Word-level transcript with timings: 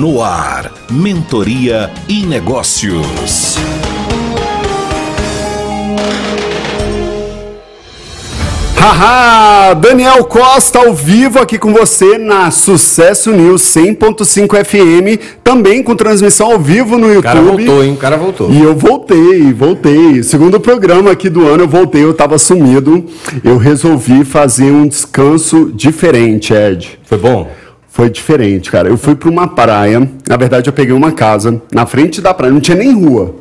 No 0.00 0.22
ar, 0.22 0.72
Mentoria 0.92 1.90
e 2.08 2.24
Negócios. 2.24 3.56
Haha! 8.76 9.74
Daniel 9.74 10.22
Costa 10.22 10.78
ao 10.78 10.94
vivo 10.94 11.40
aqui 11.40 11.58
com 11.58 11.72
você 11.72 12.16
na 12.16 12.52
Sucesso 12.52 13.32
News 13.32 13.62
100.5 13.62 14.64
FM, 14.64 15.20
também 15.42 15.82
com 15.82 15.96
transmissão 15.96 16.52
ao 16.52 16.60
vivo 16.60 16.96
no 16.96 17.12
YouTube. 17.12 17.18
O 17.18 17.22
cara 17.22 17.42
voltou, 17.42 17.82
hein? 17.84 17.92
O 17.92 17.96
cara 17.96 18.16
voltou. 18.16 18.52
E 18.52 18.62
eu 18.62 18.76
voltei, 18.76 19.52
voltei. 19.52 20.22
Segundo 20.22 20.60
programa 20.60 21.10
aqui 21.10 21.28
do 21.28 21.44
ano, 21.44 21.64
eu 21.64 21.68
voltei, 21.68 22.04
eu 22.04 22.14
tava 22.14 22.38
sumido. 22.38 23.04
Eu 23.42 23.56
resolvi 23.56 24.24
fazer 24.24 24.70
um 24.70 24.86
descanso 24.86 25.72
diferente, 25.74 26.54
Ed. 26.54 27.00
Foi 27.02 27.18
bom? 27.18 27.48
Foi 27.98 28.08
diferente, 28.08 28.70
cara. 28.70 28.88
Eu 28.88 28.96
fui 28.96 29.16
para 29.16 29.28
uma 29.28 29.48
praia, 29.48 30.08
na 30.28 30.36
verdade 30.36 30.68
eu 30.68 30.72
peguei 30.72 30.94
uma 30.94 31.10
casa 31.10 31.60
na 31.74 31.84
frente 31.84 32.20
da 32.20 32.32
praia, 32.32 32.52
não 32.52 32.60
tinha 32.60 32.76
nem 32.76 32.92
rua. 32.92 33.34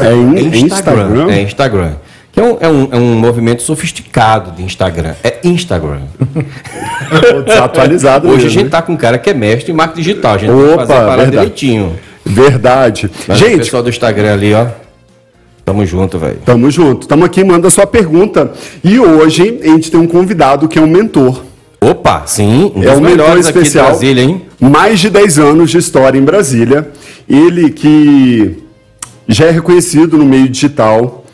É, 0.00 0.14
in, 0.14 0.36
é 0.36 0.58
Instagram. 0.58 1.30
É 1.30 1.42
Instagram. 1.42 1.92
Um, 2.38 2.56
é, 2.60 2.68
um, 2.68 2.88
é 2.92 2.96
um 2.96 3.18
movimento 3.18 3.62
sofisticado 3.62 4.52
de 4.52 4.62
Instagram. 4.62 5.14
É 5.24 5.40
Instagram. 5.44 6.02
Desatualizado 7.44 8.28
Hoje 8.28 8.36
mesmo, 8.36 8.48
a 8.48 8.52
gente 8.52 8.66
está 8.66 8.80
com 8.82 8.92
um 8.92 8.96
cara 8.96 9.18
que 9.18 9.30
é 9.30 9.34
mestre 9.34 9.72
em 9.72 9.74
marketing 9.74 10.02
digital. 10.02 10.34
A 10.34 10.38
gente 10.38 10.50
Opa, 10.50 10.86
que 10.86 10.92
fazer 10.92 11.30
direitinho. 11.30 11.98
Verdade. 12.24 13.10
Mas 13.26 13.38
gente, 13.38 13.54
o 13.54 13.58
pessoal 13.58 13.82
do 13.82 13.88
Instagram 13.88 14.32
ali, 14.32 14.54
ó. 14.54 14.66
Tamo 15.64 15.84
junto, 15.84 16.18
velho. 16.18 16.38
Tamo 16.44 16.70
junto. 16.70 17.06
Tamo 17.06 17.24
aqui, 17.24 17.42
manda 17.44 17.68
sua 17.70 17.86
pergunta. 17.86 18.52
E 18.82 18.98
hoje 18.98 19.60
a 19.62 19.66
gente 19.66 19.90
tem 19.90 20.00
um 20.00 20.06
convidado 20.06 20.68
que 20.68 20.78
é 20.78 20.82
um 20.82 20.86
mentor. 20.86 21.44
Opa, 21.80 22.22
sim. 22.26 22.72
Um 22.74 22.82
é 22.82 22.92
um 22.94 23.00
mentor 23.00 23.38
especial. 23.38 23.86
Brasília, 23.86 24.22
hein? 24.22 24.42
Mais 24.60 25.00
de 25.00 25.10
10 25.10 25.38
anos 25.38 25.70
de 25.70 25.78
história 25.78 26.18
em 26.18 26.24
Brasília. 26.24 26.90
Ele 27.28 27.70
que 27.70 28.62
já 29.28 29.46
é 29.46 29.50
reconhecido 29.50 30.16
no 30.16 30.24
meio 30.24 30.48
digital 30.48 31.24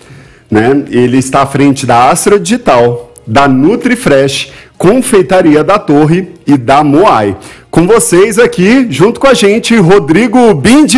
né? 0.54 0.84
Ele 0.88 1.18
está 1.18 1.42
à 1.42 1.46
frente 1.46 1.84
da 1.84 2.10
Astra 2.10 2.38
Digital, 2.38 3.12
da 3.26 3.48
NutriFresh, 3.48 4.52
Confeitaria 4.78 5.64
da 5.64 5.80
Torre 5.80 6.28
e 6.46 6.56
da 6.56 6.84
Moai. 6.84 7.36
Com 7.72 7.88
vocês 7.88 8.38
aqui, 8.38 8.86
junto 8.88 9.18
com 9.18 9.26
a 9.26 9.34
gente, 9.34 9.74
Rodrigo 9.76 10.54
Bindi. 10.54 10.96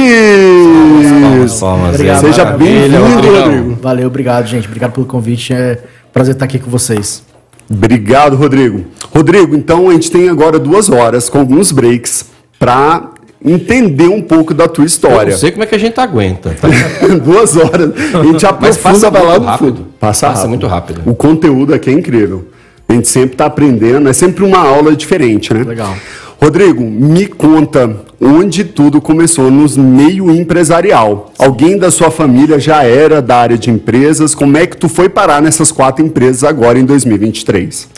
Seja 2.20 2.44
bem-vindo, 2.44 3.32
Rodrigo. 3.32 3.78
Valeu, 3.80 4.08
obrigado, 4.08 4.46
gente. 4.46 4.66
Obrigado 4.66 4.92
pelo 4.92 5.06
convite. 5.06 5.54
É 5.54 5.78
um 6.06 6.12
prazer 6.12 6.34
estar 6.34 6.44
aqui 6.44 6.58
com 6.58 6.70
vocês. 6.70 7.22
Obrigado, 7.70 8.36
Rodrigo. 8.36 8.84
Rodrigo, 9.10 9.56
então 9.56 9.88
a 9.88 9.92
gente 9.94 10.10
tem 10.10 10.28
agora 10.28 10.58
duas 10.58 10.90
horas 10.90 11.30
com 11.30 11.38
alguns 11.38 11.72
breaks 11.72 12.26
para 12.58 13.10
entender 13.46 14.08
um 14.08 14.20
pouco 14.20 14.52
da 14.52 14.66
tua 14.66 14.84
história. 14.84 15.30
Eu 15.30 15.34
não 15.34 15.38
sei 15.38 15.50
como 15.52 15.62
é 15.62 15.66
que 15.66 15.74
a 15.74 15.78
gente 15.78 15.98
aguenta. 16.00 16.54
Duas 17.24 17.56
horas. 17.56 17.92
A 18.14 18.22
gente 18.24 18.44
aprofunda 18.44 19.10
vai 19.10 19.24
lá 19.24 19.38
no 19.38 19.44
rápido. 19.44 19.66
fundo. 19.76 19.86
Passa, 20.00 20.28
passa 20.28 20.48
muito 20.48 20.66
rápido. 20.66 21.02
O 21.06 21.14
conteúdo 21.14 21.72
aqui 21.72 21.90
é 21.90 21.92
incrível. 21.92 22.48
A 22.88 22.92
gente 22.92 23.08
sempre 23.08 23.32
está 23.34 23.46
aprendendo, 23.46 24.08
é 24.08 24.12
sempre 24.12 24.44
uma 24.44 24.58
aula 24.58 24.94
diferente, 24.94 25.52
né? 25.52 25.64
Legal. 25.64 25.94
Rodrigo, 26.40 26.82
me 26.82 27.26
conta 27.26 27.96
onde 28.20 28.62
tudo 28.64 29.00
começou 29.00 29.50
nos 29.50 29.76
meio 29.76 30.30
empresarial. 30.30 31.32
Alguém 31.38 31.78
da 31.78 31.90
sua 31.90 32.10
família 32.10 32.60
já 32.60 32.82
era 32.84 33.22
da 33.22 33.36
área 33.36 33.56
de 33.58 33.70
empresas? 33.70 34.34
Como 34.34 34.56
é 34.56 34.66
que 34.66 34.76
tu 34.76 34.88
foi 34.88 35.08
parar 35.08 35.40
nessas 35.40 35.72
quatro 35.72 36.04
empresas 36.04 36.44
agora 36.44 36.78
em 36.78 36.84
2023? 36.84 37.88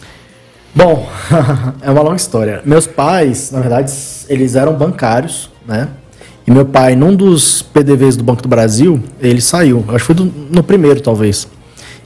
Bom, 0.74 1.08
é 1.82 1.90
uma 1.90 2.02
longa 2.02 2.16
história. 2.16 2.60
Meus 2.64 2.86
pais, 2.86 3.50
na 3.50 3.60
verdade, 3.60 3.92
eles 4.28 4.54
eram 4.54 4.74
bancários, 4.74 5.50
né? 5.66 5.88
E 6.46 6.50
meu 6.50 6.64
pai, 6.64 6.96
num 6.96 7.14
dos 7.14 7.60
PDVs 7.60 8.16
do 8.16 8.24
Banco 8.24 8.42
do 8.42 8.48
Brasil, 8.48 9.02
ele 9.20 9.40
saiu. 9.40 9.84
Acho 9.88 9.98
que 9.98 10.04
foi 10.04 10.14
do, 10.14 10.32
no 10.50 10.62
primeiro, 10.62 11.00
talvez. 11.00 11.46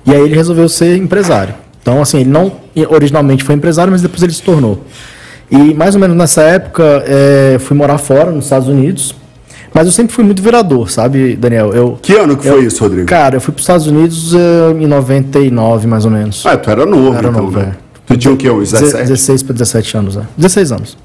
E 0.04 0.12
aí 0.12 0.20
ele 0.20 0.34
resolveu 0.34 0.68
ser 0.68 0.96
empresário. 0.96 1.54
Então, 1.80 2.02
assim, 2.02 2.20
ele 2.20 2.30
não 2.30 2.52
originalmente 2.88 3.44
foi 3.44 3.54
empresário, 3.54 3.92
mas 3.92 4.02
depois 4.02 4.22
ele 4.22 4.32
se 4.32 4.42
tornou. 4.42 4.82
E 5.50 5.74
mais 5.74 5.94
ou 5.94 6.00
menos 6.00 6.16
nessa 6.16 6.42
época, 6.42 7.04
é, 7.06 7.56
fui 7.60 7.76
morar 7.76 7.98
fora, 7.98 8.30
nos 8.30 8.44
Estados 8.44 8.68
Unidos. 8.68 9.14
Mas 9.74 9.86
eu 9.86 9.92
sempre 9.92 10.12
fui 10.12 10.24
muito 10.24 10.42
virador, 10.42 10.90
sabe, 10.90 11.34
Daniel? 11.36 11.72
Eu, 11.72 11.98
que 12.00 12.14
ano 12.14 12.36
que 12.36 12.46
eu, 12.46 12.54
foi 12.54 12.64
isso, 12.64 12.82
Rodrigo? 12.82 13.06
Cara, 13.06 13.36
eu 13.36 13.40
fui 13.40 13.52
para 13.52 13.60
os 13.60 13.62
Estados 13.62 13.86
Unidos 13.86 14.34
uh, 14.34 14.76
em 14.78 14.86
99, 14.86 15.86
mais 15.86 16.04
ou 16.04 16.10
menos. 16.10 16.44
Ah, 16.44 16.56
tu 16.56 16.70
era 16.70 16.84
novo, 16.84 17.16
era 17.16 17.28
então, 17.28 17.42
novo, 17.42 17.58
né? 17.58 17.72
É. 17.78 17.91
Tu 18.06 18.16
tinha 18.16 18.34
o 18.34 18.36
quê? 18.36 18.50
Uns 18.50 18.72
17? 18.72 19.04
16 19.04 19.42
para 19.42 19.52
17 19.52 19.96
anos, 19.96 20.16
né? 20.16 20.26
16 20.36 20.72
anos. 20.72 20.98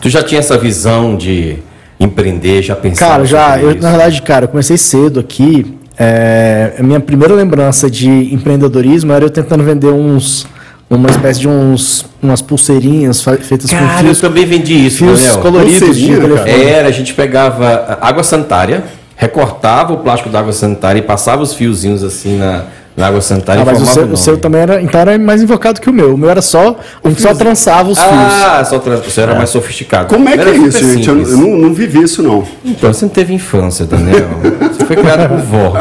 Tu 0.00 0.08
já 0.08 0.22
tinha 0.22 0.38
essa 0.38 0.56
visão 0.56 1.16
de 1.16 1.58
empreender, 1.98 2.62
já 2.62 2.74
pensava? 2.74 3.12
Cara, 3.12 3.24
já. 3.24 3.60
Eu, 3.60 3.74
na 3.80 3.90
verdade, 3.90 4.22
cara, 4.22 4.44
eu 4.44 4.48
comecei 4.48 4.76
cedo 4.76 5.20
aqui. 5.20 5.78
É, 5.98 6.74
a 6.78 6.82
minha 6.82 6.98
primeira 6.98 7.34
lembrança 7.34 7.90
de 7.90 8.08
empreendedorismo 8.08 9.12
era 9.12 9.24
eu 9.24 9.30
tentando 9.30 9.62
vender 9.62 9.88
uns 9.88 10.46
uma 10.88 11.08
espécie 11.08 11.40
de 11.40 11.48
uns 11.48 12.04
umas 12.20 12.42
pulseirinhas 12.42 13.22
feitas 13.22 13.70
cara, 13.70 13.86
com 13.86 13.98
fios. 13.98 14.22
eu 14.22 14.28
também 14.28 14.44
vendi 14.44 14.86
isso, 14.86 14.98
fios 14.98 15.20
Daniel. 15.20 15.38
coloridos 15.40 15.96
de 15.96 16.16
telefone. 16.16 16.50
Era, 16.50 16.88
a 16.88 16.90
gente 16.90 17.14
pegava 17.14 17.98
água 18.00 18.24
sanitária, 18.24 18.84
recortava 19.14 19.92
o 19.92 19.98
plástico 19.98 20.30
da 20.30 20.40
água 20.40 20.52
sanitária 20.52 20.98
e 20.98 21.02
passava 21.02 21.42
os 21.42 21.54
fiozinhos 21.54 22.02
assim 22.02 22.38
na 22.38 22.64
na 22.96 23.06
água 23.06 23.20
sanitária 23.20 23.62
ah, 23.62 23.64
mas 23.64 23.80
o 23.80 23.86
seu, 23.86 24.04
o, 24.04 24.16
seu, 24.16 24.36
também 24.36 24.62
era, 24.62 24.82
então 24.82 25.00
era 25.00 25.16
mais 25.18 25.42
invocado 25.42 25.80
que 25.80 25.88
o 25.88 25.92
meu. 25.92 26.14
O 26.14 26.18
meu 26.18 26.28
era 26.28 26.42
só, 26.42 26.78
a 27.02 27.08
gente 27.08 27.22
só 27.22 27.34
trançava 27.34 27.90
os 27.90 27.98
fios. 27.98 28.10
Ah, 28.12 28.64
só 28.64 28.78
trançava. 28.78 29.08
O 29.08 29.10
seu 29.10 29.22
era 29.22 29.32
é. 29.32 29.36
mais 29.36 29.50
sofisticado. 29.50 30.08
Como 30.08 30.28
é 30.28 30.32
que 30.32 30.40
era 30.40 30.50
é 30.50 30.56
isso, 30.56 30.92
gente? 30.92 31.08
Eu, 31.08 31.22
eu 31.22 31.36
não, 31.36 31.56
não, 31.56 31.74
vivi 31.74 32.02
isso, 32.02 32.22
não. 32.22 32.44
Então, 32.64 32.92
você 32.92 33.04
não 33.04 33.12
teve 33.12 33.32
infância, 33.32 33.86
Daniel. 33.86 34.28
você 34.72 34.84
foi 34.84 34.96
criado 34.96 35.28
por 35.28 35.38
vó. 35.38 35.72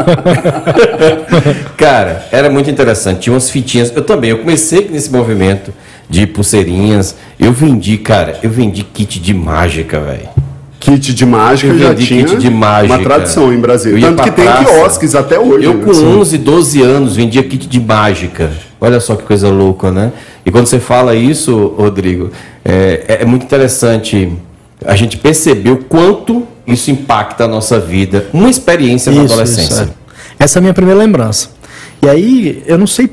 Cara, 1.75 2.25
era 2.31 2.49
muito 2.49 2.69
interessante. 2.69 3.21
Tinha 3.21 3.33
umas 3.33 3.49
fitinhas. 3.49 3.91
Eu 3.95 4.03
também, 4.03 4.29
eu 4.29 4.39
comecei 4.39 4.87
nesse 4.89 5.11
movimento 5.11 5.73
de 6.09 6.25
pulseirinhas. 6.25 7.15
Eu 7.39 7.51
vendi, 7.51 7.97
cara, 7.97 8.37
eu 8.41 8.49
vendi 8.49 8.83
kit 8.83 9.19
de 9.19 9.33
mágica, 9.33 9.99
velho. 9.99 10.29
Kit 10.79 11.13
de 11.13 11.25
mágica 11.25 11.77
já 11.77 11.93
tinha 11.93 12.23
kit 12.23 12.37
de 12.37 12.49
mágica. 12.49 12.95
uma 12.95 13.03
tradição 13.03 13.53
em 13.53 13.59
Brasília. 13.59 13.99
Tanto 13.99 14.23
que 14.23 14.31
praça. 14.31 14.57
tem 14.57 14.65
quiosques 14.65 15.15
até 15.15 15.39
hoje. 15.39 15.65
Eu 15.65 15.79
com 15.79 15.91
assim. 15.91 16.05
11, 16.05 16.37
12 16.37 16.81
anos 16.81 17.15
vendia 17.15 17.43
kit 17.43 17.67
de 17.67 17.79
mágica. 17.79 18.49
Olha 18.79 18.99
só 18.99 19.15
que 19.15 19.23
coisa 19.23 19.49
louca, 19.49 19.91
né? 19.91 20.13
E 20.45 20.51
quando 20.51 20.67
você 20.67 20.79
fala 20.79 21.13
isso, 21.15 21.73
Rodrigo, 21.77 22.31
é, 22.63 23.03
é, 23.07 23.21
é 23.23 23.25
muito 23.25 23.43
interessante 23.43 24.31
a 24.85 24.95
gente 24.95 25.17
perceber 25.17 25.71
o 25.71 25.77
quanto 25.77 26.47
isso 26.65 26.89
impacta 26.89 27.43
a 27.43 27.47
nossa 27.47 27.79
vida. 27.79 28.27
Uma 28.31 28.49
experiência 28.49 29.09
isso, 29.09 29.19
na 29.19 29.25
adolescência. 29.25 29.83
Isso, 29.83 29.83
é. 29.83 30.43
Essa 30.43 30.57
é 30.57 30.59
a 30.59 30.61
minha 30.61 30.73
primeira 30.73 30.99
lembrança. 30.99 31.49
E 32.01 32.07
aí, 32.07 32.63
eu 32.65 32.77
não 32.77 32.87
sei 32.87 33.09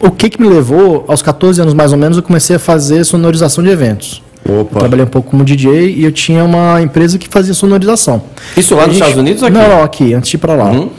o 0.00 0.10
que, 0.10 0.30
que 0.30 0.40
me 0.40 0.48
levou, 0.48 1.04
aos 1.08 1.22
14 1.22 1.60
anos 1.60 1.74
mais 1.74 1.92
ou 1.92 1.98
menos, 1.98 2.16
eu 2.16 2.22
comecei 2.22 2.54
a 2.54 2.58
fazer 2.58 3.02
sonorização 3.04 3.64
de 3.64 3.70
eventos. 3.70 4.22
Opa. 4.48 4.80
Trabalhei 4.80 5.04
um 5.04 5.08
pouco 5.08 5.30
como 5.30 5.44
DJ 5.44 5.94
e 5.94 6.04
eu 6.04 6.12
tinha 6.12 6.42
uma 6.42 6.80
empresa 6.80 7.18
que 7.18 7.28
fazia 7.28 7.52
sonorização. 7.52 8.22
Isso 8.56 8.74
lá 8.74 8.86
nos 8.86 8.96
gente... 8.96 9.02
Estados 9.02 9.18
Unidos 9.18 9.42
ou 9.42 9.48
aqui? 9.48 9.58
Não, 9.58 9.68
não, 9.68 9.82
aqui, 9.82 10.14
antes 10.14 10.30
de 10.30 10.36
ir 10.36 10.40
para 10.40 10.54
lá. 10.54 10.70
Uhum. 10.70 10.90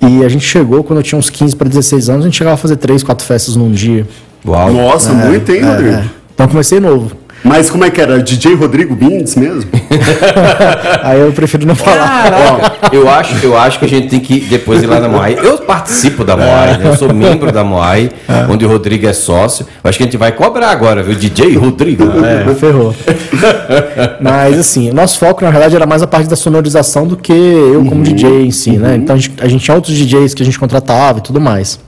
E 0.00 0.24
a 0.24 0.28
gente 0.28 0.44
chegou, 0.44 0.84
quando 0.84 0.98
eu 0.98 1.02
tinha 1.02 1.18
uns 1.18 1.30
15 1.30 1.56
para 1.56 1.68
16 1.68 2.10
anos, 2.10 2.24
a 2.24 2.28
gente 2.28 2.36
chegava 2.36 2.54
a 2.54 2.58
fazer 2.58 2.76
3, 2.76 3.02
4 3.02 3.26
festas 3.26 3.56
num 3.56 3.72
dia. 3.72 4.06
Uau. 4.46 4.72
Nossa, 4.72 5.10
é, 5.10 5.14
muito, 5.14 5.50
hein, 5.50 5.60
é, 5.60 5.64
Rodrigo? 5.64 5.94
É. 5.94 6.04
Então 6.34 6.48
comecei 6.48 6.78
novo. 6.78 7.10
Mas 7.44 7.70
como 7.70 7.84
é 7.84 7.90
que 7.90 8.00
era? 8.00 8.22
DJ 8.22 8.54
Rodrigo 8.54 8.94
Bindes 8.94 9.36
mesmo? 9.36 9.70
Aí 11.02 11.20
eu 11.20 11.32
prefiro 11.32 11.66
não 11.66 11.74
falar. 11.74 12.30
Bom, 12.30 12.88
eu, 12.92 13.08
acho, 13.08 13.44
eu 13.44 13.56
acho 13.56 13.78
que 13.78 13.84
a 13.84 13.88
gente 13.88 14.08
tem 14.08 14.20
que 14.20 14.40
depois 14.40 14.82
ir 14.82 14.86
lá 14.86 15.00
na 15.00 15.08
Moai. 15.08 15.36
Eu 15.40 15.58
participo 15.58 16.24
da 16.24 16.36
Moai, 16.36 16.78
né? 16.78 16.88
eu 16.88 16.96
sou 16.96 17.12
membro 17.12 17.52
da 17.52 17.62
Moai, 17.62 18.10
é. 18.28 18.50
onde 18.50 18.64
o 18.64 18.68
Rodrigo 18.68 19.06
é 19.06 19.12
sócio. 19.12 19.66
Eu 19.82 19.88
acho 19.88 19.98
que 19.98 20.04
a 20.04 20.06
gente 20.06 20.16
vai 20.16 20.32
cobrar 20.32 20.70
agora, 20.70 21.02
viu? 21.02 21.14
DJ 21.14 21.56
Rodrigo. 21.56 22.04
É, 22.24 22.54
ferrou. 22.54 22.94
Mas 24.20 24.58
assim, 24.58 24.90
nosso 24.90 25.18
foco 25.18 25.44
na 25.44 25.50
verdade 25.50 25.76
era 25.76 25.86
mais 25.86 26.02
a 26.02 26.06
parte 26.06 26.28
da 26.28 26.36
sonorização 26.36 27.06
do 27.06 27.16
que 27.16 27.32
eu 27.32 27.84
como 27.84 27.96
uhum. 27.96 28.02
DJ 28.02 28.46
em 28.46 28.50
si, 28.50 28.72
né? 28.72 28.96
Então 28.96 29.14
a 29.16 29.18
gente, 29.18 29.34
a 29.40 29.48
gente 29.48 29.64
tinha 29.64 29.74
outros 29.74 29.96
DJs 29.96 30.34
que 30.34 30.42
a 30.42 30.46
gente 30.46 30.58
contratava 30.58 31.18
e 31.18 31.22
tudo 31.22 31.40
mais. 31.40 31.78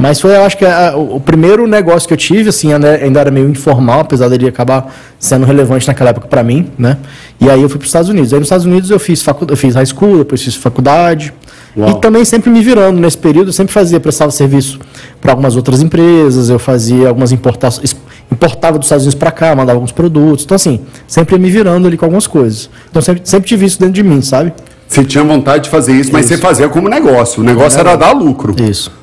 Mas 0.00 0.18
foi, 0.18 0.34
eu 0.34 0.44
acho 0.44 0.56
que 0.56 0.64
a, 0.64 0.96
o, 0.96 1.20
primeiro 1.20 1.66
negócio 1.66 2.08
que 2.08 2.14
eu 2.14 2.18
tive, 2.18 2.48
assim, 2.48 2.72
ainda 2.72 3.20
era 3.20 3.30
meio 3.30 3.46
informal, 3.48 4.00
apesar 4.00 4.28
dele 4.28 4.48
acabar 4.48 4.90
sendo 5.18 5.44
relevante 5.44 5.86
naquela 5.86 6.08
época 6.08 6.26
para 6.26 6.42
mim, 6.42 6.70
né? 6.78 6.96
E 7.38 7.50
aí 7.50 7.60
eu 7.60 7.68
fui 7.68 7.76
para 7.76 7.84
os 7.84 7.90
Estados 7.90 8.08
Unidos. 8.08 8.32
Aí 8.32 8.38
nos 8.38 8.46
Estados 8.46 8.64
Unidos 8.64 8.90
eu 8.90 8.98
fiz, 8.98 9.22
facu 9.22 9.46
eu 9.46 9.56
fiz 9.56 9.74
high 9.74 9.84
school, 9.84 10.18
depois 10.18 10.42
fiz 10.42 10.54
faculdade. 10.54 11.34
Uau. 11.76 11.90
E 11.90 12.00
também 12.00 12.24
sempre 12.24 12.48
me 12.48 12.62
virando 12.62 12.98
nesse 12.98 13.18
período, 13.18 13.48
eu 13.48 13.52
sempre 13.52 13.74
fazia, 13.74 14.00
prestava 14.00 14.30
serviço 14.30 14.80
para 15.20 15.32
algumas 15.32 15.54
outras 15.54 15.82
empresas, 15.82 16.48
eu 16.48 16.58
fazia 16.58 17.08
algumas 17.08 17.30
importações, 17.30 17.94
importava 18.32 18.78
dos 18.78 18.86
Estados 18.86 19.04
Unidos 19.04 19.18
para 19.18 19.30
cá, 19.30 19.54
mandava 19.54 19.76
alguns 19.76 19.92
produtos. 19.92 20.46
Então, 20.46 20.54
assim, 20.54 20.80
sempre 21.06 21.38
me 21.38 21.50
virando 21.50 21.86
ali 21.86 21.98
com 21.98 22.06
algumas 22.06 22.26
coisas. 22.26 22.70
Então, 22.90 23.02
sempre, 23.02 23.22
sempre 23.24 23.48
tive 23.48 23.66
isso 23.66 23.78
dentro 23.78 23.94
de 23.94 24.02
mim, 24.02 24.22
sabe? 24.22 24.52
Você 24.88 25.04
tinha 25.04 25.22
vontade 25.22 25.64
de 25.64 25.70
fazer 25.70 25.92
isso, 25.92 26.10
mas 26.10 26.24
isso. 26.24 26.34
você 26.34 26.40
fazia 26.40 26.68
como 26.68 26.88
negócio. 26.88 27.42
O 27.42 27.44
negócio 27.44 27.78
era, 27.78 27.90
era 27.90 27.98
dar 27.98 28.12
lucro. 28.12 28.54
Isso. 28.60 28.99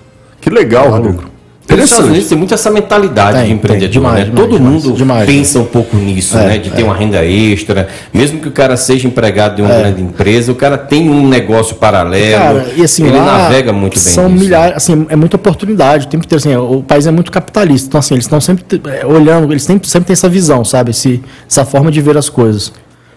Que 0.48 0.54
legal, 0.54 0.90
Rodrigo. 0.90 1.24
Nos 1.70 1.84
Estados 1.84 2.10
Unidos 2.10 2.30
tem 2.30 2.38
muito 2.38 2.54
essa 2.54 2.72
mentalidade 2.72 3.40
tem, 3.40 3.48
de 3.48 3.54
empreendedor, 3.54 3.90
demais, 3.90 4.20
né? 4.20 4.24
Demais, 4.24 4.40
Todo 4.40 4.58
demais, 4.58 4.86
mundo 4.86 4.96
demais, 4.96 5.26
pensa 5.26 5.60
um 5.60 5.66
pouco 5.66 5.98
nisso, 5.98 6.38
é, 6.38 6.46
né? 6.46 6.58
De 6.58 6.70
ter 6.70 6.82
é. 6.82 6.86
uma 6.86 6.96
renda 6.96 7.26
extra. 7.26 7.90
Mesmo 8.14 8.40
que 8.40 8.48
o 8.48 8.52
cara 8.52 8.78
seja 8.78 9.06
empregado 9.06 9.58
de 9.58 9.62
uma 9.62 9.74
é. 9.74 9.80
grande 9.82 10.02
empresa, 10.02 10.50
o 10.50 10.56
cara 10.56 10.78
tem 10.78 11.10
um 11.10 11.28
negócio 11.28 11.76
paralelo. 11.76 12.62
Cara, 12.62 12.68
e 12.78 12.82
assim, 12.82 13.06
ele 13.06 13.20
navega 13.20 13.74
muito 13.74 13.96
bem. 13.96 14.14
São 14.14 14.30
nisso. 14.30 14.46
milhares, 14.46 14.78
assim, 14.78 15.06
é 15.10 15.16
muita 15.18 15.36
oportunidade. 15.36 16.06
O 16.06 16.10
tempo 16.10 16.24
inteiro, 16.24 16.42
assim, 16.42 16.56
o 16.56 16.82
país 16.82 17.06
é 17.06 17.12
muito 17.12 17.30
capitalista. 17.30 17.90
Então, 17.90 18.00
assim, 18.00 18.14
eles 18.14 18.24
estão 18.24 18.40
sempre 18.40 18.82
é, 18.90 19.06
olhando, 19.06 19.52
eles 19.52 19.64
sempre, 19.64 19.90
sempre 19.90 20.08
têm 20.08 20.14
essa 20.14 20.30
visão, 20.30 20.64
sabe? 20.64 20.92
Esse, 20.92 21.22
essa 21.50 21.66
forma 21.66 21.92
de 21.92 22.00
ver 22.02 22.16
as 22.16 22.30
coisas. 22.30 22.72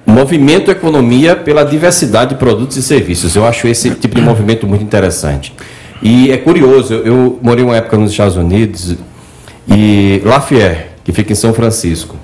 Movimento 0.05 0.73
economia 0.73 1.37
pela 1.37 1.62
diversidade 1.62 2.31
de 2.31 2.37
produtos 2.37 2.76
e 2.76 2.83
serviços. 2.83 3.37
Eu 3.37 3.47
acho 3.47 3.69
esse 3.69 3.91
tipo 3.91 4.17
de 4.17 4.23
movimento 4.23 4.67
muito 4.67 4.83
interessante. 4.83 5.55
E 6.02 6.32
é 6.32 6.37
curioso, 6.38 6.94
eu, 6.94 7.38
morei 7.43 7.62
uma 7.62 7.76
época 7.76 7.99
nos 7.99 8.11
Estados 8.11 8.37
Unidos 8.37 8.97
e 9.69 10.23
Lafayette, 10.25 10.87
que 11.05 11.12
fica 11.12 11.32
em 11.32 11.37
São 11.37 11.52
Francisco. 11.52 12.17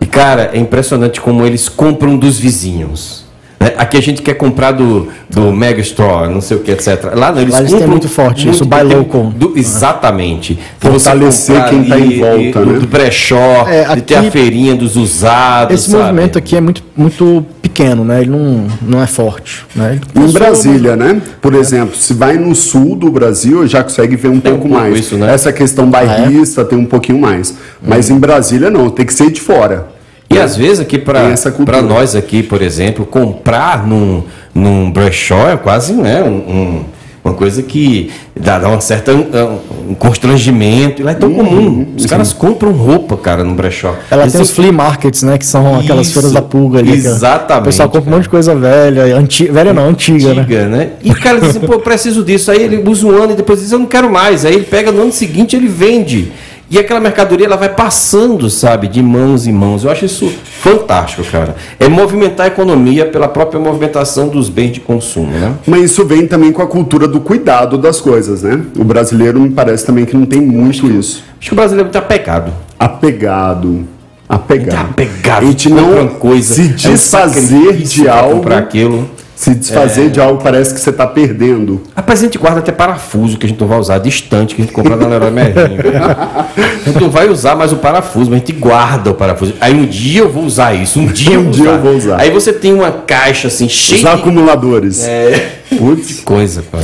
E, 0.00 0.06
cara, 0.06 0.50
é 0.54 0.58
impressionante 0.58 1.20
como 1.20 1.44
eles 1.44 1.68
compram 1.68 2.16
dos 2.16 2.38
vizinhos. 2.38 3.27
Né? 3.60 3.74
Aqui 3.76 3.96
a 3.96 4.00
gente 4.00 4.22
quer 4.22 4.34
comprar 4.34 4.72
do, 4.72 5.08
do 5.28 5.52
Mega 5.52 5.80
Store, 5.80 6.32
não 6.32 6.40
sei 6.40 6.56
o 6.56 6.60
que, 6.60 6.70
etc. 6.70 7.12
Lá 7.14 7.32
não, 7.32 7.42
eles 7.42 7.54
Lá 7.54 7.62
compram. 7.62 7.88
muito 7.88 8.08
forte 8.08 8.44
muito, 8.44 8.54
isso, 8.54 8.64
buy 8.64 8.82
local. 8.82 9.32
Do, 9.34 9.58
exatamente. 9.58 10.58
Fortalecer 10.78 11.68
quem 11.68 11.82
está 11.82 11.98
em 11.98 12.18
volta. 12.18 12.64
né? 12.64 12.78
Do 12.78 12.86
brechó, 12.86 13.66
é, 13.68 13.84
aqui, 13.84 13.96
de 13.96 14.02
ter 14.02 14.14
a 14.16 14.30
feirinha 14.30 14.74
dos 14.74 14.96
usados. 14.96 15.74
Esse 15.74 15.90
sabe? 15.90 16.04
movimento 16.04 16.38
aqui 16.38 16.56
é 16.56 16.60
muito, 16.60 16.84
muito 16.96 17.44
pequeno, 17.60 18.04
né? 18.04 18.20
Ele 18.20 18.30
não, 18.30 18.66
não 18.80 19.02
é 19.02 19.06
forte. 19.06 19.66
Né? 19.74 20.00
Em 20.14 20.32
Brasília, 20.32 20.94
né? 20.94 21.20
Por 21.40 21.54
é. 21.54 21.58
exemplo, 21.58 21.96
se 21.96 22.14
vai 22.14 22.36
no 22.36 22.54
sul 22.54 22.94
do 22.94 23.10
Brasil, 23.10 23.66
já 23.66 23.82
consegue 23.82 24.14
ver 24.14 24.28
um 24.28 24.40
tem 24.40 24.52
pouco 24.52 24.68
um 24.68 24.72
mais. 24.72 24.98
Isso, 24.98 25.16
né? 25.16 25.32
Essa 25.32 25.52
questão 25.52 25.90
bairrista 25.90 26.60
ah, 26.60 26.64
é? 26.64 26.66
tem 26.66 26.78
um 26.78 26.86
pouquinho 26.86 27.18
mais. 27.18 27.54
Mas 27.84 28.08
hum. 28.08 28.16
em 28.16 28.18
Brasília 28.18 28.70
não, 28.70 28.88
tem 28.88 29.04
que 29.04 29.14
ser 29.14 29.30
de 29.30 29.40
fora. 29.40 29.97
E 30.30 30.38
às 30.38 30.56
vezes 30.56 30.80
aqui 30.80 30.98
para 30.98 31.82
nós 31.82 32.14
aqui, 32.14 32.42
por 32.42 32.60
exemplo, 32.60 33.06
comprar 33.06 33.86
num, 33.86 34.22
num 34.54 34.90
brechó 34.90 35.48
é 35.48 35.56
quase 35.56 35.94
né, 35.94 36.22
um, 36.22 36.28
um, 36.28 36.84
uma 37.24 37.34
coisa 37.34 37.62
que 37.62 38.10
dá, 38.36 38.58
dá 38.58 38.68
um 38.68 38.80
certo 38.80 39.10
um, 39.10 39.90
um 39.90 39.94
constrangimento. 39.94 41.00
E 41.00 41.04
lá 41.04 41.12
é 41.12 41.14
tão 41.14 41.30
uhum, 41.30 41.36
comum. 41.36 41.86
Os 41.96 42.02
sim. 42.02 42.08
caras 42.08 42.32
compram 42.32 42.72
roupa, 42.72 43.16
cara, 43.16 43.42
no 43.42 43.54
brechó. 43.54 43.94
Ela 44.10 44.24
Esse 44.26 44.34
tem 44.34 44.42
os 44.42 44.50
flea 44.50 44.72
markets, 44.72 45.22
né? 45.22 45.38
Que 45.38 45.46
são 45.46 45.72
Isso, 45.72 45.80
aquelas 45.84 46.12
feiras 46.12 46.32
da 46.32 46.42
pulga 46.42 46.80
ali. 46.80 46.92
Exatamente. 46.92 47.62
O 47.62 47.64
pessoal 47.64 47.88
compra 47.88 48.02
cara. 48.02 48.10
um 48.10 48.16
monte 48.16 48.24
de 48.24 48.30
coisa 48.30 48.54
velha, 48.54 49.16
antiga, 49.16 49.52
velha 49.52 49.72
não, 49.72 49.88
antiga, 49.88 50.34
né? 50.34 50.40
antiga 50.40 50.66
né? 50.66 50.76
né? 50.76 50.90
E 51.02 51.10
o 51.10 51.18
cara 51.18 51.40
diz, 51.40 51.56
pô, 51.58 51.78
preciso 51.78 52.22
disso. 52.22 52.50
Aí 52.50 52.62
ele 52.62 52.82
usa 52.86 53.06
um 53.06 53.10
ano 53.10 53.32
e 53.32 53.36
depois 53.36 53.60
diz, 53.60 53.72
eu 53.72 53.78
não 53.78 53.86
quero 53.86 54.10
mais. 54.10 54.44
Aí 54.44 54.54
ele 54.54 54.64
pega 54.64 54.92
no 54.92 55.02
ano 55.02 55.12
seguinte 55.12 55.56
ele 55.56 55.68
vende. 55.68 56.32
E 56.70 56.78
aquela 56.78 57.00
mercadoria 57.00 57.46
ela 57.46 57.56
vai 57.56 57.70
passando, 57.70 58.48
sabe, 58.50 58.88
de 58.88 59.02
mãos 59.02 59.46
em 59.46 59.52
mãos. 59.52 59.84
Eu 59.84 59.90
acho 59.90 60.04
isso 60.04 60.32
fantástico, 60.60 61.24
cara. 61.24 61.56
É 61.78 61.88
movimentar 61.88 62.46
a 62.46 62.48
economia 62.48 63.06
pela 63.06 63.28
própria 63.28 63.60
movimentação 63.60 64.28
dos 64.28 64.48
bens 64.48 64.72
de 64.72 64.80
consumo, 64.80 65.32
né? 65.32 65.54
Mas 65.66 65.84
isso 65.90 66.04
vem 66.04 66.26
também 66.26 66.52
com 66.52 66.62
a 66.62 66.66
cultura 66.66 67.08
do 67.08 67.20
cuidado 67.20 67.78
das 67.78 68.00
coisas, 68.00 68.42
né? 68.42 68.60
O 68.78 68.84
brasileiro 68.84 69.40
me 69.40 69.50
parece 69.50 69.86
também 69.86 70.04
que 70.04 70.16
não 70.16 70.26
tem 70.26 70.40
muito 70.40 70.78
acho 70.78 70.86
isso. 70.86 71.24
Acho 71.38 71.48
que 71.48 71.52
o 71.52 71.56
brasileiro 71.56 71.88
está 71.88 71.98
apegado. 71.98 72.52
Apegado. 72.78 73.84
Apegado. 74.28 74.90
Apegado. 74.90 75.42
A 75.42 75.46
gente 75.46 75.70
não 75.70 76.06
coisa, 76.08 76.54
se 76.54 76.68
desfazer 76.68 77.70
é 77.70 77.72
um 77.72 77.76
de 77.76 78.08
algo 78.08 78.40
para 78.40 78.58
aquilo 78.58 79.08
se 79.38 79.54
desfazer 79.54 80.06
é... 80.06 80.08
de 80.08 80.20
algo 80.20 80.42
parece 80.42 80.74
que 80.74 80.80
você 80.80 80.90
está 80.90 81.06
perdendo. 81.06 81.80
Rapaz, 81.94 82.18
a 82.18 82.22
gente 82.24 82.36
guarda 82.36 82.58
até 82.58 82.72
parafuso 82.72 83.38
que 83.38 83.46
a 83.46 83.48
gente 83.48 83.60
não 83.60 83.68
vai 83.68 83.78
usar, 83.78 83.98
distante, 83.98 84.52
que 84.56 84.62
a 84.62 84.64
gente 84.64 84.74
compra 84.74 84.96
na 84.96 85.06
Leroy 85.06 85.30
Merlin. 85.30 85.76
a 85.94 86.84
gente 86.84 87.00
não 87.00 87.08
vai 87.08 87.28
usar 87.28 87.54
mais 87.54 87.72
o 87.72 87.76
parafuso, 87.76 88.32
mas 88.32 88.42
a 88.42 88.44
gente 88.44 88.52
guarda 88.54 89.12
o 89.12 89.14
parafuso. 89.14 89.54
Aí 89.60 89.72
um 89.72 89.86
dia 89.86 90.22
eu 90.22 90.28
vou 90.28 90.42
usar 90.42 90.74
isso, 90.74 90.98
um 90.98 91.06
dia, 91.06 91.38
um 91.38 91.44
eu, 91.44 91.50
dia 91.52 91.66
eu 91.66 91.80
vou 91.80 91.94
usar. 91.94 92.20
Aí 92.20 92.30
você 92.30 92.52
tem 92.52 92.74
uma 92.74 92.90
caixa 92.90 93.46
assim, 93.46 93.68
cheia 93.68 93.98
Os 93.98 94.00
de... 94.00 94.08
acumuladores. 94.08 95.04
É, 95.06 95.60
Putz. 95.78 96.18
coisa, 96.24 96.64
pá. 96.68 96.80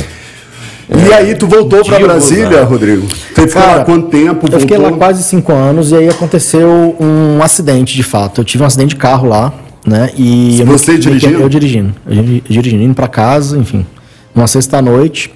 E 0.87 1.13
aí 1.13 1.35
tu 1.35 1.47
voltou 1.47 1.83
para 1.83 1.99
Brasília, 1.99 2.63
Rodrigo? 2.63 3.05
Você 3.05 3.47
ficou 3.49 3.63
lá 3.63 3.83
quanto 3.83 4.07
tempo? 4.07 4.41
Voltou? 4.41 4.53
Eu 4.53 4.59
fiquei 4.61 4.77
lá 4.77 4.93
quase 4.93 5.23
cinco 5.23 5.51
anos 5.51 5.91
e 5.91 5.95
aí 5.95 6.07
aconteceu 6.07 6.95
um 7.01 7.43
acidente 7.43 7.93
de 7.93 8.03
fato. 8.03 8.39
Eu 8.39 8.45
tive 8.45 8.63
um 8.63 8.67
acidente 8.67 8.89
de 8.89 8.95
carro 8.95 9.27
lá 9.27 9.51
né? 9.85 10.09
E 10.17 10.63
você 10.65 10.93
eu, 10.93 10.97
dirigindo? 10.97 11.41
Eu 11.41 11.49
dirigindo, 11.49 11.95
eu 12.07 12.23
dirigindo, 12.49 12.83
indo 12.83 12.95
para 12.95 13.07
casa, 13.07 13.57
enfim. 13.57 13.85
Uma 14.33 14.47
sexta-noite, 14.47 15.31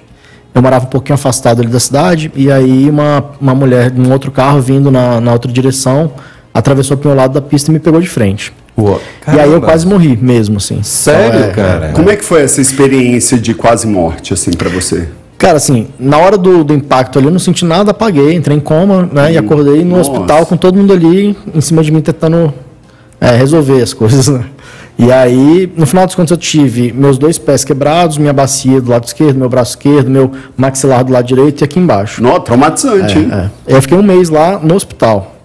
eu 0.54 0.60
morava 0.60 0.84
um 0.84 0.88
pouquinho 0.88 1.14
afastado 1.14 1.60
ali 1.62 1.70
da 1.70 1.80
cidade, 1.80 2.30
e 2.34 2.50
aí 2.50 2.90
uma, 2.90 3.24
uma 3.40 3.54
mulher 3.54 3.90
de 3.90 4.00
um 4.00 4.10
outro 4.12 4.30
carro 4.30 4.60
vindo 4.60 4.90
na, 4.90 5.20
na 5.20 5.32
outra 5.32 5.50
direção 5.50 6.12
atravessou 6.52 6.96
pro 6.96 7.08
meu 7.08 7.16
lado 7.16 7.32
da 7.32 7.40
pista 7.40 7.70
e 7.70 7.74
me 7.74 7.78
pegou 7.78 8.00
de 8.00 8.08
frente. 8.08 8.52
Uou, 8.76 9.00
e 9.32 9.38
aí 9.38 9.52
eu 9.52 9.60
quase 9.60 9.86
morri 9.86 10.16
mesmo, 10.16 10.56
assim. 10.56 10.82
Sério, 10.82 11.38
então, 11.38 11.50
é, 11.50 11.52
cara? 11.52 11.92
Como 11.92 12.10
é 12.10 12.16
que 12.16 12.24
foi 12.24 12.42
essa 12.42 12.60
experiência 12.60 13.38
de 13.38 13.54
quase 13.54 13.86
morte, 13.86 14.32
assim, 14.32 14.50
para 14.50 14.68
você? 14.68 15.08
Cara, 15.38 15.56
assim, 15.56 15.88
na 15.98 16.18
hora 16.18 16.36
do, 16.36 16.62
do, 16.64 16.74
impacto 16.74 17.18
ali 17.18 17.28
eu 17.28 17.32
não 17.32 17.38
senti 17.38 17.64
nada, 17.64 17.92
apaguei, 17.92 18.34
entrei 18.34 18.56
em 18.56 18.60
coma, 18.60 19.08
né? 19.10 19.28
Hum, 19.28 19.30
e 19.30 19.38
acordei 19.38 19.84
no 19.84 19.96
nossa. 19.96 20.10
hospital 20.10 20.44
com 20.44 20.56
todo 20.56 20.76
mundo 20.76 20.92
ali 20.92 21.36
em 21.54 21.60
cima 21.62 21.82
de 21.82 21.90
mim 21.90 22.02
tentando 22.02 22.52
é, 23.20 23.36
resolver 23.36 23.82
as 23.82 23.92
coisas, 23.92 24.28
né? 24.28 24.44
E 24.98 25.10
aí, 25.10 25.72
no 25.76 25.86
final 25.86 26.04
dos 26.04 26.14
contos, 26.14 26.30
eu 26.30 26.36
tive 26.36 26.92
meus 26.92 27.16
dois 27.16 27.38
pés 27.38 27.64
quebrados, 27.64 28.18
minha 28.18 28.34
bacia 28.34 28.80
do 28.82 28.90
lado 28.90 29.04
esquerdo, 29.06 29.38
meu 29.38 29.48
braço 29.48 29.70
esquerdo, 29.70 30.10
meu 30.10 30.30
maxilar 30.56 31.02
do 31.04 31.12
lado 31.12 31.26
direito 31.26 31.62
e 31.62 31.64
aqui 31.64 31.78
embaixo. 31.78 32.22
Não, 32.22 32.38
traumatizante, 32.38 33.16
é, 33.16 33.20
hein? 33.20 33.30
É. 33.66 33.76
Eu 33.76 33.80
fiquei 33.80 33.96
um 33.96 34.02
mês 34.02 34.28
lá 34.28 34.58
no 34.58 34.74
hospital. 34.74 35.36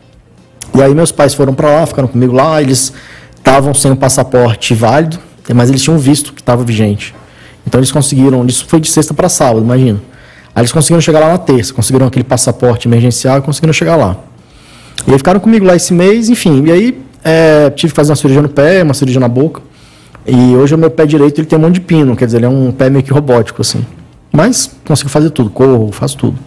E 0.74 0.82
aí 0.82 0.94
meus 0.94 1.10
pais 1.10 1.34
foram 1.34 1.54
para 1.54 1.70
lá, 1.70 1.86
ficaram 1.86 2.08
comigo 2.08 2.34
lá, 2.34 2.62
eles 2.62 2.92
estavam 3.38 3.74
sem 3.74 3.92
o 3.92 3.96
passaporte 3.96 4.74
válido, 4.74 5.20
mas 5.54 5.70
eles 5.70 5.82
tinham 5.82 5.98
visto 5.98 6.34
que 6.34 6.42
estava 6.42 6.62
vigente. 6.66 7.16
Então 7.66 7.80
eles 7.80 7.94
conseguiram, 7.94 8.46
isso 8.46 8.66
foi 8.68 8.82
de 8.82 8.90
sexta 8.90 9.14
para 9.14 9.30
sábado, 9.30 9.64
imagina. 9.64 10.02
Aí 10.54 10.62
eles 10.62 10.74
conseguiram 10.74 11.00
chegar 11.00 11.22
lá 11.22 11.30
na 11.30 11.38
terça, 11.38 11.74
conseguiram 11.74 12.08
aquele 12.08 12.26
passaporte 12.26 12.90
emergencial 12.90 13.38
e 13.38 13.42
conseguiram 13.42 13.72
chegar 13.72 13.96
lá. 13.96 14.18
E 15.08 15.12
aí 15.14 15.18
ficaram 15.18 15.40
comigo 15.40 15.66
lá 15.66 15.78
esse 15.78 15.94
mês, 15.94 16.28
enfim. 16.28 16.66
E 16.66 16.72
aí 16.74 17.05
é, 17.26 17.72
tive 17.72 17.92
que 17.92 17.96
fazer 17.96 18.12
uma 18.12 18.16
cirurgia 18.16 18.42
no 18.44 18.50
pé, 18.50 18.84
uma 18.84 18.94
cirurgia 18.94 19.20
na 19.20 19.28
boca. 19.28 19.62
E 20.28 20.56
hoje 20.56 20.76
o 20.76 20.78
meu 20.78 20.92
pé 20.92 21.06
direito 21.08 21.40
ele 21.40 21.48
tem 21.48 21.58
um 21.58 21.62
monte 21.64 21.74
de 21.76 21.82
pino, 21.82 22.16
quer 22.16 22.28
dizer, 22.28 22.38
ele 22.38 22.46
é 22.46 22.50
um 22.50 22.72
pé 22.72 22.88
meio 22.90 23.04
que 23.04 23.12
robótico, 23.12 23.62
assim. 23.62 23.84
Mas 24.32 24.70
consigo 24.86 25.10
fazer 25.10 25.32
tudo, 25.32 25.50
corro, 25.50 25.92
faço 25.92 26.18
tudo. 26.18 26.38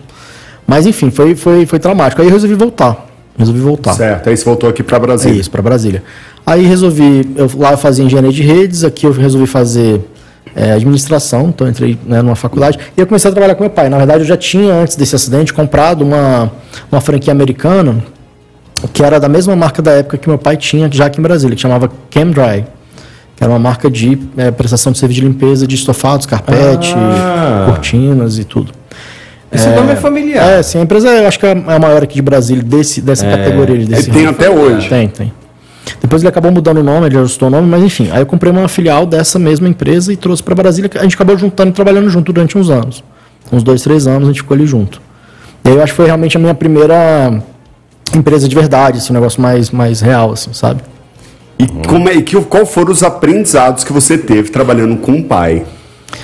Mas 0.66 0.86
enfim, 0.86 1.10
foi, 1.10 1.34
foi, 1.34 1.66
foi 1.66 1.78
traumático. 1.78 2.22
Aí 2.22 2.28
eu 2.28 2.32
resolvi 2.32 2.54
voltar. 2.54 3.06
Resolvi 3.36 3.60
voltar. 3.60 3.94
Certo, 3.94 4.28
aí 4.28 4.36
você 4.36 4.44
voltou 4.44 4.68
aqui 4.70 4.82
para 4.82 4.96
É 4.96 5.00
Brasília. 5.00 5.40
isso, 5.40 5.50
para 5.50 5.62
Brasília. 5.62 6.02
Aí 6.46 6.64
resolvi, 6.64 7.28
eu, 7.36 7.50
lá 7.56 7.72
eu 7.72 7.78
fazia 7.78 8.04
engenharia 8.04 8.32
de 8.32 8.42
redes, 8.42 8.84
aqui 8.84 9.06
eu 9.06 9.12
resolvi 9.12 9.46
fazer 9.46 10.00
é, 10.54 10.72
administração, 10.72 11.48
então 11.48 11.66
eu 11.66 11.70
entrei 11.70 11.98
né, 12.04 12.20
numa 12.22 12.36
faculdade. 12.36 12.78
E 12.96 13.00
eu 13.00 13.06
comecei 13.06 13.28
a 13.30 13.32
trabalhar 13.32 13.54
com 13.54 13.62
meu 13.62 13.70
pai. 13.70 13.88
Na 13.88 13.96
verdade, 13.96 14.20
eu 14.20 14.26
já 14.26 14.36
tinha, 14.36 14.74
antes 14.74 14.96
desse 14.96 15.14
acidente, 15.14 15.52
comprado 15.52 16.02
uma, 16.02 16.50
uma 16.90 17.00
franquia 17.00 17.32
americana, 17.32 18.02
que 18.92 19.02
era 19.02 19.18
da 19.18 19.28
mesma 19.28 19.56
marca 19.56 19.82
da 19.82 19.92
época 19.92 20.16
que 20.18 20.28
meu 20.28 20.38
pai 20.38 20.56
tinha, 20.56 20.88
já 20.90 21.06
aqui 21.06 21.18
em 21.18 21.22
Brasília, 21.22 21.54
que 21.56 21.62
chamava 21.62 21.90
ChemDry. 22.12 22.64
Que 23.36 23.44
era 23.44 23.52
uma 23.52 23.58
marca 23.58 23.88
de 23.90 24.18
é, 24.36 24.50
prestação 24.50 24.90
de 24.92 24.98
serviço 24.98 25.20
de 25.20 25.26
limpeza 25.26 25.66
de 25.66 25.74
estofados, 25.76 26.26
carpete, 26.26 26.92
Ah. 26.96 27.66
cortinas 27.66 28.36
e 28.38 28.44
tudo. 28.44 28.72
Esse 29.50 29.68
nome 29.70 29.92
é 29.92 29.96
familiar. 29.96 30.44
É, 30.58 30.62
sim, 30.62 30.78
a 30.78 30.82
empresa 30.82 31.08
eu 31.08 31.26
acho 31.26 31.38
que 31.38 31.46
é 31.46 31.52
a 31.52 31.78
maior 31.78 32.02
aqui 32.02 32.16
de 32.16 32.22
Brasília, 32.22 32.62
desse, 32.62 33.00
dessa 33.00 33.24
categoria. 33.24 33.76
Ele 33.76 33.86
Desse 33.86 34.10
tem 34.10 34.26
até 34.26 34.50
hoje. 34.50 34.88
Tem, 34.88 35.08
tem. 35.08 35.32
Depois 36.02 36.20
ele 36.20 36.28
acabou 36.28 36.50
mudando 36.52 36.78
o 36.78 36.82
nome, 36.82 37.06
ele 37.06 37.16
ajustou 37.16 37.48
o 37.48 37.50
nome, 37.50 37.66
mas 37.66 37.82
enfim. 37.82 38.10
Aí 38.12 38.20
eu 38.20 38.26
comprei 38.26 38.52
uma 38.52 38.68
filial 38.68 39.06
dessa 39.06 39.38
mesma 39.38 39.66
empresa 39.68 40.12
e 40.12 40.16
trouxe 40.16 40.42
para 40.42 40.54
Brasília. 40.54 40.90
A 40.96 41.02
gente 41.02 41.14
acabou 41.14 41.36
juntando 41.38 41.70
e 41.70 41.72
trabalhando 41.72 42.10
junto 42.10 42.30
durante 42.32 42.58
uns 42.58 42.68
anos. 42.68 43.02
Uns 43.50 43.62
dois, 43.62 43.80
três 43.82 44.06
anos 44.06 44.24
a 44.24 44.32
gente 44.32 44.42
ficou 44.42 44.54
ali 44.54 44.66
junto. 44.66 45.00
E 45.64 45.68
aí 45.70 45.76
eu 45.76 45.82
acho 45.82 45.92
que 45.92 45.96
foi 45.96 46.06
realmente 46.06 46.36
a 46.36 46.40
minha 46.40 46.54
primeira 46.54 47.40
empresa 48.16 48.48
de 48.48 48.54
verdade, 48.54 48.98
assim, 48.98 49.12
um 49.12 49.14
negócio 49.14 49.40
mais, 49.40 49.70
mais 49.70 50.00
real, 50.00 50.32
assim, 50.32 50.52
sabe? 50.52 50.80
E 51.58 51.66
como 51.86 52.08
é, 52.08 52.22
que, 52.22 52.40
qual 52.42 52.64
foram 52.64 52.92
os 52.92 53.02
aprendizados 53.02 53.82
que 53.82 53.92
você 53.92 54.16
teve 54.16 54.50
trabalhando 54.50 54.96
com 54.96 55.12
o 55.12 55.24
pai 55.24 55.64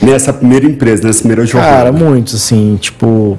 nessa 0.01 0.33
primeira 0.33 0.65
empresa, 0.65 1.07
nessa 1.07 1.19
primeira 1.19 1.45
jornada? 1.45 1.77
Cara, 1.77 1.93
muitos, 1.93 2.35
assim, 2.35 2.77
tipo. 2.81 3.37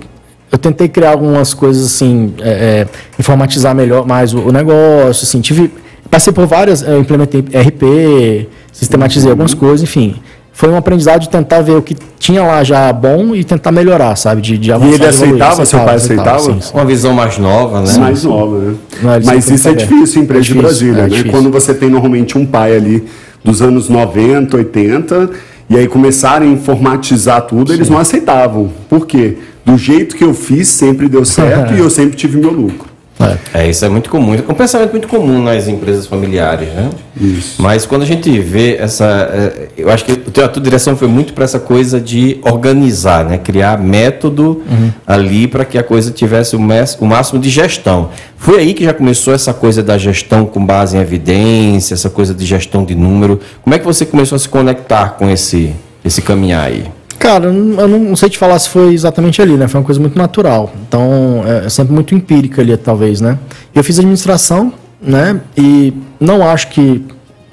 Eu 0.51 0.57
tentei 0.57 0.87
criar 0.87 1.11
algumas 1.11 1.53
coisas 1.53 1.85
assim, 1.85 2.33
é, 2.39 2.49
é, 2.49 2.87
informatizar 3.19 3.73
melhor 3.73 4.05
mais 4.05 4.33
o, 4.33 4.39
o 4.39 4.51
negócio, 4.51 5.23
assim, 5.23 5.41
tive. 5.41 5.71
Passei 6.09 6.31
por 6.31 6.45
várias, 6.45 6.81
eu 6.81 6.99
implementei 6.99 7.41
RP, 7.41 8.47
sistematizei 8.71 9.31
algumas 9.31 9.53
coisas, 9.53 9.81
enfim. 9.81 10.15
Foi 10.55 10.69
um 10.69 10.77
aprendizado 10.77 11.19
de 11.19 11.27
tentar 11.27 11.59
ver 11.61 11.73
o 11.73 11.81
que 11.81 11.97
tinha 12.17 12.41
lá 12.41 12.63
já 12.63 12.91
bom 12.93 13.35
e 13.35 13.43
tentar 13.43 13.73
melhorar, 13.73 14.15
sabe? 14.15 14.41
De, 14.41 14.57
de 14.57 14.71
avançar, 14.71 14.87
ele 14.87 14.97
de 14.99 15.03
evoluir. 15.03 15.33
aceitava? 15.33 15.65
Seu 15.65 15.79
pai 15.81 15.95
aceitava? 15.95 16.39
sim, 16.39 16.61
sim. 16.61 16.73
Uma 16.73 16.85
visão 16.85 17.13
mais 17.13 17.37
nova, 17.37 17.81
né? 17.81 17.97
mais 17.97 18.23
nova, 18.23 18.57
né? 18.59 18.75
Não, 19.03 19.15
ele 19.17 19.25
Mas 19.25 19.49
isso 19.49 19.67
é 19.67 19.73
difícil 19.73 20.21
em 20.21 20.23
empresa 20.23 20.45
É 20.45 20.47
de 20.47 20.53
Brasília, 20.53 20.99
é 20.99 21.03
né? 21.03 21.09
difícil. 21.09 21.31
Quando 21.31 21.51
você 21.51 21.73
tem 21.73 21.89
normalmente 21.89 22.37
um 22.37 22.45
pai 22.45 22.73
ali 22.73 23.03
dos 23.43 23.61
anos 23.61 23.89
90, 23.89 24.55
80, 24.55 25.29
e 25.69 25.75
aí 25.77 25.89
começarem 25.89 26.47
a 26.47 26.53
informatizar 26.53 27.41
tudo, 27.41 27.73
eles 27.73 27.89
não 27.89 27.97
aceitavam. 27.97 28.71
Por 28.87 29.05
quê? 29.05 29.37
Do 29.65 29.77
jeito 29.77 30.15
que 30.15 30.23
eu 30.23 30.33
fiz, 30.33 30.69
sempre 30.69 31.09
deu 31.09 31.25
certo 31.25 31.73
e 31.75 31.79
eu 31.79 31.89
sempre 31.89 32.15
tive 32.15 32.37
meu 32.37 32.51
lucro. 32.51 32.94
É. 33.19 33.61
É, 33.61 33.69
isso 33.69 33.85
é 33.85 33.89
muito 33.89 34.09
comum. 34.09 34.33
É 34.35 34.51
um 34.51 34.53
pensamento 34.53 34.91
muito 34.91 35.07
comum 35.07 35.41
nas 35.41 35.67
empresas 35.67 36.05
familiares, 36.05 36.67
né? 36.69 36.89
Isso. 37.19 37.61
Mas 37.61 37.85
quando 37.85 38.01
a 38.01 38.05
gente 38.05 38.29
vê 38.39 38.75
essa. 38.75 39.05
é, 39.05 39.67
Eu 39.77 39.89
acho 39.89 40.03
que 40.03 40.41
a 40.41 40.47
tua 40.49 40.61
direção 40.61 40.97
foi 40.97 41.07
muito 41.07 41.33
para 41.33 41.45
essa 41.45 41.59
coisa 41.59 41.99
de 41.99 42.39
organizar, 42.43 43.23
né? 43.23 43.37
Criar 43.37 43.79
método 43.79 44.61
ali 45.07 45.47
para 45.47 45.63
que 45.63 45.77
a 45.77 45.83
coisa 45.83 46.11
tivesse 46.11 46.55
o 46.55 46.59
máximo 46.59 47.39
de 47.39 47.49
gestão. 47.49 48.09
Foi 48.37 48.59
aí 48.59 48.73
que 48.73 48.83
já 48.83 48.93
começou 48.93 49.33
essa 49.33 49.53
coisa 49.53 49.81
da 49.81 49.97
gestão 49.97 50.45
com 50.45 50.63
base 50.65 50.97
em 50.97 50.99
evidência, 50.99 51.93
essa 51.93 52.09
coisa 52.09 52.33
de 52.33 52.45
gestão 52.45 52.83
de 52.83 52.95
número. 52.95 53.39
Como 53.63 53.73
é 53.73 53.79
que 53.79 53.85
você 53.85 54.05
começou 54.05 54.35
a 54.35 54.39
se 54.39 54.49
conectar 54.49 55.11
com 55.11 55.29
esse, 55.29 55.73
esse 56.03 56.21
caminhar 56.21 56.65
aí? 56.65 56.85
Cara, 57.25 57.45
eu 57.45 57.53
não, 57.53 57.81
eu 57.81 57.87
não 57.87 58.15
sei 58.15 58.29
te 58.29 58.37
falar 58.37 58.59
se 58.59 58.69
foi 58.69 58.93
exatamente 58.93 59.41
ali, 59.41 59.53
né? 59.57 59.67
Foi 59.67 59.79
uma 59.79 59.85
coisa 59.85 59.99
muito 59.99 60.15
natural. 60.15 60.71
Então, 60.87 61.43
é 61.65 61.67
sempre 61.69 61.91
muito 61.91 62.13
empírica 62.13 62.61
ali, 62.61 62.77
talvez, 62.77 63.19
né? 63.19 63.39
Eu 63.73 63.83
fiz 63.83 63.97
administração, 63.97 64.71
né? 65.01 65.41
E 65.57 65.91
não 66.19 66.47
acho 66.47 66.67
que 66.67 67.03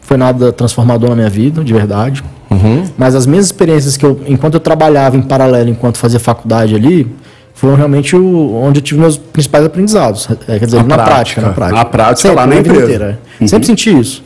foi 0.02 0.18
nada 0.18 0.52
transformador 0.52 1.08
na 1.10 1.16
minha 1.16 1.30
vida, 1.30 1.64
de 1.64 1.72
verdade. 1.72 2.22
Mas 2.98 3.14
as 3.14 3.24
minhas 3.26 3.46
experiências 3.46 3.96
que 3.96 4.04
eu, 4.04 4.20
enquanto 4.26 4.54
eu 4.54 4.60
trabalhava 4.60 5.16
em 5.16 5.22
paralelo, 5.22 5.70
enquanto 5.70 5.96
fazia 5.96 6.20
faculdade 6.20 6.74
ali, 6.74 7.10
foram 7.54 7.74
realmente 7.74 8.14
o, 8.14 8.54
onde 8.54 8.80
eu 8.80 8.82
tive 8.82 9.00
meus 9.00 9.16
principais 9.16 9.64
aprendizados. 9.64 10.28
É, 10.46 10.58
quer 10.58 10.66
dizer, 10.66 10.82
Na 10.84 10.96
na, 10.96 11.04
prática. 11.04 11.40
prática, 11.40 11.40
na 11.40 11.52
prática. 11.52 11.78
Na 11.78 11.84
prática, 11.86 12.32
lá 12.32 12.46
na 12.46 12.56
empresa. 12.56 12.82
inteira, 12.84 13.18
é. 13.40 13.46
Sempre 13.46 13.66
senti 13.66 13.98
isso. 13.98 14.22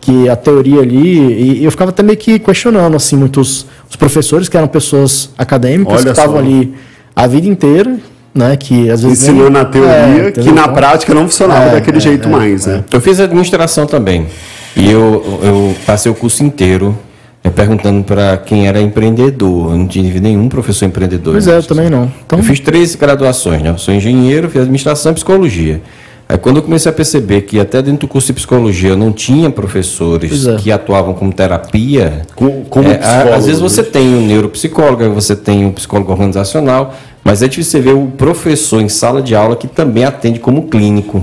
Que 0.00 0.28
a 0.30 0.36
teoria 0.36 0.80
ali, 0.80 1.58
e 1.60 1.64
eu 1.64 1.70
ficava 1.70 1.90
até 1.90 2.02
meio 2.02 2.16
que 2.16 2.38
questionando, 2.38 2.96
assim, 2.96 3.16
muitos 3.16 3.66
os 3.88 3.96
professores, 3.96 4.48
que 4.48 4.56
eram 4.56 4.66
pessoas 4.68 5.30
acadêmicas, 5.36 5.92
Olha 5.94 6.04
que 6.04 6.10
estavam 6.10 6.38
ali 6.38 6.74
a 7.14 7.26
vida 7.26 7.46
inteira, 7.46 7.96
né? 8.34 8.56
Que 8.56 8.90
às 8.90 9.02
vezes. 9.02 9.22
Ensinou 9.22 9.44
nem- 9.50 9.52
na 9.52 9.64
teoria 9.66 10.28
É, 10.28 10.30
que 10.32 10.50
na 10.52 10.68
prática 10.68 11.12
não 11.12 11.22
funcionava 11.22 11.66
É, 11.66 11.72
daquele 11.72 11.98
é, 11.98 12.00
jeito 12.00 12.28
é, 12.28 12.30
mais, 12.30 12.64
né? 12.64 12.82
Eu 12.90 13.00
fiz 13.00 13.20
administração 13.20 13.84
também. 13.86 14.26
E 14.74 14.90
eu, 14.90 15.40
eu 15.42 15.74
passei 15.84 16.10
o 16.10 16.14
curso 16.14 16.42
inteiro 16.44 16.96
eh, 17.44 17.50
perguntando 17.50 18.02
para 18.04 18.36
quem 18.38 18.66
era 18.68 18.80
empreendedor. 18.80 19.72
Eu 19.72 19.76
não 19.78 19.86
tive 19.86 20.18
nenhum 20.20 20.48
professor 20.48 20.86
empreendedor. 20.86 21.34
Pois 21.34 21.46
é, 21.46 21.56
eu 21.58 21.62
também 21.62 21.90
não. 21.90 22.10
Então, 22.24 22.38
Eu 22.38 22.44
fiz 22.44 22.60
três 22.60 22.94
graduações, 22.94 23.60
né? 23.62 23.70
Eu 23.70 23.78
sou 23.78 23.92
engenheiro, 23.92 24.48
fiz 24.48 24.62
administração 24.62 25.12
e 25.12 25.14
psicologia. 25.16 25.82
Aí 26.30 26.38
quando 26.38 26.58
eu 26.58 26.62
comecei 26.62 26.88
a 26.88 26.92
perceber 26.94 27.40
que 27.40 27.58
até 27.58 27.82
dentro 27.82 28.02
do 28.06 28.08
curso 28.08 28.28
de 28.28 28.34
psicologia 28.34 28.90
eu 28.90 28.96
não 28.96 29.10
tinha 29.10 29.50
professores 29.50 30.46
é. 30.46 30.54
que 30.54 30.70
atuavam 30.70 31.12
como 31.12 31.32
terapia, 31.32 32.22
Com- 32.36 32.62
como 32.70 32.88
é, 32.88 33.00
às 33.34 33.46
vezes 33.46 33.60
você 33.60 33.82
tem 33.82 34.14
um 34.14 34.24
neuropsicólogo, 34.28 35.12
você 35.12 35.34
tem 35.34 35.64
um 35.66 35.72
psicólogo 35.72 36.12
organizacional, 36.12 36.94
mas 37.24 37.42
é 37.42 37.48
difícil 37.48 37.72
você 37.72 37.80
ver 37.80 37.94
o 37.94 38.06
professor 38.16 38.80
em 38.80 38.88
sala 38.88 39.20
de 39.20 39.34
aula 39.34 39.56
que 39.56 39.66
também 39.66 40.04
atende 40.04 40.38
como 40.38 40.68
clínico 40.68 41.20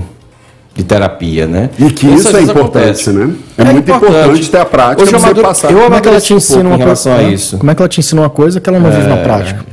de 0.74 0.84
terapia, 0.84 1.46
né? 1.46 1.70
E 1.78 1.90
que 1.90 2.06
às 2.12 2.20
isso 2.20 2.28
é 2.28 2.32
vezes 2.32 2.50
importante, 2.50 3.08
né? 3.10 3.30
É 3.56 3.64
muito 3.64 3.90
importante 3.90 4.50
ter 4.50 4.58
a 4.58 4.64
prática 4.66 5.02
Hoje 5.04 5.10
eu 5.12 5.18
pra 5.18 5.18
você 5.20 5.24
amadure- 5.24 5.46
passar. 5.48 5.72
eu 5.72 5.80
como 5.84 5.94
é 5.96 6.00
que 6.02 6.08
ela 6.08 6.20
te 6.20 6.34
ensina 6.34 6.68
uma 6.68 6.74
em 6.74 6.78
relação 6.78 7.12
coisa? 7.12 7.26
a 7.26 7.30
né? 7.30 7.34
isso. 7.34 7.56
Como 7.56 7.70
é 7.70 7.74
que 7.74 7.80
ela 7.80 7.88
te 7.88 7.98
ensina 8.00 8.20
uma 8.20 8.30
coisa 8.30 8.60
que 8.60 8.68
ela 8.68 8.78
não 8.78 8.90
vive 8.90 9.08
na 9.08 9.16
prática? 9.16 9.64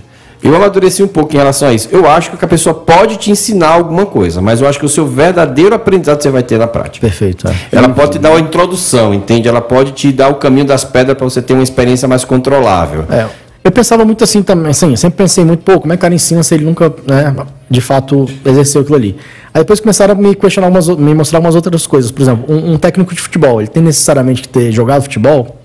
Eu 0.45 0.55
amadureci 0.55 1.01
um 1.01 1.07
pouco 1.07 1.33
em 1.33 1.37
relação 1.37 1.69
a 1.69 1.73
isso. 1.73 1.89
Eu 1.91 2.07
acho 2.07 2.31
que 2.31 2.45
a 2.45 2.47
pessoa 2.47 2.75
pode 2.75 3.17
te 3.17 3.31
ensinar 3.31 3.69
alguma 3.69 4.05
coisa, 4.05 4.41
mas 4.41 4.61
eu 4.61 4.67
acho 4.67 4.77
que 4.77 4.85
o 4.85 4.89
seu 4.89 5.07
verdadeiro 5.07 5.73
aprendizado 5.73 6.21
você 6.21 6.29
vai 6.29 6.43
ter 6.43 6.59
na 6.59 6.67
prática. 6.67 7.07
Perfeito. 7.07 7.47
É. 7.47 7.53
Ela 7.71 7.89
pode 7.89 8.11
te 8.11 8.19
dar 8.19 8.29
uma 8.29 8.39
introdução, 8.39 9.13
entende? 9.13 9.47
Ela 9.47 9.61
pode 9.61 9.93
te 9.93 10.11
dar 10.11 10.29
o 10.29 10.35
caminho 10.35 10.65
das 10.65 10.83
pedras 10.83 11.17
para 11.17 11.25
você 11.25 11.41
ter 11.41 11.53
uma 11.53 11.63
experiência 11.63 12.07
mais 12.07 12.23
controlável. 12.23 13.05
É, 13.09 13.25
eu 13.63 13.71
pensava 13.71 14.05
muito 14.05 14.23
assim 14.23 14.43
também, 14.43 14.69
assim, 14.69 14.91
eu 14.91 14.97
sempre 14.97 15.17
pensei 15.17 15.43
muito, 15.43 15.63
pô, 15.63 15.79
como 15.79 15.91
é 15.91 15.97
que 15.97 16.01
o 16.01 16.03
cara 16.03 16.13
ensina 16.13 16.43
se 16.43 16.53
ele 16.53 16.63
nunca, 16.63 16.93
né, 17.07 17.35
de 17.67 17.81
fato, 17.81 18.29
exerceu 18.45 18.81
aquilo 18.81 18.95
ali. 18.95 19.17
Aí 19.51 19.61
depois 19.61 19.79
começaram 19.79 20.13
a 20.13 20.15
me 20.15 20.35
questionar, 20.35 20.67
umas, 20.67 20.87
me 20.87 21.15
mostrar 21.15 21.39
umas 21.39 21.55
outras 21.55 21.87
coisas. 21.87 22.11
Por 22.11 22.21
exemplo, 22.21 22.45
um, 22.47 22.73
um 22.73 22.77
técnico 22.77 23.15
de 23.15 23.19
futebol, 23.19 23.59
ele 23.59 23.67
tem 23.67 23.81
necessariamente 23.81 24.43
que 24.43 24.49
ter 24.49 24.71
jogado 24.71 25.01
futebol? 25.01 25.64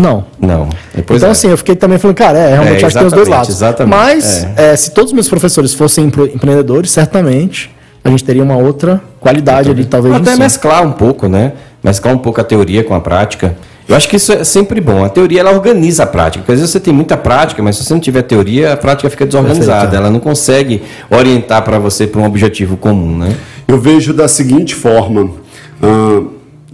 Não. 0.00 0.24
Não. 0.40 0.68
Depois 0.94 1.18
então, 1.20 1.28
é. 1.28 1.32
assim, 1.32 1.48
eu 1.48 1.56
fiquei 1.56 1.76
também 1.76 1.98
falando, 1.98 2.16
cara, 2.16 2.38
é, 2.38 2.48
realmente 2.52 2.82
É, 2.82 2.86
acho 2.86 2.94
que 2.94 2.98
tem 2.98 3.06
os 3.06 3.12
dois 3.12 3.28
lados. 3.28 3.48
exatamente, 3.50 3.94
Mas, 3.96 4.46
é, 4.56 4.74
se 4.76 4.90
todos 4.92 5.10
os 5.10 5.14
meus 5.14 5.28
professores 5.28 5.74
fossem 5.74 6.06
empre- 6.06 6.32
empreendedores, 6.34 6.90
certamente 6.90 7.70
a 8.04 8.08
gente 8.10 8.24
teria 8.24 8.42
uma 8.42 8.56
outra 8.56 9.00
qualidade 9.20 9.70
ali, 9.70 9.84
talvez. 9.84 10.14
Até 10.14 10.36
mesclar 10.36 10.82
um 10.86 10.92
pouco, 10.92 11.28
né? 11.28 11.52
Mesclar 11.84 12.14
um 12.14 12.18
pouco 12.18 12.40
a 12.40 12.44
teoria 12.44 12.82
com 12.82 12.94
a 12.94 13.00
prática. 13.00 13.54
Eu 13.88 13.96
acho 13.96 14.08
que 14.08 14.16
isso 14.16 14.32
é 14.32 14.44
sempre 14.44 14.80
bom. 14.80 15.04
A 15.04 15.08
teoria 15.08 15.40
ela 15.40 15.50
organiza 15.50 16.04
a 16.04 16.06
prática. 16.06 16.42
Porque 16.42 16.52
às 16.52 16.58
vezes 16.60 16.70
você 16.70 16.78
tem 16.78 16.94
muita 16.94 17.16
prática, 17.16 17.60
mas 17.60 17.76
se 17.76 17.84
você 17.84 17.92
não 17.92 18.00
tiver 18.00 18.22
teoria, 18.22 18.72
a 18.72 18.76
prática 18.76 19.10
fica 19.10 19.26
desorganizada. 19.26 19.72
Perfeito, 19.80 19.94
é. 19.94 19.96
Ela 19.98 20.10
não 20.10 20.20
consegue 20.20 20.82
orientar 21.10 21.62
para 21.62 21.78
você 21.78 22.06
para 22.06 22.20
um 22.20 22.24
objetivo 22.24 22.76
comum, 22.76 23.18
né? 23.18 23.34
Eu 23.66 23.80
vejo 23.80 24.12
da 24.14 24.28
seguinte 24.28 24.74
forma. 24.76 25.30
ah, 25.82 26.22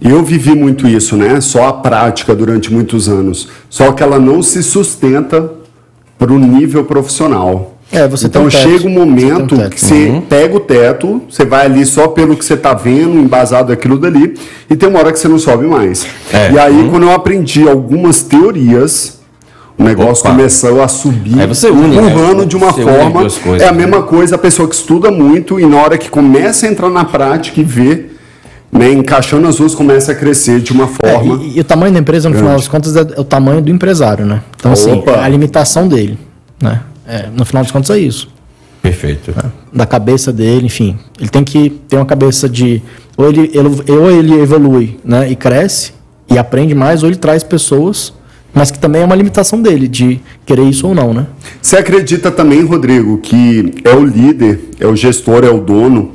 eu 0.01 0.23
vivi 0.23 0.55
muito 0.55 0.87
isso, 0.87 1.15
né? 1.15 1.41
Só 1.41 1.67
a 1.67 1.73
prática 1.73 2.35
durante 2.35 2.71
muitos 2.71 3.09
anos. 3.09 3.49
Só 3.69 3.91
que 3.91 4.03
ela 4.03 4.19
não 4.19 4.41
se 4.43 4.61
sustenta 4.61 5.51
para 6.17 6.31
o 6.31 6.37
nível 6.39 6.83
profissional. 6.83 7.77
É, 7.91 8.05
você 8.07 8.27
tem 8.27 8.41
então 8.41 8.47
um 8.47 8.49
chega 8.49 8.85
um 8.85 8.91
momento 8.91 9.55
Você 9.55 9.61
tem 9.61 9.65
um 9.65 9.69
que 9.69 9.79
você 9.79 10.23
pega 10.27 10.57
o 10.57 10.59
teto, 10.59 11.21
você 11.29 11.45
vai 11.45 11.65
ali 11.65 11.85
só 11.85 12.09
pelo 12.09 12.35
que 12.35 12.43
você 12.43 12.55
está 12.55 12.73
vendo, 12.73 13.17
embasado 13.17 13.71
aquilo 13.71 13.97
dali, 13.97 14.35
e 14.69 14.75
tem 14.75 14.89
uma 14.89 14.99
hora 14.99 15.13
que 15.13 15.19
você 15.19 15.29
não 15.29 15.39
sobe 15.39 15.65
mais. 15.65 16.05
É. 16.33 16.51
E 16.51 16.59
aí, 16.59 16.87
quando 16.91 17.03
eu 17.03 17.13
aprendi 17.13 17.67
algumas 17.67 18.21
teorias, 18.21 19.17
o 19.77 19.83
negócio 19.83 20.25
Opa. 20.25 20.31
começou 20.31 20.81
a 20.81 20.87
subir, 20.87 21.39
Aí 21.39 21.47
você 21.47 21.69
une, 21.69 21.95
né? 21.95 22.09
empurrando 22.09 22.45
de 22.45 22.57
uma 22.57 22.73
Você 22.73 22.83
forma. 22.83 23.21
coisas, 23.21 23.61
é 23.61 23.67
a 23.67 23.71
né? 23.71 23.77
mesma 23.77 24.01
coisa 24.01 24.35
a 24.35 24.37
pessoa 24.37 24.67
que 24.67 24.75
estuda 24.75 25.11
muito 25.11 25.59
e 25.59 25.65
na 25.65 25.77
hora 25.77 25.97
que 25.97 26.09
começa 26.09 26.65
a 26.65 26.69
entrar 26.69 26.89
na 26.89 27.05
prática 27.05 27.61
e 27.61 27.63
vê, 27.63 28.06
né, 28.77 28.91
encaixando 28.91 29.47
as 29.47 29.55
duas, 29.57 29.73
começa 29.75 30.11
a 30.11 30.15
crescer 30.15 30.59
de 30.59 30.71
uma 30.71 30.85
É, 31.03 31.11
forma. 31.13 31.43
e, 31.43 31.57
e 31.57 31.59
o 31.59 31.63
tamanho 31.63 31.93
da 31.93 31.99
empresa, 31.99 32.29
no 32.29 32.35
final 32.35 32.53
das 32.55 32.67
contas, 32.67 32.95
é, 32.95 33.01
é 33.01 33.19
o 33.19 33.23
tamanho 33.23 33.61
do 33.61 33.71
empresário, 33.71 34.25
né? 34.25 34.41
Então, 34.55 34.71
assim, 34.71 34.91
Opa. 34.93 35.11
é 35.11 35.19
a 35.23 35.27
limitação 35.27 35.87
dele, 35.87 36.17
né? 36.61 36.81
É, 37.07 37.27
no 37.35 37.45
final 37.45 37.63
das 37.63 37.71
contas 37.71 37.89
é 37.89 37.99
isso. 37.99 38.29
Perfeito. 38.81 39.31
né? 39.35 39.51
Da 39.73 39.85
cabeça 39.85 40.31
dele, 40.31 40.65
enfim. 40.67 40.97
Ele 41.19 41.29
tem 41.29 41.43
que 41.43 41.69
ter 41.69 41.95
uma 41.97 42.05
cabeça 42.05 42.47
de. 42.47 42.81
Ou 43.17 43.27
ele, 43.29 43.51
ele- 43.53 43.91
ou 43.91 44.11
ele 44.11 44.33
evolui 44.39 44.97
né, 45.03 45.29
e 45.29 45.35
cresce 45.35 45.91
e 46.29 46.37
aprende 46.37 46.75
mais, 46.75 47.01
ou 47.03 47.09
ele 47.09 47.15
traz 47.17 47.43
pessoas, 47.43 48.13
mas 48.53 48.69
que 48.71 48.77
também 48.79 49.01
é 49.01 49.05
uma 49.05 49.15
limitação 49.15 49.61
dele, 49.61 49.87
de 49.87 50.19
querer 50.45 50.63
isso 50.63 50.87
ou 50.87 50.93
não, 50.95 51.13
né? 51.13 51.25
Você 51.61 51.75
acredita 51.77 52.29
também, 52.31 52.63
Rodrigo, 52.63 53.17
que 53.17 53.73
é 53.83 53.93
o 53.95 54.05
líder, 54.05 54.59
é 54.79 54.85
o 54.87 54.95
gestor, 54.95 55.43
é 55.43 55.49
o 55.49 55.59
dono 55.59 56.11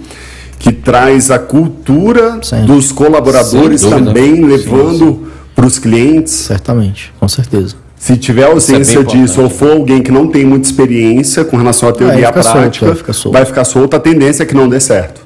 que 0.63 0.71
traz 0.73 1.29
a 1.33 1.41
cultura 1.41 2.39
Sim. 2.41 2.65
dos 2.65 2.93
colaboradores 2.93 3.83
também, 3.83 4.45
levando 4.45 5.27
para 5.57 5.67
os 5.67 5.77
clientes? 5.77 6.33
Certamente, 6.33 7.13
com 7.19 7.27
certeza. 7.27 7.75
Se 7.97 8.17
tiver 8.17 8.45
ausência 8.45 8.81
Isso 8.81 8.99
é 9.01 9.03
disso 9.03 9.43
ou 9.43 9.51
for 9.51 9.73
alguém 9.73 10.01
que 10.03 10.13
não 10.13 10.29
tem 10.29 10.45
muita 10.45 10.67
experiência 10.67 11.45
com 11.45 11.57
relação 11.57 11.89
à 11.89 11.93
teoria 11.93 12.21
e 12.21 12.25
à 12.25 12.33
solto, 12.43 12.53
prática, 12.53 12.87
vai 12.87 12.95
ficar 12.95 13.13
solto. 13.13 13.33
vai 13.35 13.45
ficar 13.45 13.65
solto. 13.65 13.97
A 13.97 14.01
tendência 14.01 14.45
é 14.45 14.47
que 14.47 14.55
não 14.55 14.69
dê 14.69 14.79
certo. 14.79 15.21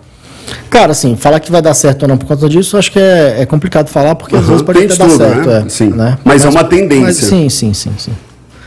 Cara, 0.71 0.93
assim, 0.93 1.17
falar 1.17 1.39
que 1.41 1.53
vai 1.53 1.61
dar 1.61 1.75
certo 1.75 2.03
ou 2.05 2.09
não 2.09 2.17
por 2.17 2.27
conta 2.27 2.49
disso, 2.49 2.77
acho 2.79 2.91
que 2.91 2.99
é, 2.99 3.43
é 3.43 3.47
complicado 3.47 3.89
falar, 3.89 4.15
porque 4.15 4.37
às 4.37 4.43
Uhum, 4.43 4.49
vezes 4.49 4.63
pode 4.63 4.79
até 4.79 4.95
dar 4.97 5.05
tudo, 5.07 5.17
certo. 5.19 5.49
né? 5.49 5.65
É, 5.67 5.69
Sim. 5.69 5.89
né? 5.91 6.19
Mas 6.25 6.45
é 6.45 6.49
uma 6.49 6.65
tendência. 6.65 7.13
sim, 7.29 7.49
sim, 7.51 7.75
sim, 7.75 7.93
sim. 7.99 8.13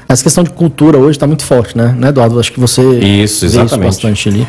Essa 0.07 0.21
questão 0.23 0.43
de 0.43 0.49
cultura 0.51 0.97
hoje 0.97 1.11
está 1.17 1.25
muito 1.27 1.43
forte, 1.43 1.77
né? 1.77 1.95
né, 1.97 2.09
Eduardo? 2.09 2.39
Acho 2.39 2.51
que 2.51 2.59
você 2.59 2.81
Isso, 2.99 3.45
exatamente. 3.45 3.85
bastante 3.85 4.29
ali. 4.29 4.47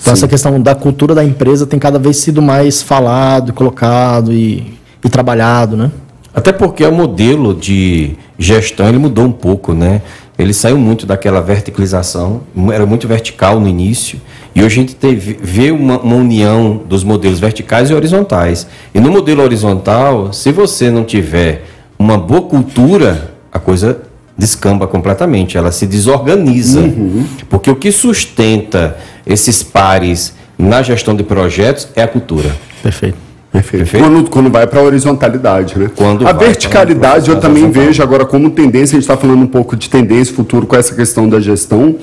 Então, 0.00 0.12
essa 0.12 0.28
questão 0.28 0.60
da 0.60 0.74
cultura 0.74 1.14
da 1.14 1.24
empresa 1.24 1.66
tem 1.66 1.78
cada 1.78 1.98
vez 1.98 2.18
sido 2.18 2.40
mais 2.40 2.82
falado, 2.82 3.52
colocado 3.52 4.32
e, 4.32 4.78
e 5.04 5.08
trabalhado, 5.08 5.76
né? 5.76 5.90
Até 6.34 6.52
porque 6.52 6.84
o 6.84 6.92
modelo 6.92 7.54
de 7.54 8.16
gestão 8.38 8.88
ele 8.88 8.98
mudou 8.98 9.24
um 9.24 9.32
pouco, 9.32 9.74
né? 9.74 10.02
Ele 10.38 10.52
saiu 10.52 10.78
muito 10.78 11.04
daquela 11.04 11.40
verticalização, 11.40 12.42
era 12.72 12.86
muito 12.86 13.08
vertical 13.08 13.58
no 13.58 13.66
início, 13.66 14.20
e 14.54 14.62
hoje 14.62 14.78
a 14.78 14.80
gente 14.82 14.94
teve, 14.94 15.36
vê 15.42 15.72
uma, 15.72 15.98
uma 15.98 16.14
união 16.14 16.80
dos 16.88 17.02
modelos 17.02 17.40
verticais 17.40 17.90
e 17.90 17.94
horizontais. 17.94 18.66
E 18.94 19.00
no 19.00 19.10
modelo 19.10 19.42
horizontal, 19.42 20.32
se 20.32 20.52
você 20.52 20.90
não 20.90 21.02
tiver 21.02 21.64
uma 21.98 22.16
boa 22.16 22.42
cultura, 22.42 23.34
a 23.52 23.58
coisa 23.58 24.00
descamba 24.38 24.86
completamente, 24.86 25.58
ela 25.58 25.72
se 25.72 25.86
desorganiza. 25.86 26.82
Porque 27.50 27.68
o 27.68 27.74
que 27.74 27.90
sustenta 27.90 28.96
esses 29.26 29.62
pares 29.64 30.32
na 30.56 30.80
gestão 30.82 31.14
de 31.14 31.24
projetos 31.24 31.88
é 31.96 32.02
a 32.02 32.08
cultura. 32.08 32.54
Perfeito. 32.82 33.18
Perfeito. 33.50 33.84
Perfeito. 33.84 34.04
Quando, 34.04 34.30
quando 34.30 34.50
vai 34.50 34.66
para 34.66 34.80
a 34.80 34.82
horizontalidade, 34.82 35.78
né? 35.78 35.90
Quando 35.96 36.26
a 36.28 36.32
verticalidade 36.32 37.30
eu 37.30 37.40
também 37.40 37.70
vejo 37.70 38.02
agora 38.02 38.24
como 38.24 38.50
tendência, 38.50 38.96
a 38.96 39.00
gente 39.00 39.10
está 39.10 39.16
falando 39.16 39.42
um 39.42 39.46
pouco 39.46 39.74
de 39.74 39.88
tendência 39.88 40.34
futuro 40.34 40.66
com 40.66 40.76
essa 40.76 40.94
questão 40.94 41.28
da 41.28 41.40
gestão. 41.40 41.96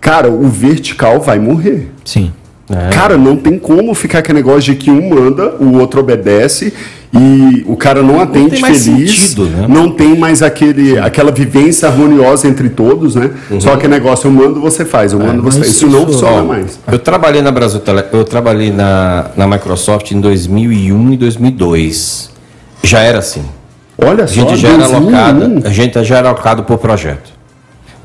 Cara, 0.00 0.30
o 0.30 0.48
vertical 0.48 1.20
vai 1.20 1.38
morrer. 1.38 1.90
Sim. 2.04 2.32
É. 2.68 2.88
Cara, 2.90 3.16
não 3.16 3.36
tem 3.36 3.58
como 3.58 3.94
ficar 3.94 4.18
aquele 4.18 4.38
negócio 4.38 4.62
de 4.62 4.74
que 4.74 4.90
um 4.90 5.08
manda, 5.10 5.54
o 5.60 5.78
outro 5.78 6.00
obedece 6.00 6.72
e 7.14 7.62
o 7.66 7.76
cara 7.76 8.02
não 8.02 8.20
atende 8.20 8.50
tem 8.50 8.60
mais 8.60 8.84
feliz. 8.84 9.10
sentido, 9.12 9.44
né? 9.44 9.66
Não 9.68 9.90
tem 9.90 10.16
mais 10.18 10.42
aquele, 10.42 10.98
aquela 10.98 11.30
vivência 11.30 11.88
harmoniosa 11.88 12.48
entre 12.48 12.68
todos, 12.68 13.14
né? 13.14 13.30
Uhum. 13.50 13.60
Só 13.60 13.76
que 13.76 13.86
negócio 13.86 14.26
eu 14.26 14.32
mando, 14.32 14.60
você 14.60 14.84
faz, 14.84 15.12
eu 15.12 15.20
mando, 15.20 15.42
você 15.42 15.58
mas 15.58 15.68
faz. 15.68 15.76
Isso 15.76 15.86
não 15.86 16.00
isso- 16.02 16.12
funciona 16.14 16.42
Ó, 16.42 16.44
mais. 16.44 16.80
Eu 16.90 16.98
trabalhei 16.98 17.40
na 17.40 17.52
Brasil 17.52 17.78
Tele, 17.78 18.02
eu 18.12 18.24
trabalhei 18.24 18.72
na, 18.72 19.26
na 19.36 19.46
Microsoft 19.46 20.10
em 20.10 20.20
2001 20.20 21.12
e 21.12 21.16
2002. 21.16 22.30
Já 22.82 23.00
era 23.00 23.18
assim. 23.20 23.44
Olha 23.96 24.24
A 24.24 24.26
só, 24.26 24.34
gente 24.34 24.56
já 24.56 24.68
era 24.70 24.78
2001. 24.88 25.16
alocado, 25.16 25.62
a 25.64 25.70
gente 25.70 26.04
já 26.04 26.18
era 26.18 26.28
alocado 26.30 26.64
por 26.64 26.78
projeto. 26.78 27.35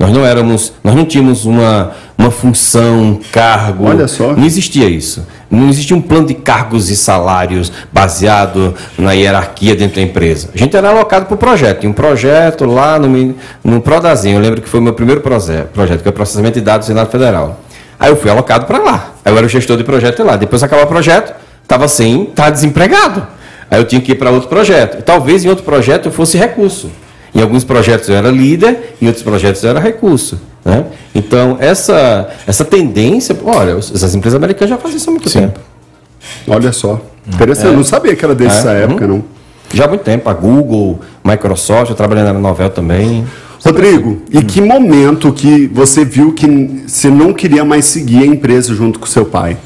Nós 0.02 0.10
não 0.10 0.26
éramos, 0.26 0.72
nós 0.82 0.96
não 0.96 1.04
tínhamos 1.04 1.44
uma, 1.44 1.92
uma 2.18 2.28
função, 2.28 3.00
um 3.00 3.20
cargo. 3.30 3.86
Olha 3.88 4.08
só. 4.08 4.32
Não 4.32 4.44
existia 4.44 4.88
isso. 4.88 5.24
Não 5.48 5.68
existia 5.68 5.96
um 5.96 6.00
plano 6.02 6.26
de 6.26 6.34
cargos 6.34 6.90
e 6.90 6.96
salários 6.96 7.70
baseado 7.92 8.74
na 8.98 9.12
hierarquia 9.12 9.76
dentro 9.76 9.94
da 9.96 10.02
empresa. 10.02 10.48
A 10.52 10.58
gente 10.58 10.76
era 10.76 10.88
alocado 10.88 11.26
por 11.26 11.36
projeto. 11.38 11.78
Tinha 11.82 11.90
um 11.90 11.92
projeto 11.94 12.64
lá 12.64 12.98
no, 12.98 13.36
no 13.62 13.80
Prodazinho. 13.80 14.38
Eu 14.38 14.40
lembro 14.42 14.60
que 14.60 14.68
foi 14.68 14.80
o 14.80 14.82
meu 14.82 14.92
primeiro 14.92 15.20
proje- 15.20 15.66
projeto, 15.72 16.02
que 16.02 16.08
é 16.08 16.10
o 16.10 16.12
processamento 16.12 16.58
de 16.58 16.64
dados 16.64 16.86
do 16.86 16.88
Senado 16.88 17.08
Federal. 17.08 17.60
Aí 17.96 18.10
eu 18.10 18.16
fui 18.16 18.28
alocado 18.28 18.66
para 18.66 18.78
lá. 18.78 19.12
Aí 19.24 19.32
eu 19.32 19.36
era 19.36 19.46
o 19.46 19.48
gestor 19.48 19.76
de 19.76 19.84
projeto 19.84 20.24
lá. 20.24 20.34
Depois 20.34 20.64
acabou 20.64 20.84
o 20.84 20.88
projeto, 20.88 21.32
estava 21.62 21.86
sem, 21.86 22.24
estava 22.24 22.50
desempregado. 22.50 23.24
Aí 23.70 23.78
eu 23.78 23.84
tinha 23.84 24.00
que 24.00 24.10
ir 24.10 24.14
para 24.16 24.32
outro 24.32 24.48
projeto. 24.48 25.00
Talvez 25.04 25.44
em 25.44 25.48
outro 25.48 25.62
projeto 25.64 26.06
eu 26.06 26.12
fosse 26.12 26.36
recurso. 26.36 26.90
Em 27.34 27.40
alguns 27.40 27.64
projetos 27.64 28.08
eu 28.08 28.14
era 28.14 28.30
líder, 28.30 28.96
em 29.00 29.06
outros 29.06 29.22
projetos 29.22 29.62
eu 29.64 29.70
era 29.70 29.80
recurso. 29.80 30.38
Né? 30.64 30.84
Então, 31.14 31.56
essa, 31.58 32.28
essa 32.46 32.64
tendência, 32.64 33.36
olha, 33.44 33.74
as 33.76 34.14
empresas 34.14 34.36
americanas 34.36 34.70
já 34.70 34.78
fazem 34.78 34.96
isso 34.96 35.08
há 35.08 35.12
muito 35.12 35.30
tempo. 35.30 35.58
Olha 36.46 36.72
só. 36.72 37.00
Interessante. 37.26 37.66
Eu 37.66 37.72
não 37.74 37.84
sabia 37.84 38.14
que 38.14 38.24
era 38.24 38.34
dessa 38.34 38.72
É, 38.72 38.84
época, 38.84 39.06
não. 39.06 39.24
Já 39.72 39.86
há 39.86 39.88
muito 39.88 40.02
tempo. 40.02 40.28
A 40.28 40.32
Google, 40.34 41.00
Microsoft, 41.24 41.90
eu 41.90 41.96
trabalhei 41.96 42.22
na 42.24 42.32
Novel 42.32 42.70
também. 42.70 43.26
Rodrigo, 43.64 44.22
e 44.30 44.42
que 44.42 44.60
momento 44.60 45.32
que 45.32 45.68
você 45.68 46.04
viu 46.04 46.32
que 46.32 46.82
você 46.86 47.08
não 47.08 47.32
queria 47.32 47.64
mais 47.64 47.84
seguir 47.84 48.24
a 48.24 48.26
empresa 48.26 48.74
junto 48.74 48.98
com 48.98 49.06
seu 49.06 49.24
pai? 49.24 49.56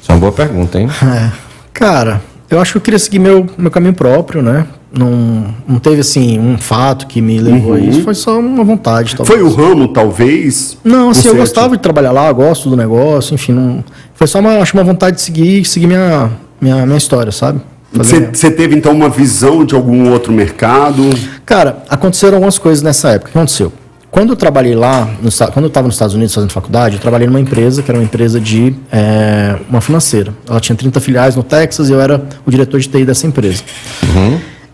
Isso 0.00 0.12
é 0.12 0.14
uma 0.14 0.20
boa 0.20 0.32
pergunta, 0.32 0.78
hein? 0.78 0.88
É. 1.02 1.32
Cara, 1.72 2.20
eu 2.50 2.60
acho 2.60 2.72
que 2.72 2.78
eu 2.78 2.82
queria 2.82 2.98
seguir 2.98 3.18
meu, 3.18 3.46
meu 3.58 3.70
caminho 3.70 3.94
próprio, 3.94 4.42
né? 4.42 4.66
Não, 4.96 5.54
não 5.68 5.78
teve, 5.78 6.00
assim, 6.00 6.38
um 6.38 6.56
fato 6.56 7.06
que 7.06 7.20
me 7.20 7.38
levou 7.38 7.74
a 7.74 7.80
isso. 7.80 8.02
Foi 8.02 8.14
só 8.14 8.38
uma 8.38 8.64
vontade, 8.64 9.14
talvez. 9.14 9.38
Foi 9.38 9.46
o 9.46 9.52
ramo, 9.52 9.88
talvez? 9.88 10.78
Não, 10.82 11.10
assim, 11.10 11.28
eu 11.28 11.36
gostava 11.36 11.76
de 11.76 11.82
trabalhar 11.82 12.12
lá, 12.12 12.32
gosto 12.32 12.70
do 12.70 12.76
negócio, 12.76 13.34
enfim, 13.34 13.52
não... 13.52 13.84
Foi 14.14 14.26
só 14.26 14.38
uma, 14.38 14.58
acho 14.58 14.74
uma 14.74 14.84
vontade 14.84 15.16
de 15.16 15.22
seguir, 15.22 15.64
seguir 15.64 15.86
minha, 15.86 16.30
minha, 16.60 16.86
minha 16.86 16.98
história, 16.98 17.30
sabe? 17.30 17.60
Você 17.92 18.50
teve 18.50 18.74
então 18.74 18.92
uma 18.92 19.08
visão 19.08 19.64
de 19.64 19.74
algum 19.74 20.10
outro 20.10 20.32
mercado? 20.32 21.02
Cara, 21.44 21.82
aconteceram 21.88 22.36
algumas 22.36 22.58
coisas 22.58 22.82
nessa 22.82 23.10
época. 23.10 23.30
O 23.30 23.32
que 23.32 23.38
aconteceu? 23.38 23.72
Quando 24.16 24.30
eu 24.30 24.36
trabalhei 24.36 24.74
lá, 24.74 25.10
Esta- 25.26 25.48
quando 25.48 25.66
eu 25.66 25.68
estava 25.68 25.86
nos 25.88 25.94
Estados 25.96 26.14
Unidos 26.14 26.34
fazendo 26.34 26.50
faculdade, 26.50 26.94
eu 26.96 27.00
trabalhei 27.02 27.26
numa 27.26 27.38
empresa 27.38 27.82
que 27.82 27.90
era 27.90 27.98
uma 27.98 28.02
empresa 28.04 28.40
de 28.40 28.74
é, 28.90 29.58
uma 29.68 29.82
financeira. 29.82 30.32
Ela 30.48 30.58
tinha 30.58 30.74
30 30.74 31.00
filiais 31.00 31.36
no 31.36 31.42
Texas 31.42 31.90
e 31.90 31.92
eu 31.92 32.00
era 32.00 32.24
o 32.46 32.50
diretor 32.50 32.80
de 32.80 32.88
TI 32.88 33.04
dessa 33.04 33.26
empresa. 33.26 33.62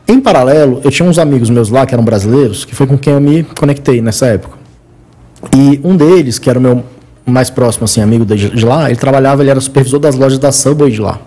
Em 0.06 0.20
paralelo, 0.20 0.80
eu 0.84 0.92
tinha 0.92 1.08
uns 1.08 1.18
amigos 1.18 1.50
meus 1.50 1.70
lá 1.70 1.84
que 1.84 1.92
eram 1.92 2.04
brasileiros, 2.04 2.64
que 2.64 2.72
foi 2.72 2.86
com 2.86 2.96
quem 2.96 3.14
eu 3.14 3.20
me 3.20 3.42
conectei 3.42 4.00
nessa 4.00 4.26
época. 4.26 4.56
E 5.52 5.80
um 5.82 5.96
deles, 5.96 6.38
que 6.38 6.48
era 6.48 6.56
o 6.56 6.62
meu 6.62 6.84
mais 7.26 7.50
próximo 7.50 7.86
assim, 7.86 8.00
amigo 8.00 8.24
de, 8.24 8.64
lá, 8.64 8.88
ele 8.90 8.96
trabalhava, 9.00 9.42
ele 9.42 9.50
era 9.50 9.60
supervisor 9.60 9.98
das 9.98 10.14
lojas 10.14 10.38
da 10.38 10.52
Subway 10.52 10.92
de 10.92 11.00
lá. 11.00 11.18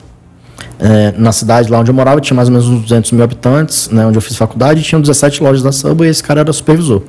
É, 0.80 1.14
na 1.18 1.34
cidade 1.34 1.70
lá 1.70 1.80
onde 1.80 1.92
eu 1.92 1.96
morava 1.96 2.22
tinha 2.22 2.36
mais 2.36 2.48
ou 2.48 2.54
menos 2.54 2.70
uns 2.70 2.84
200 2.84 3.12
mil 3.12 3.26
habitantes, 3.26 3.90
né, 3.90 4.06
onde 4.06 4.18
eu 4.18 4.22
fiz 4.22 4.38
faculdade, 4.38 4.82
tinham 4.84 5.02
17 5.02 5.44
lojas 5.44 5.62
da 5.62 5.74
Subway 5.74 6.08
e 6.08 6.12
esse 6.12 6.24
cara 6.24 6.40
era 6.40 6.54
supervisor. 6.54 7.02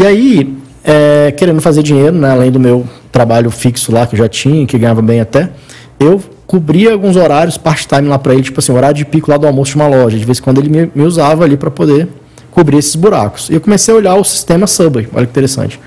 E 0.00 0.06
aí, 0.06 0.56
é, 0.82 1.30
querendo 1.36 1.60
fazer 1.60 1.82
dinheiro, 1.82 2.16
né, 2.16 2.30
além 2.30 2.50
do 2.50 2.58
meu 2.58 2.86
trabalho 3.12 3.50
fixo 3.50 3.92
lá 3.92 4.06
que 4.06 4.14
eu 4.14 4.18
já 4.18 4.28
tinha, 4.28 4.66
que 4.66 4.78
ganhava 4.78 5.02
bem 5.02 5.20
até, 5.20 5.50
eu 5.98 6.18
cobria 6.46 6.92
alguns 6.92 7.16
horários 7.16 7.58
part-time 7.58 8.08
lá 8.08 8.18
para 8.18 8.32
ele, 8.32 8.42
tipo 8.42 8.58
assim, 8.60 8.72
horário 8.72 8.96
de 8.96 9.04
pico 9.04 9.30
lá 9.30 9.36
do 9.36 9.46
almoço 9.46 9.72
de 9.72 9.76
uma 9.76 9.86
loja. 9.86 10.18
De 10.18 10.24
vez 10.24 10.38
em 10.38 10.42
quando 10.42 10.58
ele 10.58 10.70
me, 10.70 10.90
me 10.94 11.02
usava 11.04 11.44
ali 11.44 11.56
para 11.58 11.70
poder 11.70 12.08
cobrir 12.50 12.78
esses 12.78 12.96
buracos. 12.96 13.50
E 13.50 13.54
eu 13.54 13.60
comecei 13.60 13.92
a 13.92 13.96
olhar 13.98 14.14
o 14.14 14.24
sistema 14.24 14.66
Subway, 14.66 15.06
olha 15.12 15.26
que 15.26 15.32
interessante. 15.32 15.78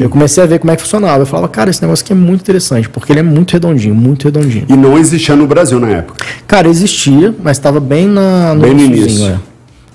Eu 0.00 0.08
comecei 0.08 0.42
a 0.42 0.46
ver 0.46 0.58
como 0.58 0.70
é 0.72 0.76
que 0.76 0.82
funcionava. 0.82 1.22
Eu 1.22 1.26
falava, 1.26 1.46
cara, 1.46 1.68
esse 1.68 1.82
negócio 1.82 2.02
aqui 2.02 2.12
é 2.12 2.16
muito 2.16 2.40
interessante, 2.40 2.88
porque 2.88 3.12
ele 3.12 3.20
é 3.20 3.22
muito 3.22 3.52
redondinho, 3.52 3.94
muito 3.94 4.24
redondinho. 4.24 4.64
E 4.68 4.72
não 4.72 4.98
existia 4.98 5.36
no 5.36 5.46
Brasil 5.46 5.78
na 5.78 5.90
época. 5.90 6.24
Cara, 6.48 6.68
existia, 6.68 7.34
mas 7.42 7.58
estava 7.58 7.78
bem 7.78 8.08
na 8.08 8.56
Bem 8.58 8.74
no 8.74 8.80
iniciozinho, 8.80 9.26
início. 9.26 9.26
é. 9.34 9.38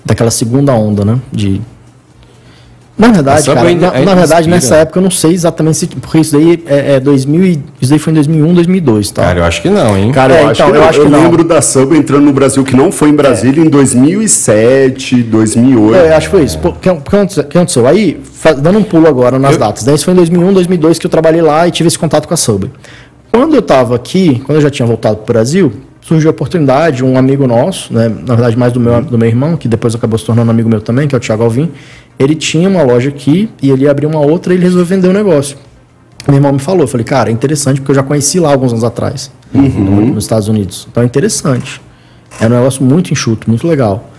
Daquela 0.04 0.30
segunda 0.30 0.72
onda, 0.72 1.04
né? 1.04 1.18
De. 1.32 1.60
Na 2.98 3.08
verdade, 3.12 3.46
cara, 3.46 3.60
ainda- 3.68 3.86
na, 3.86 3.92
ainda 3.92 4.10
na 4.10 4.14
verdade, 4.16 4.40
inspira. 4.40 4.56
nessa 4.56 4.74
época 4.76 4.98
eu 4.98 5.02
não 5.04 5.10
sei 5.10 5.32
exatamente 5.32 5.76
se. 5.78 5.86
Porque 5.86 6.18
isso 6.18 6.32
daí 6.36 6.62
é, 6.66 6.96
é 6.96 7.00
2000 7.00 7.44
e, 7.46 7.62
Isso 7.80 7.90
daí 7.90 7.98
foi 8.00 8.10
em 8.12 8.14
2001, 8.14 8.52
2002, 8.54 9.10
tá? 9.12 9.22
Cara, 9.22 9.38
eu 9.38 9.44
acho 9.44 9.62
que 9.62 9.70
não, 9.70 9.96
hein? 9.96 10.10
Cara, 10.10 10.34
É, 10.34 10.42
eu, 10.42 10.48
acho 10.48 10.60
então, 10.60 10.70
que 10.72 10.76
eu 10.76 10.80
não. 10.80 10.88
acho 10.88 11.00
que 11.00 11.06
eu 11.06 11.10
não. 11.10 11.22
lembro 11.22 11.44
da 11.44 11.62
Subway 11.62 12.00
entrando 12.00 12.24
no 12.24 12.32
Brasil, 12.32 12.64
que 12.64 12.74
não 12.74 12.90
foi 12.90 13.10
em 13.10 13.14
Brasília, 13.14 13.64
em 13.64 13.68
2007, 13.68 15.22
2008. 15.22 15.94
É, 15.94 16.10
eu 16.12 16.16
acho 16.16 16.26
que 16.28 16.36
foi 16.36 16.44
isso. 16.44 16.58
Pô, 16.58 16.70
O 16.70 16.72
que, 16.74 16.88
aconteceu? 16.88 17.42
o 17.42 17.46
que 17.46 17.56
aconteceu? 17.58 17.86
Aí, 17.86 18.20
dando 18.60 18.78
um 18.78 18.82
pulo 18.82 19.06
agora 19.06 19.38
nas 19.38 19.52
Eu- 19.54 19.58
datas. 19.60 19.84
Daí 19.84 19.94
isso 19.94 20.04
foi 20.04 20.12
em 20.14 20.16
2001, 20.16 20.52
2002 20.52 20.98
que 20.98 21.06
eu 21.06 21.10
trabalhei 21.10 21.42
lá 21.42 21.66
e 21.66 21.70
tive 21.70 21.86
esse 21.86 21.98
contato 21.98 22.26
com 22.26 22.34
a 22.34 22.36
Subway. 22.36 22.70
Quando 23.32 23.54
eu 23.54 23.60
estava 23.60 23.94
aqui, 23.94 24.42
quando 24.44 24.56
eu 24.56 24.62
já 24.62 24.70
tinha 24.70 24.86
voltado 24.86 25.16
para 25.18 25.24
o 25.24 25.26
Brasil, 25.34 25.72
surgiu 26.00 26.30
a 26.30 26.32
oportunidade, 26.32 27.04
um 27.04 27.18
amigo 27.18 27.46
nosso, 27.46 27.92
né, 27.92 28.08
na 28.08 28.34
verdade 28.34 28.56
mais 28.56 28.72
do 28.72 28.80
meu, 28.80 29.02
do 29.02 29.18
meu 29.18 29.28
irmão, 29.28 29.56
que 29.56 29.68
depois 29.68 29.94
acabou 29.94 30.18
se 30.18 30.24
tornando 30.24 30.50
amigo 30.50 30.68
meu 30.68 30.80
também, 30.80 31.06
que 31.06 31.14
é 31.14 31.18
o 31.18 31.20
Thiago 31.20 31.42
Alvim, 31.44 31.70
ele 32.18 32.34
tinha 32.34 32.68
uma 32.68 32.82
loja 32.82 33.08
aqui 33.08 33.48
e 33.62 33.70
ele 33.70 33.84
ia 33.84 33.90
abrir 33.90 34.06
uma 34.06 34.20
outra 34.20 34.52
e 34.52 34.56
ele 34.56 34.64
resolveu 34.64 34.86
vender 34.86 35.08
o 35.08 35.12
negócio. 35.12 35.56
Meu 36.26 36.36
irmão 36.36 36.52
me 36.52 36.58
falou, 36.58 36.82
eu 36.82 36.88
falei, 36.88 37.04
cara, 37.04 37.30
é 37.30 37.32
interessante 37.32 37.80
porque 37.80 37.92
eu 37.92 37.94
já 37.96 38.02
conheci 38.02 38.38
lá 38.40 38.50
alguns 38.50 38.72
anos 38.72 38.84
atrás, 38.84 39.30
no- 39.52 40.00
nos 40.14 40.24
Estados 40.24 40.48
Unidos. 40.48 40.86
Então 40.90 41.02
é 41.02 41.06
interessante. 41.06 41.80
É 42.40 42.46
um 42.46 42.50
negócio 42.50 42.82
muito 42.84 43.12
enxuto, 43.12 43.48
muito 43.48 43.66
legal. 43.66 44.10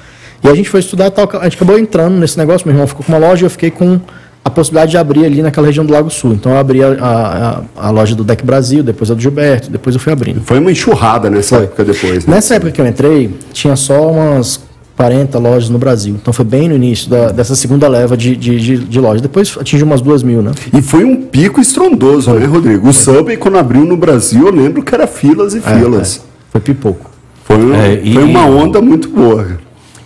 E 0.43 0.47
a 0.47 0.55
gente 0.55 0.69
foi 0.69 0.79
estudar, 0.79 1.11
tal, 1.11 1.29
a 1.39 1.43
gente 1.43 1.55
acabou 1.55 1.77
entrando 1.77 2.15
nesse 2.17 2.37
negócio, 2.37 2.65
meu 2.67 2.73
irmão 2.73 2.87
ficou 2.87 3.05
com 3.05 3.11
uma 3.11 3.19
loja 3.19 3.43
e 3.43 3.45
eu 3.45 3.49
fiquei 3.49 3.69
com 3.69 3.99
a 4.43 4.49
possibilidade 4.49 4.91
de 4.91 4.97
abrir 4.97 5.25
ali 5.25 5.41
naquela 5.41 5.67
região 5.67 5.85
do 5.85 5.91
Lago 5.93 6.09
Sul. 6.09 6.33
Então 6.33 6.53
eu 6.53 6.57
abri 6.57 6.81
a, 6.81 7.61
a, 7.77 7.87
a 7.87 7.89
loja 7.91 8.15
do 8.15 8.23
Deck 8.23 8.43
Brasil, 8.43 8.81
depois 8.81 9.11
a 9.11 9.13
do 9.13 9.21
Gilberto, 9.21 9.69
depois 9.69 9.95
eu 9.95 9.99
fui 10.01 10.11
abrindo. 10.13 10.41
Foi 10.41 10.57
uma 10.57 10.71
enxurrada 10.71 11.29
nessa 11.29 11.57
Foi. 11.57 11.65
época 11.65 11.83
depois. 11.83 12.25
Né? 12.25 12.35
Nessa 12.35 12.55
época 12.55 12.71
que 12.71 12.79
eu 12.81 12.87
entrei, 12.87 13.29
tinha 13.51 13.75
só 13.75 14.09
umas 14.09 14.61
40 14.99 15.39
lojas 15.39 15.69
no 15.69 15.77
Brasil. 15.77 16.17
Então 16.21 16.33
foi 16.33 16.43
bem 16.43 16.67
no 16.67 16.75
início 16.75 17.09
da, 17.09 17.31
dessa 17.31 17.55
segunda 17.55 17.87
leva 17.87 18.17
de, 18.17 18.35
de, 18.35 18.59
de, 18.59 18.77
de 18.79 18.99
lojas. 18.99 19.21
Depois 19.21 19.57
atingiu 19.57 19.85
umas 19.85 20.01
duas 20.01 20.23
mil, 20.23 20.41
né? 20.41 20.51
E 20.77 20.81
foi 20.81 21.05
um 21.05 21.15
pico 21.15 21.61
estrondoso, 21.61 22.33
né, 22.33 22.45
Rodrigo? 22.45 22.85
O 22.85 22.91
Subway, 22.91 23.37
quando 23.37 23.57
abriu 23.57 23.85
no 23.85 23.95
Brasil, 23.95 24.47
eu 24.47 24.53
lembro 24.53 24.83
que 24.83 24.93
era 24.93 25.07
filas 25.07 25.53
e 25.55 25.59
é, 25.59 25.61
filas. 25.61 26.17
É, 26.17 26.19
é. 26.19 26.23
Foi 26.51 26.59
pipoco. 26.59 27.09
Foi, 27.45 27.55
é, 27.77 28.01
e, 28.03 28.13
foi 28.13 28.23
uma 28.25 28.45
onda 28.45 28.81
muito 28.81 29.07
boa. 29.07 29.57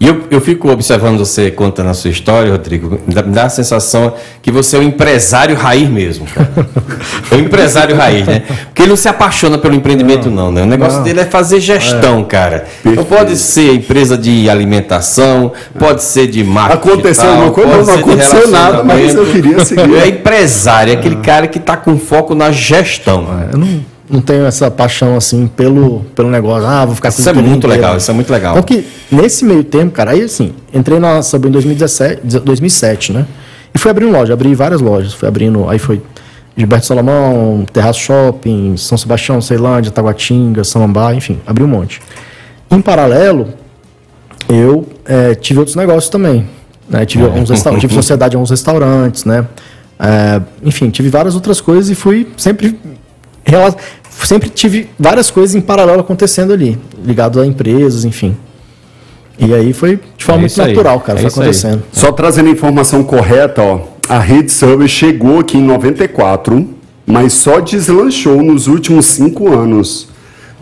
E 0.04 0.08
eu, 0.08 0.22
eu 0.30 0.42
fico 0.42 0.70
observando 0.70 1.18
você 1.18 1.50
contando 1.50 1.90
a 1.90 1.94
sua 1.94 2.10
história, 2.10 2.52
Rodrigo, 2.52 3.00
me 3.08 3.14
dá, 3.14 3.46
a 3.46 3.50
sensação 3.50 4.14
que 4.42 4.52
você 4.52 4.76
é 4.76 4.80
um 4.80 4.84
empresário 4.84 5.56
raiz 5.56 5.88
mesmo. 5.88 6.28
é 7.32 7.36
um 7.36 7.40
empresário 7.40 7.96
raiz, 7.96 8.28
né? 8.28 8.44
Porque 8.66 8.82
ele 8.82 8.90
não 8.90 8.98
se 8.98 9.08
apaixona 9.08 9.58
pelo 9.58 9.74
empreendimento, 9.74 10.30
não, 10.30 10.52
né? 10.52 10.64
O 10.64 10.66
negócio 10.66 10.98
não. 10.98 11.06
dele 11.06 11.22
é 11.22 11.26
fazer 11.26 11.62
gestão, 11.62 12.20
é. 12.20 12.24
cara. 12.26 12.66
Então 12.86 13.06
pode 13.06 13.38
ser 13.38 13.76
empresa 13.76 14.18
de 14.18 14.50
alimentação, 14.50 15.54
pode 15.80 16.04
ser 16.04 16.28
de 16.28 16.44
marketing. 16.44 16.90
Aconteceu 16.90 17.30
alguma 17.30 17.52
coisa? 17.52 17.78
Não, 17.78 17.86
não 17.86 17.96
aconteceu 17.96 18.48
nada, 18.50 18.84
mas 18.84 19.16
eu 19.16 19.26
queria 19.26 19.64
seguir. 19.64 19.84
É 20.04 20.08
empresário, 20.10 20.92
é 20.92 20.98
aquele 20.98 21.18
cara 21.18 21.48
que 21.48 21.60
está 21.60 21.78
com 21.78 21.98
foco 21.98 22.36
na 22.36 22.52
gestão. 22.52 23.26
É, 23.40 23.54
eu 23.54 23.58
não 23.58 23.93
não 24.14 24.22
tenho 24.22 24.46
essa 24.46 24.70
paixão 24.70 25.18
assim 25.18 25.48
pelo, 25.48 26.02
pelo 26.16 26.30
negócio. 26.30 26.68
Ah, 26.68 26.86
vou 26.86 26.96
ficar 26.96 27.12
com 27.12 27.20
Isso 27.20 27.28
é 27.28 27.34
muito 27.34 27.50
inteiro. 27.50 27.68
legal, 27.70 27.98
isso 27.98 28.12
é 28.12 28.14
muito 28.14 28.32
legal. 28.32 28.52
Então 28.52 28.64
que 28.64 28.86
nesse 29.12 29.44
meio 29.44 29.64
tempo, 29.64 29.92
cara, 29.92 30.12
aí 30.12 30.22
assim, 30.22 30.54
entrei 30.72 31.00
na 31.00 31.24
Sub 31.24 31.48
em 31.48 31.52
2017, 31.52 32.22
2007, 32.40 33.12
né? 33.12 33.26
E 33.74 33.80
fui 33.80 33.90
abrindo 33.90 34.12
loja, 34.12 34.34
abri 34.34 34.54
várias 34.54 34.82
lojas, 34.82 35.14
fui 35.14 35.28
abrindo, 35.28 35.68
aí 35.68 35.80
foi 35.80 36.00
Gilberto 36.56 36.86
Salomão, 36.86 37.66
Terraço 37.74 38.02
Shopping, 38.02 38.78
São 38.78 38.96
Sebastião, 39.00 39.42
Ceilândia, 39.42 39.92
Taguatinga, 39.92 40.64
Samambá, 40.64 41.16
enfim, 41.16 41.40
abri 41.48 41.64
um 41.64 41.68
monte. 41.68 42.00
Em 42.70 42.80
paralelo, 42.82 43.48
eu 44.48 44.88
é, 45.06 45.34
tive 45.34 45.58
outros 45.58 45.76
negócios 45.76 46.10
também. 46.10 46.48
Né? 46.88 47.04
Tive, 47.08 47.24
alguns 47.24 47.50
tive 47.80 47.94
sociedade 47.96 48.36
em 48.36 48.38
alguns 48.38 48.52
restaurantes, 48.52 49.26
né? 49.26 49.48
É, 50.00 50.40
enfim, 50.64 50.92
tive 50.92 51.10
várias 51.10 51.34
outras 51.34 51.60
coisas 51.60 51.90
e 51.90 51.96
fui 51.96 52.28
sempre 52.38 52.78
sempre 54.24 54.50
tive 54.50 54.90
várias 55.00 55.30
coisas 55.30 55.56
em 55.56 55.62
paralelo 55.62 56.02
acontecendo 56.02 56.54
ali, 56.54 56.78
ligado 57.04 57.40
a 57.40 57.46
empresas, 57.46 58.06
enfim. 58.06 58.36
E 59.38 59.54
aí 59.54 59.74
foi 59.74 60.00
de 60.18 60.24
forma 60.24 60.42
é 60.42 60.42
muito 60.42 60.58
natural, 60.58 61.00
cara, 61.00 61.20
é 61.20 61.22
foi 61.24 61.32
acontecendo. 61.32 61.84
Aí. 61.92 62.00
Só 62.00 62.12
trazendo 62.12 62.50
a 62.50 62.52
informação 62.52 63.04
correta, 63.04 63.62
ó, 63.62 63.82
a 64.08 64.20
rede 64.20 64.52
Subway 64.52 64.88
chegou 64.88 65.40
aqui 65.40 65.58
em 65.58 65.64
94, 65.64 66.70
mas 67.06 67.34
só 67.34 67.60
deslanchou 67.60 68.42
nos 68.44 68.68
últimos 68.68 69.06
cinco 69.08 69.52
anos 69.52 70.13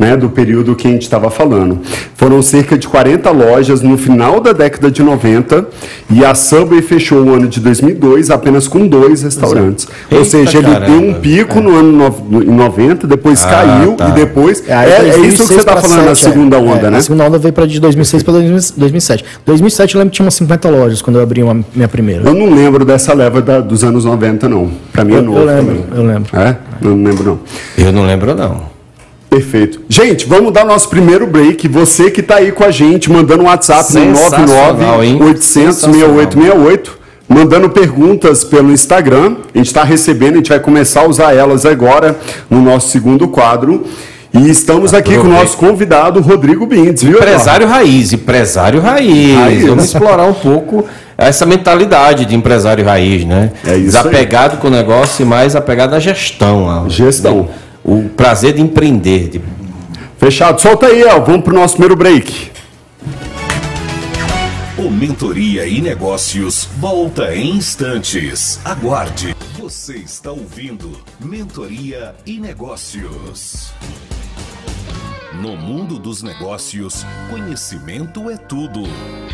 né, 0.01 0.17
do 0.17 0.29
período 0.29 0.75
que 0.75 0.87
a 0.87 0.91
gente 0.91 1.03
estava 1.03 1.29
falando. 1.29 1.79
Foram 2.15 2.41
cerca 2.41 2.75
de 2.75 2.87
40 2.87 3.29
lojas 3.29 3.83
no 3.83 3.99
final 3.99 4.39
da 4.39 4.51
década 4.51 4.89
de 4.89 5.03
90 5.03 5.67
e 6.09 6.25
a 6.25 6.33
Subway 6.33 6.81
fechou 6.81 7.23
o 7.23 7.31
ano 7.31 7.47
de 7.47 7.59
2002 7.59 8.31
apenas 8.31 8.67
com 8.67 8.87
dois 8.87 9.21
restaurantes. 9.21 9.87
Eita, 10.09 10.17
Ou 10.17 10.25
seja, 10.25 10.57
ele 10.57 10.71
caramba. 10.71 10.85
deu 10.87 11.09
um 11.09 11.13
pico 11.13 11.59
é. 11.59 11.61
no 11.61 11.75
ano 11.75 12.15
no, 12.27 12.43
em 12.43 12.47
90, 12.47 13.05
depois 13.05 13.43
ah, 13.43 13.47
caiu 13.47 13.93
tá. 13.93 14.09
e 14.09 14.11
depois... 14.13 14.67
É, 14.67 14.73
é, 14.73 15.09
é 15.09 15.17
isso 15.19 15.43
que 15.43 15.53
você 15.53 15.59
está 15.59 15.77
falando 15.77 15.99
7, 15.99 16.09
na 16.09 16.15
segunda 16.15 16.57
onda, 16.57 16.89
né? 16.89 16.97
A 16.97 17.01
segunda 17.01 17.25
onda 17.25 17.37
veio 17.37 17.53
para 17.53 17.67
de 17.67 17.79
2006 17.79 18.23
para 18.23 18.33
2007. 18.33 19.23
2007 19.45 19.93
eu 19.93 19.99
lembro 19.99 20.09
que 20.11 20.15
tinha 20.15 20.25
umas 20.25 20.33
50 20.33 20.69
lojas 20.69 21.01
quando 21.03 21.17
eu 21.17 21.21
abri 21.21 21.43
uma, 21.43 21.63
minha 21.75 21.87
primeira. 21.87 22.27
Eu 22.27 22.33
não 22.33 22.51
lembro 22.51 22.83
dessa 22.83 23.13
leva 23.13 23.39
da, 23.39 23.59
dos 23.59 23.83
anos 23.83 24.03
90, 24.03 24.49
não. 24.49 24.71
Para 24.91 25.03
mim 25.03 25.13
é 25.13 25.21
novo 25.21 25.37
Eu 25.37 25.45
lembro, 25.45 25.75
também. 25.75 25.85
eu 25.95 26.03
lembro. 26.03 26.39
É? 26.39 26.55
Não 26.81 27.03
lembro, 27.03 27.23
não. 27.23 27.39
Eu 27.77 27.91
não 27.91 28.05
lembro, 28.07 28.33
não. 28.33 28.80
Perfeito. 29.31 29.79
Gente, 29.87 30.27
vamos 30.27 30.51
dar 30.51 30.65
nosso 30.65 30.89
primeiro 30.89 31.25
break. 31.25 31.65
Você 31.69 32.11
que 32.11 32.19
está 32.19 32.35
aí 32.35 32.51
com 32.51 32.65
a 32.65 32.69
gente, 32.69 33.09
mandando 33.09 33.43
um 33.43 33.45
WhatsApp 33.45 33.93
no 33.93 34.11
99 34.11 35.23
800 35.23 35.75
6868, 35.77 36.99
mandando 37.29 37.69
perguntas 37.69 38.43
pelo 38.43 38.73
Instagram. 38.73 39.37
A 39.55 39.57
gente 39.57 39.67
está 39.67 39.85
recebendo, 39.85 40.33
a 40.33 40.35
gente 40.35 40.49
vai 40.49 40.59
começar 40.59 41.03
a 41.03 41.07
usar 41.07 41.33
elas 41.33 41.65
agora 41.65 42.19
no 42.49 42.61
nosso 42.61 42.89
segundo 42.89 43.25
quadro. 43.29 43.85
E 44.33 44.49
estamos 44.49 44.93
aqui 44.93 45.15
com 45.15 45.27
o 45.27 45.29
nosso 45.29 45.55
convidado, 45.55 46.19
Rodrigo 46.19 46.65
Bindes, 46.65 47.01
viu? 47.01 47.17
Empresário 47.17 47.65
raiz, 47.67 48.11
empresário 48.11 48.81
raiz. 48.81 49.37
raiz. 49.37 49.65
Vamos 49.65 49.85
explorar 49.85 50.25
um 50.25 50.33
pouco 50.33 50.85
essa 51.17 51.45
mentalidade 51.45 52.25
de 52.25 52.35
empresário 52.35 52.83
raiz, 52.83 53.23
né? 53.23 53.51
É 53.65 53.77
isso 53.77 53.85
Desapegado 53.85 54.55
aí. 54.55 54.59
com 54.59 54.67
o 54.67 54.71
negócio 54.71 55.23
e 55.23 55.25
mais 55.25 55.55
apegado 55.55 55.93
à 55.93 55.99
gestão. 56.01 56.89
Gestão. 56.89 57.43
Né? 57.43 57.70
O 57.83 58.09
prazer 58.09 58.53
de 58.53 58.61
empreender. 58.61 59.29
De... 59.29 59.41
Fechado. 60.17 60.61
Solta 60.61 60.87
aí, 60.87 61.01
El. 61.01 61.23
Vamos 61.23 61.43
para 61.43 61.53
o 61.53 61.55
nosso 61.55 61.75
primeiro 61.75 61.95
break. 61.95 62.51
O 64.77 64.89
Mentoria 64.89 65.65
e 65.67 65.81
Negócios 65.81 66.67
volta 66.77 67.35
em 67.35 67.51
instantes. 67.57 68.59
Aguarde. 68.65 69.35
Você 69.59 69.97
está 69.97 70.31
ouvindo 70.31 70.91
Mentoria 71.19 72.15
e 72.25 72.39
Negócios. 72.39 73.71
No 75.41 75.55
mundo 75.55 75.97
dos 75.97 76.21
negócios, 76.21 77.05
conhecimento 77.29 78.29
é 78.29 78.37
tudo. 78.37 78.81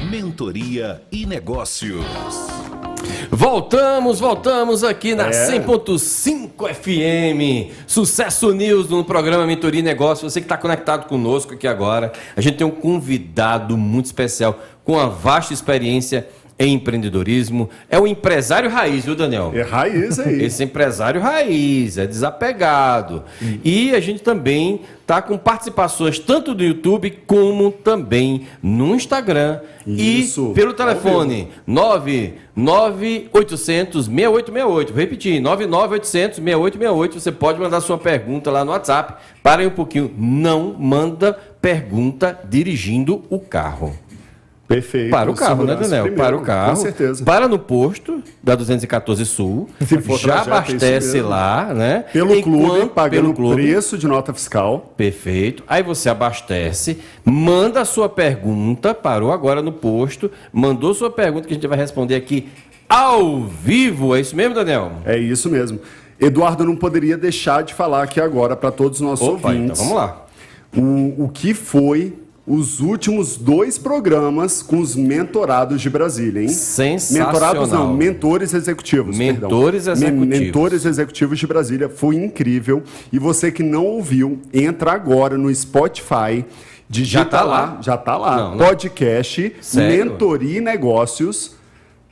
Mentoria 0.09 1.01
e 1.11 1.25
Negócios. 1.25 2.05
Voltamos, 3.31 4.19
voltamos 4.19 4.83
aqui 4.83 5.13
na 5.13 5.27
é. 5.27 5.59
100.5 5.59 6.73
FM. 6.73 7.73
Sucesso 7.85 8.51
News 8.53 8.89
no 8.89 9.03
programa 9.03 9.45
Mentoria 9.45 9.79
e 9.79 9.83
Negócio. 9.83 10.29
Você 10.29 10.39
que 10.39 10.45
está 10.45 10.57
conectado 10.57 11.07
conosco 11.07 11.53
aqui 11.53 11.67
agora. 11.67 12.11
A 12.35 12.41
gente 12.41 12.57
tem 12.57 12.67
um 12.67 12.71
convidado 12.71 13.77
muito 13.77 14.05
especial 14.05 14.59
com 14.83 14.93
uma 14.93 15.09
vasta 15.09 15.53
experiência 15.53 16.27
em 16.59 16.73
empreendedorismo. 16.73 17.69
É 17.89 17.97
o 17.99 18.07
empresário 18.07 18.69
raiz, 18.69 19.05
viu, 19.05 19.15
Daniel? 19.15 19.51
É 19.53 19.61
raiz 19.61 20.19
aí. 20.19 20.41
Esse 20.43 20.63
empresário 20.63 21.21
raiz, 21.21 21.97
é 21.97 22.07
desapegado. 22.07 23.23
Hum. 23.41 23.59
E 23.63 23.93
a 23.93 23.99
gente 23.99 24.23
também 24.23 24.81
está 25.01 25.21
com 25.21 25.37
participações 25.37 26.17
tanto 26.19 26.53
do 26.53 26.63
YouTube 26.63 27.19
como 27.25 27.71
também 27.71 28.45
no 28.61 28.93
Instagram 28.93 29.61
Isso. 29.85 30.51
e 30.51 30.53
pelo 30.53 30.73
telefone 30.73 31.47
99800 31.65 34.07
6868. 34.07 34.91
Vou 34.91 34.99
repetir, 34.99 35.39
99800 35.39 36.35
6868. 36.37 37.19
Você 37.19 37.31
pode 37.31 37.59
mandar 37.59 37.79
sua 37.81 37.97
pergunta 37.97 38.51
lá 38.51 38.63
no 38.65 38.71
WhatsApp. 38.71 39.13
Parem 39.41 39.67
um 39.67 39.71
pouquinho. 39.71 40.13
Não 40.17 40.75
manda 40.77 41.31
pergunta 41.61 42.37
dirigindo 42.49 43.23
o 43.29 43.39
carro. 43.39 43.95
Perfeito. 44.67 45.11
Para 45.11 45.31
o 45.31 45.33
carro, 45.33 45.63
né, 45.63 45.75
Daniel? 45.75 46.03
Primeiro, 46.03 46.15
para 46.15 46.37
o 46.37 46.41
carro. 46.41 46.75
Com 46.75 46.81
certeza. 46.81 47.23
Para 47.23 47.47
no 47.47 47.57
posto 47.57 48.21
da 48.43 48.53
214 48.53 49.25
Sul. 49.25 49.69
Se 49.85 49.99
for 50.01 50.19
já 50.19 50.41
abastece 50.41 51.21
lá, 51.21 51.73
né? 51.73 52.03
Pelo 52.11 52.35
Enquanto, 52.35 52.43
clube, 52.43 52.89
pagando 52.93 53.21
pelo 53.21 53.33
clube. 53.33 53.63
preço 53.63 53.97
de 53.97 54.07
nota 54.07 54.33
fiscal. 54.33 54.93
Perfeito. 54.97 55.63
Aí 55.67 55.81
você 55.81 56.09
abastece, 56.09 56.99
manda 57.23 57.79
a 57.79 57.85
sua 57.85 58.09
pergunta, 58.09 58.93
parou 58.93 59.31
agora 59.31 59.61
no 59.61 59.71
posto, 59.71 60.29
mandou 60.51 60.93
sua 60.93 61.09
pergunta 61.09 61.47
que 61.47 61.53
a 61.53 61.55
gente 61.55 61.67
vai 61.67 61.77
responder 61.77 62.15
aqui 62.15 62.49
ao 62.89 63.43
vivo. 63.43 64.15
É 64.15 64.19
isso 64.19 64.35
mesmo, 64.35 64.53
Daniel? 64.53 64.91
É 65.05 65.17
isso 65.17 65.49
mesmo. 65.49 65.79
Eduardo 66.19 66.65
não 66.65 66.75
poderia 66.75 67.17
deixar 67.17 67.63
de 67.63 67.73
falar 67.73 68.03
aqui 68.03 68.19
agora 68.19 68.55
para 68.55 68.71
todos 68.71 68.99
os 68.99 69.05
nossos 69.05 69.27
Opa, 69.27 69.37
então 69.37 69.51
ouvintes. 69.51 69.79
Então 69.79 69.95
vamos 69.95 70.01
lá. 70.01 70.25
O, 70.75 71.25
o 71.25 71.29
que 71.29 71.53
foi 71.53 72.13
os 72.47 72.79
últimos 72.79 73.35
dois 73.35 73.77
programas 73.77 74.63
com 74.63 74.79
os 74.79 74.95
mentorados 74.95 75.81
de 75.81 75.89
Brasília, 75.89 76.41
hein? 76.41 76.47
Sensacional. 76.47 77.33
Mentorados 77.33 77.71
não, 77.71 77.93
mentores 77.93 78.53
executivos. 78.53 79.17
Mentores 79.17 79.83
perdão. 79.83 80.07
executivos. 80.07 80.39
Mentores 80.39 80.85
executivos 80.85 81.39
de 81.39 81.45
Brasília. 81.45 81.89
Foi 81.89 82.15
incrível. 82.15 82.81
E 83.11 83.19
você 83.19 83.51
que 83.51 83.61
não 83.61 83.85
ouviu, 83.85 84.39
entra 84.53 84.93
agora 84.93 85.37
no 85.37 85.53
Spotify. 85.53 86.45
Digita 86.89 87.19
já 87.19 87.25
tá 87.25 87.43
lá. 87.43 87.61
lá. 87.61 87.77
Já 87.81 87.97
tá 87.97 88.17
lá. 88.17 88.37
Não, 88.37 88.55
não. 88.55 88.65
Podcast 88.65 89.55
Sério? 89.59 90.05
Mentoria 90.05 90.59
e 90.59 90.61
Negócios. 90.61 91.57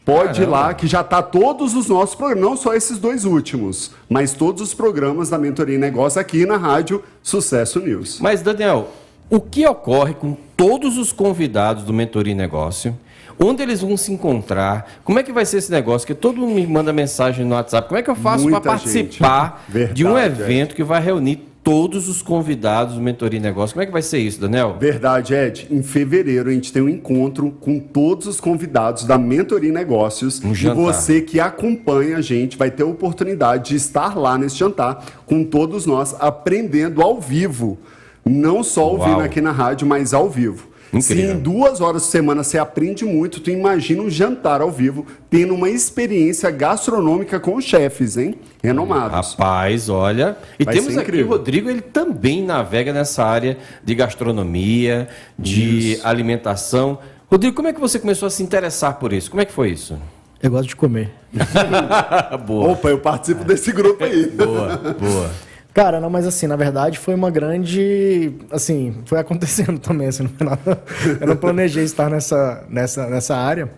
Pode 0.04 0.39
Caramba. 0.39 0.43
ir 0.43 0.50
lá, 0.50 0.74
que 0.74 0.86
já 0.86 1.02
está 1.02 1.24
todos 1.24 1.74
os 1.74 1.88
nossos 1.88 2.13
programas, 2.13 2.43
não 2.43 2.56
só 2.56 2.76
esses 2.76 3.00
dois 3.00 3.26
últimos, 3.26 3.89
mas 4.08 4.34
todos 4.34 4.62
os 4.62 4.71
programas 4.71 5.30
da 5.30 5.38
Mentoria 5.39 5.76
e 5.76 5.80
Negócio 5.80 6.21
aqui 6.21 6.45
na 6.45 6.58
rádio 6.58 7.02
Sucesso 7.24 7.80
News. 7.80 8.19
Mas, 8.19 8.43
Daniel, 8.43 8.91
o 9.29 9.39
que 9.39 9.65
ocorre 9.65 10.13
com 10.13 10.35
todos 10.55 10.97
os 10.97 11.11
convidados 11.11 11.83
do 11.83 11.93
Mentoria 11.93 12.33
e 12.33 12.35
Negócio? 12.35 12.97
Onde 13.38 13.61
eles 13.61 13.81
vão 13.81 13.97
se 13.97 14.13
encontrar? 14.13 14.99
Como 15.03 15.19
é 15.19 15.23
que 15.23 15.31
vai 15.31 15.45
ser 15.45 15.57
esse 15.57 15.71
negócio? 15.71 16.07
Que 16.07 16.13
todo 16.13 16.39
mundo 16.39 16.55
me 16.55 16.65
manda 16.65 16.93
mensagem 16.93 17.45
no 17.45 17.53
WhatsApp. 17.53 17.88
Como 17.88 17.99
é 17.99 18.03
que 18.03 18.09
eu 18.09 18.15
faço 18.15 18.47
para 18.49 18.61
participar 18.61 19.65
Verdade, 19.67 19.93
de 19.93 20.05
um 20.05 20.17
é. 20.17 20.25
evento 20.25 20.71
é. 20.71 20.75
que 20.75 20.83
vai 20.83 21.01
reunir 21.01 21.41
todos 21.65 22.07
os 22.07 22.21
convidados 22.21 22.93
do 22.93 23.01
Mentoria 23.01 23.39
e 23.39 23.41
Negócio. 23.41 23.73
Como 23.73 23.81
é 23.81 23.88
que 23.88 23.91
vai 23.91 24.03
ser 24.03 24.19
isso, 24.19 24.39
Daniel? 24.39 24.77
Verdade, 24.79 25.33
Ed. 25.33 25.67
Em 25.71 25.81
fevereiro 25.81 26.47
a 26.47 26.53
gente 26.53 26.71
tem 26.71 26.79
um 26.79 26.88
encontro 26.88 27.49
com 27.59 27.79
todos 27.79 28.27
os 28.27 28.39
convidados 28.39 29.03
da 29.03 29.17
Mentoria 29.17 29.69
e 29.69 29.73
Negócios. 29.73 30.39
Um 30.43 30.53
e 30.53 30.69
você 30.69 31.21
que 31.21 31.39
acompanha 31.39 32.17
a 32.17 32.21
gente 32.21 32.55
vai 32.55 32.69
ter 32.69 32.83
a 32.83 32.85
oportunidade 32.85 33.69
de 33.69 33.75
estar 33.77 34.15
lá 34.15 34.38
nesse 34.38 34.57
jantar 34.57 35.03
com 35.25 35.43
todos 35.43 35.88
nós 35.88 36.15
aprendendo 36.19 37.01
ao 37.01 37.19
vivo. 37.19 37.79
Não 38.25 38.63
só 38.63 38.88
ouvindo 38.89 39.17
Uau. 39.17 39.21
aqui 39.21 39.39
na 39.39 39.51
rádio, 39.51 39.88
mas 39.88 40.13
ao 40.13 40.29
vivo. 40.29 40.67
Se 41.01 41.13
Incrível. 41.13 41.35
em 41.35 41.39
duas 41.39 41.81
horas 41.81 42.03
por 42.03 42.09
semana 42.09 42.43
você 42.43 42.57
aprende 42.57 43.03
muito, 43.03 43.41
tu 43.41 43.49
imagina 43.49 44.01
um 44.01 44.09
jantar 44.09 44.61
ao 44.61 44.71
vivo, 44.71 45.05
tendo 45.29 45.53
uma 45.53 45.69
experiência 45.69 46.49
gastronômica 46.49 47.39
com 47.39 47.59
chefes, 47.59 48.15
hein? 48.17 48.35
Renomados. 48.63 49.33
Rapaz, 49.33 49.89
olha. 49.89 50.38
E 50.57 50.63
Vai 50.63 50.73
temos 50.73 50.97
aqui 50.97 51.21
o 51.21 51.27
Rodrigo, 51.27 51.69
ele 51.69 51.81
também 51.81 52.43
navega 52.43 52.93
nessa 52.93 53.25
área 53.25 53.57
de 53.83 53.93
gastronomia, 53.93 55.09
de 55.38 55.99
alimentação. 56.03 56.99
Rodrigo, 57.29 57.55
como 57.55 57.67
é 57.67 57.73
que 57.73 57.79
você 57.79 57.99
começou 57.99 58.27
a 58.27 58.29
se 58.29 58.41
interessar 58.41 58.97
por 58.97 59.11
isso? 59.11 59.29
Como 59.29 59.41
é 59.41 59.45
que 59.45 59.51
foi 59.51 59.71
isso? 59.71 59.97
Eu 60.41 60.51
gosto 60.51 60.69
de 60.69 60.75
comer. 60.75 61.11
boa, 62.45 62.71
Opa, 62.71 62.89
eu 62.89 62.99
participo 62.99 63.43
desse 63.43 63.71
grupo 63.71 64.03
aí. 64.03 64.27
boa, 64.27 64.77
boa. 64.77 65.31
Cara, 65.75 65.99
não, 65.99 66.09
mas 66.09 66.25
assim, 66.25 66.47
na 66.47 66.55
verdade 66.55 66.97
foi 66.97 67.13
uma 67.13 67.29
grande. 67.29 68.31
Assim, 68.49 68.95
foi 69.05 69.19
acontecendo 69.19 69.77
também, 69.77 70.07
assim, 70.07 70.23
não 70.23 70.47
nada. 70.47 70.81
Eu 71.19 71.27
não 71.27 71.35
planejei 71.35 71.83
estar 71.83 72.09
nessa, 72.09 72.63
nessa, 72.69 73.09
nessa 73.09 73.35
área. 73.35 73.69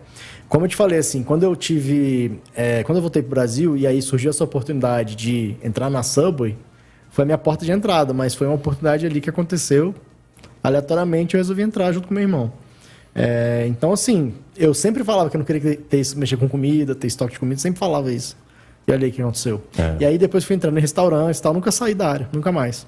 Como 0.48 0.64
eu 0.64 0.68
te 0.68 0.76
falei, 0.76 1.00
assim, 1.00 1.24
quando 1.24 1.42
eu 1.42 1.56
tive. 1.56 2.40
é, 2.54 2.84
quando 2.84 2.98
eu 2.98 3.02
voltei 3.02 3.20
pro 3.20 3.32
Brasil 3.32 3.76
e 3.76 3.84
aí 3.84 4.00
surgiu 4.00 4.30
essa 4.30 4.44
oportunidade 4.44 5.16
de 5.16 5.56
entrar 5.60 5.90
na 5.90 6.04
Subway, 6.04 6.56
foi 7.10 7.24
a 7.24 7.26
minha 7.26 7.36
porta 7.36 7.64
de 7.64 7.72
entrada, 7.72 8.14
mas 8.14 8.32
foi 8.32 8.46
uma 8.46 8.54
oportunidade 8.54 9.04
ali 9.04 9.20
que 9.20 9.28
aconteceu. 9.28 9.92
Aleatoriamente 10.62 11.34
eu 11.34 11.38
resolvi 11.38 11.62
entrar 11.62 11.90
junto 11.90 12.06
com 12.06 12.14
meu 12.14 12.22
irmão. 12.22 12.52
É, 13.12 13.66
então, 13.66 13.92
assim, 13.92 14.34
eu 14.56 14.72
sempre 14.72 15.02
falava 15.02 15.28
que 15.28 15.36
eu 15.36 15.40
não 15.40 15.44
queria 15.44 15.76
ter, 15.76 16.00
mexer 16.14 16.36
com 16.36 16.48
comida, 16.48 16.94
ter 16.94 17.08
estoque 17.08 17.32
de 17.32 17.40
comida, 17.40 17.60
sempre 17.60 17.80
falava 17.80 18.12
isso. 18.12 18.36
E 18.88 18.92
olha 18.92 19.04
aí 19.04 19.10
o 19.10 19.12
que 19.12 19.20
aconteceu. 19.20 19.60
É. 19.78 19.96
E 20.00 20.04
aí 20.06 20.16
depois 20.18 20.44
fui 20.44 20.56
entrando 20.56 20.78
em 20.78 20.80
restaurantes 20.80 21.38
e 21.38 21.42
tal, 21.42 21.52
nunca 21.52 21.70
saí 21.70 21.94
da 21.94 22.08
área, 22.08 22.28
nunca 22.32 22.50
mais. 22.50 22.86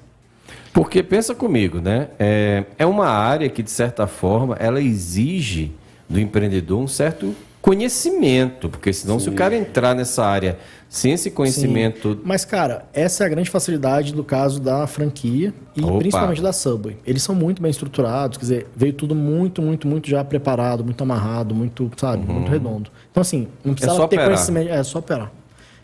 Porque 0.73 1.03
pensa 1.03 1.35
comigo, 1.35 1.79
né? 1.79 2.07
É, 2.17 2.63
é 2.79 2.85
uma 2.85 3.07
área 3.07 3.47
que, 3.49 3.61
de 3.61 3.69
certa 3.69 4.07
forma, 4.07 4.55
ela 4.59 4.81
exige 4.81 5.71
do 6.09 6.19
empreendedor 6.19 6.79
um 6.79 6.87
certo 6.87 7.35
conhecimento. 7.61 8.67
Porque 8.67 8.91
senão, 8.91 9.19
se 9.19 9.29
o 9.29 9.33
cara 9.33 9.55
entrar 9.55 9.93
nessa 9.93 10.25
área 10.25 10.57
sem 10.89 11.13
esse 11.13 11.29
conhecimento. 11.31 12.19
Mas, 12.23 12.43
cara, 12.43 12.85
essa 12.93 13.23
é 13.23 13.27
a 13.27 13.29
grande 13.29 13.49
facilidade 13.49 14.13
do 14.13 14.23
caso 14.23 14.59
da 14.59 14.85
franquia 14.87 15.53
e 15.75 15.81
Opa. 15.83 15.97
principalmente 15.99 16.41
da 16.41 16.51
Subway. 16.51 16.97
Eles 17.05 17.21
são 17.21 17.33
muito 17.35 17.61
bem 17.61 17.71
estruturados, 17.71 18.37
quer 18.37 18.41
dizer, 18.43 18.67
veio 18.75 18.91
tudo 18.93 19.13
muito, 19.15 19.61
muito, 19.61 19.87
muito 19.87 20.09
já 20.09 20.21
preparado, 20.23 20.83
muito 20.83 21.01
amarrado, 21.01 21.53
muito, 21.55 21.89
sabe, 21.95 22.25
muito 22.25 22.49
redondo. 22.49 22.89
Então, 23.09 23.21
assim, 23.21 23.47
não 23.63 23.73
precisava 23.73 23.97
Uhum. 23.99 24.03
só 24.03 24.07
ter 24.07 24.15
operar. 24.17 24.33
conhecimento. 24.33 24.69
É 24.69 24.83
só 24.83 24.99
operar. 24.99 25.31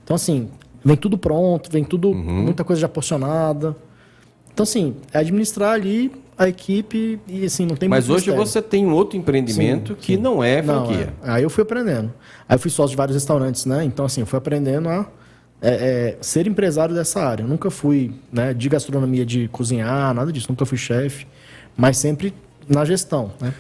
Então, 0.07 0.15
assim, 0.15 0.47
vem 0.85 0.95
tudo 0.95 1.17
pronto, 1.17 1.69
vem 1.69 1.83
tudo, 1.83 2.11
Uhum. 2.11 2.43
muita 2.43 2.63
coisa 2.63 2.79
já 2.81 2.87
porcionada. 2.87 3.75
Então, 4.53 4.63
assim, 4.63 4.95
é 5.11 5.17
administrar 5.19 5.73
ali 5.73 6.09
a 6.37 6.47
equipe 6.47 7.19
e, 7.27 7.43
assim, 7.43 7.65
não 7.65 7.75
tem 7.75 7.89
Mas 7.89 8.07
muito 8.07 8.15
hoje 8.17 8.27
mistério. 8.29 8.45
você 8.49 8.61
tem 8.61 8.85
um 8.85 8.93
outro 8.93 9.17
empreendimento 9.17 9.95
que 9.99 10.15
não 10.15 10.41
é 10.41 10.61
Não, 10.61 10.85
franquia. 10.85 11.13
é. 11.23 11.29
Aí 11.31 11.43
eu 11.43 11.49
fui 11.49 11.61
aprendendo. 11.63 12.13
Aí 12.47 12.55
eu 12.55 12.59
fui 12.59 12.71
sócio 12.71 12.91
de 12.91 12.95
vários 12.95 13.15
restaurantes, 13.15 13.65
né? 13.65 13.83
Então, 13.83 14.05
assim, 14.05 14.21
eu 14.21 14.27
fui 14.27 14.37
aprendendo 14.37 14.87
a 14.87 15.05
é, 15.61 15.69
é, 15.69 16.17
ser 16.21 16.47
empresário 16.47 16.95
dessa 16.95 17.19
área. 17.19 17.43
Eu 17.43 17.47
nunca 17.49 17.69
fui 17.69 18.13
né, 18.31 18.53
de 18.53 18.69
gastronomia, 18.69 19.25
de 19.25 19.49
cozinhar, 19.49 20.13
nada 20.13 20.31
disso. 20.31 20.45
Nunca 20.49 20.65
fui 20.65 20.77
chefe, 20.77 21.27
mas 21.75 21.97
sempre 21.97 22.33
na 22.69 22.85
gestão, 22.85 23.31
né? 23.41 23.53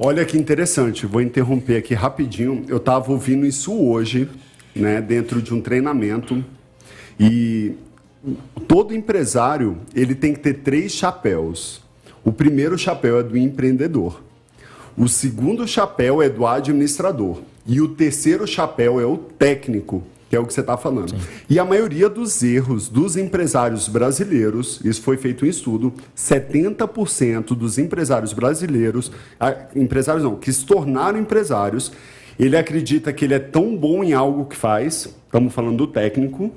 Olha 0.00 0.24
que 0.24 0.36
interessante, 0.38 1.04
vou 1.06 1.20
interromper 1.20 1.76
aqui 1.76 1.94
rapidinho. 1.94 2.64
Eu 2.68 2.78
estava 2.78 3.12
ouvindo 3.12 3.44
isso 3.46 3.72
hoje, 3.72 4.28
né, 4.76 5.00
dentro 5.00 5.42
de 5.42 5.52
um 5.54 5.60
treinamento, 5.60 6.44
e 7.18 7.74
todo 8.68 8.94
empresário 8.94 9.78
ele 9.94 10.14
tem 10.14 10.34
que 10.34 10.40
ter 10.40 10.54
três 10.54 10.92
chapéus. 10.92 11.82
O 12.24 12.32
primeiro 12.32 12.76
chapéu 12.76 13.18
é 13.18 13.22
do 13.22 13.36
empreendedor, 13.36 14.22
o 14.96 15.08
segundo 15.08 15.68
chapéu 15.68 16.22
é 16.22 16.28
do 16.28 16.46
administrador 16.46 17.42
e 17.66 17.82
o 17.82 17.88
terceiro 17.88 18.46
chapéu 18.46 18.98
é 18.98 19.04
o 19.04 19.18
técnico, 19.18 20.02
que 20.30 20.34
é 20.34 20.40
o 20.40 20.46
que 20.46 20.54
você 20.54 20.60
está 20.60 20.76
falando. 20.76 21.14
E 21.50 21.58
a 21.58 21.64
maioria 21.66 22.08
dos 22.08 22.42
erros 22.42 22.88
dos 22.88 23.14
empresários 23.14 23.88
brasileiros, 23.88 24.80
isso 24.82 25.02
foi 25.02 25.18
feito 25.18 25.44
em 25.44 25.50
estudo, 25.50 25.92
70% 26.16 27.48
dos 27.48 27.76
empresários 27.76 28.32
brasileiros, 28.32 29.12
ah, 29.38 29.54
empresários 29.74 30.24
não, 30.24 30.36
que 30.36 30.50
se 30.50 30.64
tornaram 30.64 31.18
empresários, 31.18 31.92
ele 32.38 32.56
acredita 32.56 33.12
que 33.12 33.24
ele 33.24 33.34
é 33.34 33.38
tão 33.38 33.76
bom 33.76 34.04
em 34.04 34.12
algo 34.12 34.44
que 34.44 34.56
faz, 34.56 35.14
estamos 35.26 35.52
falando 35.52 35.76
do 35.76 35.86
técnico, 35.86 36.52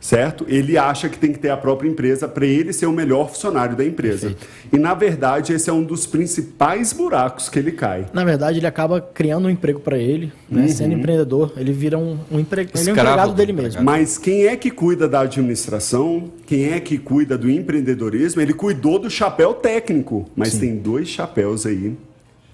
certo? 0.00 0.44
Ele 0.48 0.78
acha 0.78 1.08
que 1.08 1.18
tem 1.18 1.32
que 1.32 1.38
ter 1.38 1.50
a 1.50 1.56
própria 1.56 1.88
empresa 1.88 2.28
para 2.28 2.46
ele 2.46 2.72
ser 2.72 2.86
o 2.86 2.92
melhor 2.92 3.28
funcionário 3.28 3.76
da 3.76 3.84
empresa. 3.84 4.34
E 4.72 4.78
na 4.78 4.94
verdade 4.94 5.52
esse 5.52 5.68
é 5.68 5.72
um 5.72 5.82
dos 5.82 6.06
principais 6.06 6.92
buracos 6.92 7.48
que 7.48 7.58
ele 7.58 7.72
cai. 7.72 8.06
Na 8.12 8.24
verdade, 8.24 8.58
ele 8.58 8.66
acaba 8.66 9.00
criando 9.00 9.46
um 9.46 9.50
emprego 9.50 9.80
para 9.80 9.98
ele, 9.98 10.32
né? 10.48 10.68
Sendo 10.68 10.94
empreendedor, 10.94 11.52
ele 11.56 11.72
vira 11.72 11.98
um, 11.98 12.18
um, 12.30 12.38
empre... 12.38 12.62
ele 12.62 12.70
é 12.74 12.78
um 12.78 12.92
empregado 12.92 13.30
do 13.30 13.34
dele 13.34 13.52
mesmo. 13.52 13.82
Mas 13.82 14.18
quem 14.18 14.46
é 14.46 14.56
que 14.56 14.70
cuida 14.70 15.08
da 15.08 15.20
administração? 15.20 16.30
Quem 16.46 16.72
é 16.72 16.80
que 16.80 16.98
cuida 16.98 17.36
do 17.36 17.50
empreendedorismo? 17.50 18.40
Ele 18.40 18.52
cuidou 18.52 18.98
do 18.98 19.10
chapéu 19.10 19.54
técnico, 19.54 20.28
mas 20.36 20.54
tem 20.58 20.76
dois 20.76 21.08
chapéus 21.08 21.66
aí 21.66 21.96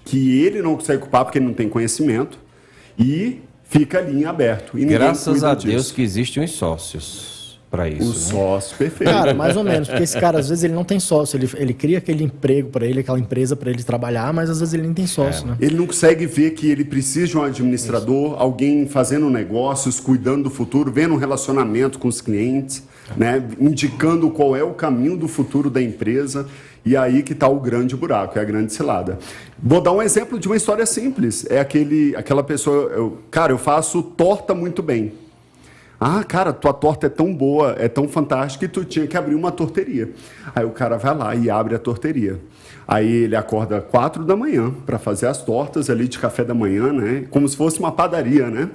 que 0.03 0.39
ele 0.39 0.61
não 0.61 0.75
consegue 0.75 1.01
ocupar 1.01 1.25
porque 1.25 1.39
ele 1.39 1.47
não 1.47 1.53
tem 1.53 1.67
conhecimento 1.67 2.37
e 2.97 3.41
fica 3.63 3.99
ali 3.99 4.21
em 4.21 4.25
aberto. 4.25 4.77
E 4.77 4.85
Graças 4.85 5.43
a 5.43 5.53
Deus 5.53 5.85
disso. 5.85 5.93
que 5.93 6.01
existem 6.01 6.43
os 6.43 6.51
sócios 6.51 7.35
para 7.69 7.89
isso. 7.89 8.03
o 8.03 8.07
né? 8.07 8.13
sócio 8.13 8.77
perfeito. 8.77 9.11
Cara, 9.11 9.33
mais 9.33 9.57
ou 9.57 9.63
menos, 9.63 9.87
porque 9.87 10.03
esse 10.03 10.17
cara, 10.17 10.39
às 10.39 10.47
vezes, 10.47 10.63
ele 10.63 10.73
não 10.73 10.83
tem 10.83 10.99
sócio, 10.99 11.37
ele, 11.37 11.49
ele 11.55 11.73
cria 11.73 11.97
aquele 11.97 12.23
emprego 12.23 12.69
para 12.69 12.85
ele, 12.85 13.01
aquela 13.01 13.19
empresa 13.19 13.55
para 13.55 13.69
ele 13.69 13.83
trabalhar, 13.83 14.33
mas 14.33 14.49
às 14.49 14.59
vezes 14.59 14.73
ele 14.73 14.83
nem 14.83 14.93
tem 14.93 15.07
sócio, 15.07 15.45
né? 15.47 15.57
Ele 15.59 15.75
não 15.75 15.85
consegue 15.85 16.25
ver 16.25 16.51
que 16.51 16.69
ele 16.69 16.85
precisa 16.85 17.27
de 17.27 17.37
um 17.37 17.43
administrador, 17.43 18.35
alguém 18.39 18.87
fazendo 18.87 19.29
negócios, 19.29 19.99
cuidando 19.99 20.43
do 20.43 20.49
futuro, 20.49 20.91
vendo 20.91 21.13
um 21.13 21.17
relacionamento 21.17 21.99
com 21.99 22.07
os 22.07 22.21
clientes, 22.21 22.83
né? 23.15 23.43
indicando 23.59 24.29
qual 24.29 24.55
é 24.55 24.63
o 24.63 24.73
caminho 24.73 25.17
do 25.17 25.27
futuro 25.27 25.69
da 25.69 25.81
empresa. 25.81 26.47
E 26.85 26.95
aí 26.95 27.23
que 27.23 27.33
está 27.33 27.47
o 27.47 27.59
grande 27.59 27.95
buraco, 27.95 28.37
é 28.37 28.41
a 28.41 28.45
grande 28.45 28.71
cilada. 28.71 29.17
Vou 29.57 29.81
dar 29.81 29.91
um 29.91 30.01
exemplo 30.01 30.39
de 30.39 30.47
uma 30.47 30.55
história 30.55 30.85
simples. 30.85 31.45
É 31.49 31.59
aquele, 31.59 32.15
aquela 32.15 32.43
pessoa, 32.43 32.91
eu, 32.91 33.17
cara, 33.31 33.51
eu 33.51 33.57
faço 33.57 34.03
torta 34.03 34.53
muito 34.53 34.83
bem. 34.83 35.13
Ah, 35.99 36.23
cara, 36.23 36.53
tua 36.53 36.73
torta 36.73 37.07
é 37.07 37.09
tão 37.09 37.33
boa, 37.33 37.75
é 37.79 37.87
tão 37.87 38.07
fantástica 38.07 38.67
que 38.67 38.71
tu 38.71 38.83
tinha 38.83 39.07
que 39.07 39.17
abrir 39.17 39.33
uma 39.33 39.51
torteria. 39.51 40.11
Aí 40.53 40.65
o 40.65 40.71
cara 40.71 40.97
vai 40.97 41.15
lá 41.15 41.35
e 41.35 41.49
abre 41.49 41.73
a 41.73 41.79
torteria. 41.79 42.39
Aí 42.87 43.11
ele 43.11 43.35
acorda 43.35 43.81
quatro 43.81 44.23
da 44.23 44.35
manhã 44.35 44.71
para 44.85 44.99
fazer 44.99 45.27
as 45.27 45.41
tortas 45.41 45.89
ali 45.89 46.07
de 46.07 46.19
café 46.19 46.43
da 46.43 46.53
manhã, 46.53 46.93
né? 46.93 47.25
Como 47.31 47.47
se 47.47 47.57
fosse 47.57 47.79
uma 47.79 47.91
padaria, 47.91 48.47
né? 48.49 48.69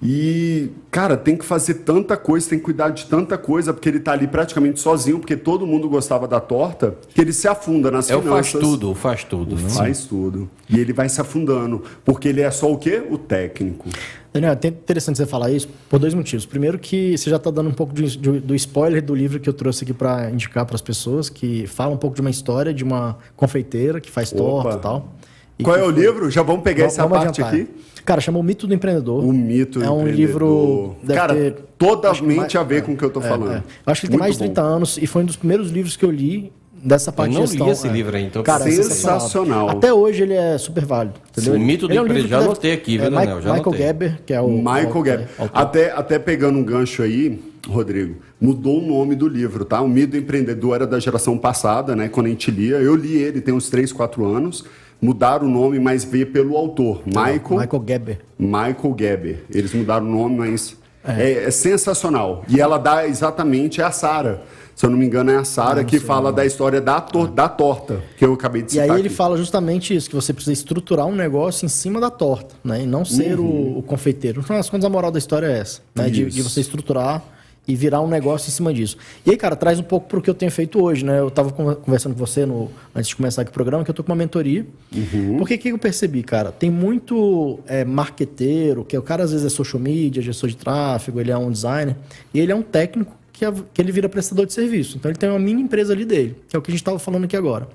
E, 0.00 0.70
cara, 0.92 1.16
tem 1.16 1.36
que 1.36 1.44
fazer 1.44 1.74
tanta 1.74 2.16
coisa, 2.16 2.48
tem 2.48 2.58
que 2.58 2.64
cuidar 2.64 2.90
de 2.90 3.06
tanta 3.06 3.36
coisa, 3.36 3.72
porque 3.74 3.88
ele 3.88 3.98
tá 3.98 4.12
ali 4.12 4.28
praticamente 4.28 4.78
sozinho, 4.80 5.18
porque 5.18 5.36
todo 5.36 5.66
mundo 5.66 5.88
gostava 5.88 6.28
da 6.28 6.38
torta, 6.38 6.94
que 7.12 7.20
ele 7.20 7.32
se 7.32 7.48
afunda 7.48 7.90
nas 7.90 8.08
É 8.08 8.16
finanças. 8.16 8.52
faz 8.52 8.64
tudo, 8.64 8.94
faz 8.94 9.24
tudo. 9.24 9.56
né? 9.56 9.68
Faz 9.68 10.04
tudo. 10.04 10.48
E 10.70 10.78
ele 10.78 10.92
vai 10.92 11.08
se 11.08 11.20
afundando, 11.20 11.82
porque 12.04 12.28
ele 12.28 12.40
é 12.42 12.50
só 12.50 12.70
o 12.72 12.78
quê? 12.78 13.02
O 13.10 13.18
técnico. 13.18 13.88
Daniel, 14.32 14.56
é 14.62 14.66
interessante 14.68 15.16
você 15.16 15.26
falar 15.26 15.50
isso 15.50 15.68
por 15.88 15.98
dois 15.98 16.14
motivos. 16.14 16.46
Primeiro 16.46 16.78
que 16.78 17.18
você 17.18 17.28
já 17.28 17.36
está 17.36 17.50
dando 17.50 17.68
um 17.70 17.74
pouco 17.74 17.92
de- 17.92 18.16
de- 18.16 18.38
do 18.40 18.54
spoiler 18.54 19.02
do 19.02 19.14
livro 19.16 19.40
que 19.40 19.48
eu 19.48 19.52
trouxe 19.54 19.82
aqui 19.82 19.92
para 19.92 20.30
indicar 20.30 20.64
para 20.64 20.76
as 20.76 20.82
pessoas, 20.82 21.28
que 21.28 21.66
fala 21.66 21.92
um 21.92 21.96
pouco 21.96 22.14
de 22.14 22.20
uma 22.20 22.30
história 22.30 22.72
de 22.72 22.84
uma 22.84 23.18
confeiteira 23.34 24.00
que 24.00 24.10
faz 24.12 24.30
torta 24.30 24.68
Opa. 24.68 24.76
e 24.78 24.80
tal. 24.80 25.14
E 25.58 25.64
Qual 25.64 25.74
é 25.74 25.82
o 25.82 25.92
foi- 25.92 26.04
livro? 26.04 26.30
Já 26.30 26.42
vamos 26.42 26.62
pegar 26.62 26.82
Vamos- 26.84 26.92
essa 26.92 27.02
vamos 27.02 27.18
parte 27.18 27.42
adiantar. 27.42 27.54
aqui. 27.60 27.68
Cara, 28.08 28.22
chama 28.22 28.38
O 28.38 28.42
Mito 28.42 28.66
do 28.66 28.72
Empreendedor. 28.72 29.22
O 29.22 29.30
mito 29.34 29.82
É 29.82 29.90
um 29.90 30.00
empreendedor. 30.00 30.16
livro. 30.16 30.96
Cara, 31.08 31.34
ter- 31.34 31.54
totalmente 31.76 32.36
mais- 32.38 32.56
a 32.56 32.62
ver 32.62 32.82
com 32.82 32.92
o 32.92 32.96
que 32.96 33.04
eu 33.04 33.10
tô 33.10 33.20
é, 33.20 33.28
falando. 33.28 33.52
é. 33.52 33.56
Eu 33.58 33.62
acho 33.92 34.00
que 34.00 34.06
ele 34.06 34.12
tem 34.12 34.18
mais 34.18 34.32
de 34.32 34.38
30 34.38 34.62
bom. 34.62 34.66
anos 34.68 34.96
e 34.96 35.06
foi 35.06 35.22
um 35.22 35.26
dos 35.26 35.36
primeiros 35.36 35.70
livros 35.70 35.94
que 35.94 36.06
eu 36.06 36.10
li 36.10 36.50
dessa 36.82 37.12
parte 37.12 37.34
não 37.34 37.44
de 37.44 37.56
li 37.58 37.68
esse 37.68 37.86
livro 37.86 38.16
aí, 38.16 38.24
então 38.24 38.42
Cara, 38.42 38.66
é 38.66 38.70
sensacional. 38.70 39.68
Até 39.68 39.92
hoje 39.92 40.22
ele 40.22 40.32
é 40.32 40.56
super 40.56 40.86
válido. 40.86 41.16
Entendeu? 41.36 41.54
O 41.54 41.60
Mito 41.60 41.86
do 41.86 41.92
Ele 41.92 41.98
é 41.98 42.00
um 42.00 42.04
livro 42.04 42.18
Empreendedor, 42.18 42.30
já 42.30 42.38
deve- 42.38 42.50
anotei 42.50 42.72
aqui, 42.72 42.94
é, 42.96 43.00
viu, 43.02 43.10
Mike- 43.10 43.20
Daniel? 43.26 43.42
Já 43.42 43.52
Michael. 43.52 43.76
Geber, 43.76 44.20
que 44.24 44.32
é 44.32 44.40
o. 44.40 44.48
Michael 44.48 44.88
o- 44.88 45.42
autor. 45.42 45.50
Até, 45.52 45.92
até 45.92 46.18
pegando 46.18 46.58
um 46.58 46.64
gancho 46.64 47.02
aí, 47.02 47.38
Rodrigo, 47.68 48.16
mudou 48.40 48.82
o 48.82 48.86
nome 48.86 49.14
do 49.16 49.28
livro, 49.28 49.66
tá? 49.66 49.82
O 49.82 49.88
Mito 49.88 50.16
Empreendedor 50.16 50.76
era 50.76 50.86
da 50.86 50.98
geração 50.98 51.36
passada, 51.36 51.94
né? 51.94 52.08
Quando 52.08 52.24
a 52.24 52.30
gente 52.30 52.50
lia. 52.50 52.76
Eu 52.76 52.94
li 52.96 53.18
ele 53.18 53.42
tem 53.42 53.52
uns 53.52 53.68
3, 53.68 53.92
4 53.92 54.24
anos. 54.24 54.64
Mudaram 55.00 55.46
o 55.46 55.50
nome, 55.50 55.78
mas 55.78 56.04
veio 56.04 56.26
pelo 56.26 56.56
autor. 56.56 57.02
Michael, 57.06 57.60
Michael 57.60 57.84
Geber. 57.86 58.18
Michael 58.38 58.96
Geber. 58.98 59.44
Eles 59.52 59.72
mudaram 59.72 60.06
o 60.06 60.10
nome, 60.10 60.38
mas 60.38 60.76
É. 61.04 61.44
é 61.44 61.50
sensacional. 61.50 62.44
E 62.48 62.60
ela 62.60 62.78
dá 62.78 63.06
exatamente 63.06 63.80
a 63.80 63.90
Sara 63.90 64.42
se 64.78 64.86
eu 64.86 64.90
não 64.90 64.96
me 64.96 65.04
engano, 65.04 65.32
é 65.32 65.36
a 65.36 65.42
Sara 65.42 65.82
que 65.82 65.98
fala 65.98 66.32
da 66.32 66.46
história 66.46 66.80
da, 66.80 67.00
tor 67.00 67.26
da 67.26 67.48
torta, 67.48 68.00
que 68.16 68.24
eu 68.24 68.32
acabei 68.34 68.62
de 68.62 68.70
citar. 68.70 68.86
E 68.86 68.90
aí 68.92 68.98
ele 69.00 69.08
aqui. 69.08 69.16
fala 69.16 69.36
justamente 69.36 69.92
isso, 69.92 70.08
que 70.08 70.14
você 70.14 70.32
precisa 70.32 70.52
estruturar 70.52 71.04
um 71.04 71.16
negócio 71.16 71.66
em 71.66 71.68
cima 71.68 72.00
da 72.00 72.10
torta, 72.10 72.54
né? 72.62 72.82
E 72.84 72.86
não 72.86 73.04
ser 73.04 73.40
uhum. 73.40 73.74
o, 73.74 73.78
o, 73.80 73.82
confeiteiro. 73.82 74.38
No 74.38 74.44
final 74.44 74.60
das 74.60 74.70
contas, 74.70 74.84
a 74.84 74.88
moral 74.88 75.10
da 75.10 75.18
história 75.18 75.48
é 75.48 75.58
essa, 75.58 75.80
né? 75.96 76.08
De, 76.08 76.26
de, 76.26 76.42
você 76.42 76.60
estruturar 76.60 77.24
e 77.68 77.76
virar 77.76 78.00
um 78.00 78.08
negócio 78.08 78.48
em 78.48 78.50
cima 78.50 78.72
disso. 78.72 78.96
E 79.26 79.30
aí, 79.30 79.36
cara, 79.36 79.54
traz 79.54 79.78
um 79.78 79.82
pouco 79.82 80.08
para 80.08 80.18
o 80.18 80.22
que 80.22 80.30
eu 80.30 80.34
tenho 80.34 80.50
feito 80.50 80.82
hoje, 80.82 81.04
né? 81.04 81.20
Eu 81.20 81.28
estava 81.28 81.52
conversando 81.52 82.14
com 82.14 82.18
você 82.18 82.46
no, 82.46 82.70
antes 82.94 83.10
de 83.10 83.16
começar 83.16 83.42
aqui 83.42 83.50
o 83.50 83.54
programa, 83.54 83.84
que 83.84 83.90
eu 83.90 83.94
tô 83.94 84.02
com 84.02 84.10
uma 84.10 84.16
mentoria. 84.16 84.66
Uhum. 84.90 85.36
Porque 85.36 85.58
que 85.58 85.68
eu 85.68 85.78
percebi, 85.78 86.22
cara? 86.22 86.50
Tem 86.50 86.70
muito 86.70 87.60
é, 87.66 87.84
marqueteiro, 87.84 88.86
que 88.86 88.96
o 88.96 89.02
cara 89.02 89.22
às 89.22 89.32
vezes 89.32 89.44
é 89.44 89.50
social 89.50 89.80
media, 89.80 90.22
gestor 90.22 90.48
de 90.48 90.56
tráfego, 90.56 91.20
ele 91.20 91.30
é 91.30 91.36
um 91.36 91.50
designer, 91.50 91.94
e 92.32 92.40
ele 92.40 92.50
é 92.50 92.54
um 92.54 92.62
técnico 92.62 93.12
que, 93.34 93.44
a, 93.44 93.52
que 93.52 93.82
ele 93.82 93.92
vira 93.92 94.08
prestador 94.08 94.46
de 94.46 94.54
serviço. 94.54 94.96
Então 94.96 95.10
ele 95.10 95.18
tem 95.18 95.28
uma 95.28 95.38
mini 95.38 95.60
empresa 95.60 95.92
ali 95.92 96.06
dele, 96.06 96.36
que 96.48 96.56
é 96.56 96.58
o 96.58 96.62
que 96.62 96.70
a 96.70 96.72
gente 96.72 96.80
estava 96.80 96.98
falando 96.98 97.24
aqui 97.24 97.36
agora. 97.36 97.68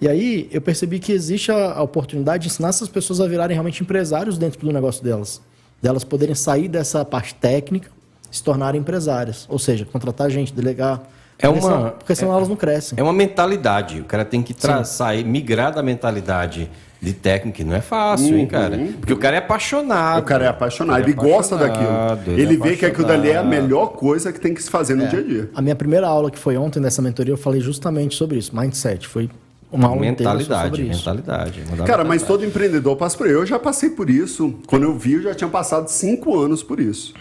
E 0.00 0.06
aí 0.06 0.48
eu 0.52 0.60
percebi 0.60 0.98
que 0.98 1.12
existe 1.12 1.50
a, 1.50 1.72
a, 1.72 1.82
oportunidade 1.82 2.42
de 2.42 2.48
ensinar 2.48 2.68
essas 2.68 2.88
pessoas 2.88 3.22
a 3.22 3.26
virarem 3.26 3.54
realmente 3.54 3.82
empresários 3.82 4.36
dentro 4.36 4.60
do 4.60 4.70
negócio 4.70 5.02
delas. 5.02 5.40
Delas 5.80 6.04
poderem 6.04 6.34
sair 6.34 6.68
dessa 6.68 7.04
parte 7.04 7.34
técnica, 7.34 7.90
se 8.36 8.42
tornarem 8.42 8.80
empresárias. 8.80 9.46
Ou 9.48 9.58
seja, 9.58 9.84
contratar 9.84 10.30
gente, 10.30 10.52
delegar. 10.52 11.02
É 11.38 11.48
uma, 11.48 11.60
senão, 11.60 11.90
porque 11.98 12.14
senão 12.14 12.32
é, 12.32 12.36
elas 12.36 12.48
não 12.48 12.56
crescem. 12.56 12.98
É 12.98 13.02
uma 13.02 13.12
mentalidade. 13.12 14.00
O 14.00 14.04
cara 14.04 14.24
tem 14.24 14.42
que 14.42 14.54
sair, 14.84 15.24
migrar 15.24 15.72
da 15.72 15.82
mentalidade 15.82 16.70
de 17.04 17.12
técnico, 17.12 17.62
não 17.64 17.74
é 17.76 17.80
fácil, 17.80 18.32
uhum. 18.32 18.38
hein, 18.38 18.46
cara? 18.46 18.78
Porque 18.98 19.12
o 19.12 19.18
cara 19.18 19.36
é 19.36 19.38
apaixonado. 19.38 20.20
O 20.20 20.24
cara 20.24 20.46
é 20.46 20.48
apaixonado, 20.48 21.02
ele, 21.02 21.10
é 21.10 21.14
gosta 21.14 21.56
daquilo. 21.56 22.32
Ele, 22.32 22.42
ele 22.42 22.54
é 22.54 22.58
vê 22.58 22.76
que 22.76 22.86
aquilo 22.86 23.06
dali 23.06 23.28
é 23.30 23.36
a 23.36 23.42
melhor 23.42 23.88
coisa 23.88 24.32
que 24.32 24.40
tem 24.40 24.54
que 24.54 24.62
se 24.62 24.70
fazer 24.70 24.94
no 24.94 25.04
é. 25.04 25.06
dia 25.08 25.18
a 25.18 25.22
dia. 25.22 25.50
A 25.54 25.60
minha 25.60 25.76
primeira 25.76 26.08
aula 26.08 26.30
que 26.30 26.38
foi 26.38 26.56
ontem 26.56 26.80
nessa 26.80 27.02
mentoria, 27.02 27.34
eu 27.34 27.38
falei 27.38 27.60
justamente 27.60 28.14
sobre 28.14 28.38
isso, 28.38 28.56
mindset. 28.56 29.06
Foi 29.06 29.28
uma 29.70 29.88
aula 29.88 30.00
mentalidade, 30.00 30.64
sobre 30.64 30.82
isso. 30.82 30.98
mentalidade. 30.98 31.60
Cara, 31.60 31.70
mentalidade. 31.76 32.08
mas 32.08 32.22
todo 32.22 32.44
empreendedor 32.44 32.96
passa 32.96 33.18
por 33.18 33.26
isso. 33.26 33.36
Eu 33.36 33.46
já 33.46 33.58
passei 33.58 33.90
por 33.90 34.08
isso. 34.08 34.54
Quando 34.66 34.84
eu 34.84 34.96
vi, 34.96 35.14
eu 35.14 35.22
já 35.22 35.34
tinha 35.34 35.50
passado 35.50 35.88
cinco 35.88 36.40
anos 36.40 36.62
por 36.62 36.80
isso. 36.80 37.12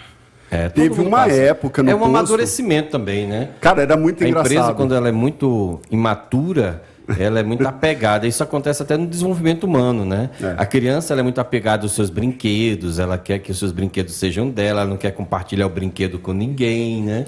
É, 0.53 0.69
Teve 0.69 1.01
uma 1.01 1.17
passa. 1.25 1.31
época 1.33 1.81
no 1.81 1.89
É 1.89 1.95
um 1.95 1.99
posto, 1.99 2.09
amadurecimento 2.09 2.91
também, 2.91 3.25
né? 3.27 3.49
Cara, 3.59 3.81
era 3.81 3.97
muito 3.97 4.23
a 4.23 4.27
engraçado. 4.27 4.51
A 4.51 4.53
empresa, 4.55 4.73
quando 4.75 4.93
ela 4.93 5.09
é 5.09 5.11
muito 5.11 5.79
imatura, 5.89 6.83
ela 7.17 7.39
é 7.39 7.43
muito 7.43 7.65
apegada. 7.67 8.27
Isso 8.27 8.43
acontece 8.43 8.83
até 8.83 8.95
no 8.95 9.07
desenvolvimento 9.07 9.63
humano, 9.63 10.05
né? 10.05 10.29
É. 10.41 10.55
A 10.57 10.65
criança 10.65 11.13
é 11.15 11.23
muito 11.23 11.41
apegada 11.41 11.83
aos 11.83 11.93
seus 11.93 12.09
brinquedos, 12.09 12.99
ela 12.99 13.17
quer 13.17 13.39
que 13.39 13.51
os 13.51 13.57
seus 13.57 13.71
brinquedos 13.71 14.13
sejam 14.13 14.49
dela, 14.49 14.81
ela 14.81 14.89
não 14.89 14.97
quer 14.97 15.11
compartilhar 15.11 15.65
o 15.65 15.69
brinquedo 15.69 16.19
com 16.19 16.33
ninguém, 16.33 17.01
né? 17.01 17.25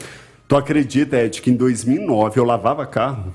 Tu 0.47 0.55
acredita, 0.55 1.17
Ed, 1.17 1.41
que 1.41 1.49
em 1.49 1.55
2009 1.55 2.39
eu 2.39 2.45
lavava 2.45 2.85
carro? 2.85 3.33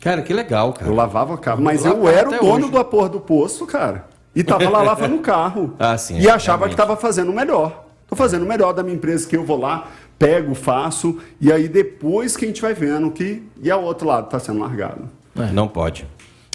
Cara, 0.00 0.22
que 0.22 0.32
legal, 0.32 0.72
cara. 0.72 0.90
Eu 0.90 0.94
lavava 0.94 1.36
carro, 1.36 1.60
mas 1.62 1.84
eu, 1.84 1.98
eu 1.98 2.08
era 2.08 2.28
o 2.28 2.38
dono 2.38 2.64
hoje. 2.66 2.70
da 2.72 2.84
porra 2.84 3.08
do 3.10 3.20
posto, 3.20 3.66
cara. 3.66 4.06
E 4.34 4.42
tava 4.42 4.68
lá 4.70 4.80
lavando 4.80 5.16
o 5.16 5.18
carro. 5.18 5.74
Ah, 5.78 5.98
sim. 5.98 6.18
E 6.18 6.28
achava 6.30 6.58
realmente. 6.58 6.70
que 6.70 6.76
tava 6.76 6.96
fazendo 6.96 7.30
o 7.30 7.34
melhor. 7.34 7.87
Tô 8.08 8.16
fazendo 8.16 8.42
o 8.42 8.48
melhor 8.48 8.72
da 8.72 8.82
minha 8.82 8.96
empresa, 8.96 9.28
que 9.28 9.36
eu 9.36 9.44
vou 9.44 9.60
lá, 9.60 9.90
pego, 10.18 10.54
faço, 10.54 11.18
e 11.40 11.52
aí 11.52 11.68
depois 11.68 12.36
que 12.36 12.44
a 12.46 12.48
gente 12.48 12.62
vai 12.62 12.74
vendo 12.74 13.10
que. 13.10 13.42
E 13.62 13.70
o 13.70 13.80
outro 13.82 14.08
lado 14.08 14.28
tá 14.28 14.40
sendo 14.40 14.58
largado. 14.60 15.08
É. 15.36 15.52
Não 15.52 15.68
pode. 15.68 16.06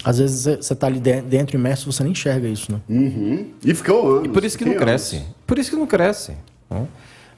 Às 0.04 0.18
vezes 0.18 0.42
você 0.42 0.74
está 0.74 0.86
ali 0.86 1.00
dentro 1.00 1.56
imerso 1.56 1.90
você 1.90 2.02
nem 2.02 2.12
enxerga 2.12 2.46
isso, 2.46 2.70
né? 2.70 2.80
Uhum. 2.88 3.46
E 3.64 3.72
ficou 3.72 4.16
anos. 4.16 4.26
E 4.26 4.28
por 4.28 4.44
isso 4.44 4.58
que 4.58 4.64
não 4.64 4.74
cresce. 4.74 5.16
Anos. 5.16 5.28
Por 5.46 5.58
isso 5.58 5.70
que 5.70 5.76
não 5.76 5.86
cresce. 5.86 6.32
Né? 6.68 6.86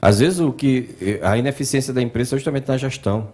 Às 0.01 0.19
vezes 0.19 0.39
o 0.39 0.51
que 0.51 1.19
a 1.21 1.37
ineficiência 1.37 1.93
da 1.93 2.01
empresa 2.01 2.35
é 2.35 2.37
justamente 2.37 2.67
na 2.67 2.75
gestão. 2.75 3.29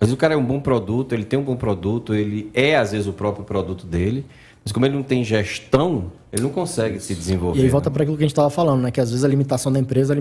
Às 0.00 0.06
vezes 0.06 0.14
o 0.14 0.16
cara 0.16 0.32
é 0.32 0.36
um 0.36 0.44
bom 0.44 0.60
produto, 0.60 1.12
ele 1.12 1.24
tem 1.24 1.38
um 1.38 1.42
bom 1.42 1.56
produto, 1.56 2.14
ele 2.14 2.50
é 2.54 2.76
às 2.76 2.92
vezes 2.92 3.06
o 3.06 3.12
próprio 3.12 3.44
produto 3.44 3.84
dele, 3.84 4.24
mas 4.68 4.72
como 4.72 4.84
ele 4.84 4.94
não 4.94 5.02
tem 5.02 5.24
gestão, 5.24 6.12
ele 6.30 6.42
não 6.42 6.50
consegue 6.50 7.00
se 7.00 7.14
desenvolver. 7.14 7.58
E 7.58 7.62
aí 7.62 7.68
volta 7.70 7.88
né? 7.88 7.94
para 7.94 8.02
aquilo 8.02 8.18
que 8.18 8.22
a 8.22 8.26
gente 8.26 8.32
estava 8.32 8.50
falando, 8.50 8.82
né? 8.82 8.90
Que 8.90 9.00
às 9.00 9.08
vezes 9.08 9.24
a 9.24 9.28
limitação 9.28 9.72
da 9.72 9.78
empresa 9.78 10.14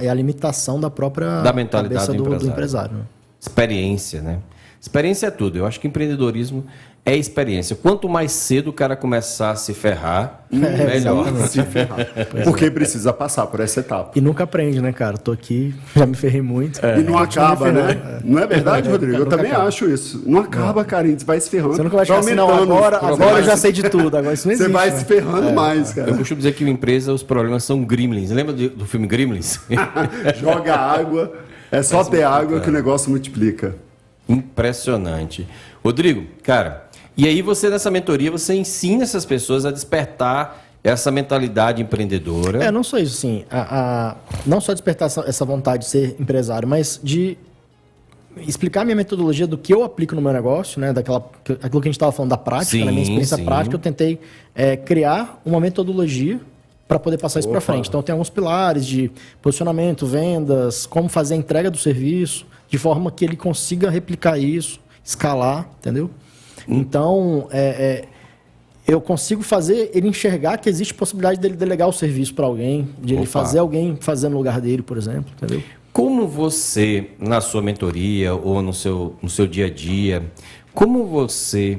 é 0.00 0.08
a 0.08 0.14
limitação 0.14 0.80
da 0.80 0.88
própria 0.88 1.42
da 1.42 1.52
mentalidade 1.52 2.06
do, 2.06 2.12
do 2.12 2.20
empresário. 2.22 2.38
Do 2.38 2.52
empresário 2.52 2.96
né? 2.98 3.04
Experiência, 3.40 4.22
né? 4.22 4.38
Experiência 4.80 5.26
é 5.26 5.30
tudo. 5.32 5.58
Eu 5.58 5.66
acho 5.66 5.80
que 5.80 5.88
empreendedorismo 5.88 6.64
é 7.04 7.16
experiência. 7.16 7.74
Quanto 7.74 8.08
mais 8.08 8.30
cedo 8.30 8.70
o 8.70 8.72
cara 8.72 8.94
começar 8.94 9.50
a 9.50 9.56
se 9.56 9.74
ferrar, 9.74 10.44
é, 10.52 10.86
melhor. 10.86 11.26
Se 11.48 11.60
ferrar. 11.64 12.06
Porque 12.44 12.70
precisa 12.70 13.12
passar 13.12 13.46
por 13.48 13.58
essa 13.58 13.80
etapa. 13.80 14.12
E 14.14 14.20
nunca 14.20 14.44
aprende, 14.44 14.80
né, 14.80 14.92
cara? 14.92 15.18
Tô 15.18 15.32
aqui, 15.32 15.74
já 15.96 16.06
me 16.06 16.14
ferrei 16.14 16.40
muito. 16.40 16.84
É. 16.84 17.00
E 17.00 17.02
não 17.02 17.18
acaba, 17.18 17.72
né? 17.72 17.90
É. 17.90 18.20
Não 18.24 18.38
é 18.38 18.46
verdade, 18.46 18.88
Rodrigo? 18.88 19.16
Eu 19.16 19.26
também 19.26 19.50
acaba. 19.50 19.66
acho 19.66 19.90
isso. 19.90 20.22
Não 20.24 20.40
acaba, 20.40 20.84
cara. 20.84 21.08
A 21.08 21.10
gente 21.10 21.24
vai 21.24 21.40
se 21.40 21.50
ferrando. 21.50 21.74
Você 21.74 21.82
nunca 21.82 21.96
vai 21.96 22.06
chegar 22.06 22.20
assim, 22.20 22.34
não, 22.34 22.48
agora, 22.48 22.98
agora 22.98 23.38
eu 23.38 23.44
já 23.44 23.56
sei 23.56 23.72
de 23.72 23.82
tudo. 23.82 24.16
Agora 24.16 24.34
isso 24.34 24.46
não 24.46 24.52
existe. 24.52 24.68
Você 24.70 24.72
vai 24.72 24.90
né? 24.90 24.96
se 24.96 25.04
ferrando 25.04 25.48
é. 25.48 25.52
mais, 25.52 25.92
cara. 25.92 26.08
Eu 26.08 26.16
costumo 26.16 26.38
dizer 26.38 26.54
que 26.54 26.62
uma 26.62 26.70
empresa, 26.70 27.12
os 27.12 27.24
problemas 27.24 27.64
são 27.64 27.82
gremlins. 27.84 28.30
Lembra 28.30 28.52
do 28.52 28.86
filme 28.86 29.08
Gremlins? 29.08 29.58
Joga 30.40 30.76
água. 30.76 31.32
É 31.72 31.82
só 31.82 32.04
ter 32.04 32.22
água 32.22 32.60
que 32.60 32.68
o 32.68 32.72
negócio 32.72 33.10
multiplica. 33.10 33.74
Impressionante. 34.28 35.48
Rodrigo, 35.82 36.24
cara, 36.44 36.86
e 37.16 37.26
aí 37.26 37.42
você 37.42 37.68
nessa 37.68 37.90
mentoria 37.90 38.30
você 38.30 38.54
ensina 38.54 39.02
essas 39.02 39.24
pessoas 39.24 39.64
a 39.66 39.70
despertar 39.70 40.64
essa 40.84 41.10
mentalidade 41.10 41.80
empreendedora. 41.80 42.64
É, 42.64 42.70
não 42.70 42.82
só 42.82 42.98
isso, 42.98 43.16
sim. 43.16 43.44
A, 43.50 44.10
a, 44.10 44.16
não 44.44 44.60
só 44.60 44.72
despertar 44.72 45.06
essa, 45.06 45.20
essa, 45.20 45.44
vontade 45.44 45.84
de 45.84 45.88
ser 45.88 46.16
empresário, 46.18 46.66
mas 46.66 46.98
de 47.02 47.38
explicar 48.46 48.84
minha 48.84 48.96
metodologia 48.96 49.46
do 49.46 49.56
que 49.56 49.72
eu 49.72 49.84
aplico 49.84 50.14
no 50.14 50.20
meu 50.20 50.32
negócio, 50.32 50.80
né? 50.80 50.92
Daquela, 50.92 51.18
aquilo 51.62 51.80
que 51.80 51.88
a 51.88 51.90
gente 51.90 51.96
estava 51.96 52.10
falando 52.10 52.30
da 52.30 52.36
prática, 52.36 52.78
sim, 52.78 52.84
na 52.84 52.90
minha 52.90 53.02
experiência 53.02 53.36
sim. 53.36 53.44
prática, 53.44 53.76
eu 53.76 53.78
tentei 53.78 54.18
é, 54.54 54.76
criar 54.76 55.40
uma 55.44 55.60
metodologia 55.60 56.40
para 56.88 56.98
poder 56.98 57.16
passar 57.16 57.38
Opa. 57.38 57.40
isso 57.40 57.48
para 57.48 57.60
frente. 57.60 57.88
Então 57.88 58.02
tem 58.02 58.12
alguns 58.12 58.28
pilares 58.28 58.84
de 58.84 59.10
posicionamento, 59.40 60.04
vendas, 60.04 60.84
como 60.84 61.08
fazer 61.08 61.34
a 61.34 61.36
entrega 61.36 61.70
do 61.70 61.78
serviço, 61.78 62.44
de 62.68 62.76
forma 62.76 63.10
que 63.12 63.24
ele 63.24 63.36
consiga 63.36 63.88
replicar 63.88 64.36
isso, 64.36 64.80
escalar, 65.04 65.68
entendeu? 65.78 66.10
Então, 66.68 67.48
é, 67.50 67.60
é, 67.60 68.04
eu 68.86 69.00
consigo 69.00 69.42
fazer 69.42 69.90
ele 69.94 70.08
enxergar 70.08 70.58
que 70.58 70.68
existe 70.68 70.92
possibilidade 70.94 71.38
dele 71.40 71.56
delegar 71.56 71.88
o 71.88 71.92
serviço 71.92 72.34
para 72.34 72.46
alguém, 72.46 72.88
de 73.00 73.14
ele 73.14 73.26
fazer 73.26 73.58
alguém 73.58 73.96
fazer 74.00 74.28
no 74.28 74.36
lugar 74.36 74.60
dele, 74.60 74.82
por 74.82 74.96
exemplo, 74.96 75.32
entendeu? 75.36 75.62
Como 75.92 76.26
você, 76.26 77.10
na 77.18 77.40
sua 77.40 77.60
mentoria 77.60 78.34
ou 78.34 78.62
no 78.62 78.72
seu, 78.72 79.14
no 79.22 79.28
seu 79.28 79.46
dia 79.46 79.66
a 79.66 79.70
dia, 79.70 80.24
como 80.72 81.04
você 81.06 81.78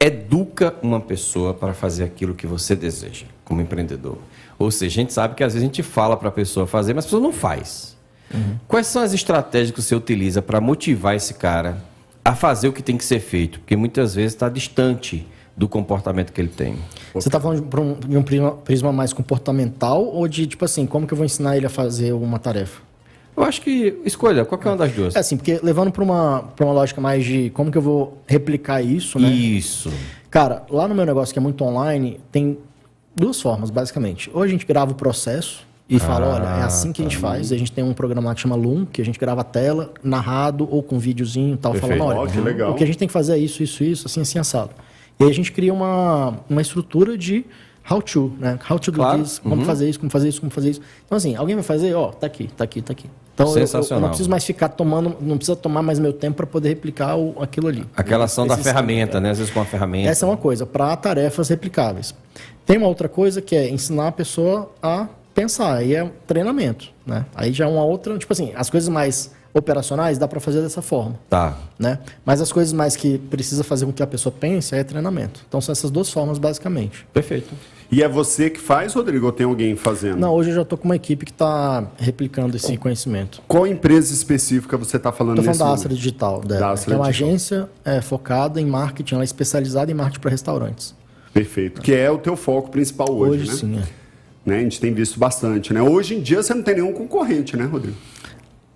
educa 0.00 0.74
uma 0.82 1.00
pessoa 1.00 1.54
para 1.54 1.72
fazer 1.72 2.04
aquilo 2.04 2.34
que 2.34 2.46
você 2.46 2.74
deseja 2.74 3.26
como 3.44 3.60
empreendedor? 3.60 4.18
Ou 4.58 4.70
seja, 4.70 5.00
a 5.00 5.02
gente 5.02 5.12
sabe 5.12 5.34
que 5.34 5.44
às 5.44 5.52
vezes 5.52 5.62
a 5.62 5.66
gente 5.66 5.82
fala 5.82 6.16
para 6.16 6.28
a 6.28 6.32
pessoa 6.32 6.66
fazer, 6.66 6.92
mas 6.92 7.04
a 7.04 7.06
pessoa 7.06 7.22
não 7.22 7.32
faz. 7.32 7.96
Uhum. 8.34 8.56
Quais 8.66 8.88
são 8.88 9.02
as 9.02 9.12
estratégias 9.12 9.70
que 9.70 9.80
você 9.80 9.94
utiliza 9.94 10.42
para 10.42 10.60
motivar 10.60 11.14
esse 11.14 11.34
cara 11.34 11.78
a 12.26 12.34
fazer 12.34 12.68
o 12.68 12.72
que 12.72 12.82
tem 12.82 12.96
que 12.96 13.04
ser 13.04 13.20
feito? 13.20 13.60
Porque 13.60 13.76
muitas 13.76 14.16
vezes 14.16 14.32
está 14.32 14.48
distante 14.48 15.26
do 15.56 15.68
comportamento 15.68 16.32
que 16.32 16.40
ele 16.40 16.48
tem. 16.48 16.76
Você 17.14 17.28
está 17.28 17.40
falando 17.40 17.64
de 18.06 18.16
um 18.16 18.22
prisma, 18.22 18.52
prisma 18.52 18.92
mais 18.92 19.12
comportamental 19.12 20.04
ou 20.04 20.26
de, 20.26 20.46
tipo 20.46 20.64
assim, 20.64 20.86
como 20.86 21.06
que 21.06 21.12
eu 21.14 21.16
vou 21.16 21.24
ensinar 21.24 21.56
ele 21.56 21.66
a 21.66 21.70
fazer 21.70 22.12
uma 22.12 22.38
tarefa? 22.38 22.82
Eu 23.36 23.44
acho 23.44 23.60
que 23.60 24.00
escolha, 24.04 24.44
qualquer 24.44 24.70
uma 24.70 24.76
das 24.76 24.92
duas. 24.92 25.14
É 25.14 25.20
assim, 25.20 25.36
porque 25.36 25.60
levando 25.62 25.92
para 25.92 26.02
uma, 26.02 26.44
uma 26.58 26.72
lógica 26.72 27.00
mais 27.00 27.24
de 27.24 27.50
como 27.50 27.70
que 27.70 27.78
eu 27.78 27.82
vou 27.82 28.22
replicar 28.26 28.82
isso, 28.82 29.18
né? 29.18 29.28
Isso. 29.28 29.92
Cara, 30.30 30.64
lá 30.70 30.88
no 30.88 30.94
meu 30.94 31.06
negócio 31.06 31.32
que 31.32 31.38
é 31.38 31.42
muito 31.42 31.62
online, 31.62 32.18
tem 32.32 32.58
duas 33.14 33.40
formas, 33.40 33.70
basicamente. 33.70 34.30
Ou 34.32 34.42
a 34.42 34.48
gente 34.48 34.66
grava 34.66 34.92
o 34.92 34.94
processo, 34.94 35.65
e 35.88 36.00
fala, 36.00 36.26
ah, 36.26 36.34
olha, 36.34 36.62
é 36.62 36.64
assim 36.64 36.92
que 36.92 37.00
a 37.00 37.04
gente 37.04 37.14
tá. 37.14 37.28
faz. 37.28 37.52
A 37.52 37.56
gente 37.56 37.70
tem 37.70 37.84
um 37.84 37.94
programa 37.94 38.34
que 38.34 38.40
chama 38.40 38.56
Loom, 38.56 38.84
que 38.84 39.00
a 39.00 39.04
gente 39.04 39.18
grava 39.20 39.42
a 39.42 39.44
tela, 39.44 39.92
narrado 40.02 40.68
ou 40.68 40.82
com 40.82 40.98
videozinho 40.98 41.56
tal, 41.56 41.72
Perfeito. 41.72 41.98
falando, 41.98 42.18
olha, 42.18 42.28
oh, 42.28 42.32
que 42.32 42.62
o 42.62 42.74
que 42.74 42.84
a 42.84 42.86
gente 42.86 42.98
tem 42.98 43.06
que 43.06 43.12
fazer 43.12 43.34
é 43.34 43.38
isso, 43.38 43.62
isso, 43.62 43.84
isso, 43.84 44.06
assim, 44.06 44.20
assim, 44.20 44.38
assado. 44.38 44.70
E 45.18 45.24
aí 45.24 45.30
a 45.30 45.34
gente 45.34 45.52
cria 45.52 45.72
uma, 45.72 46.34
uma 46.50 46.60
estrutura 46.60 47.16
de 47.16 47.44
how 47.88 48.02
to, 48.02 48.32
né? 48.38 48.58
How 48.68 48.80
to 48.80 48.90
do 48.90 48.98
claro. 48.98 49.22
this, 49.22 49.38
como 49.38 49.56
uhum. 49.56 49.64
fazer 49.64 49.88
isso, 49.88 50.00
como 50.00 50.10
fazer 50.10 50.28
isso, 50.28 50.40
como 50.40 50.50
fazer 50.50 50.70
isso. 50.70 50.80
Então, 51.06 51.16
assim, 51.16 51.36
alguém 51.36 51.54
vai 51.54 51.62
fazer, 51.62 51.94
ó, 51.94 52.08
tá 52.08 52.26
aqui, 52.26 52.48
tá 52.48 52.64
aqui, 52.64 52.82
tá 52.82 52.92
aqui. 52.92 53.08
Então, 53.32 53.46
Sensacional. 53.48 53.90
Eu, 53.90 53.96
eu 53.96 54.00
não 54.00 54.08
preciso 54.08 54.30
mais 54.30 54.44
ficar 54.44 54.70
tomando, 54.70 55.16
não 55.20 55.36
precisa 55.36 55.54
tomar 55.54 55.82
mais 55.82 56.00
meu 56.00 56.12
tempo 56.12 56.38
para 56.38 56.46
poder 56.46 56.70
replicar 56.70 57.16
o, 57.16 57.40
aquilo 57.40 57.68
ali. 57.68 57.86
Aquela 57.96 58.24
ação 58.24 58.44
da 58.46 58.56
ferramenta, 58.56 59.20
né? 59.20 59.30
Às 59.30 59.38
vezes 59.38 59.52
com 59.52 59.60
a 59.60 59.64
ferramenta. 59.64 60.10
Essa 60.10 60.26
é 60.26 60.28
uma 60.28 60.36
coisa, 60.36 60.66
para 60.66 60.96
tarefas 60.96 61.48
replicáveis. 61.48 62.12
Tem 62.64 62.76
uma 62.76 62.88
outra 62.88 63.08
coisa 63.08 63.40
que 63.40 63.54
é 63.54 63.70
ensinar 63.70 64.08
a 64.08 64.12
pessoa 64.12 64.72
a 64.82 65.06
pensar, 65.36 65.76
aí 65.76 65.94
é 65.94 66.10
treinamento, 66.26 66.88
né? 67.06 67.26
Aí 67.34 67.52
já 67.52 67.66
é 67.66 67.68
uma 67.68 67.84
outra, 67.84 68.16
tipo 68.18 68.32
assim, 68.32 68.52
as 68.56 68.70
coisas 68.70 68.88
mais 68.88 69.30
operacionais, 69.52 70.18
dá 70.18 70.26
para 70.28 70.38
fazer 70.40 70.60
dessa 70.60 70.82
forma. 70.82 71.18
Tá. 71.30 71.56
Né? 71.78 71.98
Mas 72.26 72.40
as 72.42 72.52
coisas 72.52 72.72
mais 72.74 72.94
que 72.94 73.16
precisa 73.18 73.64
fazer 73.64 73.86
com 73.86 73.92
que 73.92 74.02
a 74.02 74.06
pessoa 74.06 74.30
pense 74.38 74.74
é 74.74 74.84
treinamento. 74.84 75.40
Então 75.48 75.60
são 75.62 75.72
essas 75.72 75.90
duas 75.90 76.10
formas, 76.10 76.38
basicamente. 76.38 77.06
Perfeito. 77.12 77.54
E 77.90 78.02
é 78.02 78.08
você 78.08 78.50
que 78.50 78.60
faz, 78.60 78.92
Rodrigo, 78.92 79.24
ou 79.26 79.32
tem 79.32 79.46
alguém 79.46 79.74
fazendo? 79.76 80.18
Não, 80.18 80.34
hoje 80.34 80.50
eu 80.50 80.56
já 80.56 80.62
estou 80.62 80.76
com 80.76 80.84
uma 80.86 80.96
equipe 80.96 81.24
que 81.24 81.30
está 81.30 81.86
replicando 81.96 82.54
esse 82.56 82.76
conhecimento. 82.76 83.40
Qual 83.48 83.66
empresa 83.66 84.12
específica 84.12 84.76
você 84.76 84.96
está 84.98 85.10
falando 85.12 85.38
Estou 85.38 85.46
nesse 85.48 85.58
falando 85.58 85.72
da? 85.72 85.76
Astra 85.76 85.94
Digital, 85.94 86.40
dela, 86.40 86.60
Da? 86.60 86.70
Astra 86.72 86.90
que 86.90 86.94
é 86.94 87.02
uma 87.02 87.10
Digital. 87.10 87.28
agência 87.28 87.68
é, 87.84 88.00
focada 88.02 88.60
em 88.60 88.66
marketing, 88.66 89.14
ela 89.14 89.22
é 89.22 89.24
especializada 89.24 89.90
em 89.90 89.94
marketing 89.94 90.20
para 90.20 90.30
restaurantes. 90.32 90.94
Perfeito. 91.32 91.80
Que 91.80 91.94
é 91.94 92.10
o 92.10 92.18
teu 92.18 92.36
foco 92.36 92.70
principal 92.70 93.10
hoje, 93.10 93.42
Hoje, 93.42 93.50
né? 93.50 93.54
sim, 93.56 93.78
é. 93.78 94.05
Né? 94.46 94.58
A 94.58 94.60
gente 94.60 94.80
tem 94.80 94.94
visto 94.94 95.18
bastante, 95.18 95.74
né? 95.74 95.82
Hoje 95.82 96.14
em 96.14 96.20
dia 96.20 96.40
você 96.42 96.54
não 96.54 96.62
tem 96.62 96.76
nenhum 96.76 96.92
concorrente, 96.92 97.56
né, 97.56 97.64
Rodrigo? 97.64 97.96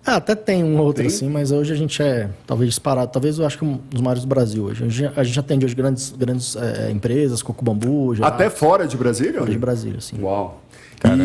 Ah, 0.05 0.15
até 0.17 0.33
tem 0.35 0.63
um 0.63 0.77
ou 0.79 0.85
outro 0.87 1.03
Tem? 1.03 1.07
assim, 1.07 1.29
mas 1.29 1.51
hoje 1.51 1.71
a 1.71 1.75
gente 1.75 2.01
é 2.01 2.27
talvez 2.45 2.69
disparado. 2.71 3.11
Talvez 3.11 3.37
eu 3.37 3.45
acho 3.45 3.57
que 3.57 3.63
um 3.63 3.79
dos 3.89 4.01
maiores 4.01 4.23
do 4.23 4.27
Brasil 4.27 4.63
hoje. 4.65 4.83
A 4.83 4.89
gente, 4.89 5.19
a 5.19 5.23
gente 5.23 5.39
atende 5.39 5.63
hoje 5.65 5.75
grandes, 5.75 6.11
grandes 6.17 6.55
é, 6.55 6.89
empresas, 6.91 7.41
Coco 7.43 7.63
Bambu, 7.63 8.15
já, 8.15 8.25
Até 8.27 8.49
fora 8.49 8.87
de 8.87 8.97
Brasília? 8.97 9.33
de 9.33 9.37
Rodrigo? 9.37 9.61
Brasília, 9.61 9.99
assim. 9.99 10.19
Uau. 10.19 10.59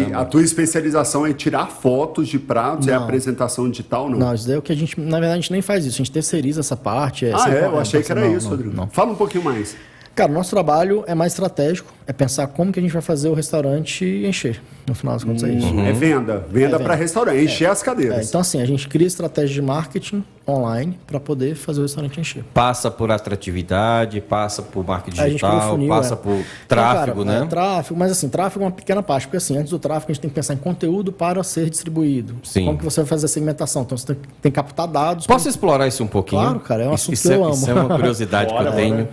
E 0.08 0.12
a 0.14 0.24
tua 0.24 0.42
especialização 0.42 1.26
é 1.26 1.32
tirar 1.34 1.66
fotos 1.66 2.28
de 2.28 2.38
pratos, 2.38 2.86
é 2.88 2.92
Não. 2.94 3.02
apresentação 3.04 3.68
digital, 3.68 4.08
não? 4.08 4.18
Não, 4.18 4.34
isso 4.34 4.46
daí 4.46 4.56
é 4.56 4.58
o 4.58 4.62
que 4.62 4.72
a 4.72 4.76
gente, 4.76 4.98
na 4.98 5.18
verdade, 5.20 5.32
a 5.32 5.40
gente 5.40 5.52
nem 5.52 5.60
faz 5.60 5.84
isso. 5.84 5.96
A 5.96 5.98
gente 5.98 6.12
terceiriza 6.12 6.60
essa 6.60 6.76
parte. 6.76 7.26
ah, 7.26 7.38
sempre- 7.38 7.58
é? 7.58 7.64
Eu 7.66 7.78
achei 7.78 8.02
que 8.02 8.10
era 8.12 8.20
não, 8.22 8.34
isso, 8.36 8.44
não, 8.44 8.50
Rodrigo. 8.56 8.74
não. 8.76 8.86
Fala 8.88 9.12
um 9.12 9.16
pouquinho 9.16 9.44
mais. 9.44 9.74
Cara, 10.16 10.30
o 10.32 10.34
nosso 10.34 10.48
trabalho 10.50 11.04
é 11.06 11.14
mais 11.14 11.34
estratégico, 11.34 11.92
é 12.06 12.12
pensar 12.12 12.46
como 12.46 12.72
que 12.72 12.78
a 12.80 12.82
gente 12.82 12.90
vai 12.92 13.02
fazer 13.02 13.28
o 13.28 13.34
restaurante 13.34 14.02
encher. 14.26 14.62
No 14.88 14.94
final 14.94 15.12
das 15.14 15.22
contas 15.24 15.42
é 15.42 15.52
isso. 15.52 15.78
É 15.80 15.92
venda. 15.92 16.42
Venda 16.50 16.76
É 16.76 16.78
para 16.78 16.94
restaurante, 16.94 17.38
encher 17.44 17.68
as 17.68 17.82
É, 17.82 17.84
cadeiras. 17.84 18.26
então, 18.28 18.40
assim, 18.40 18.62
a 18.62 18.64
gente 18.64 18.88
cria 18.88 19.06
estratégia 19.06 19.52
de 19.56 19.60
marketing 19.60 20.24
online 20.48 20.98
para 21.06 21.20
poder 21.20 21.54
fazer 21.54 21.80
o 21.80 21.82
restaurante 21.82 22.18
encher. 22.18 22.44
Passa 22.54 22.90
por 22.90 23.10
atratividade, 23.10 24.20
passa 24.22 24.62
por 24.62 24.86
marketing 24.86 25.20
A 25.20 25.28
gente 25.28 25.38
cria 25.40 25.50
digital, 25.50 25.70
funil, 25.72 25.88
passa 25.88 26.14
é. 26.14 26.16
por 26.16 26.32
Então, 26.32 26.44
tráfego, 26.66 27.24
cara, 27.24 27.38
né? 27.40 27.44
é, 27.44 27.48
tráfego, 27.48 27.98
mas 28.00 28.12
assim, 28.12 28.28
tráfego 28.30 28.64
é 28.64 28.68
uma 28.68 28.72
pequena 28.72 29.02
parte, 29.02 29.26
porque 29.26 29.36
assim, 29.36 29.58
antes 29.58 29.70
do 29.70 29.78
tráfego 29.78 30.12
a 30.12 30.14
gente 30.14 30.22
tem 30.22 30.30
que 30.30 30.34
pensar 30.34 30.54
em 30.54 30.58
conteúdo 30.58 31.12
para 31.12 31.42
ser 31.42 31.68
distribuído. 31.68 32.36
Sim. 32.42 32.64
Como 32.64 32.78
que 32.78 32.84
você 32.84 33.00
vai 33.02 33.08
fazer 33.08 33.26
a 33.26 33.28
segmentação? 33.28 33.82
Então 33.82 33.98
você 33.98 34.06
tem, 34.14 34.16
tem 34.40 34.52
que 34.52 34.56
captar 34.56 34.86
dados. 34.88 35.26
Posso 35.26 35.46
explorar 35.48 35.86
isso 35.86 36.02
um 36.02 36.06
pouquinho? 36.08 36.40
Claro, 36.40 36.60
cara, 36.60 36.84
é 36.84 36.88
um 36.88 36.94
assunto 36.94 37.12
isso 37.14 37.28
que 37.28 37.34
é, 37.34 37.36
eu 37.36 37.44
amo. 37.44 37.52
Isso 37.54 37.70
é 37.70 37.74
uma 37.74 37.96
curiosidade 37.96 38.54
que 38.54 38.62
eu 38.62 38.72
tenho. 38.72 39.08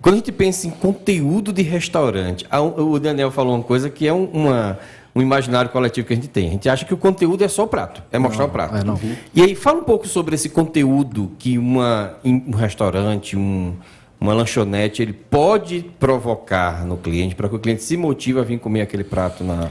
Quando 0.00 0.14
a 0.14 0.18
gente 0.18 0.32
pensa 0.32 0.66
em 0.66 0.70
conteúdo 0.70 1.52
de 1.52 1.62
restaurante, 1.62 2.46
o 2.76 2.98
Daniel 2.98 3.30
falou 3.30 3.54
uma 3.54 3.64
coisa 3.64 3.90
que 3.90 4.06
é 4.06 4.12
um, 4.12 4.24
uma, 4.26 4.78
um 5.14 5.20
imaginário 5.20 5.70
coletivo 5.70 6.06
que 6.06 6.12
a 6.12 6.16
gente 6.16 6.28
tem. 6.28 6.48
A 6.48 6.50
gente 6.52 6.68
acha 6.68 6.84
que 6.84 6.94
o 6.94 6.96
conteúdo 6.96 7.42
é 7.42 7.48
só 7.48 7.64
o 7.64 7.66
prato, 7.66 8.02
é 8.12 8.18
mostrar 8.18 8.44
o 8.44 8.48
prato. 8.48 8.76
é, 8.76 8.84
não. 8.84 8.98
E 9.34 9.42
aí, 9.42 9.54
fala 9.56 9.80
um 9.80 9.84
pouco 9.84 10.06
sobre 10.06 10.36
esse 10.36 10.48
conteúdo 10.48 11.32
que 11.38 11.58
uma, 11.58 12.14
em 12.24 12.44
um 12.46 12.52
restaurante, 12.52 13.36
um, 13.36 13.74
uma 14.20 14.32
lanchonete, 14.32 15.02
ele 15.02 15.12
pode 15.12 15.84
provocar 15.98 16.84
no 16.84 16.96
cliente 16.96 17.34
para 17.34 17.48
que 17.48 17.56
o 17.56 17.58
cliente 17.58 17.82
se 17.82 17.96
motive 17.96 18.38
a 18.38 18.42
vir 18.42 18.60
comer 18.60 18.82
aquele 18.82 19.04
prato 19.04 19.42
na. 19.42 19.68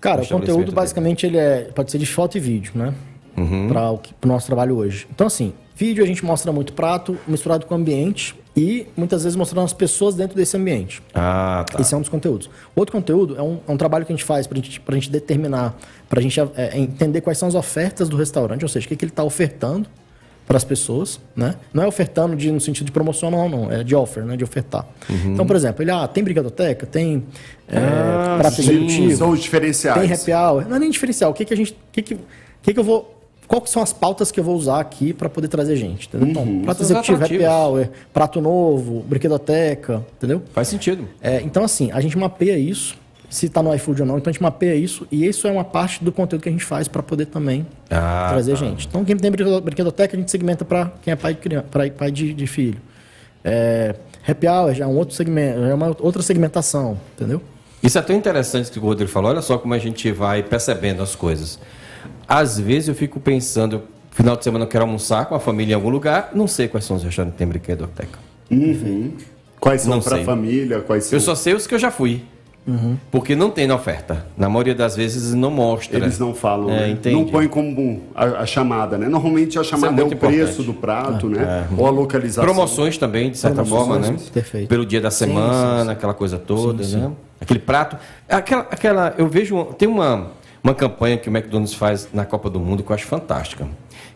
Cara, 0.00 0.22
o 0.22 0.26
conteúdo 0.26 0.64
dele. 0.66 0.72
basicamente 0.72 1.26
ele 1.26 1.36
é, 1.36 1.70
pode 1.74 1.90
ser 1.90 1.98
de 1.98 2.06
foto 2.06 2.36
e 2.38 2.40
vídeo, 2.40 2.72
né? 2.74 2.94
Uhum. 3.36 3.68
Para 3.68 3.90
o 3.90 3.98
pro 3.98 4.28
nosso 4.28 4.46
trabalho 4.46 4.76
hoje. 4.76 5.06
Então, 5.14 5.26
assim, 5.26 5.52
vídeo 5.74 6.02
a 6.02 6.06
gente 6.06 6.24
mostra 6.24 6.50
muito 6.52 6.72
prato 6.72 7.16
misturado 7.28 7.66
com 7.66 7.74
ambiente 7.74 8.34
e 8.56 8.86
muitas 8.96 9.24
vezes 9.24 9.36
mostrando 9.36 9.64
as 9.66 9.74
pessoas 9.74 10.14
dentro 10.14 10.34
desse 10.34 10.56
ambiente. 10.56 11.02
Ah, 11.14 11.64
tá. 11.70 11.80
Esse 11.80 11.92
é 11.92 11.96
um 11.96 12.00
dos 12.00 12.08
conteúdos. 12.08 12.48
Outro 12.74 12.92
conteúdo 12.96 13.36
é 13.36 13.42
um, 13.42 13.58
é 13.68 13.72
um 13.72 13.76
trabalho 13.76 14.06
que 14.06 14.12
a 14.12 14.16
gente 14.16 14.24
faz 14.24 14.46
para 14.46 14.56
gente, 14.56 14.80
a 14.86 14.94
gente 14.94 15.10
determinar, 15.10 15.76
para 16.08 16.20
a 16.20 16.22
gente 16.22 16.40
é, 16.40 16.78
entender 16.78 17.20
quais 17.20 17.36
são 17.36 17.46
as 17.48 17.54
ofertas 17.54 18.08
do 18.08 18.16
restaurante, 18.16 18.62
ou 18.62 18.68
seja, 18.68 18.86
o 18.86 18.88
que, 18.88 18.96
que 18.96 19.04
ele 19.04 19.12
está 19.12 19.22
ofertando 19.22 19.86
para 20.46 20.56
as 20.56 20.64
pessoas, 20.64 21.20
né? 21.34 21.56
Não 21.74 21.82
é 21.82 21.86
ofertando 21.88 22.36
de, 22.36 22.52
no 22.52 22.60
sentido 22.60 22.86
de 22.86 22.92
promoção, 22.92 23.32
não, 23.32 23.48
não. 23.48 23.70
É 23.72 23.82
de 23.82 23.96
offer, 23.96 24.24
né? 24.24 24.36
De 24.36 24.44
ofertar. 24.44 24.86
Uhum. 25.10 25.32
Então, 25.34 25.44
por 25.44 25.56
exemplo, 25.56 25.82
ele, 25.82 25.90
ah, 25.90 26.06
tem 26.06 26.22
brigadoteca, 26.22 26.86
tem 26.86 27.24
é, 27.68 27.76
Ah, 27.78 28.36
prato 28.38 28.62
sim. 28.62 28.62
executivo, 28.62 29.16
São 29.16 29.30
os 29.30 29.40
diferenciais. 29.40 30.00
tem 30.00 30.12
happy 30.12 30.32
hour. 30.32 30.68
Não 30.68 30.76
é 30.76 30.78
nem 30.78 30.88
diferencial. 30.88 31.32
O 31.32 31.34
que, 31.34 31.44
que 31.44 31.52
a 31.52 31.56
gente. 31.56 31.72
O 31.72 31.76
que, 31.90 32.00
que, 32.00 32.14
o 32.14 32.20
que, 32.62 32.72
que 32.74 32.78
eu 32.78 32.84
vou. 32.84 33.15
Qual 33.48 33.60
que 33.60 33.70
são 33.70 33.82
as 33.82 33.92
pautas 33.92 34.30
que 34.32 34.40
eu 34.40 34.44
vou 34.44 34.56
usar 34.56 34.80
aqui 34.80 35.12
para 35.12 35.28
poder 35.28 35.48
trazer 35.48 35.76
gente? 35.76 36.08
Entendeu? 36.08 36.28
Então, 36.28 36.62
prato 36.62 36.84
São 36.84 37.00
os 37.00 37.08
executivo, 37.08 37.24
happy 37.24 37.44
hour, 37.46 37.88
prato 38.12 38.40
novo, 38.40 39.04
brinquedoteca, 39.08 40.04
entendeu? 40.16 40.42
Faz 40.52 40.68
sentido. 40.68 41.06
É, 41.20 41.40
então, 41.42 41.62
assim, 41.64 41.90
a 41.92 42.00
gente 42.00 42.18
mapeia 42.18 42.58
isso, 42.58 42.96
se 43.30 43.46
está 43.46 43.62
no 43.62 43.72
iFood 43.74 44.02
ou 44.02 44.06
não, 44.08 44.18
então 44.18 44.30
a 44.30 44.32
gente 44.32 44.42
mapeia 44.42 44.74
isso, 44.74 45.06
e 45.12 45.24
isso 45.26 45.46
é 45.46 45.50
uma 45.52 45.64
parte 45.64 46.02
do 46.02 46.10
conteúdo 46.10 46.42
que 46.42 46.48
a 46.48 46.52
gente 46.52 46.64
faz 46.64 46.88
para 46.88 47.02
poder 47.02 47.26
também 47.26 47.66
Ah, 47.90 48.26
trazer 48.30 48.52
tá. 48.52 48.58
gente. 48.58 48.86
Então, 48.88 49.04
quem 49.04 49.16
tem 49.16 49.30
brinquedo- 49.30 49.60
brinquedoteca, 49.60 50.16
a 50.16 50.18
gente 50.18 50.30
segmenta 50.30 50.64
para 50.64 50.90
quem 51.02 51.12
é 51.12 51.16
pai 51.16 51.34
de, 51.34 51.40
criança, 51.40 51.66
pai 51.96 52.10
de, 52.10 52.32
de 52.34 52.46
filho. 52.46 52.80
É, 53.44 53.94
happy 54.26 54.48
hour 54.48 54.74
já 54.74 54.84
é 54.84 54.88
um 54.88 54.96
outro 54.96 55.14
segmento, 55.14 55.60
já 55.60 55.68
é 55.68 55.74
uma 55.74 55.96
outra 56.00 56.20
segmentação, 56.22 56.98
entendeu? 57.14 57.40
Isso 57.82 57.96
é 57.96 58.02
tão 58.02 58.16
interessante 58.16 58.70
que 58.72 58.78
o 58.78 58.82
Rodrigo 58.82 59.10
falou. 59.10 59.30
Olha 59.30 59.42
só 59.42 59.56
como 59.58 59.72
a 59.74 59.78
gente 59.78 60.10
vai 60.10 60.42
percebendo 60.42 61.02
as 61.02 61.14
coisas. 61.14 61.60
Às 62.28 62.58
vezes 62.58 62.88
eu 62.88 62.94
fico 62.94 63.20
pensando, 63.20 63.82
final 64.10 64.36
de 64.36 64.44
semana 64.44 64.64
eu 64.64 64.68
quero 64.68 64.84
almoçar 64.84 65.26
com 65.26 65.34
a 65.34 65.40
família 65.40 65.72
em 65.72 65.74
algum 65.74 65.88
lugar, 65.90 66.30
não 66.34 66.46
sei 66.46 66.68
quais 66.68 66.84
são 66.84 66.96
os 66.96 67.02
restaurantes 67.04 67.34
que 67.34 67.38
tem 67.38 67.46
brinquedoteca. 67.46 68.18
Quais 69.60 69.82
são 69.82 69.90
Não 69.94 70.00
para 70.02 70.16
sei. 70.16 70.24
família? 70.24 70.80
Quais 70.80 71.04
são? 71.04 71.16
Eu 71.16 71.20
só 71.20 71.34
sei 71.34 71.54
os 71.54 71.66
que 71.66 71.74
eu 71.74 71.78
já 71.78 71.90
fui. 71.90 72.22
Porque 73.12 73.36
não 73.36 73.48
tem 73.48 73.64
na 73.68 73.76
oferta. 73.76 74.26
Na 74.36 74.48
maioria 74.48 74.74
das 74.74 74.96
vezes 74.96 75.32
não 75.34 75.52
mostra. 75.52 75.98
Eles 75.98 76.18
não 76.18 76.34
falam, 76.34 76.68
É, 76.68 76.80
né? 76.80 76.90
entendi. 76.90 77.14
não 77.14 77.24
põem 77.26 77.46
como 77.46 78.02
a, 78.12 78.24
a 78.24 78.46
chamada, 78.46 78.98
né? 78.98 79.08
Normalmente 79.08 79.56
a 79.56 79.62
chamada 79.62 79.92
é, 79.92 80.04
muito 80.04 80.14
o 80.14 80.18
preço 80.18 80.62
importante. 80.62 80.66
do 80.66 80.74
prato, 80.74 81.28
né? 81.28 81.68
Ou 81.78 81.86
a 81.86 81.90
localização. 81.90 82.42
Promoções 82.44 82.98
também, 82.98 83.30
de 83.30 83.38
certa 83.38 83.62
Promoções, 83.62 84.06
forma, 84.06 84.18
né? 84.18 84.18
perfeito. 84.34 84.68
Pelo 84.68 84.84
dia 84.84 85.00
da 85.00 85.12
Sim, 85.12 85.26
semana, 85.26 85.78
sim, 85.78 85.84
sim. 85.84 85.90
aquela 85.92 86.12
coisa 86.14 86.38
toda, 86.38 86.82
Sim, 86.82 86.96
né? 86.96 87.12
Aquele 87.40 87.60
prato. 87.60 87.96
Aquela, 88.28 88.62
aquela, 88.68 89.14
eu 89.16 89.28
vejo, 89.28 89.64
tem 89.78 89.86
uma, 89.88 90.32
uma 90.66 90.74
campanha 90.74 91.16
que 91.16 91.28
o 91.28 91.32
McDonald's 91.36 91.74
faz 91.74 92.08
na 92.12 92.24
Copa 92.24 92.50
do 92.50 92.58
Mundo 92.58 92.82
que 92.82 92.90
eu 92.90 92.94
acho 92.94 93.06
fantástica. 93.06 93.68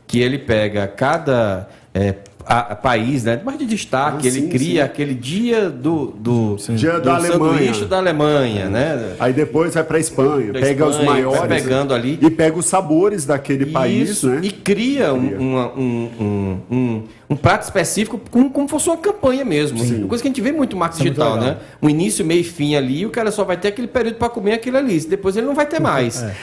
Que 0.06 0.18
ele 0.20 0.36
pega 0.38 0.88
cada 0.88 1.68
é, 1.94 2.14
a- 2.44 2.72
a 2.72 2.76
país, 2.76 3.22
né? 3.24 3.40
Mais 3.44 3.56
de 3.58 3.66
destaque, 3.66 4.26
Ah, 4.26 4.30
ele 4.30 4.40
sim, 4.42 4.48
cria 4.48 4.82
sim. 4.82 4.86
aquele 4.86 5.14
dia 5.14 5.68
do, 5.70 6.06
do, 6.06 6.56
Dia 6.70 6.94
do 6.94 7.02
da 7.02 7.14
Alemanha. 7.16 7.52
sanduíche 7.58 7.84
da 7.84 7.96
Alemanha, 7.98 8.68
né? 8.68 9.14
Aí 9.20 9.32
depois 9.32 9.74
vai 9.74 9.84
para 9.84 9.98
Espanha, 10.00 10.52
Da 10.52 10.58
pega 10.60 10.86
os 10.86 10.96
Espanha, 10.96 11.10
vai 11.28 11.38
maiores 11.38 11.62
pegando 11.62 11.94
ali. 11.94 12.18
e 12.20 12.30
pega 12.30 12.58
os 12.58 12.66
sabores 12.66 13.24
daquele 13.24 13.66
país, 13.66 14.10
Isso, 14.10 14.28
né? 14.28 14.40
E 14.42 14.50
cria, 14.50 15.12
Cria. 15.12 15.38
uma- 15.38 15.72
um, 15.76 16.10
um, 16.20 16.74
um, 16.76 17.02
um 17.30 17.36
prato 17.36 17.62
específico 17.62 18.20
como, 18.28 18.50
como 18.50 18.66
fosse 18.66 18.88
uma 18.88 18.96
campanha 18.96 19.44
mesmo. 19.44 19.80
Uma 19.80 20.08
coisa 20.08 20.20
que 20.20 20.28
a 20.28 20.30
gente 20.30 20.40
vê 20.40 20.50
muito 20.50 20.72
no 20.72 20.80
marketing 20.80 21.12
Isso 21.12 21.22
é 21.22 21.24
muito 21.24 21.38
digital, 21.38 21.54
né? 21.54 21.60
Um 21.80 21.88
início, 21.88 22.24
meio 22.24 22.40
e 22.40 22.44
fim 22.44 22.74
ali, 22.74 23.02
e 23.02 23.06
o 23.06 23.10
cara 23.10 23.30
só 23.30 23.44
vai 23.44 23.56
ter 23.56 23.68
aquele 23.68 23.86
período 23.86 24.16
para 24.16 24.28
comer 24.28 24.54
aquilo 24.54 24.76
ali. 24.78 24.98
Depois 25.00 25.36
ele 25.36 25.46
não 25.46 25.54
vai 25.54 25.64
ter 25.66 25.80
mais. 25.80 26.24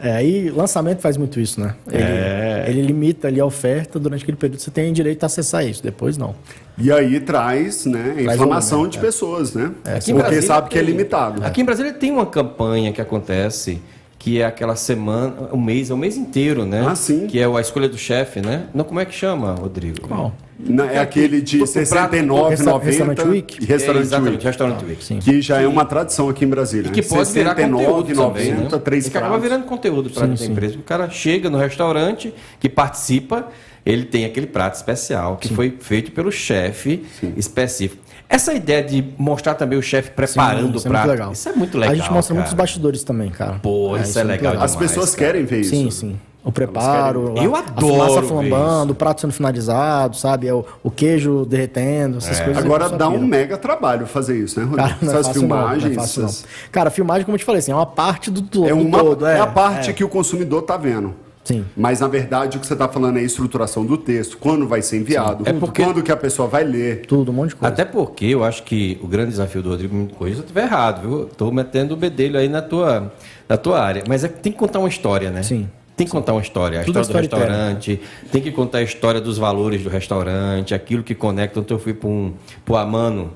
É, 0.00 0.12
aí 0.14 0.50
lançamento 0.50 1.00
faz 1.00 1.16
muito 1.16 1.40
isso, 1.40 1.60
né? 1.60 1.74
Ele, 1.90 2.02
É. 2.02 2.64
ele 2.68 2.82
limita 2.82 3.28
ali 3.28 3.40
a 3.40 3.44
oferta 3.44 3.98
durante 3.98 4.22
aquele 4.22 4.36
período, 4.36 4.60
você 4.60 4.70
tem 4.70 4.92
direito 4.92 5.22
a 5.24 5.26
acessar 5.26 5.66
isso, 5.66 5.82
depois 5.82 6.16
não. 6.16 6.34
E 6.76 6.92
aí 6.92 7.18
traz, 7.20 7.84
né, 7.86 8.14
Traz 8.22 8.36
inflamação 8.36 8.78
volume, 8.78 8.92
de 8.92 8.98
é. 8.98 9.00
pessoas, 9.00 9.54
né? 9.54 9.72
Aqui 9.84 10.10
em 10.10 10.14
Porque 10.14 10.14
Brasília 10.14 10.42
sabe 10.42 10.68
que 10.68 10.78
é 10.78 10.82
tem- 10.82 10.90
limitado. 10.90 11.44
Aqui 11.44 11.60
em 11.60 11.64
Brasília 11.64 11.92
tem 11.92 12.12
uma 12.12 12.26
campanha 12.26 12.92
que 12.92 13.00
acontece 13.00 13.80
que 14.28 14.42
é 14.42 14.44
aquela 14.44 14.76
semana, 14.76 15.48
o 15.52 15.56
mês, 15.58 15.88
é 15.88 15.94
o 15.94 15.96
mês 15.96 16.14
inteiro, 16.18 16.66
né? 16.66 16.84
Ah, 16.86 16.94
sim. 16.94 17.26
Que 17.26 17.38
é 17.40 17.46
a 17.46 17.60
escolha 17.62 17.88
do 17.88 17.96
chefe, 17.96 18.42
né? 18.42 18.64
Não, 18.74 18.84
como 18.84 19.00
é 19.00 19.06
que 19.06 19.14
chama, 19.14 19.54
Rodrigo? 19.54 20.02
Qual? 20.02 20.34
Na- 20.58 20.84
É 20.92 20.98
aquele 20.98 21.40
de 21.40 21.56
prato- 21.56 21.72
69,90 21.72 22.78
Restaurante 22.84 23.22
Week? 23.26 23.58
e 23.62 23.64
Restaurante 23.64 24.02
é, 24.02 24.04
exatamente, 24.04 24.32
Week. 24.34 24.44
Restaurant 24.44 24.82
Week. 24.82 25.02
Sim. 25.04 25.18
Que 25.20 25.40
já 25.40 25.62
é 25.62 25.66
uma 25.66 25.84
tradição 25.86 26.28
aqui 26.28 26.44
em 26.44 26.48
Brasília. 26.48 26.88
E 26.88 26.92
que 26.92 27.00
né? 27.00 27.06
pode 27.08 27.32
virar 27.32 27.54
conteúdo 27.54 28.14
também, 28.14 28.52
né? 28.52 28.64
69,90, 28.68 28.78
três 28.80 29.06
E 29.06 29.10
que 29.10 29.16
acaba 29.16 29.38
virando 29.38 29.64
conteúdo 29.64 30.10
para 30.10 30.26
a 30.26 30.36
sim. 30.36 30.52
empresa. 30.52 30.76
O 30.76 30.82
cara 30.82 31.08
chega 31.08 31.48
no 31.48 31.56
restaurante, 31.56 32.34
que 32.60 32.68
participa, 32.68 33.48
ele 33.86 34.04
tem 34.04 34.26
aquele 34.26 34.46
prato 34.46 34.74
especial 34.74 35.38
que 35.38 35.54
foi 35.54 35.74
feito 35.80 36.12
pelo 36.12 36.30
chefe 36.30 37.02
específico. 37.34 38.02
Essa 38.28 38.52
ideia 38.52 38.82
de 38.82 39.04
mostrar 39.16 39.54
também 39.54 39.78
o 39.78 39.82
chefe 39.82 40.10
preparando 40.10 40.76
isso 40.76 40.86
o 40.86 40.88
é 40.88 40.90
prato, 40.92 41.08
legal. 41.08 41.32
isso 41.32 41.48
é 41.48 41.52
muito 41.52 41.78
legal. 41.78 41.92
A 41.94 41.96
gente 41.96 42.12
mostra 42.12 42.34
cara. 42.34 42.40
muitos 42.40 42.52
bastidores 42.52 43.02
também, 43.02 43.30
cara. 43.30 43.54
Pô, 43.62 43.96
isso 43.96 44.18
é 44.18 44.24
muito 44.24 44.32
legal 44.42 44.52
As 44.62 44.72
demais, 44.72 44.76
pessoas 44.90 45.14
cara. 45.14 45.32
querem 45.32 45.46
ver 45.46 45.60
isso. 45.60 45.70
Sim, 45.70 45.90
sim. 45.90 46.20
O 46.44 46.52
preparo, 46.52 47.32
querem- 47.32 47.44
Eu 47.44 47.56
a, 47.56 47.58
adoro 47.60 47.76
a 48.02 48.06
fumaça 48.08 48.22
flambando, 48.22 48.92
o 48.92 48.94
prato 48.94 49.20
sendo 49.22 49.32
finalizado, 49.32 50.16
sabe? 50.16 50.46
É 50.46 50.52
o, 50.54 50.64
o 50.82 50.90
queijo 50.90 51.44
derretendo, 51.46 52.18
essas 52.18 52.38
coisas. 52.40 52.62
Agora 52.64 52.88
dá 52.90 53.08
um 53.08 53.18
mega 53.26 53.56
trabalho 53.56 54.06
fazer 54.06 54.38
isso, 54.38 54.58
né, 54.60 54.66
Rodrigo? 54.66 54.88
Cara, 54.88 54.98
é 55.02 55.04
Essas 55.06 55.26
fácil 55.26 55.42
não, 55.42 55.48
não 55.48 55.56
é 55.56 55.60
filmagens. 55.60 55.94
fácil 55.96 56.22
não. 56.22 56.28
essas- 56.28 56.44
Cara, 56.70 56.88
a 56.88 56.90
filmagem, 56.90 57.24
como 57.24 57.34
eu 57.34 57.38
te 57.38 57.44
falei, 57.44 57.58
assim, 57.58 57.72
é 57.72 57.74
uma 57.74 57.86
parte 57.86 58.30
do, 58.30 58.40
do, 58.40 58.64
É, 58.66 58.68
do 58.70 58.76
uma, 58.76 58.98
todo. 58.98 59.26
é 59.26 59.40
a 59.40 59.46
parte 59.46 59.92
que 59.92 60.04
o 60.04 60.08
consumidor 60.08 60.62
tá 60.62 60.76
vendo. 60.76 61.14
Sim. 61.48 61.64
Mas 61.74 62.00
na 62.00 62.08
verdade 62.08 62.58
o 62.58 62.60
que 62.60 62.66
você 62.66 62.74
está 62.74 62.86
falando 62.86 63.16
é 63.16 63.20
a 63.20 63.22
estruturação 63.22 63.86
do 63.86 63.96
texto, 63.96 64.36
quando 64.36 64.68
vai 64.68 64.82
ser 64.82 64.98
enviado, 64.98 65.48
É 65.48 65.52
porque- 65.54 65.82
quando 65.82 66.02
que 66.02 66.12
a 66.12 66.16
pessoa 66.16 66.46
vai 66.46 66.62
ler. 66.62 67.06
Tudo, 67.06 67.30
um 67.30 67.34
monte 67.34 67.50
de 67.50 67.56
coisa. 67.56 67.72
Até 67.72 67.86
porque 67.86 68.26
eu 68.26 68.44
acho 68.44 68.64
que 68.64 68.98
o 69.02 69.06
grande 69.06 69.30
desafio 69.30 69.62
do 69.62 69.70
Rodrigo 69.70 69.94
me 69.96 70.08
corrija 70.08 70.36
se 70.36 70.40
eu 70.42 70.44
estiver 70.44 70.64
errado, 70.64 71.00
viu? 71.08 71.22
Estou 71.26 71.50
metendo 71.50 71.94
o 71.94 71.96
bedelho 71.96 72.38
aí 72.38 72.50
na 72.50 72.60
tua, 72.60 73.10
na 73.48 73.56
tua 73.56 73.80
área. 73.80 74.04
Mas 74.06 74.24
é 74.24 74.28
que 74.28 74.40
tem 74.40 74.52
que 74.52 74.58
contar 74.58 74.78
uma 74.78 74.88
história, 74.90 75.30
né? 75.30 75.42
Sim. 75.42 75.70
Tem 75.96 76.06
que 76.06 76.12
contar 76.12 76.32
uma 76.34 76.42
história, 76.42 76.80
a 76.80 76.84
Tudo 76.84 77.00
história 77.00 77.22
do 77.22 77.24
storytelling, 77.24 77.50
restaurante, 77.58 78.00
tem 78.30 78.42
que 78.42 78.52
contar 78.52 78.78
a 78.78 78.82
história 78.82 79.20
dos 79.20 79.38
valores 79.38 79.82
do 79.82 79.88
restaurante, 79.88 80.74
aquilo 80.74 81.02
que 81.02 81.14
conecta. 81.14 81.58
Então 81.58 81.76
eu 81.76 81.82
fui 81.82 81.94
para 81.94 82.08
um, 82.10 82.34
pro 82.64 82.76
Amano. 82.76 83.32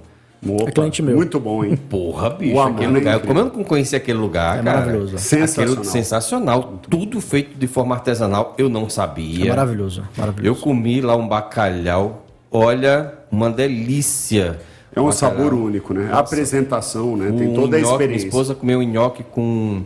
Opa, 0.47 0.69
É 0.69 0.73
cliente 0.73 1.03
meu. 1.03 1.15
Muito 1.17 1.39
bom, 1.39 1.65
hein? 1.65 1.77
Porra, 1.89 2.31
bicho, 2.31 2.57
O 2.57 2.83
é 2.83 2.87
lugar. 2.89 3.21
Como 3.21 3.39
eu 3.39 3.45
não 3.45 3.65
conhecia 3.65 3.97
aquele 3.99 4.19
lugar, 4.19 4.59
É 4.59 4.63
cara. 4.63 4.81
maravilhoso. 4.81 5.19
Sensacional. 5.19 5.73
Aquilo 5.73 5.85
sensacional. 5.85 6.73
Tudo 6.91 7.21
feito 7.21 7.57
de 7.57 7.67
forma 7.67 7.95
artesanal, 7.95 8.55
eu 8.59 8.69
não 8.69 8.89
sabia. 8.89 9.47
É 9.47 9.49
maravilhoso. 9.49 10.01
Eu 10.01 10.07
Maravilhoso. 10.21 10.61
comi 10.61 11.01
lá 11.01 11.15
um 11.17 11.29
bacalhau, 11.29 12.25
olha, 12.51 13.15
uma 13.31 13.51
delícia. 13.51 14.59
É 14.95 15.01
um 15.01 15.07
Bacalhau. 15.07 15.13
sabor 15.13 15.55
único, 15.55 15.95
né? 15.95 16.11
A 16.13 16.19
apresentação, 16.19 17.17
né? 17.17 17.33
Tem 17.39 17.55
toda 17.55 17.77
a 17.77 17.81
nhoque, 17.81 17.81
Minha 17.81 17.93
experiência. 17.93 18.27
esposa 18.27 18.55
comeu 18.55 18.83
nhoque 18.83 19.23
com, 19.23 19.83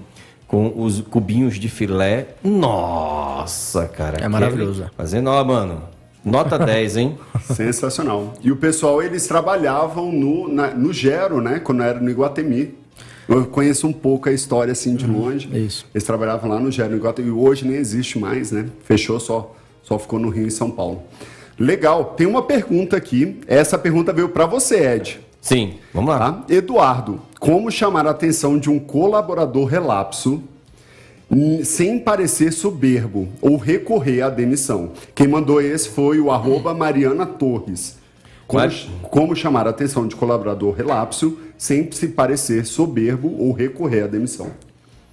com 0.48 0.72
os 0.76 1.00
cubinhos 1.02 1.60
de 1.60 1.68
filé. 1.68 2.28
Nossa, 2.42 3.86
cara. 3.86 4.18
É 4.20 4.26
maravilhoso. 4.28 4.86
Fazendo, 4.96 5.28
ó, 5.30 5.44
mano. 5.44 5.82
Nota 6.26 6.58
10, 6.58 6.96
hein? 6.96 7.18
Sensacional. 7.54 8.34
E 8.42 8.50
o 8.50 8.56
pessoal, 8.56 9.02
eles 9.02 9.26
trabalhavam 9.26 10.10
no, 10.12 10.48
na- 10.52 10.74
no 10.74 10.92
Gero, 10.92 11.40
né? 11.40 11.60
Quando 11.60 11.82
era 11.82 12.00
no 12.00 12.10
Iguatemi. 12.10 12.74
Eu 13.28 13.44
conheço 13.46 13.86
um 13.86 13.92
pouco 13.92 14.28
a 14.28 14.32
história 14.32 14.72
assim 14.72 14.94
de 14.94 15.06
longe. 15.06 15.48
isso. 15.56 15.86
Eles 15.94 16.04
trabalhavam 16.04 16.50
lá 16.50 16.60
no 16.60 16.70
Gero, 16.70 16.90
no 16.90 16.96
Iguatemi. 16.96 17.30
Hoje 17.30 17.66
nem 17.66 17.76
existe 17.76 18.18
mais, 18.18 18.52
né? 18.52 18.66
Fechou 18.84 19.18
só. 19.20 19.54
Só 19.82 19.98
ficou 19.98 20.18
no 20.18 20.28
Rio 20.28 20.46
e 20.48 20.50
São 20.50 20.70
Paulo. 20.70 21.02
Legal. 21.58 22.04
Tem 22.16 22.26
uma 22.26 22.42
pergunta 22.42 22.96
aqui. 22.96 23.40
Essa 23.46 23.78
pergunta 23.78 24.12
veio 24.12 24.28
para 24.28 24.46
você, 24.46 24.94
Ed. 24.94 25.20
Sim, 25.40 25.74
vamos 25.94 26.10
lá. 26.10 26.18
Tá? 26.18 26.44
Eduardo, 26.54 27.20
como 27.38 27.70
chamar 27.70 28.04
a 28.06 28.10
atenção 28.10 28.58
de 28.58 28.68
um 28.68 28.80
colaborador 28.80 29.64
relapso 29.66 30.42
sem 31.64 31.98
parecer 31.98 32.52
soberbo 32.52 33.28
ou 33.40 33.56
recorrer 33.56 34.22
à 34.22 34.30
demissão? 34.30 34.92
Quem 35.14 35.26
mandou 35.28 35.60
esse 35.60 35.88
foi 35.88 36.20
o 36.20 36.30
arroba 36.30 36.72
Mariana 36.74 37.26
Torres. 37.26 37.98
Como, 38.46 38.62
Mas- 38.62 38.88
como 39.02 39.34
chamar 39.34 39.66
a 39.66 39.70
atenção 39.70 40.06
de 40.06 40.14
colaborador 40.14 40.72
relapso 40.74 41.36
sem 41.58 41.90
se 41.90 42.08
parecer 42.08 42.64
soberbo 42.64 43.34
ou 43.38 43.52
recorrer 43.52 44.04
à 44.04 44.06
demissão? 44.06 44.50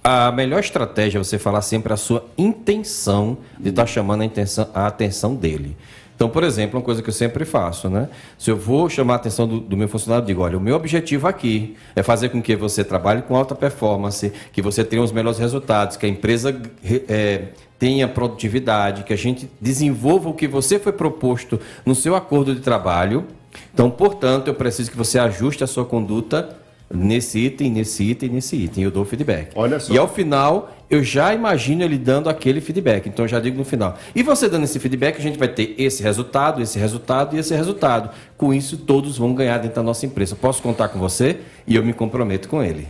A 0.04 0.30
melhor 0.30 0.60
estratégia 0.60 1.18
é 1.18 1.22
você 1.24 1.38
falar 1.38 1.62
sempre 1.62 1.92
a 1.92 1.96
sua 1.96 2.26
intenção 2.36 3.38
de 3.58 3.70
estar 3.70 3.86
chamando 3.86 4.20
a, 4.20 4.24
intenção- 4.24 4.68
a 4.74 4.86
atenção 4.86 5.34
dele. 5.34 5.76
Então, 6.14 6.28
por 6.28 6.44
exemplo, 6.44 6.78
uma 6.78 6.84
coisa 6.84 7.02
que 7.02 7.08
eu 7.08 7.12
sempre 7.12 7.44
faço, 7.44 7.90
né? 7.90 8.08
Se 8.38 8.50
eu 8.50 8.56
vou 8.56 8.88
chamar 8.88 9.14
a 9.14 9.16
atenção 9.16 9.48
do, 9.48 9.60
do 9.60 9.76
meu 9.76 9.88
funcionário, 9.88 10.24
digo, 10.24 10.42
olha, 10.42 10.56
o 10.56 10.60
meu 10.60 10.76
objetivo 10.76 11.26
aqui 11.26 11.76
é 11.96 12.02
fazer 12.02 12.28
com 12.28 12.40
que 12.40 12.54
você 12.54 12.84
trabalhe 12.84 13.22
com 13.22 13.34
alta 13.34 13.54
performance, 13.54 14.32
que 14.52 14.62
você 14.62 14.84
tenha 14.84 15.02
os 15.02 15.10
melhores 15.10 15.38
resultados, 15.38 15.96
que 15.96 16.06
a 16.06 16.08
empresa 16.08 16.56
eh, 16.84 17.48
tenha 17.78 18.06
produtividade, 18.06 19.02
que 19.02 19.12
a 19.12 19.16
gente 19.16 19.50
desenvolva 19.60 20.28
o 20.28 20.34
que 20.34 20.46
você 20.46 20.78
foi 20.78 20.92
proposto 20.92 21.60
no 21.84 21.94
seu 21.94 22.14
acordo 22.14 22.54
de 22.54 22.60
trabalho. 22.60 23.24
Então, 23.72 23.90
portanto, 23.90 24.48
eu 24.48 24.54
preciso 24.54 24.90
que 24.90 24.96
você 24.96 25.18
ajuste 25.18 25.64
a 25.64 25.66
sua 25.66 25.84
conduta 25.84 26.63
nesse 26.94 27.38
item, 27.38 27.70
nesse 27.70 28.02
item, 28.04 28.28
nesse 28.30 28.56
item. 28.56 28.84
Eu 28.84 28.90
dou 28.90 29.04
feedback. 29.04 29.50
Olha 29.54 29.80
só. 29.80 29.92
E 29.92 29.98
ao 29.98 30.08
final, 30.08 30.74
eu 30.88 31.02
já 31.02 31.34
imagino 31.34 31.82
ele 31.82 31.98
dando 31.98 32.28
aquele 32.28 32.60
feedback. 32.60 33.08
Então, 33.08 33.24
eu 33.24 33.28
já 33.28 33.40
digo 33.40 33.56
no 33.56 33.64
final. 33.64 33.98
E 34.14 34.22
você 34.22 34.48
dando 34.48 34.64
esse 34.64 34.78
feedback, 34.78 35.18
a 35.18 35.22
gente 35.22 35.38
vai 35.38 35.48
ter 35.48 35.74
esse 35.78 36.02
resultado, 36.02 36.62
esse 36.62 36.78
resultado 36.78 37.36
e 37.36 37.38
esse 37.38 37.54
resultado. 37.54 38.10
Com 38.36 38.54
isso, 38.54 38.76
todos 38.76 39.18
vão 39.18 39.34
ganhar 39.34 39.58
dentro 39.58 39.76
da 39.76 39.82
nossa 39.82 40.06
empresa. 40.06 40.36
Posso 40.36 40.62
contar 40.62 40.88
com 40.88 40.98
você 40.98 41.38
e 41.66 41.76
eu 41.76 41.84
me 41.84 41.92
comprometo 41.92 42.48
com 42.48 42.62
ele. 42.62 42.86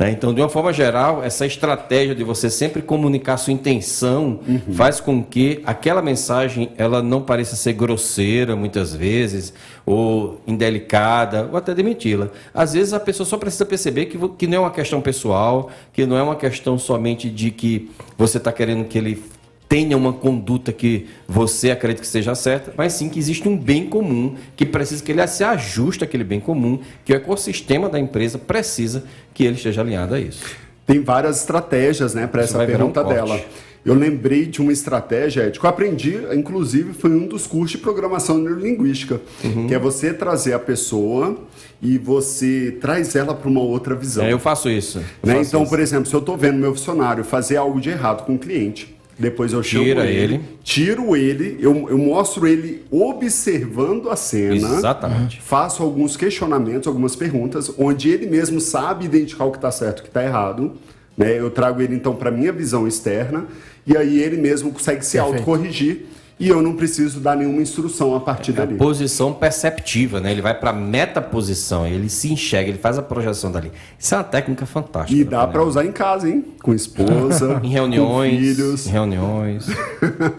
Né? 0.00 0.10
Então, 0.10 0.32
de 0.32 0.40
uma 0.40 0.48
forma 0.48 0.72
geral, 0.72 1.22
essa 1.22 1.44
estratégia 1.44 2.14
de 2.14 2.24
você 2.24 2.48
sempre 2.48 2.80
comunicar 2.80 3.36
sua 3.36 3.52
intenção 3.52 4.40
faz 4.72 4.98
com 4.98 5.22
que 5.22 5.60
aquela 5.66 6.00
mensagem 6.00 6.72
ela 6.78 7.02
não 7.02 7.20
pareça 7.20 7.54
ser 7.54 7.74
grosseira 7.74 8.56
muitas 8.56 8.96
vezes, 8.96 9.52
ou 9.84 10.40
indelicada, 10.46 11.46
ou 11.52 11.58
até 11.58 11.74
demiti-la. 11.74 12.30
Às 12.54 12.72
vezes 12.72 12.94
a 12.94 13.00
pessoa 13.00 13.26
só 13.26 13.36
precisa 13.36 13.66
perceber 13.66 14.06
que, 14.06 14.18
que 14.38 14.46
não 14.46 14.56
é 14.56 14.60
uma 14.60 14.70
questão 14.70 15.02
pessoal, 15.02 15.68
que 15.92 16.06
não 16.06 16.16
é 16.16 16.22
uma 16.22 16.36
questão 16.36 16.78
somente 16.78 17.28
de 17.28 17.50
que 17.50 17.90
você 18.16 18.38
está 18.38 18.50
querendo 18.50 18.86
que 18.86 18.96
ele 18.96 19.22
tenha 19.70 19.96
uma 19.96 20.12
conduta 20.12 20.72
que 20.72 21.06
você 21.28 21.70
acredita 21.70 22.00
que 22.02 22.06
seja 22.08 22.34
certa, 22.34 22.74
mas 22.76 22.92
sim 22.92 23.08
que 23.08 23.20
existe 23.20 23.48
um 23.48 23.56
bem 23.56 23.86
comum 23.86 24.34
que 24.56 24.66
precisa 24.66 25.00
que 25.00 25.12
ele 25.12 25.24
se 25.28 25.44
ajuste 25.44 26.02
àquele 26.02 26.24
bem 26.24 26.40
comum, 26.40 26.80
que 27.04 27.12
o 27.12 27.16
ecossistema 27.16 27.88
da 27.88 27.96
empresa 27.96 28.36
precisa 28.36 29.04
que 29.32 29.44
ele 29.44 29.54
esteja 29.54 29.80
alinhado 29.80 30.16
a 30.16 30.20
isso. 30.20 30.42
Tem 30.84 31.00
várias 31.00 31.38
estratégias, 31.38 32.14
né, 32.14 32.26
para 32.26 32.42
essa 32.42 32.60
um 32.60 32.66
pergunta 32.66 33.00
corte. 33.04 33.14
dela. 33.14 33.40
Eu 33.86 33.94
lembrei 33.94 34.44
de 34.44 34.60
uma 34.60 34.72
estratégia, 34.72 35.46
Ed, 35.46 35.58
que 35.60 35.64
eu 35.64 35.70
aprendi, 35.70 36.18
inclusive, 36.34 36.92
foi 36.92 37.12
um 37.12 37.28
dos 37.28 37.46
cursos 37.46 37.70
de 37.70 37.78
programação 37.78 38.38
neurolinguística, 38.38 39.20
Uhum. 39.44 39.68
que 39.68 39.74
é 39.74 39.78
você 39.78 40.12
trazer 40.12 40.52
a 40.52 40.58
pessoa 40.58 41.38
e 41.80 41.96
você 41.96 42.76
traz 42.80 43.14
ela 43.14 43.34
para 43.34 43.48
uma 43.48 43.60
outra 43.62 43.94
visão. 43.94 44.24
É, 44.24 44.32
eu 44.32 44.38
faço 44.40 44.68
isso. 44.68 44.98
eu 44.98 45.28
Né? 45.28 45.34
faço 45.36 45.48
Então, 45.48 45.62
isso. 45.62 45.70
por 45.70 45.78
exemplo, 45.78 46.06
se 46.06 46.14
eu 46.14 46.20
estou 46.20 46.36
vendo 46.36 46.58
meu 46.58 46.74
funcionário 46.74 47.22
fazer 47.22 47.56
algo 47.56 47.80
de 47.80 47.88
errado 47.88 48.26
com 48.26 48.34
o 48.34 48.38
cliente, 48.38 48.96
depois 49.20 49.52
eu 49.52 49.62
chamo 49.62 49.84
Tira 49.84 50.06
ele, 50.06 50.34
ele. 50.34 50.40
tiro 50.64 51.14
ele, 51.14 51.58
eu, 51.60 51.88
eu 51.90 51.98
mostro 51.98 52.46
ele 52.46 52.82
observando 52.90 54.08
a 54.08 54.16
cena, 54.16 54.54
Exatamente. 54.54 55.40
faço 55.42 55.82
alguns 55.82 56.16
questionamentos, 56.16 56.88
algumas 56.88 57.14
perguntas, 57.14 57.70
onde 57.78 58.08
ele 58.08 58.26
mesmo 58.26 58.60
sabe 58.60 59.04
identificar 59.04 59.44
o 59.44 59.50
que 59.50 59.58
está 59.58 59.70
certo 59.70 59.98
e 59.98 60.00
o 60.00 60.02
que 60.04 60.08
está 60.08 60.24
errado. 60.24 60.72
Né? 61.16 61.38
Eu 61.38 61.50
trago 61.50 61.82
ele 61.82 61.94
então 61.94 62.14
para 62.16 62.30
minha 62.30 62.50
visão 62.50 62.88
externa 62.88 63.46
e 63.86 63.94
aí 63.96 64.18
ele 64.18 64.38
mesmo 64.38 64.72
consegue 64.72 65.04
se 65.04 65.18
Perfeito. 65.18 65.36
autocorrigir 65.36 66.06
e 66.40 66.48
eu 66.48 66.62
não 66.62 66.74
preciso 66.74 67.20
dar 67.20 67.36
nenhuma 67.36 67.60
instrução 67.60 68.16
a 68.16 68.20
partir 68.20 68.52
A 68.52 68.64
dali. 68.64 68.74
posição 68.76 69.32
perceptiva, 69.34 70.20
né? 70.20 70.32
Ele 70.32 70.40
vai 70.40 70.58
para 70.58 70.72
metaposição, 70.72 71.86
ele 71.86 72.08
se 72.08 72.32
enxerga, 72.32 72.70
ele 72.70 72.78
faz 72.78 72.96
a 72.96 73.02
projeção 73.02 73.52
dali. 73.52 73.70
Isso 73.98 74.14
é 74.14 74.18
uma 74.18 74.24
técnica 74.24 74.64
fantástica. 74.64 75.20
E 75.20 75.22
dá 75.22 75.46
para 75.46 75.62
usar 75.62 75.84
em 75.84 75.92
casa, 75.92 76.28
hein? 76.28 76.42
Com 76.62 76.72
esposa, 76.74 77.60
em 77.62 77.68
reuniões, 77.68 78.32
com 78.32 78.54
filhos. 78.54 78.86
em 78.86 78.90
reuniões, 78.90 79.66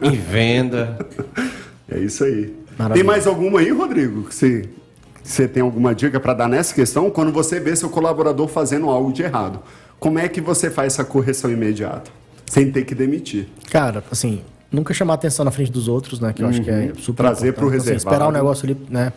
em 0.02 0.16
venda. 0.18 0.98
É 1.88 2.00
isso 2.00 2.24
aí. 2.24 2.52
Maravilha. 2.78 2.96
Tem 2.96 3.04
mais 3.04 3.28
alguma 3.28 3.60
aí, 3.60 3.70
Rodrigo? 3.70 4.24
Que 4.24 4.34
você, 4.34 4.70
você 5.24 5.48
tem 5.48 5.62
alguma 5.62 5.94
dica 5.94 6.20
para 6.20 6.34
dar 6.34 6.48
nessa 6.50 6.74
questão? 6.74 7.12
Quando 7.12 7.32
você 7.32 7.60
vê 7.60 7.76
seu 7.76 7.90
colaborador 7.90 8.48
fazendo 8.48 8.90
algo 8.90 9.14
de 9.14 9.22
errado, 9.22 9.60
como 10.00 10.18
é 10.18 10.28
que 10.28 10.42
você 10.42 10.72
faz 10.72 10.94
essa 10.94 11.04
correção 11.06 11.52
imediata? 11.52 12.10
Sem 12.48 12.72
ter 12.72 12.86
que 12.86 12.96
demitir. 12.96 13.48
Cara, 13.70 14.04
assim, 14.12 14.42
nunca 14.72 14.94
chamar 14.94 15.16
atenção 15.16 15.44
na 15.44 15.52
frente 15.52 15.72
dos 15.72 15.88
outros, 15.88 16.20
né? 16.20 16.32
Que 16.34 16.44
eu 16.44 16.48
acho 16.48 16.62
que 16.62 16.70
é 16.70 16.94
super 16.98 17.24
Uhum. 17.24 17.30
Trazer 17.30 17.50
importante. 17.50 17.54
pro 17.54 17.68
Então, 17.68 17.78
assim, 17.78 17.90
reservado. 17.90 17.98
esperar 17.98 18.28
o 18.28 18.32
negócio 18.32 18.66
ali, 18.66 18.78
né? 18.90 19.14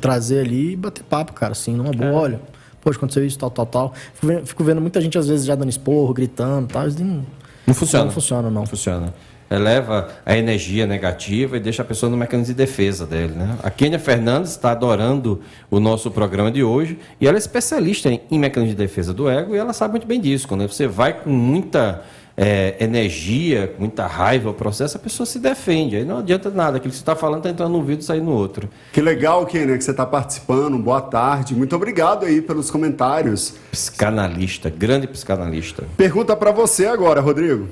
Trazer 0.00 0.40
ali 0.40 0.72
e 0.72 0.76
bater 0.76 1.04
papo, 1.04 1.32
cara, 1.32 1.52
assim, 1.52 1.74
numa 1.76 1.92
boa. 1.92 2.12
Olha, 2.12 2.40
poxa, 2.80 2.96
aconteceu 2.98 3.24
isso, 3.24 3.38
tal, 3.38 3.50
tal, 3.50 3.66
tal. 3.66 3.94
Fico 4.14 4.26
vendo, 4.26 4.46
fico 4.46 4.64
vendo 4.64 4.80
muita 4.80 5.00
gente, 5.00 5.16
às 5.18 5.28
vezes, 5.28 5.46
já 5.46 5.54
dando 5.54 5.68
esporro, 5.70 6.12
gritando 6.12 6.66
tal. 6.68 6.88
Isso 6.88 7.02
não, 7.04 7.24
Não 7.66 7.74
funciona. 7.74 8.04
Não 8.06 8.10
funciona, 8.12 8.42
não. 8.50 8.60
Não 8.62 8.66
funciona. 8.66 9.14
Eleva 9.48 10.08
a 10.26 10.36
energia 10.36 10.88
negativa 10.88 11.56
e 11.56 11.60
deixa 11.60 11.82
a 11.82 11.84
pessoa 11.84 12.10
no 12.10 12.16
mecanismo 12.16 12.52
de 12.52 12.58
defesa 12.58 13.06
dele. 13.06 13.32
Né? 13.32 13.56
A 13.62 13.70
Kênia 13.70 13.96
Fernandes 13.98 14.50
está 14.50 14.72
adorando 14.72 15.40
o 15.70 15.78
nosso 15.78 16.10
programa 16.10 16.50
de 16.50 16.64
hoje 16.64 16.98
e 17.20 17.28
ela 17.28 17.36
é 17.36 17.38
especialista 17.38 18.08
em, 18.08 18.20
em 18.28 18.40
mecanismo 18.40 18.74
de 18.74 18.78
defesa 18.82 19.14
do 19.14 19.30
ego 19.30 19.54
e 19.54 19.58
ela 19.58 19.72
sabe 19.72 19.92
muito 19.92 20.06
bem 20.06 20.20
disso. 20.20 20.48
Quando 20.48 20.66
você 20.66 20.88
vai 20.88 21.12
com 21.12 21.30
muita 21.30 22.02
é, 22.36 22.76
energia, 22.80 23.74
muita 23.78 24.06
raiva 24.06 24.48
ao 24.48 24.54
processo, 24.54 24.96
a 24.96 25.00
pessoa 25.00 25.26
se 25.26 25.38
defende. 25.38 25.96
Aí 25.96 26.04
não 26.04 26.18
adianta 26.18 26.50
nada. 26.50 26.76
Aquilo 26.76 26.90
que 26.90 26.96
você 26.96 27.02
está 27.02 27.16
falando 27.16 27.38
está 27.38 27.50
entrando 27.50 27.72
num 27.72 27.78
ouvido 27.78 28.00
e 28.00 28.04
saindo 28.04 28.26
no 28.26 28.32
outro. 28.32 28.68
Que 28.92 29.00
legal, 29.00 29.46
Kenia, 29.46 29.78
que 29.78 29.82
você 29.82 29.90
está 29.90 30.04
participando. 30.04 30.76
Boa 30.78 31.00
tarde. 31.00 31.54
Muito 31.54 31.74
obrigado 31.74 32.26
aí 32.26 32.42
pelos 32.42 32.70
comentários. 32.70 33.54
Psicanalista, 33.70 34.68
grande 34.68 35.06
psicanalista. 35.06 35.84
Pergunta 35.96 36.36
para 36.36 36.52
você 36.52 36.86
agora, 36.86 37.20
Rodrigo. 37.20 37.68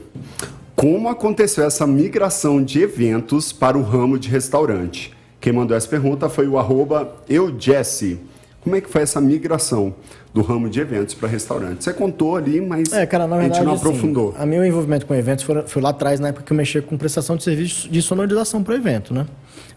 Como 0.74 1.08
aconteceu 1.08 1.64
essa 1.64 1.86
migração 1.86 2.62
de 2.62 2.82
eventos 2.82 3.52
para 3.52 3.76
o 3.76 3.82
ramo 3.82 4.18
de 4.18 4.28
restaurante? 4.28 5.12
Quem 5.40 5.52
mandou 5.52 5.76
essa 5.76 5.86
pergunta 5.86 6.28
foi 6.28 6.48
o 6.48 6.58
arroba 6.58 7.16
eujesse. 7.28 8.18
Como 8.60 8.74
é 8.74 8.80
que 8.80 8.88
foi 8.88 9.02
essa 9.02 9.20
migração 9.20 9.94
do 10.35 10.43
ramo 10.43 10.68
de 10.68 10.80
eventos 10.80 11.14
para 11.14 11.28
restaurante? 11.28 11.85
Você 11.85 11.93
contou 11.95 12.37
ali, 12.37 12.61
mas 12.61 12.93
É, 12.93 13.07
cara, 13.07 13.26
na 13.26 13.37
a 13.37 13.39
verdade, 13.39 13.59
gente 13.61 13.66
não 13.66 13.74
assim, 13.74 13.87
aprofundou. 13.87 14.35
a 14.37 14.45
meu 14.45 14.64
envolvimento 14.66 15.07
com 15.07 15.14
eventos 15.14 15.45
foi, 15.45 15.62
foi 15.66 15.80
lá 15.80 15.91
atrás, 15.91 16.18
na 16.20 16.28
época 16.28 16.45
que 16.45 16.53
eu 16.53 16.57
mexia 16.57 16.82
com 16.82 16.99
prestação 16.99 17.37
de 17.37 17.45
serviços 17.45 17.89
de 17.91 18.03
sonorização 18.03 18.62
para 18.62 18.74
evento, 18.74 19.14
né? 19.14 19.26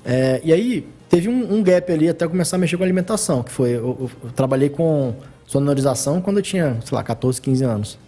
É, 0.03 0.41
e 0.43 0.51
aí, 0.51 0.87
teve 1.07 1.29
um, 1.29 1.53
um 1.57 1.61
gap 1.63 1.91
ali 1.91 2.09
até 2.09 2.25
eu 2.25 2.29
começar 2.29 2.55
a 2.55 2.59
mexer 2.59 2.75
com 2.75 2.83
alimentação, 2.83 3.43
que 3.43 3.51
foi, 3.51 3.69
eu, 3.69 3.75
eu- 3.99 4.11
eu 4.23 4.31
trabalhei 4.31 4.69
com 4.69 5.13
sonorização 5.45 6.19
quando 6.21 6.37
eu 6.37 6.43
tinha, 6.43 6.77
sei 6.83 6.95
lá, 6.95 7.03
14, 7.03 7.39
15 7.39 7.63
anos. 7.63 7.99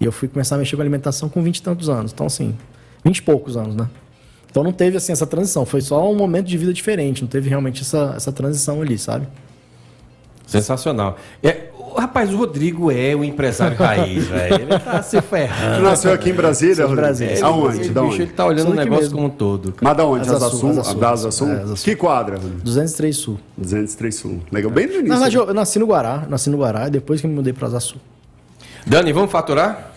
E 0.00 0.04
eu 0.04 0.12
fui 0.12 0.28
começar 0.28 0.54
a 0.54 0.58
mexer 0.58 0.76
com 0.76 0.82
alimentação 0.82 1.28
com 1.28 1.42
20 1.42 1.56
e 1.56 1.62
tantos 1.62 1.88
anos. 1.88 2.12
Então, 2.12 2.26
assim, 2.26 2.54
20 3.04 3.18
e 3.18 3.22
poucos 3.22 3.56
anos, 3.56 3.74
né? 3.74 3.88
Então 4.50 4.62
não 4.62 4.72
teve, 4.72 4.96
assim, 4.96 5.10
essa 5.12 5.26
transição. 5.26 5.66
Foi 5.66 5.80
só 5.80 6.10
um 6.10 6.14
momento 6.16 6.46
de 6.46 6.56
vida 6.56 6.72
diferente. 6.72 7.20
Não 7.22 7.28
teve 7.28 7.48
realmente 7.48 7.82
essa, 7.82 8.14
essa 8.16 8.30
transição 8.32 8.80
ali, 8.80 8.96
sabe? 8.96 9.26
Sensacional. 10.46 11.16
É, 11.42 11.70
Rapaz, 11.98 12.32
o 12.32 12.36
Rodrigo 12.36 12.90
é 12.90 13.14
o 13.14 13.24
empresário 13.24 13.76
raiz, 13.76 14.26
velho. 14.28 14.54
Ele 14.62 14.78
tá 14.78 15.02
se 15.02 15.20
ferrando. 15.22 15.82
Nasceu 15.82 16.12
aqui 16.12 16.30
em 16.30 16.34
Brasília, 16.34 16.74
de 16.74 16.80
Rodrigo? 16.82 17.00
Brasília. 17.02 17.32
Ele- 17.32 17.42
Aonde? 17.42 17.80
Ele, 17.80 17.88
Da 17.90 18.00
bicho, 18.02 18.12
onde? 18.14 18.22
ele 18.22 18.32
tá 18.32 18.46
olhando 18.46 18.70
o 18.70 18.74
negócio 18.74 19.02
mesmo. 19.04 19.16
como 19.16 19.26
um 19.28 19.30
todo. 19.30 19.72
cara. 19.72 19.78
Mas 19.82 19.96
da 19.96 20.04
onde? 20.04 20.28
Asa 20.28 20.50
Sul? 20.50 20.70
Asa? 20.70 20.96
É, 21.00 21.06
Asa 21.06 21.30
Sul. 21.30 21.48
Que 21.84 21.96
quadra, 21.96 22.36
Rodrigo? 22.36 22.60
203 22.62 23.16
Sul. 23.16 23.38
203 23.56 24.14
Sul. 24.14 24.40
Legal, 24.52 24.70
bem 24.70 24.86
no 24.86 24.92
início. 24.92 25.08
Na 25.08 25.14
verdade, 25.16 25.36
eu, 25.36 25.46
eu 25.46 25.54
nasci 25.54 25.78
no 25.78 25.86
Guará, 25.86 26.24
nasci 26.28 26.50
no 26.50 26.58
Guará, 26.58 26.88
depois 26.88 27.20
que 27.20 27.26
me 27.26 27.34
mudei 27.34 27.52
para 27.52 27.66
Asa 27.68 27.80
Sul. 27.80 27.98
Dani, 28.86 29.12
vamos 29.12 29.30
faturar? 29.30 29.92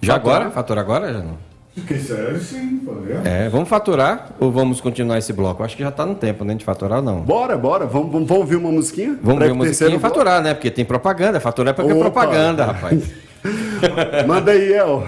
Já 0.00 0.14
Faturar? 0.14 0.36
agora? 0.36 0.50
Faturar 0.52 0.84
agora? 0.84 1.12
Já 1.12 1.18
não? 1.20 1.53
Que 1.86 1.98
serve 1.98 2.38
sim. 2.40 2.80
É, 3.24 3.48
vamos 3.48 3.68
faturar 3.68 4.30
ou 4.38 4.52
vamos 4.52 4.80
continuar 4.80 5.18
esse 5.18 5.32
bloco? 5.32 5.62
Acho 5.64 5.76
que 5.76 5.82
já 5.82 5.90
tá 5.90 6.06
no 6.06 6.14
tempo, 6.14 6.44
né, 6.44 6.54
de 6.54 6.64
faturar 6.64 6.98
ou 6.98 7.04
não. 7.04 7.20
Bora, 7.20 7.58
bora. 7.58 7.84
Vamos, 7.84 8.12
vamos, 8.12 8.28
vamos 8.28 8.42
ouvir 8.42 8.56
uma 8.56 8.70
musiquinha? 8.70 9.18
Vamos 9.20 9.40
ver 9.40 9.46
ir 9.46 9.50
a 9.50 9.54
pro 9.54 9.64
musiquinha 9.64 9.96
e 9.96 9.98
faturar, 9.98 10.40
né? 10.40 10.54
Porque 10.54 10.70
tem 10.70 10.84
propaganda. 10.84 11.40
Faturar 11.40 11.72
é 11.72 11.74
porque 11.74 11.90
é 11.90 11.94
Opa. 11.94 12.10
propaganda, 12.10 12.66
rapaz. 12.66 13.02
Manda 14.26 14.52
aí, 14.52 14.72
El. 14.72 15.06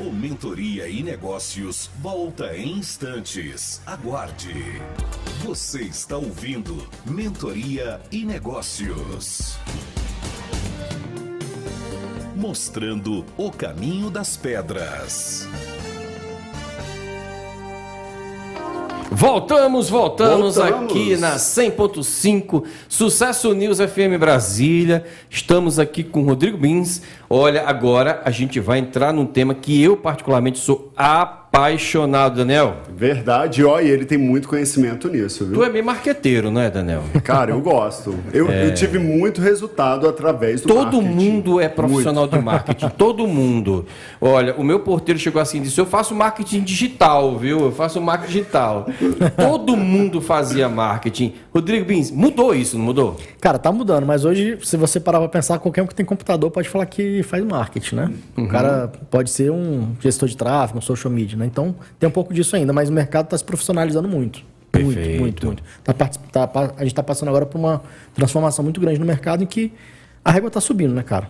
O 0.00 0.10
Mentoria 0.10 0.88
e 0.88 1.02
Negócios 1.02 1.90
volta 2.00 2.56
em 2.56 2.78
instantes. 2.78 3.80
Aguarde. 3.86 4.80
Você 5.44 5.82
está 5.82 6.16
ouvindo 6.16 6.86
Mentoria 7.06 8.00
e 8.10 8.24
Negócios. 8.24 9.58
Mostrando 12.42 13.24
o 13.36 13.52
caminho 13.52 14.10
das 14.10 14.36
pedras. 14.36 15.46
Voltamos, 19.12 19.88
voltamos, 19.88 20.56
Voltamos. 20.56 20.90
aqui 20.90 21.16
na 21.16 21.36
100.5 21.36 22.64
Sucesso 22.88 23.54
News 23.54 23.78
FM 23.78 24.18
Brasília. 24.18 25.04
Estamos 25.30 25.78
aqui 25.78 26.02
com 26.02 26.22
o 26.22 26.26
Rodrigo 26.26 26.58
Bins. 26.58 27.02
Olha, 27.30 27.62
agora 27.64 28.20
a 28.24 28.30
gente 28.32 28.58
vai 28.58 28.80
entrar 28.80 29.12
num 29.12 29.24
tema 29.24 29.54
que 29.54 29.80
eu 29.80 29.96
particularmente 29.96 30.58
sou 30.58 30.92
apaixonado, 30.96 31.41
Daniel. 32.34 32.76
Verdade, 32.96 33.62
ó, 33.62 33.78
e 33.78 33.88
ele 33.90 34.06
tem 34.06 34.16
muito 34.16 34.48
conhecimento 34.48 35.08
nisso, 35.08 35.44
viu? 35.44 35.54
Tu 35.54 35.64
é 35.64 35.68
meio 35.68 35.84
marqueteiro, 35.84 36.50
não 36.50 36.60
é, 36.60 36.70
Daniel? 36.70 37.02
Cara, 37.22 37.50
eu 37.50 37.60
gosto. 37.60 38.14
Eu, 38.32 38.48
eu 38.48 38.72
tive 38.72 38.98
muito 38.98 39.40
resultado 39.40 40.08
através 40.08 40.62
do 40.62 40.70
É. 40.70 40.74
Todo 40.74 41.02
marketing. 41.02 41.14
mundo 41.30 41.60
é 41.60 41.68
profissional 41.68 42.26
de 42.26 42.38
marketing, 42.38 42.88
todo 42.96 43.26
mundo. 43.26 43.84
Olha, 44.20 44.54
o 44.56 44.64
meu 44.64 44.80
porteiro 44.80 45.18
chegou 45.20 45.42
assim 45.42 45.58
e 45.58 45.60
disse: 45.62 45.78
Eu 45.78 45.84
faço 45.84 46.14
marketing 46.14 46.62
digital, 46.62 47.36
viu? 47.36 47.60
Eu 47.60 47.72
faço 47.72 48.00
marketing 48.00 48.32
digital. 48.32 48.86
todo 49.36 49.76
mundo 49.76 50.20
fazia 50.22 50.68
marketing. 50.70 51.34
Rodrigo 51.52 51.84
Bins, 51.84 52.10
mudou 52.10 52.54
isso, 52.54 52.78
não 52.78 52.84
mudou? 52.86 53.16
Cara, 53.40 53.58
tá 53.58 53.70
mudando, 53.70 54.06
mas 54.06 54.24
hoje, 54.24 54.58
se 54.62 54.76
você 54.78 54.98
parar 54.98 55.18
pra 55.18 55.28
pensar, 55.28 55.58
qualquer 55.58 55.82
um 55.82 55.86
que 55.86 55.94
tem 55.94 56.06
computador 56.06 56.50
pode 56.50 56.68
falar 56.68 56.86
que 56.86 57.22
faz 57.22 57.44
marketing, 57.44 57.94
né? 57.96 58.10
Uhum. 58.36 58.44
O 58.44 58.48
cara 58.48 58.90
pode 59.10 59.30
ser 59.30 59.50
um 59.50 59.88
gestor 60.00 60.28
de 60.28 60.36
tráfego, 60.36 60.78
um 60.78 60.82
social 60.82 61.12
media, 61.12 61.36
né? 61.36 61.41
Então, 61.46 61.74
tem 61.98 62.08
um 62.08 62.12
pouco 62.12 62.32
disso 62.32 62.56
ainda, 62.56 62.72
mas 62.72 62.88
o 62.88 62.92
mercado 62.92 63.28
tá 63.28 63.38
se 63.38 63.44
profissionalizando 63.44 64.08
muito. 64.08 64.42
Perfeito. 64.70 65.20
Muito, 65.20 65.20
muito, 65.20 65.46
muito. 65.46 65.62
Tá, 65.84 66.46
tá 66.46 66.74
a 66.76 66.82
gente 66.82 66.94
tá 66.94 67.02
passando 67.02 67.28
agora 67.28 67.44
por 67.44 67.58
uma 67.58 67.82
transformação 68.14 68.62
muito 68.62 68.80
grande 68.80 68.98
no 68.98 69.04
mercado 69.04 69.42
em 69.42 69.46
que 69.46 69.72
a 70.24 70.30
régua 70.30 70.50
tá 70.50 70.60
subindo, 70.60 70.94
né, 70.94 71.02
cara? 71.02 71.28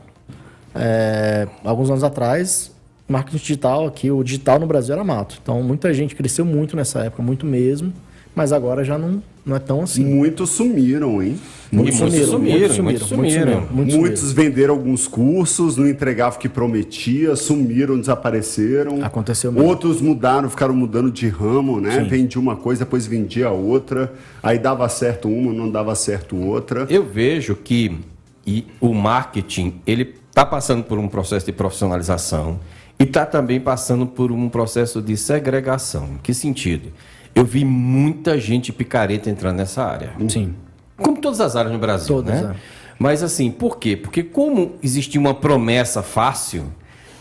É, 0.74 1.48
alguns 1.64 1.90
anos 1.90 2.04
atrás, 2.04 2.72
marketing 3.08 3.38
digital 3.38 3.86
aqui, 3.86 4.10
o 4.10 4.22
digital 4.22 4.58
no 4.58 4.66
Brasil 4.66 4.94
era 4.94 5.02
mato. 5.02 5.38
Então, 5.42 5.62
muita 5.62 5.92
gente 5.92 6.14
cresceu 6.14 6.44
muito 6.44 6.76
nessa 6.76 7.00
época, 7.00 7.22
muito 7.22 7.44
mesmo, 7.44 7.92
mas 8.34 8.52
agora 8.52 8.84
já 8.84 8.96
não, 8.98 9.22
não 9.44 9.56
é 9.56 9.58
tão 9.58 9.82
assim. 9.82 10.04
Muitos 10.04 10.50
sumiram, 10.50 11.22
hein? 11.22 11.38
E 11.70 11.76
muitos 11.76 11.96
sumiram, 11.96 12.38
muitos 12.82 13.08
sumiram. 13.08 13.66
muitos 13.70 13.96
Muitos 13.96 14.32
venderam 14.32 14.74
alguns 14.74 15.08
cursos, 15.08 15.76
não 15.76 15.88
entregavam 15.88 16.38
o 16.38 16.40
que 16.40 16.48
prometia, 16.48 17.34
sumiram, 17.34 17.98
desapareceram. 17.98 19.02
Aconteceu 19.02 19.50
mesmo. 19.50 19.66
Outros 19.66 20.00
mudaram, 20.00 20.50
ficaram 20.50 20.74
mudando 20.74 21.10
de 21.10 21.28
ramo, 21.28 21.80
né? 21.80 22.00
Vendia 22.00 22.40
uma 22.40 22.56
coisa, 22.56 22.84
depois 22.84 23.06
vendia 23.06 23.50
outra. 23.50 24.12
Aí 24.42 24.58
dava 24.58 24.88
certo 24.88 25.28
uma, 25.28 25.52
não 25.52 25.70
dava 25.70 25.94
certo 25.94 26.36
outra. 26.36 26.86
Eu 26.90 27.04
vejo 27.04 27.54
que 27.54 27.98
e 28.46 28.66
o 28.80 28.92
marketing 28.92 29.80
ele 29.86 30.14
está 30.28 30.44
passando 30.44 30.82
por 30.82 30.98
um 30.98 31.08
processo 31.08 31.46
de 31.46 31.52
profissionalização 31.52 32.58
e 32.98 33.04
está 33.04 33.24
também 33.24 33.60
passando 33.60 34.06
por 34.06 34.32
um 34.32 34.48
processo 34.48 35.00
de 35.00 35.16
segregação. 35.16 36.14
Em 36.14 36.18
que 36.18 36.34
sentido? 36.34 36.92
Eu 37.34 37.44
vi 37.44 37.64
muita 37.64 38.38
gente 38.38 38.72
picareta 38.72 39.30
entrando 39.30 39.56
nessa 39.56 39.84
área. 39.84 40.12
Sim. 40.28 40.54
Como 40.96 41.20
todas 41.20 41.40
as 41.40 41.56
áreas 41.56 41.72
no 41.72 41.78
Brasil, 41.78 42.16
Todas, 42.16 42.42
né? 42.42 42.54
é. 42.54 42.82
Mas 42.98 43.22
assim, 43.22 43.50
por 43.50 43.78
quê? 43.78 43.96
Porque 43.96 44.22
como 44.22 44.76
existia 44.82 45.20
uma 45.20 45.34
promessa 45.34 46.02
fácil, 46.02 46.72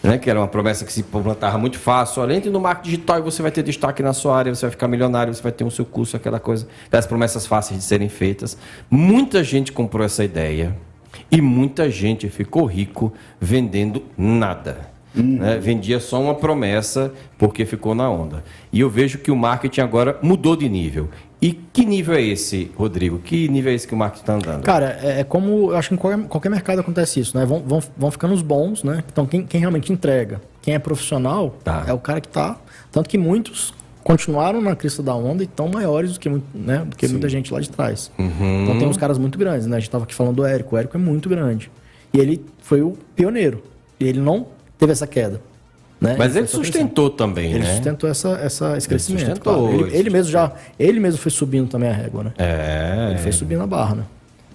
né, 0.03 0.17
que 0.17 0.29
era 0.29 0.39
uma 0.39 0.47
promessa 0.47 0.85
que 0.85 0.91
se 0.91 1.01
plantava 1.01 1.57
muito 1.57 1.79
fácil, 1.79 2.21
olha, 2.21 2.35
entre 2.35 2.49
no 2.49 2.59
marketing 2.59 2.89
digital 2.89 3.19
e 3.19 3.21
você 3.21 3.41
vai 3.41 3.51
ter 3.51 3.63
destaque 3.63 4.03
na 4.03 4.13
sua 4.13 4.37
área, 4.37 4.53
você 4.53 4.61
vai 4.61 4.71
ficar 4.71 4.87
milionário, 4.87 5.33
você 5.33 5.41
vai 5.41 5.51
ter 5.51 5.63
o 5.63 5.71
seu 5.71 5.85
curso, 5.85 6.15
aquela 6.15 6.39
coisa, 6.39 6.67
aquelas 6.85 7.07
promessas 7.07 7.47
fáceis 7.47 7.79
de 7.79 7.85
serem 7.85 8.09
feitas. 8.09 8.57
Muita 8.89 9.43
gente 9.43 9.71
comprou 9.71 10.05
essa 10.05 10.23
ideia 10.23 10.75
e 11.31 11.41
muita 11.41 11.89
gente 11.89 12.29
ficou 12.29 12.65
rico 12.65 13.13
vendendo 13.39 14.03
nada. 14.17 14.90
Né? 15.13 15.57
Vendia 15.59 15.99
só 15.99 16.21
uma 16.21 16.35
promessa 16.35 17.11
porque 17.37 17.65
ficou 17.65 17.93
na 17.95 18.09
onda. 18.09 18.43
E 18.71 18.79
eu 18.79 18.89
vejo 18.89 19.17
que 19.17 19.31
o 19.31 19.35
marketing 19.35 19.81
agora 19.81 20.17
mudou 20.21 20.55
de 20.55 20.69
nível. 20.69 21.09
E 21.41 21.53
que 21.53 21.83
nível 21.83 22.13
é 22.13 22.21
esse, 22.21 22.69
Rodrigo? 22.75 23.17
Que 23.17 23.47
nível 23.47 23.71
é 23.71 23.75
esse 23.75 23.87
que 23.87 23.95
o 23.95 23.97
marketing 23.97 24.21
está 24.21 24.33
andando? 24.35 24.63
Cara, 24.63 24.99
é, 25.01 25.21
é 25.21 25.23
como. 25.23 25.71
Eu 25.71 25.75
acho 25.77 25.89
que 25.89 25.95
em 25.95 25.97
qualquer, 25.97 26.27
qualquer 26.27 26.49
mercado 26.49 26.79
acontece 26.79 27.19
isso, 27.19 27.35
né? 27.35 27.45
Vão, 27.45 27.63
vão, 27.65 27.81
vão 27.97 28.11
ficando 28.11 28.33
os 28.35 28.43
bons, 28.43 28.83
né? 28.83 29.03
Então, 29.11 29.25
quem, 29.25 29.43
quem 29.43 29.59
realmente 29.59 29.91
entrega, 29.91 30.39
quem 30.61 30.75
é 30.75 30.79
profissional, 30.79 31.55
Tá. 31.63 31.83
é 31.87 31.93
o 31.93 31.97
cara 31.97 32.21
que 32.21 32.27
tá. 32.27 32.57
Tanto 32.91 33.09
que 33.09 33.17
muitos 33.17 33.73
continuaram 34.03 34.61
na 34.61 34.75
crista 34.75 35.01
da 35.01 35.15
onda 35.15 35.41
e 35.41 35.45
estão 35.45 35.67
maiores 35.67 36.13
do 36.13 36.19
que, 36.19 36.29
né, 36.53 36.83
do 36.85 36.95
que 36.95 37.07
muita 37.07 37.29
gente 37.29 37.53
lá 37.53 37.59
de 37.59 37.69
trás. 37.69 38.11
Uhum. 38.19 38.63
Então, 38.63 38.77
tem 38.77 38.87
uns 38.87 38.97
caras 38.97 39.17
muito 39.17 39.37
grandes, 39.37 39.65
né? 39.67 39.77
A 39.77 39.79
gente 39.79 39.89
tava 39.89 40.03
aqui 40.03 40.13
falando 40.13 40.35
do 40.37 40.45
Érico. 40.45 40.75
O 40.75 40.77
Érico 40.77 40.95
é 40.95 40.99
muito 40.99 41.27
grande. 41.27 41.71
E 42.13 42.19
ele 42.19 42.43
foi 42.59 42.81
o 42.81 42.93
pioneiro. 43.15 43.63
E 43.99 44.05
ele 44.05 44.19
não 44.19 44.45
teve 44.81 44.91
essa 44.91 45.05
queda. 45.07 45.39
Né? 45.99 46.15
Mas 46.17 46.35
ele 46.35 46.47
só 46.47 46.57
crescendo. 46.57 46.65
sustentou 46.65 47.09
também, 47.11 47.51
Ele 47.51 47.59
né? 47.59 47.75
sustentou 47.75 48.09
essa, 48.09 48.29
essa, 48.41 48.75
esse 48.75 48.89
crescimento. 48.89 49.25
sustentou, 49.27 49.53
claro. 49.69 49.73
ele, 49.75 49.83
ele 49.89 49.97
ele 49.99 50.09
mesmo 50.09 50.31
já. 50.31 50.51
Ele 50.79 50.99
mesmo 50.99 51.19
foi 51.19 51.29
subindo 51.31 51.69
também 51.69 51.89
a 51.89 51.93
régua, 51.93 52.23
né? 52.23 52.31
É. 52.39 53.07
Ele 53.11 53.19
foi 53.19 53.31
subindo 53.31 53.61
a 53.61 53.67
barra, 53.67 53.93
né? 53.95 54.03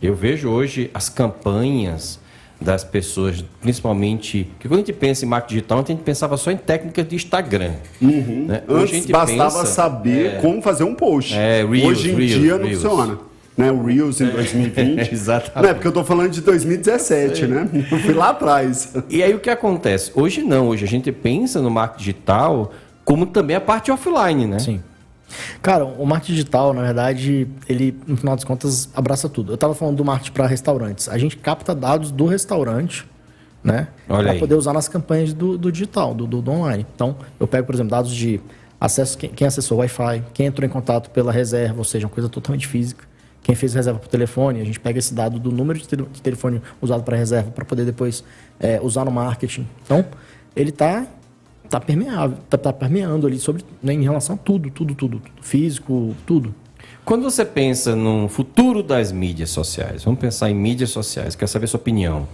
Eu 0.02 0.12
vejo 0.16 0.48
hoje 0.48 0.90
as 0.92 1.08
campanhas 1.08 2.18
das 2.60 2.82
pessoas, 2.82 3.44
principalmente. 3.60 4.50
Que 4.58 4.66
quando 4.66 4.80
a 4.80 4.82
gente 4.82 4.92
pensa 4.92 5.24
em 5.24 5.28
marketing 5.28 5.54
digital, 5.54 5.78
a 5.78 5.84
gente 5.86 6.02
pensava 6.02 6.36
só 6.36 6.50
em 6.50 6.56
técnicas 6.56 7.06
de 7.08 7.14
Instagram. 7.14 7.74
né? 8.00 8.62
Hoje 8.66 8.78
a 8.78 8.82
Antes 8.82 8.90
gente 8.90 9.12
bastava 9.12 9.58
pensa- 9.60 9.66
saber 9.66 10.40
como 10.40 10.60
fazer 10.60 10.82
um 10.82 10.96
post. 10.96 11.32
É, 11.34 11.64
Reels, 11.64 11.84
Hoje 11.98 12.10
em 12.10 12.14
Reels, 12.16 12.30
dia 12.40 12.58
não 12.58 12.66
Reels. 12.66 12.82
funciona. 12.82 13.18
Né? 13.56 13.70
O 13.72 13.82
Reels 13.84 14.20
em 14.20 14.26
2020. 14.28 15.08
exatamente. 15.12 15.62
Não 15.62 15.70
é 15.70 15.74
porque 15.74 15.88
eu 15.88 15.92
tô 15.92 16.04
falando 16.04 16.30
de 16.30 16.40
2017, 16.42 17.46
né? 17.46 17.68
Eu 17.90 17.98
fui 18.00 18.12
lá 18.14 18.30
atrás. 18.30 18.94
E 19.08 19.22
aí 19.22 19.34
o 19.34 19.38
que 19.40 19.48
acontece? 19.48 20.12
Hoje 20.14 20.42
não, 20.42 20.68
hoje 20.68 20.84
a 20.84 20.88
gente 20.88 21.10
pensa 21.10 21.60
no 21.62 21.70
marketing 21.70 21.98
digital 22.04 22.72
como 23.04 23.24
também 23.26 23.56
a 23.56 23.60
parte 23.60 23.90
offline, 23.90 24.46
né? 24.46 24.58
Sim. 24.58 24.82
Cara, 25.62 25.84
o 25.84 26.04
marketing 26.04 26.32
digital, 26.34 26.72
na 26.74 26.82
verdade, 26.82 27.48
ele, 27.68 27.96
no 28.06 28.16
final 28.16 28.36
das 28.36 28.44
contas, 28.44 28.88
abraça 28.94 29.28
tudo. 29.28 29.52
Eu 29.52 29.56
tava 29.56 29.74
falando 29.74 29.96
do 29.96 30.04
marketing 30.04 30.32
para 30.32 30.46
restaurantes. 30.46 31.08
A 31.08 31.16
gente 31.18 31.36
capta 31.36 31.74
dados 31.74 32.10
do 32.10 32.26
restaurante, 32.26 33.06
né? 33.64 33.88
Para 34.06 34.34
poder 34.38 34.54
usar 34.54 34.72
nas 34.72 34.86
campanhas 34.88 35.32
do, 35.32 35.56
do 35.58 35.72
digital, 35.72 36.14
do, 36.14 36.26
do- 36.26 36.42
do 36.42 36.50
online. 36.50 36.86
Então, 36.94 37.16
eu 37.40 37.46
pego, 37.46 37.66
por 37.66 37.74
exemplo, 37.74 37.90
dados 37.90 38.14
de 38.14 38.40
acesso, 38.80 39.16
quem, 39.18 39.30
quem 39.30 39.46
acessou 39.46 39.78
o 39.78 39.80
Wi-Fi, 39.80 40.22
quem 40.34 40.46
entrou 40.46 40.66
em 40.66 40.70
contato 40.70 41.10
pela 41.10 41.32
reserva, 41.32 41.78
ou 41.78 41.84
seja, 41.84 42.06
uma 42.06 42.12
coisa 42.12 42.28
totalmente 42.28 42.66
física. 42.68 43.04
Quem 43.46 43.54
fez 43.54 43.74
reserva 43.74 44.00
por 44.00 44.08
telefone, 44.08 44.60
a 44.60 44.64
gente 44.64 44.80
pega 44.80 44.98
esse 44.98 45.14
dado 45.14 45.38
do 45.38 45.52
número 45.52 45.78
de, 45.78 45.86
de 45.86 46.20
telefone 46.20 46.60
usado 46.82 47.04
para 47.04 47.16
reserva 47.16 47.48
para 47.52 47.64
poder 47.64 47.84
depois 47.84 48.24
é, 48.58 48.80
usar 48.82 49.04
no 49.04 49.12
marketing. 49.12 49.64
Então, 49.84 50.04
ele 50.56 50.72
tá 50.72 51.06
tá 51.70 51.78
permeável, 51.78 52.38
tá, 52.50 52.58
tá 52.58 52.72
permeando 52.72 53.24
ali 53.24 53.38
sobre 53.38 53.64
né, 53.80 53.92
em 53.92 54.02
relação 54.02 54.34
a 54.34 54.38
tudo, 54.38 54.68
tudo, 54.68 54.96
tudo, 54.96 55.20
tudo, 55.20 55.30
físico, 55.40 56.12
tudo. 56.26 56.52
Quando 57.04 57.22
você 57.22 57.44
pensa 57.44 57.94
no 57.94 58.28
futuro 58.28 58.82
das 58.82 59.12
mídias 59.12 59.50
sociais, 59.50 60.02
vamos 60.02 60.18
pensar 60.18 60.50
em 60.50 60.54
mídias 60.54 60.90
sociais, 60.90 61.36
quero 61.36 61.48
saber 61.48 61.68
sua 61.68 61.78
opinião. 61.78 62.26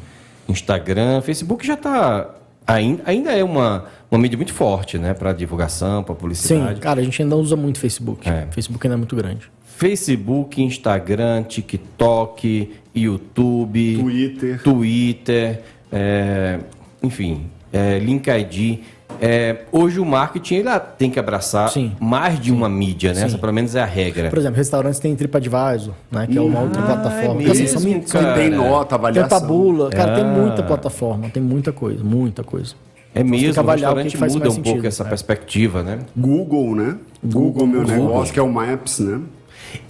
Instagram, 0.48 1.20
Facebook 1.20 1.66
já 1.66 1.74
está. 1.74 2.34
Ainda, 2.66 3.02
ainda 3.04 3.32
é 3.32 3.44
uma, 3.44 3.84
uma 4.10 4.18
mídia 4.18 4.38
muito 4.38 4.54
forte, 4.54 4.96
né? 4.96 5.12
Para 5.12 5.34
divulgação, 5.34 6.02
para 6.02 6.14
Sim, 6.14 6.20
publicidade. 6.20 6.80
cara, 6.80 7.02
a 7.02 7.04
gente 7.04 7.20
ainda 7.20 7.36
usa 7.36 7.54
muito 7.54 7.78
Facebook. 7.78 8.26
É. 8.26 8.46
Facebook 8.50 8.86
ainda 8.86 8.94
é 8.94 8.96
muito 8.96 9.14
grande. 9.14 9.50
Facebook, 9.76 10.62
Instagram, 10.62 11.42
TikTok, 11.44 12.70
YouTube, 12.94 13.98
Twitter. 14.00 14.62
Twitter, 14.62 15.60
é, 15.90 16.58
enfim, 17.02 17.46
é, 17.72 17.98
LinkedIn. 17.98 18.80
é, 19.20 19.62
hoje 19.72 19.98
o 20.00 20.04
marketing 20.04 20.56
ele 20.56 20.68
tem 20.98 21.10
que 21.10 21.18
abraçar 21.18 21.68
Sim. 21.70 21.92
mais 22.00 22.38
de 22.40 22.52
uma 22.52 22.68
mídia, 22.68 23.10
né? 23.14 23.20
Sim. 23.20 23.26
Essa 23.26 23.38
pelo 23.38 23.52
menos 23.52 23.74
é 23.74 23.80
a 23.82 23.86
regra. 23.86 24.28
Por 24.30 24.38
exemplo, 24.38 24.56
restaurantes 24.56 24.98
têm 25.00 25.14
TripAdvisor, 25.16 25.94
né? 26.10 26.26
Que 26.26 26.38
é 26.38 26.40
uma 26.40 26.60
outra 26.60 26.82
Ah, 26.82 26.86
plataforma. 26.86 27.40
é 27.40 27.44
Porque, 27.44 27.50
assim, 27.50 27.66
são, 27.66 27.80
mesmo. 27.82 28.02
Tem 28.34 28.50
nota, 28.50 28.88
Tem 28.90 28.98
avaliação. 28.98 29.40
tabula, 29.40 29.90
cara, 29.90 30.14
tem 30.14 30.24
Ah. 30.24 30.28
muita 30.28 30.62
plataforma, 30.62 31.28
tem 31.30 31.42
muita 31.42 31.72
coisa, 31.72 32.02
muita 32.04 32.42
coisa. 32.44 32.74
é 33.14 33.20
Então, 33.20 33.30
tem 33.30 33.40
mesmo, 33.40 33.62
o 33.62 33.64
o 33.64 33.70
restaurante 33.70 34.16
faz 34.16 34.32
muda 34.34 34.48
um 34.48 34.52
pouco 34.54 34.68
sentido, 34.68 34.86
essa 34.86 35.04
né? 35.04 35.08
perspectiva, 35.10 35.82
né? 35.82 35.98
Google, 36.16 36.74
né? 36.74 36.96
Google, 37.22 37.66
meu 37.66 37.82
Google. 37.82 37.96
negócio, 37.96 38.32
que 38.32 38.40
é 38.40 38.42
o 38.42 38.50
Maps, 38.52 38.98
né? 39.00 39.20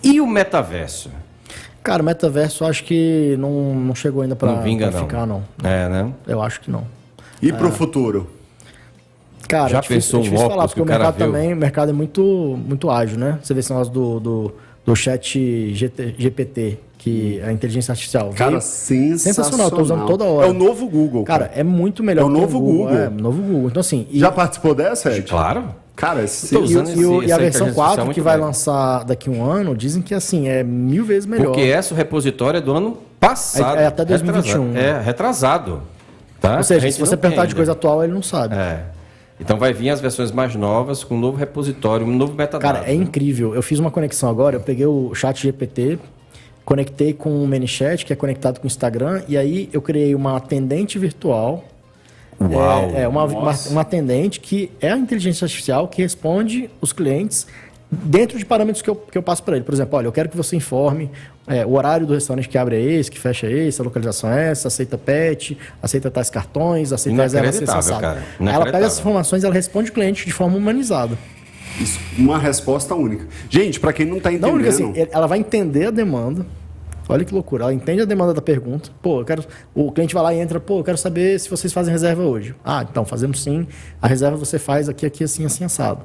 E 0.03 0.21
o 0.21 0.27
metaverso? 0.27 1.11
Cara, 1.83 2.03
o 2.03 2.07
metaverso 2.07 2.63
eu 2.65 2.69
acho 2.69 2.85
que 2.85 3.37
não, 3.39 3.75
não 3.75 3.95
chegou 3.95 4.23
ainda 4.23 4.37
não. 4.91 5.01
ficar, 5.01 5.27
não. 5.27 5.43
É, 5.65 5.89
né? 5.89 6.13
Eu 6.27 6.41
acho 6.43 6.61
que 6.61 6.71
não. 6.71 6.85
E 7.41 7.53
pro 7.53 7.71
futuro? 7.73 8.31
Cara, 9.49 9.69
Já 9.69 9.79
é 9.79 9.81
difícil, 9.81 9.97
pensou 10.13 10.19
é 10.19 10.21
um 10.21 10.23
difícil 10.23 10.45
óculos 10.47 10.55
falar, 10.55 10.69
que 10.69 10.69
porque 10.75 10.81
o 10.81 10.85
o 10.85 10.87
cara 10.87 10.99
mercado 11.05 11.17
viu? 11.19 11.27
também, 11.27 11.53
o 11.53 11.57
mercado 11.57 11.89
é 11.91 11.93
muito, 11.93 12.23
muito 12.67 12.91
ágil, 12.91 13.19
né? 13.19 13.39
Você 13.43 13.53
vê 13.53 13.61
esse 13.61 13.71
negócio 13.71 13.93
do, 13.93 14.21
do, 14.21 14.55
do 14.87 14.97
chat 14.97 15.75
GT 15.75 16.15
GPT, 16.17 16.79
que 16.97 17.41
é 17.41 17.49
a 17.49 17.53
inteligência 17.53 17.91
artificial. 17.93 18.31
Cara, 18.31 18.61
sensacional. 18.61 19.19
sensacional, 19.19 19.71
tô 19.71 19.83
usando 19.83 20.07
toda 20.07 20.25
hora. 20.25 20.47
É 20.47 20.51
o 20.51 20.55
novo 20.55 20.89
Google. 20.89 21.25
Cara, 21.25 21.51
é 21.55 21.65
muito 21.65 22.03
melhor 22.03 22.23
É 22.23 22.25
o 22.25 22.29
que 22.33 22.41
novo 22.41 22.61
Google. 22.61 22.97
É, 22.97 23.09
o 23.09 23.11
novo 23.11 23.43
Google. 23.43 23.69
Então, 23.69 23.81
assim. 23.81 24.07
e- 24.11 24.21
Já 24.21 24.31
participou 24.31 24.75
dessa, 24.75 25.11
Ed? 25.11 25.29
Claro. 25.29 25.75
Cara, 25.95 26.21
é 26.21 26.25
E, 26.25 26.57
o- 26.57 26.61
usando 26.63 26.89
e 26.91 27.05
o- 27.05 27.23
esse- 27.23 27.29
e 27.29 27.33
a 27.33 27.39
versão 27.39 27.39
inteligência 27.39 27.75
4 27.75 27.83
artificial 28.03 28.09
que 28.15 28.21
vai 28.21 28.37
lançar 28.39 29.05
daqui 29.05 29.29
a 29.29 29.33
um 29.33 29.45
ano, 29.45 29.77
dizem 29.77 30.01
que 30.03 30.15
assim, 30.15 30.49
é 30.49 30.63
mil 30.65 31.05
vezes 31.05 31.27
melhor. 31.27 31.47
Porque 31.47 31.61
essa 31.63 31.95
repositória 31.95 32.59
é 32.59 32.61
do 32.61 32.73
ano 32.73 32.97
passado. 33.21 33.79
É- 33.79 33.83
é 33.85 33.87
até 33.87 34.05
2021. 34.05 34.73
Retrasado. 34.73 34.79
É, 34.79 35.01
retrasado. 35.03 35.83
Tá? 36.41 36.57
Ou 36.57 36.63
seja, 36.65 36.91
se 36.91 36.99
você 36.99 37.17
perguntar 37.17 37.47
de 37.47 37.55
coisa 37.55 37.73
atual, 37.73 38.03
ele 38.03 38.13
não 38.13 38.23
sabe. 38.23 38.55
É. 38.57 38.85
Então 39.41 39.59
vai 39.59 39.73
vir 39.73 39.91
as 39.91 40.01
versões 40.01 40.31
mais 40.33 40.55
novas 40.55 41.05
com 41.05 41.15
um 41.17 41.21
novo 41.21 41.37
repositório, 41.37 42.07
um 42.07 42.11
novo 42.17 42.33
metadado. 42.35 42.61
Cara, 42.75 42.89
é 42.91 42.95
incrível. 42.95 43.55
Eu 43.55 43.63
fiz 43.63 43.79
uma 43.79 43.91
conexão 43.91 44.29
agora, 44.29 44.57
eu 44.57 44.61
peguei 44.61 44.87
o 44.87 45.15
chat 45.15 45.41
GPT, 45.43 45.99
conectei 46.65 47.13
com 47.13 47.43
o 47.43 47.47
ManyChat, 47.47 48.05
que 48.07 48.13
é 48.13 48.17
conectado 48.17 48.59
com 48.61 48.65
o 48.65 48.67
Instagram, 48.67 49.23
e 49.29 49.37
aí 49.37 49.69
eu 49.73 49.83
criei 49.83 50.15
uma 50.15 50.37
atendente 50.37 50.99
virtual. 50.99 51.65
Uau! 52.51 52.91
É, 52.95 53.03
é 53.03 53.09
uma, 53.09 53.25
uma, 53.25 53.53
uma 53.71 53.81
atendente 53.81 54.41
que 54.41 54.71
é 54.81 54.91
a 54.91 54.97
inteligência 54.97 55.45
artificial 55.45 55.89
que 55.89 56.03
responde 56.03 56.71
os 56.81 56.93
clientes 56.93 57.47
dentro 57.91 58.39
de 58.39 58.45
parâmetros 58.45 58.81
que 58.81 58.89
eu, 58.89 58.97
que 58.97 59.19
eu 59.19 59.23
passo 59.23 59.43
para 59.43 59.57
ele. 59.57 59.65
Por 59.65 59.75
exemplo, 59.75 59.99
olha, 59.99 60.07
eu 60.07 60.13
quero 60.13 60.29
que 60.29 60.37
você 60.37 60.57
informe 60.57 61.11
é, 61.47 61.67
o 61.67 61.73
horário 61.73 62.07
do 62.07 62.15
restaurante 62.15 62.49
que 62.49 62.57
abre 62.57 62.77
é 62.77 62.81
esse, 62.81 63.11
que 63.11 63.19
fecha 63.19 63.47
é 63.47 63.67
esse, 63.67 63.81
a 63.81 63.85
localização 63.85 64.33
é 64.33 64.51
essa, 64.51 64.69
aceita 64.69 64.97
PET, 64.97 65.59
aceita 65.83 66.11
tais 66.11 66.31
cartões, 66.31 66.93
aceita 66.93 67.23
reserva 67.23 67.49
Inacreditável, 67.49 67.81
acessada. 67.81 68.01
cara. 68.01 68.53
Ela 68.53 68.65
pega 68.67 68.87
essas 68.87 69.01
informações 69.01 69.43
e 69.43 69.47
ela 69.47 69.55
responde 69.55 69.91
o 69.91 69.93
cliente 69.93 70.25
de 70.25 70.33
forma 70.33 70.57
humanizada. 70.57 71.19
Isso, 71.81 71.99
uma 72.17 72.39
resposta 72.39 72.95
única. 72.95 73.27
Gente, 73.49 73.81
pra 73.81 73.93
quem 73.93 74.07
não 74.07 74.21
tá 74.21 74.31
Não, 74.31 74.37
entendendo... 74.37 74.55
única 74.55 74.71
assim, 74.71 74.93
ela 75.11 75.27
vai 75.27 75.39
entender 75.39 75.87
a 75.87 75.91
demanda. 75.91 76.47
Olha 77.09 77.25
que 77.25 77.35
loucura. 77.35 77.65
Ela 77.65 77.75
entende 77.75 78.03
a 78.03 78.05
demanda 78.05 78.33
da 78.35 78.41
pergunta. 78.43 78.91
Pô, 79.03 79.21
eu 79.21 79.25
quero. 79.25 79.45
O 79.75 79.91
cliente 79.93 80.15
vai 80.15 80.23
lá 80.23 80.35
e 80.35 80.39
entra, 80.39 80.59
pô, 80.61 80.79
eu 80.79 80.85
quero 80.85 80.97
saber 80.99 81.39
se 81.41 81.49
vocês 81.51 81.73
fazem 81.73 81.93
reserva 81.93 82.23
hoje. 82.23 82.55
Ah, 82.65 82.87
então, 82.89 83.05
fazemos 83.05 83.43
sim. 83.43 83.67
A 84.01 84.07
reserva 84.07 84.37
você 84.37 84.59
faz 84.59 84.89
aqui, 84.89 85.05
aqui, 85.05 85.25
assim, 85.25 85.45
assim, 85.45 85.65
assado. 85.65 86.03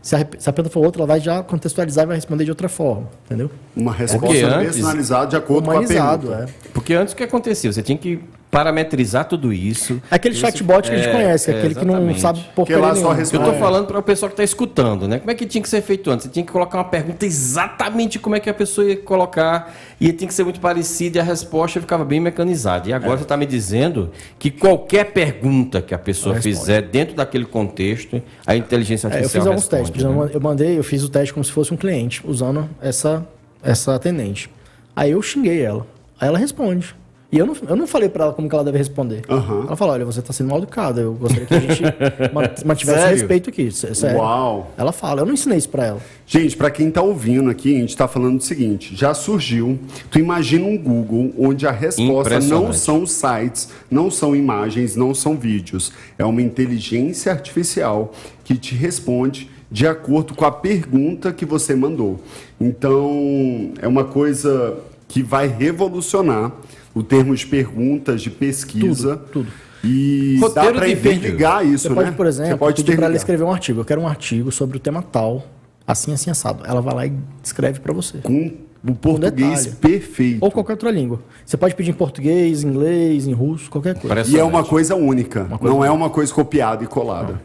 Se 0.00 0.16
a, 0.16 0.26
se 0.38 0.50
a 0.50 0.52
pergunta 0.52 0.72
for 0.72 0.84
outra, 0.84 1.00
ela 1.02 1.06
vai 1.06 1.20
já 1.20 1.42
contextualizar 1.42 2.04
e 2.04 2.06
vai 2.08 2.16
responder 2.16 2.44
de 2.44 2.50
outra 2.50 2.68
forma. 2.68 3.08
Entendeu? 3.26 3.50
Uma 3.76 3.92
resposta 3.92 4.26
Porque 4.26 4.42
antes- 4.42 4.74
personalizada 4.76 5.26
de 5.28 5.36
acordo 5.36 5.64
com 5.66 5.70
a 5.70 5.82
pergunta. 5.86 6.48
é. 6.48 6.68
Porque 6.72 6.94
antes 6.94 7.14
o 7.14 7.16
que 7.16 7.22
acontecia? 7.22 7.72
Você 7.72 7.82
tinha 7.82 7.96
que 7.96 8.20
parametrizar 8.52 9.24
tudo 9.24 9.50
isso. 9.50 10.00
É 10.10 10.16
aquele 10.16 10.34
Esse- 10.34 10.42
chatbot 10.42 10.82
que 10.86 10.94
a 10.94 10.98
gente 10.98 11.08
é, 11.08 11.12
conhece, 11.12 11.50
é, 11.50 11.56
aquele 11.56 11.74
que 11.74 11.84
não 11.86 11.94
exatamente. 11.94 12.20
sabe 12.20 12.44
por 12.54 12.66
Que 12.66 12.76
lá 12.76 12.94
só 12.94 13.10
Eu 13.12 13.16
responde. 13.16 13.48
É. 13.48 13.58
falando 13.58 13.86
para 13.86 13.98
o 13.98 14.02
pessoal 14.02 14.28
que 14.28 14.34
está 14.34 14.44
escutando, 14.44 15.08
né? 15.08 15.18
Como 15.20 15.30
é 15.30 15.34
que 15.34 15.46
tinha 15.46 15.62
que 15.62 15.68
ser 15.70 15.80
feito 15.80 16.10
antes? 16.10 16.26
Você 16.26 16.30
tinha 16.32 16.44
que 16.44 16.52
colocar 16.52 16.76
uma 16.76 16.84
pergunta 16.84 17.24
exatamente 17.24 18.18
como 18.18 18.36
é 18.36 18.40
que 18.40 18.50
a 18.50 18.54
pessoa 18.54 18.86
ia 18.86 18.96
colocar 18.98 19.74
e 19.98 20.12
tinha 20.12 20.28
que 20.28 20.34
ser 20.34 20.44
muito 20.44 20.60
parecida 20.60 21.16
e 21.16 21.20
a 21.20 21.24
resposta 21.24 21.80
ficava 21.80 22.04
bem 22.04 22.20
mecanizada. 22.20 22.90
E 22.90 22.92
É. 22.92 22.94
agora 22.94 23.16
você 23.16 23.22
está 23.22 23.38
me 23.38 23.46
dizendo 23.46 24.10
que 24.38 24.50
qualquer 24.50 25.12
pergunta 25.12 25.80
que 25.80 25.94
a 25.94 25.98
pessoa 25.98 26.34
fizer 26.38 26.82
dentro 26.82 27.14
daquele 27.16 27.46
contexto, 27.46 28.22
a 28.46 28.54
inteligência 28.54 29.06
É, 29.06 29.08
eu 29.08 29.14
artificial 29.14 29.40
fiz 29.44 29.46
alguns 29.46 29.62
responde, 29.62 29.82
testes. 29.82 30.02
Por 30.02 30.08
exemplo, 30.10 30.24
né? 30.26 30.30
Eu 30.34 30.40
mandei, 30.42 30.78
eu 30.78 30.84
fiz 30.84 31.02
o 31.02 31.08
teste 31.08 31.32
como 31.32 31.42
se 31.42 31.50
fosse 31.50 31.72
um 31.72 31.76
cliente, 31.78 32.20
usando 32.22 32.68
essa, 32.82 33.26
essa 33.62 33.94
atendente. 33.94 34.50
Aí 34.94 35.12
eu 35.12 35.22
xinguei 35.22 35.62
ela. 35.62 35.86
Aí 36.20 36.28
ela 36.28 36.36
responde. 36.38 36.94
E 37.32 37.38
eu 37.38 37.46
não, 37.46 37.56
eu 37.66 37.74
não 37.74 37.86
falei 37.86 38.10
pra 38.10 38.24
ela 38.24 38.32
como 38.34 38.46
que 38.46 38.54
ela 38.54 38.62
deve 38.62 38.76
responder. 38.76 39.22
Aham. 39.26 39.62
Ela 39.66 39.74
falou, 39.76 39.94
olha, 39.94 40.04
você 40.04 40.20
tá 40.20 40.34
sendo 40.34 40.50
mal 40.50 40.58
educada. 40.58 41.00
Eu 41.00 41.14
gostaria 41.14 41.46
que 41.46 41.54
a 41.54 41.60
gente 41.60 41.82
man- 42.30 42.50
mantivesse 42.66 42.98
Sério? 43.00 43.16
respeito 43.16 43.48
aqui. 43.48 43.70
sé- 43.72 43.94
Sério. 43.94 44.18
Uau. 44.18 44.70
Ela 44.76 44.92
fala, 44.92 45.22
eu 45.22 45.26
não 45.26 45.32
ensinei 45.32 45.56
isso 45.56 45.70
pra 45.70 45.86
ela. 45.86 46.00
Gente, 46.26 46.54
para 46.56 46.70
quem 46.70 46.90
tá 46.90 47.00
ouvindo 47.00 47.48
aqui, 47.48 47.74
a 47.74 47.78
gente 47.80 47.96
tá 47.96 48.06
falando 48.06 48.38
o 48.38 48.42
seguinte: 48.42 48.94
já 48.94 49.14
surgiu. 49.14 49.78
Tu 50.10 50.18
imagina 50.18 50.66
um 50.66 50.76
Google 50.76 51.32
onde 51.38 51.66
a 51.66 51.70
resposta 51.70 52.38
não 52.40 52.70
são 52.70 53.06
sites, 53.06 53.70
não 53.90 54.10
são 54.10 54.36
imagens, 54.36 54.94
não 54.94 55.14
são 55.14 55.34
vídeos. 55.34 55.90
É 56.18 56.24
uma 56.26 56.42
inteligência 56.42 57.32
artificial 57.32 58.12
que 58.44 58.56
te 58.58 58.74
responde 58.74 59.50
de 59.70 59.86
acordo 59.86 60.34
com 60.34 60.44
a 60.44 60.52
pergunta 60.52 61.32
que 61.32 61.46
você 61.46 61.74
mandou. 61.74 62.20
Então, 62.60 63.72
é 63.80 63.88
uma 63.88 64.04
coisa 64.04 64.76
que 65.08 65.22
vai 65.22 65.46
revolucionar 65.46 66.52
o 66.94 67.02
termo 67.02 67.34
de 67.34 67.46
perguntas, 67.46 68.22
de 68.22 68.30
pesquisa. 68.30 69.16
Tudo, 69.16 69.44
tudo. 69.44 69.52
E 69.84 70.36
dá 70.40 70.46
Roteiro 70.46 70.74
para 70.76 70.86
de 70.86 70.94
vídeo. 70.94 71.12
interligar 71.18 71.66
isso, 71.66 71.88
Você 71.88 71.94
pode, 71.94 72.10
né? 72.10 72.16
por 72.16 72.26
exemplo, 72.26 72.52
Você 72.52 72.56
pode 72.58 72.84
pedir 72.84 72.96
pra 72.96 73.06
ela 73.06 73.16
escrever 73.16 73.42
um 73.44 73.50
artigo. 73.52 73.80
Eu 73.80 73.84
quero 73.84 74.00
um 74.00 74.06
artigo 74.06 74.52
sobre 74.52 74.76
o 74.76 74.80
tema 74.80 75.02
tal, 75.02 75.44
assim, 75.86 76.12
assim, 76.12 76.30
assado. 76.30 76.64
Ela 76.64 76.80
vai 76.80 76.94
lá 76.94 77.06
e 77.06 77.12
escreve 77.42 77.80
pra 77.80 77.92
você. 77.92 78.18
com 78.18 78.52
o 78.86 78.94
português 78.94 79.64
detalhe. 79.64 79.76
perfeito. 79.80 80.38
Ou 80.40 80.50
qualquer 80.52 80.72
outra 80.74 80.90
língua. 80.90 81.20
Você 81.44 81.56
pode 81.56 81.74
pedir 81.74 81.90
em 81.90 81.94
português, 81.94 82.62
em 82.62 82.68
inglês, 82.68 83.26
em 83.26 83.32
russo, 83.32 83.68
qualquer 83.70 83.94
coisa. 83.94 84.08
Parece- 84.08 84.32
E 84.34 84.38
é 84.38 84.44
uma 84.44 84.62
coisa 84.64 84.94
única, 84.94 85.44
coisa 85.46 85.64
não 85.74 85.84
é 85.84 85.90
uma 85.90 86.10
coisa 86.10 86.32
copiada 86.32 86.84
e 86.84 86.86
colada. 86.86 87.40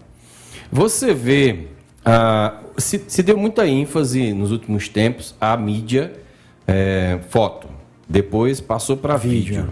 Você 0.71 1.13
vê, 1.13 1.67
ah, 2.05 2.59
se, 2.77 3.01
se 3.07 3.23
deu 3.23 3.37
muita 3.37 3.67
ênfase 3.67 4.33
nos 4.33 4.51
últimos 4.51 4.87
tempos 4.89 5.33
à 5.41 5.55
mídia 5.57 6.13
é, 6.67 7.19
foto. 7.29 7.67
Depois 8.09 8.59
passou 8.61 8.95
para 8.97 9.17
vídeo. 9.17 9.55
Vídeo. 9.63 9.69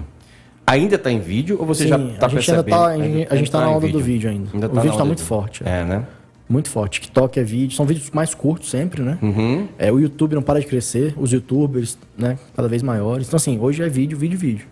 Ainda 0.67 0.95
está 0.95 1.11
em 1.11 1.19
vídeo 1.19 1.57
ou 1.59 1.65
você 1.65 1.83
Sim, 1.83 1.89
já 1.89 1.95
está 1.97 2.09
ainda 2.11 2.29
percebendo? 2.29 2.65
tá- 2.65 2.87
a 2.87 2.97
gente- 2.97 3.27
a 3.31 3.35
gente 3.35 3.51
tá 3.51 3.61
na 3.61 3.69
onda 3.69 3.87
do 3.87 3.99
vídeo 3.99 4.29
ainda. 4.29 4.49
O 4.53 4.59
tá 4.59 4.67
vídeo 4.67 4.89
tá 4.89 4.95
onda 4.95 5.05
muito 5.05 5.19
do- 5.19 5.25
forte, 5.25 5.63
É, 5.65 5.83
né? 5.83 6.05
Muito 6.49 6.69
forte. 6.69 7.01
TikTok 7.01 7.39
é 7.39 7.43
vídeo. 7.43 7.75
São 7.75 7.85
vídeos 7.85 8.11
mais 8.11 8.35
curtos 8.35 8.69
sempre, 8.69 9.01
né? 9.01 9.17
Uhum. 9.21 9.67
É, 9.79 9.91
o 9.91 9.99
YouTube 9.99 10.35
não 10.35 10.41
para 10.43 10.59
de 10.59 10.65
crescer. 10.67 11.13
Os 11.17 11.31
youtubers, 11.31 11.97
né? 12.17 12.37
Cada 12.55 12.67
vez 12.67 12.83
maiores. 12.83 13.27
Então, 13.27 13.37
assim, 13.37 13.57
hoje 13.59 13.81
é 13.81 13.89
vídeo, 13.89 14.15
vídeo, 14.17 14.37
vídeo. 14.37 14.67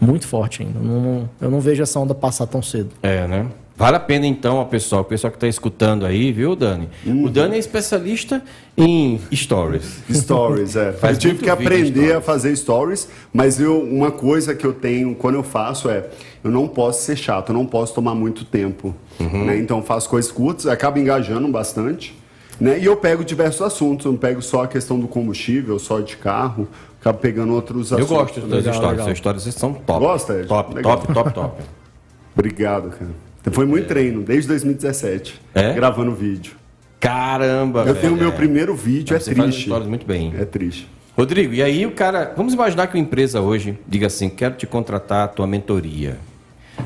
Muito 0.00 0.26
forte 0.28 0.62
ainda. 0.62 0.78
Não- 0.78 1.28
eu 1.40 1.50
não 1.50 1.60
vejo 1.60 1.82
essa 1.82 1.98
onda 1.98 2.14
passar 2.14 2.46
tão 2.46 2.62
cedo. 2.62 2.90
É, 3.02 3.26
né? 3.26 3.46
Vale 3.76 3.96
a 3.96 4.00
pena 4.00 4.26
então, 4.26 4.64
pessoal, 4.64 5.02
o 5.02 5.04
pessoal 5.04 5.30
que 5.30 5.36
está 5.36 5.46
escutando 5.46 6.06
aí, 6.06 6.32
viu, 6.32 6.56
Dani? 6.56 6.88
Uhum. 7.04 7.24
O 7.24 7.30
Dani 7.30 7.56
é 7.56 7.58
especialista 7.58 8.42
em 8.76 9.20
stories. 9.34 10.02
Stories, 10.10 10.76
é. 10.76 10.92
Faz 10.98 11.16
eu 11.16 11.20
tive 11.20 11.42
que 11.44 11.50
aprender 11.50 12.14
a 12.14 12.22
fazer 12.22 12.56
stories, 12.56 13.06
mas 13.34 13.60
eu, 13.60 13.78
uma 13.78 14.10
coisa 14.10 14.54
que 14.54 14.66
eu 14.66 14.72
tenho 14.72 15.14
quando 15.14 15.34
eu 15.34 15.42
faço 15.42 15.90
é, 15.90 16.08
eu 16.42 16.50
não 16.50 16.66
posso 16.66 17.02
ser 17.02 17.16
chato, 17.16 17.50
eu 17.50 17.54
não 17.54 17.66
posso 17.66 17.94
tomar 17.94 18.14
muito 18.14 18.46
tempo. 18.46 18.94
Uhum. 19.20 19.44
né? 19.44 19.58
Então 19.58 19.78
eu 19.78 19.84
faço 19.84 20.08
coisas 20.08 20.32
curtas, 20.32 20.66
acaba 20.66 20.98
engajando 20.98 21.46
bastante. 21.48 22.16
Né? 22.58 22.78
E 22.78 22.86
eu 22.86 22.96
pego 22.96 23.22
diversos 23.22 23.60
assuntos, 23.60 24.06
eu 24.06 24.12
não 24.12 24.18
pego 24.18 24.40
só 24.40 24.62
a 24.64 24.68
questão 24.68 24.98
do 24.98 25.06
combustível, 25.06 25.78
só 25.78 26.00
de 26.00 26.16
carro, 26.16 26.66
acabo 26.98 27.18
pegando 27.18 27.52
outros 27.52 27.90
Eu 27.90 27.98
assuntos. 27.98 28.16
gosto 28.16 28.40
das 28.40 28.50
Legal, 28.64 28.74
stories, 28.74 28.90
legal. 28.92 29.04
suas 29.04 29.16
histórias 29.18 29.42
são 29.54 29.74
top. 29.74 30.00
Gosta, 30.00 30.32
Ed? 30.38 30.48
Top, 30.48 30.74
Legal. 30.74 30.96
top, 30.98 31.12
top, 31.12 31.34
top. 31.34 31.62
Obrigado, 32.34 32.88
cara. 32.90 33.25
Foi 33.50 33.64
muito 33.66 33.86
treino, 33.86 34.22
desde 34.22 34.48
2017, 34.48 35.40
É? 35.54 35.72
gravando 35.72 36.14
vídeo. 36.14 36.54
Caramba, 36.98 37.84
Eu 37.86 37.94
tenho 37.94 38.14
o 38.14 38.16
velho, 38.16 38.28
meu 38.28 38.28
é. 38.28 38.36
primeiro 38.36 38.74
vídeo, 38.74 39.14
é 39.14 39.20
Você 39.20 39.34
faz 39.34 39.50
triste. 39.50 39.66
stories 39.68 39.88
muito 39.88 40.06
bem. 40.06 40.34
É 40.38 40.44
triste. 40.44 40.88
Rodrigo, 41.16 41.54
e 41.54 41.62
aí 41.62 41.86
o 41.86 41.92
cara. 41.92 42.32
Vamos 42.36 42.52
imaginar 42.54 42.86
que 42.88 42.94
uma 42.96 43.02
empresa 43.02 43.40
hoje 43.40 43.78
diga 43.88 44.06
assim: 44.08 44.28
quero 44.28 44.54
te 44.54 44.66
contratar 44.66 45.24
a 45.24 45.28
tua 45.28 45.46
mentoria. 45.46 46.18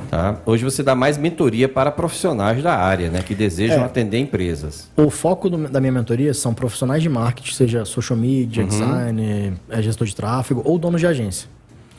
Tá? 0.09 0.37
Hoje 0.47 0.63
você 0.65 0.83
dá 0.85 0.95
mais 0.95 1.19
mentoria 1.19 1.69
para 1.69 1.91
profissionais 1.91 2.63
da 2.63 2.77
área, 2.77 3.11
né? 3.11 3.23
Que 3.23 3.35
desejam 3.35 3.81
É. 3.83 3.85
atender 3.85 4.19
empresas. 4.19 4.89
O 4.97 5.11
foco 5.11 5.51
do- 5.51 5.69
da 5.69 5.81
minha 5.81 5.93
mentoria 5.93 6.33
são 6.33 6.55
profissionais 6.55 7.03
de 7.03 7.09
marketing, 7.09 7.53
seja 7.55 7.85
social 7.85 8.17
Uhum. 8.17 8.25
media, 8.25 8.63
designer, 8.65 9.53
é, 9.69 9.83
gestor 9.83 10.07
de 10.07 10.15
tráfego 10.15 10.63
ou 10.65 10.79
dono 10.79 10.97
de 10.99 11.07
agência. 11.07 11.49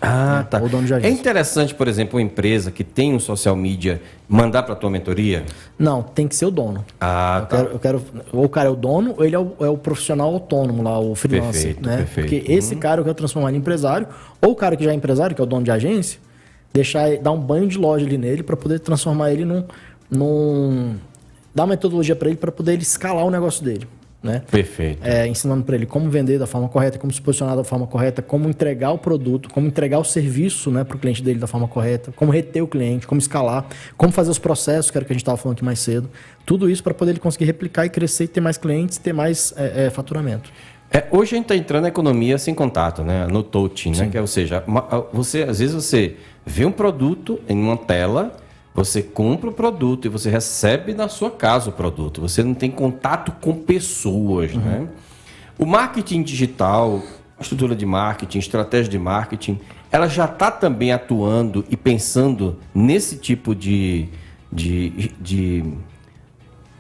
Ah, 0.02 0.45
tá. 0.49 0.58
dono 0.58 0.86
de 0.88 0.93
É 0.95 1.10
interessante, 1.10 1.76
por 1.76 1.88
exemplo, 1.88 2.18
uma 2.18 2.24
empresa 2.26 2.72
que 2.72 2.84
tem 2.84 3.14
um 3.14 3.20
social 3.20 3.56
media 3.56 4.02
mandar 4.28 4.64
para 4.64 4.74
tua 4.76 4.89
mentoria? 4.89 5.45
Não, 5.78 6.02
tem 6.02 6.28
que 6.28 6.36
ser 6.36 6.45
o 6.47 6.52
dono. 6.52 6.84
Ah, 6.99 7.41
Eu 7.41 7.45
tá. 7.45 7.58
quero, 7.58 7.70
eu 7.74 7.80
quero- 7.80 8.02
ou 8.34 8.45
o 8.45 8.49
cara 8.49 8.68
é 8.68 8.72
o 8.72 8.76
dono, 8.76 9.14
ou 9.18 9.24
ele 9.24 9.36
é 9.36 9.39
o, 9.39 9.54
é 9.60 9.70
o 9.70 9.78
profissional 9.78 10.34
autônomo 10.34 10.82
lá, 10.82 10.99
o 10.99 11.14
freelancer. 11.14 11.76
Perfeito, 11.76 11.88
né? 11.88 11.97
perfeito. 11.97 12.32
Uhum. 12.34 12.39
Porque 12.39 12.52
esse 12.52 12.76
cara 12.78 12.99
eu 13.02 13.04
quero 13.06 13.16
transformar 13.16 13.52
em 13.54 13.58
empresário, 13.58 14.08
ou 14.41 14.52
o 14.52 14.56
cara 14.56 14.76
que 14.76 14.84
já 14.84 14.91
é 14.91 14.93
empresário, 14.95 15.36
que 15.36 15.41
é 15.41 15.43
o 15.43 15.47
dono 15.47 15.64
de 15.64 15.70
agência, 15.72 16.20
deixar 16.74 17.18
dar 17.18 17.32
um 17.32 17.39
banho 17.39 17.68
de 17.68 17.78
loja 17.78 18.04
ali 18.06 18.18
nele 18.18 18.41
para 18.41 18.58
poder 18.58 18.80
transformar 18.80 19.32
ele 19.32 19.45
num, 19.45 19.64
num, 20.10 20.95
dar 21.54 21.64
uma 21.64 21.70
metodologia 21.70 22.16
para 22.16 22.28
ele 22.30 22.38
para 22.38 22.52
poder 22.52 22.74
ele 22.74 22.82
escalar 22.82 23.24
o 23.26 23.30
negócio 23.30 23.64
dele. 23.64 23.88
Né? 24.24 24.44
Perfeito. 24.52 25.00
É, 25.04 25.26
ensinando 25.26 25.64
para 25.64 25.76
ele 25.76 25.88
como 25.88 26.08
vender 26.08 26.38
da 26.38 26.46
forma 26.46 26.70
correta, 26.70 27.00
como 27.00 27.12
se 27.12 27.20
posicionar 27.20 27.56
da 27.56 27.64
forma 27.64 27.88
correta, 27.88 28.22
como 28.22 28.48
entregar 28.48 28.92
o 28.92 28.98
produto, 28.98 29.50
como 29.50 29.66
entregar 29.66 29.98
o 29.98 30.04
serviço 30.04 30.70
né, 30.70 30.84
para 30.84 30.96
o 30.96 31.00
cliente 31.00 31.24
dele 31.24 31.40
da 31.40 31.48
forma 31.48 31.68
correta, 31.68 32.12
como 32.16 32.32
reter 32.32 32.62
o 32.62 32.68
cliente, 32.68 33.08
como 33.08 33.20
escalar, 33.20 33.66
como 33.98 34.14
fazer 34.14 34.30
os 34.30 34.38
processos, 34.38 34.92
que 34.92 34.98
era 34.98 35.04
o 35.04 35.08
que 35.08 35.14
a 35.14 35.16
gente 35.16 35.24
estava 35.24 35.38
falando 35.38 35.56
aqui 35.58 35.66
mais 35.66 35.80
cedo. 35.80 36.08
Tudo 36.46 36.70
isso 36.70 36.84
para 36.84 36.94
poder 36.94 37.14
ele 37.14 37.20
conseguir 37.20 37.46
replicar 37.46 37.86
e 37.86 37.90
crescer 37.90 38.26
e 38.26 38.28
ter 38.28 38.42
mais 38.42 38.60
clientes, 38.60 39.00
ter 39.00 39.12
mais 39.12 39.56
é, 39.58 39.88
é, 39.88 39.90
faturamento. 39.90 40.52
É, 40.92 41.06
hoje 41.10 41.34
a 41.34 41.38
gente 41.38 41.46
está 41.46 41.56
entrando 41.56 41.84
na 41.84 41.88
economia 41.88 42.38
sem 42.38 42.54
contato, 42.54 43.02
né? 43.02 43.26
No 43.26 43.42
touching, 43.42 43.92
né? 43.92 44.10
Que 44.12 44.18
é, 44.18 44.22
ou 44.22 44.28
seja, 44.28 44.64
uma, 44.68 45.08
você, 45.12 45.44
às 45.44 45.58
vezes 45.60 45.74
você 45.74 46.16
vê 46.46 46.66
um 46.66 46.72
produto 46.72 47.40
em 47.48 47.58
uma 47.58 47.78
tela, 47.78 48.36
você 48.74 49.02
compra 49.02 49.50
o 49.50 49.54
produto 49.54 50.06
e 50.06 50.10
você 50.10 50.30
recebe 50.30 50.94
na 50.94 51.10
sua 51.10 51.30
casa 51.30 51.70
o 51.70 51.74
produto. 51.74 52.22
Você 52.22 52.42
não 52.42 52.54
tem 52.54 52.72
contato 52.72 53.32
com 53.42 53.54
pessoas, 53.54 54.54
uhum. 54.54 54.62
né? 54.62 54.88
O 55.58 55.66
marketing 55.66 56.24
digital, 56.24 57.02
a 57.38 57.42
estrutura 57.42 57.76
de 57.76 57.86
marketing, 57.86 58.40
estratégia 58.40 58.90
de 58.90 58.98
marketing, 58.98 59.60
ela 59.92 60.08
já 60.08 60.26
está 60.26 60.50
também 60.50 60.92
atuando 60.92 61.66
e 61.70 61.76
pensando 61.76 62.58
nesse 62.74 63.18
tipo 63.18 63.54
de, 63.54 64.08
de, 64.52 65.12
de 65.20 65.64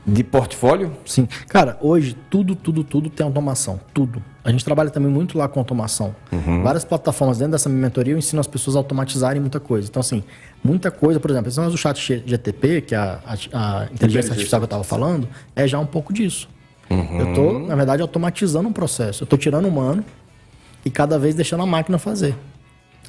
de 0.05 0.23
portfólio? 0.23 0.91
Sim. 1.05 1.27
Cara, 1.47 1.77
hoje 1.79 2.15
tudo, 2.29 2.55
tudo, 2.55 2.83
tudo 2.83 3.09
tem 3.09 3.25
automação. 3.25 3.79
Tudo. 3.93 4.21
A 4.43 4.49
gente 4.49 4.65
trabalha 4.65 4.89
também 4.89 5.11
muito 5.11 5.37
lá 5.37 5.47
com 5.47 5.59
automação. 5.59 6.15
Uhum. 6.31 6.63
Várias 6.63 6.83
plataformas 6.83 7.37
dentro 7.37 7.51
dessa 7.51 7.69
minha 7.69 7.81
mentoria 7.81 8.13
eu 8.13 8.17
ensino 8.17 8.39
as 8.39 8.47
pessoas 8.47 8.75
a 8.75 8.79
automatizarem 8.79 9.39
muita 9.39 9.59
coisa. 9.59 9.87
Então, 9.87 9.99
assim, 9.99 10.23
muita 10.63 10.89
coisa, 10.89 11.19
por 11.19 11.29
exemplo, 11.29 11.49
esse 11.49 11.61
do 11.61 11.77
chat 11.77 12.23
GTP, 12.25 12.81
que 12.81 12.95
é 12.95 12.97
a, 12.97 13.19
a, 13.53 13.81
a 13.81 13.85
inteligência 13.85 14.31
artificial 14.31 14.59
que 14.59 14.63
eu 14.63 14.67
estava 14.67 14.83
falando, 14.83 15.27
é 15.55 15.67
já 15.67 15.77
um 15.79 15.85
pouco 15.85 16.11
disso. 16.11 16.49
Uhum. 16.89 17.19
Eu 17.19 17.29
estou, 17.29 17.59
na 17.59 17.75
verdade, 17.75 18.01
automatizando 18.01 18.67
um 18.67 18.73
processo. 18.73 19.23
Eu 19.23 19.25
estou 19.25 19.37
tirando 19.37 19.65
o 19.65 19.67
humano 19.67 20.03
e 20.83 20.89
cada 20.89 21.19
vez 21.19 21.35
deixando 21.35 21.61
a 21.61 21.65
máquina 21.65 21.99
fazer. 21.99 22.35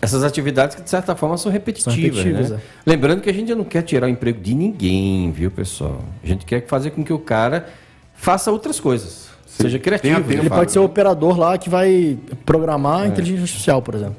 Essas 0.02 0.24
atividades 0.24 0.74
que, 0.74 0.82
de 0.82 0.90
certa 0.90 1.14
forma, 1.14 1.38
são 1.38 1.50
repetitivas. 1.50 1.94
São 1.94 2.02
repetitivas 2.02 2.50
né? 2.50 2.58
é. 2.60 2.90
Lembrando 2.90 3.20
que 3.20 3.30
a 3.30 3.32
gente 3.32 3.54
não 3.54 3.62
quer 3.62 3.82
tirar 3.82 4.08
o 4.08 4.10
emprego 4.10 4.40
de 4.40 4.52
ninguém, 4.52 5.30
viu, 5.30 5.48
pessoal? 5.48 6.02
A 6.22 6.26
gente 6.26 6.44
quer 6.44 6.66
fazer 6.66 6.90
com 6.90 7.04
que 7.04 7.12
o 7.12 7.20
cara 7.20 7.68
faça 8.12 8.50
outras 8.50 8.80
coisas. 8.80 9.30
Sim. 9.46 9.62
Seja 9.62 9.78
criativo. 9.78 10.24
Tem, 10.24 10.38
ele 10.38 10.50
pode 10.50 10.72
ser 10.72 10.80
o 10.80 10.84
operador 10.84 11.38
lá 11.38 11.56
que 11.56 11.70
vai 11.70 12.18
programar 12.44 13.02
é. 13.02 13.04
a 13.04 13.06
inteligência 13.06 13.42
artificial, 13.42 13.80
por 13.80 13.94
exemplo. 13.94 14.16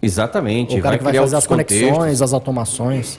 Exatamente. 0.00 0.78
O 0.78 0.82
cara 0.82 0.90
vai 0.90 0.98
que 0.98 1.04
vai 1.04 1.14
fazer 1.14 1.36
as 1.36 1.46
conexões, 1.48 2.22
as 2.22 2.32
automações. 2.32 3.18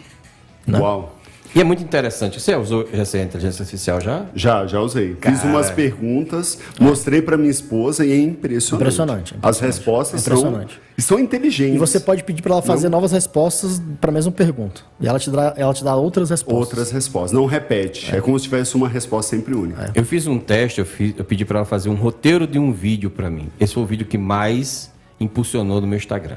Né? 0.66 0.80
Uau. 0.80 1.15
E 1.56 1.62
é 1.62 1.64
muito 1.64 1.82
interessante. 1.82 2.38
Você 2.38 2.54
usou 2.54 2.86
essa 2.92 3.18
inteligência 3.18 3.64
artificial 3.64 4.02
já? 4.02 4.26
Já, 4.36 4.68
já 4.68 4.82
usei. 4.82 5.16
Cara... 5.16 5.34
Fiz 5.34 5.46
umas 5.46 5.72
perguntas, 5.72 6.60
mostrei 6.78 7.22
para 7.22 7.38
minha 7.38 7.50
esposa 7.50 8.06
e 8.06 8.12
é 8.12 8.18
impressionante. 8.18 8.82
Impressionante. 8.82 9.36
As 9.42 9.62
respostas 9.62 10.22
são, 10.22 10.66
são 10.98 11.18
inteligentes. 11.18 11.76
E 11.76 11.78
você 11.78 11.98
pode 11.98 12.26
pedir 12.26 12.42
para 12.42 12.56
ela 12.56 12.62
fazer 12.62 12.90
Não... 12.90 12.98
novas 12.98 13.14
respostas 13.14 13.82
para 14.02 14.10
a 14.10 14.14
mesma 14.14 14.34
pergunta. 14.34 14.82
E 15.00 15.08
ela 15.08 15.18
te, 15.18 15.30
dá, 15.30 15.54
ela 15.56 15.74
te 15.74 15.82
dá 15.82 15.96
outras 15.96 16.30
respostas. 16.30 16.60
Outras 16.60 16.92
respostas. 16.92 17.32
Não 17.32 17.46
repete. 17.46 18.14
É, 18.14 18.18
é 18.18 18.22
como 18.22 18.38
se 18.38 18.44
tivesse 18.44 18.76
uma 18.76 18.90
resposta 18.90 19.34
sempre 19.34 19.56
única. 19.56 19.94
É. 19.96 20.00
Eu 20.00 20.04
fiz 20.04 20.28
um 20.28 20.38
teste, 20.38 20.80
eu, 20.80 20.86
fiz, 20.86 21.14
eu 21.18 21.24
pedi 21.24 21.46
para 21.46 21.60
ela 21.60 21.66
fazer 21.66 21.88
um 21.88 21.96
roteiro 21.96 22.46
de 22.46 22.60
um 22.60 22.74
vídeo 22.74 23.10
para 23.10 23.30
mim. 23.30 23.50
Esse 23.58 23.74
foi 23.74 23.84
o 23.84 23.86
vídeo 23.86 24.06
que 24.06 24.18
mais 24.18 24.92
impulsionou 25.22 25.80
no 25.80 25.88
meu 25.88 25.96
Instagram. 25.96 26.36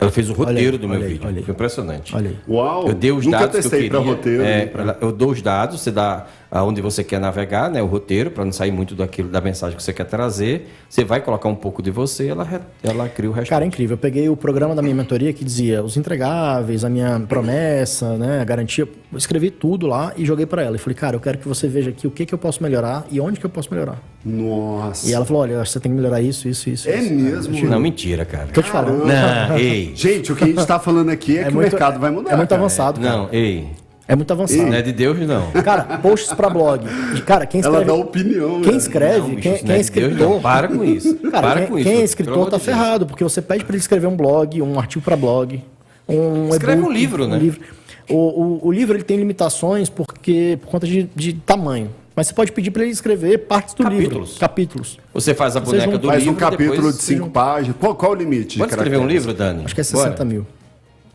Ela 0.00 0.10
fez 0.10 0.30
o 0.30 0.32
roteiro 0.32 0.76
aí, 0.76 0.78
do 0.78 0.88
meu 0.88 1.00
vídeo. 1.00 1.44
Foi 1.44 1.52
impressionante. 1.52 2.16
Olha 2.16 2.30
aí. 2.30 2.36
Uau! 2.48 2.88
Eu 2.88 2.94
dei 2.94 3.12
os 3.12 3.26
Nunca 3.26 3.40
dados 3.40 3.60
que 3.60 3.66
eu 3.66 3.70
queria. 3.70 3.98
Roteiro, 3.98 4.42
é, 4.42 4.72
eu 5.00 5.12
dou 5.12 5.30
os 5.30 5.42
dados, 5.42 5.80
você 5.80 5.90
dá 5.90 6.26
aonde 6.50 6.80
você 6.80 7.04
quer 7.04 7.20
navegar, 7.20 7.70
né, 7.70 7.82
o 7.82 7.86
roteiro, 7.86 8.30
para 8.30 8.44
não 8.44 8.50
sair 8.50 8.72
muito 8.72 8.94
daquilo 8.94 9.28
da 9.28 9.40
mensagem 9.40 9.76
que 9.76 9.82
você 9.82 9.92
quer 9.92 10.04
trazer. 10.04 10.68
Você 10.88 11.04
vai 11.04 11.20
colocar 11.20 11.48
um 11.48 11.54
pouco 11.54 11.82
de 11.82 11.90
você, 11.90 12.28
ela 12.28 12.48
ela 12.82 13.08
cria 13.08 13.30
o 13.30 13.32
resto. 13.32 13.50
Cara, 13.50 13.64
é 13.64 13.68
incrível. 13.68 13.94
Eu 13.94 13.98
peguei 13.98 14.28
o 14.28 14.36
programa 14.36 14.74
da 14.74 14.80
minha 14.80 14.94
mentoria 14.94 15.32
que 15.32 15.44
dizia 15.44 15.84
os 15.84 15.96
entregáveis, 15.96 16.82
a 16.82 16.88
minha 16.88 17.20
promessa, 17.28 18.16
né, 18.16 18.40
a 18.40 18.44
garantia. 18.44 18.88
Eu 19.12 19.18
escrevi 19.18 19.50
tudo 19.50 19.86
lá 19.86 20.12
e 20.16 20.24
joguei 20.24 20.46
para 20.46 20.62
ela. 20.62 20.76
E 20.76 20.78
falei, 20.78 20.96
cara, 20.96 21.16
eu 21.16 21.20
quero 21.20 21.38
que 21.38 21.46
você 21.46 21.68
veja 21.68 21.90
aqui 21.90 22.06
o 22.06 22.10
que 22.10 22.24
que 22.24 22.34
eu 22.34 22.38
posso 22.38 22.62
melhorar 22.62 23.06
e 23.10 23.20
onde 23.20 23.38
que 23.38 23.44
eu 23.44 23.50
posso 23.50 23.70
melhorar. 23.70 24.00
Nossa. 24.24 25.08
E 25.08 25.14
ela 25.14 25.24
falou, 25.24 25.42
olha, 25.42 25.64
você 25.64 25.80
tem 25.80 25.90
que 25.90 25.96
melhorar 25.96 26.20
isso, 26.20 26.46
isso, 26.46 26.68
isso. 26.68 26.88
É 26.88 26.98
isso. 26.98 27.50
mesmo? 27.50 27.70
Não, 27.70 27.80
mentira, 27.80 28.24
cara. 28.24 28.48
Tô 28.52 28.62
te 28.62 28.70
falando. 28.70 29.06
Não, 29.06 29.56
ei. 29.56 29.92
Gente, 29.94 30.30
o 30.30 30.36
que 30.36 30.44
a 30.44 30.46
gente 30.46 30.60
está 30.60 30.78
falando 30.78 31.08
aqui 31.08 31.38
é, 31.38 31.42
é 31.42 31.44
que 31.44 31.54
muito, 31.54 31.68
o 31.68 31.70
mercado 31.70 31.98
vai 31.98 32.10
mudar. 32.10 32.32
É 32.32 32.36
muito 32.36 32.48
cara. 32.50 32.60
avançado. 32.60 33.00
Cara. 33.00 33.16
Não, 33.16 33.28
ei. 33.32 33.68
É 34.06 34.16
muito 34.16 34.30
avançado. 34.32 34.62
Não 34.62 34.74
é 34.74 34.82
de 34.82 34.92
Deus, 34.92 35.18
não. 35.20 35.52
Cara, 35.62 35.98
posts 35.98 36.34
para 36.34 36.50
blog. 36.50 36.84
Cara, 37.24 37.46
quem 37.46 37.60
escreve. 37.60 37.84
Ela 37.84 37.86
dá 37.86 37.94
opinião. 37.94 38.60
Quem 38.60 38.76
escreve, 38.76 39.20
não, 39.20 39.28
bicho, 39.36 39.40
quem, 39.40 39.58
quem 39.58 39.70
é, 39.70 39.76
é 39.76 39.80
escritor. 39.80 40.16
Deus, 40.16 40.42
para 40.42 40.68
com 40.68 40.84
isso. 40.84 41.14
Cara, 41.30 41.50
para 41.50 41.60
quem, 41.60 41.68
com 41.68 41.74
quem 41.76 41.92
isso. 41.92 42.02
é 42.02 42.04
escritor 42.04 42.50
tá 42.50 42.58
ferrado, 42.58 43.06
porque 43.06 43.24
você 43.24 43.40
pede 43.40 43.64
para 43.64 43.72
ele 43.72 43.80
escrever 43.80 44.06
um 44.06 44.16
blog, 44.16 44.60
um 44.60 44.78
artigo 44.78 45.02
para 45.02 45.16
blog. 45.16 45.62
Um 46.08 46.48
Escreve 46.48 46.82
um 46.82 46.90
livro, 46.90 47.26
né? 47.26 47.36
Um 47.36 47.38
livro. 47.38 47.60
O, 48.08 48.16
o, 48.16 48.66
o, 48.66 48.72
livro 48.72 48.96
ele 48.96 49.04
tem 49.04 49.16
limitações 49.16 49.88
porque, 49.88 50.58
por 50.60 50.68
conta 50.68 50.86
de, 50.86 51.08
de 51.14 51.32
tamanho. 51.34 51.90
Mas 52.14 52.26
você 52.26 52.34
pode 52.34 52.52
pedir 52.52 52.70
para 52.70 52.82
ele 52.82 52.92
escrever 52.92 53.38
partes 53.38 53.74
do 53.74 53.84
capítulos. 53.84 54.28
livro. 54.28 54.40
Capítulos. 54.40 54.98
Você 55.14 55.34
faz 55.34 55.56
a 55.56 55.60
boneca 55.60 55.98
do 55.98 56.08
faz 56.08 56.22
livro. 56.22 56.34
Faz 56.34 56.50
um 56.50 56.56
capítulo 56.56 56.92
de 56.92 57.02
cinco 57.02 57.30
páginas. 57.30 57.76
Qual, 57.78 57.94
qual 57.94 58.12
o 58.12 58.14
limite? 58.14 58.58
Pode 58.58 58.72
escrever 58.72 58.98
um 58.98 59.06
livro, 59.06 59.32
Dani? 59.32 59.64
Acho 59.64 59.74
que 59.74 59.80
é 59.80 59.84
60 59.84 60.10
Bora. 60.10 60.24
mil. 60.24 60.46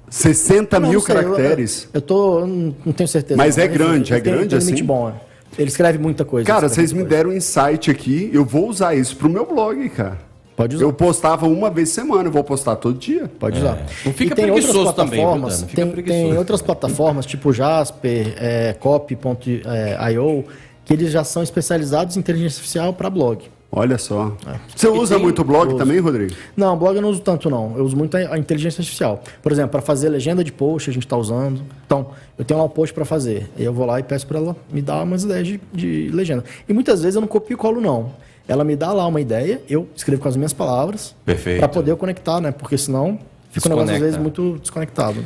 60 0.10 0.80
não, 0.80 0.89
mil 0.89 1.00
não 1.00 1.06
sei, 1.06 1.16
caracteres? 1.16 1.84
Eu, 1.86 1.89
eu, 1.93 2.02
tô. 2.02 2.46
Não 2.46 2.93
tenho 2.93 3.08
certeza. 3.08 3.38
Mas 3.38 3.58
é 3.58 3.68
grande, 3.68 4.14
é 4.14 4.20
grande 4.20 4.50
tem, 4.50 4.58
assim? 4.58 4.68
limite 4.68 4.84
bom, 4.84 5.10
é. 5.10 5.14
Ele 5.58 5.70
escreve 5.70 5.98
muita 5.98 6.26
coisa. 6.26 6.46
Cara, 6.46 6.68
vocês 6.68 6.91
me 6.91 7.04
deram 7.04 7.30
um 7.30 7.34
insight 7.34 7.89
aqui. 7.89 8.30
Eu 8.34 8.43
vou 8.43 8.70
usar 8.70 8.96
isso 8.96 9.16
pro 9.16 9.30
meu 9.30 9.46
blog, 9.46 9.89
cara. 9.89 10.20
Pode 10.56 10.76
usar. 10.76 10.86
Eu 10.86 10.93
postava 10.93 11.48
uma 11.48 11.70
vez 11.70 11.89
por 11.89 11.96
semana, 11.96 12.28
eu 12.30 12.32
vou 12.32 12.43
postar 12.43 12.78
todo 12.78 12.98
dia. 12.98 13.30
Pode 13.39 13.60
usar. 13.60 13.78
É. 13.78 13.86
Não 14.06 14.14
fica 14.14 14.34
e 14.34 14.36
tem 14.36 14.52
outras 14.52 14.72
plataformas, 14.72 15.62
também, 15.62 15.76
tem, 15.76 16.04
tem, 16.04 16.38
outras 16.38 16.62
plataformas, 16.62 17.26
tipo 17.26 17.52
Jasper, 17.52 18.36
é, 18.38 18.74
Copy.io, 18.74 20.46
que 20.86 20.94
eles 20.94 21.12
já 21.12 21.24
são 21.24 21.44
especializados 21.44 22.16
em 22.16 22.20
inteligência 22.20 22.60
artificial 22.60 22.94
para 22.94 23.10
blog. 23.10 23.44
Olha 23.72 23.98
só. 23.98 24.38
É. 24.48 24.58
Você 24.74 24.88
usa 24.88 25.20
muito 25.20 25.44
blog 25.44 25.78
também, 25.78 26.00
Rodrigo? 26.00 26.34
Não, 26.56 26.78
blog 26.78 26.96
eu 26.96 27.02
não 27.02 27.10
uso 27.10 27.20
tanto, 27.20 27.50
não. 27.50 27.76
Eu 27.76 27.84
uso 27.84 27.98
muito 27.98 28.16
a 28.16 28.38
inteligência 28.38 28.80
artificial. 28.80 29.22
Por 29.44 29.52
exemplo, 29.52 29.72
para 29.72 29.82
fazer 29.82 30.08
legenda 30.08 30.44
de 30.46 30.52
post, 30.52 30.90
a 30.90 30.94
gente 30.94 31.06
está 31.06 31.18
usando. 31.18 31.62
Então, 31.86 32.12
eu 32.38 32.46
tenho 32.46 32.58
lá 32.58 32.66
um 32.66 32.70
post 32.70 32.94
para 32.94 33.04
fazer. 33.04 33.50
Eu 33.58 33.74
vou 33.74 33.86
lá 33.86 34.00
e 34.00 34.04
peço 34.04 34.26
para 34.28 34.38
ela 34.40 34.56
me 34.72 34.82
dar 34.82 35.04
umas 35.04 35.24
ideias 35.26 35.48
de, 35.48 35.60
de 35.74 36.10
legenda. 36.14 36.46
E 36.70 36.74
muitas 36.74 37.02
vezes 37.02 37.16
eu 37.16 37.22
não 37.22 37.28
copio 37.28 37.56
e 37.56 37.58
colo, 37.58 37.82
não. 37.82 38.14
Ela 38.48 38.64
me 38.64 38.76
dá 38.78 38.94
lá 38.94 39.06
uma 39.08 39.20
ideia, 39.20 39.62
eu 39.68 39.90
escrevo 39.94 40.22
com 40.22 40.30
as 40.30 40.38
minhas 40.38 40.54
palavras. 40.54 41.14
Para 41.60 41.68
poder 41.68 41.92
eu 41.92 41.98
conectar, 41.98 42.40
né? 42.40 42.52
Porque 42.52 42.78
senão 42.78 43.20
fica 43.52 43.68
um 43.68 43.72
negócio 43.72 43.96
às 43.96 44.00
vezes 44.00 44.18
muito 44.18 44.58
desconectado. 44.62 45.22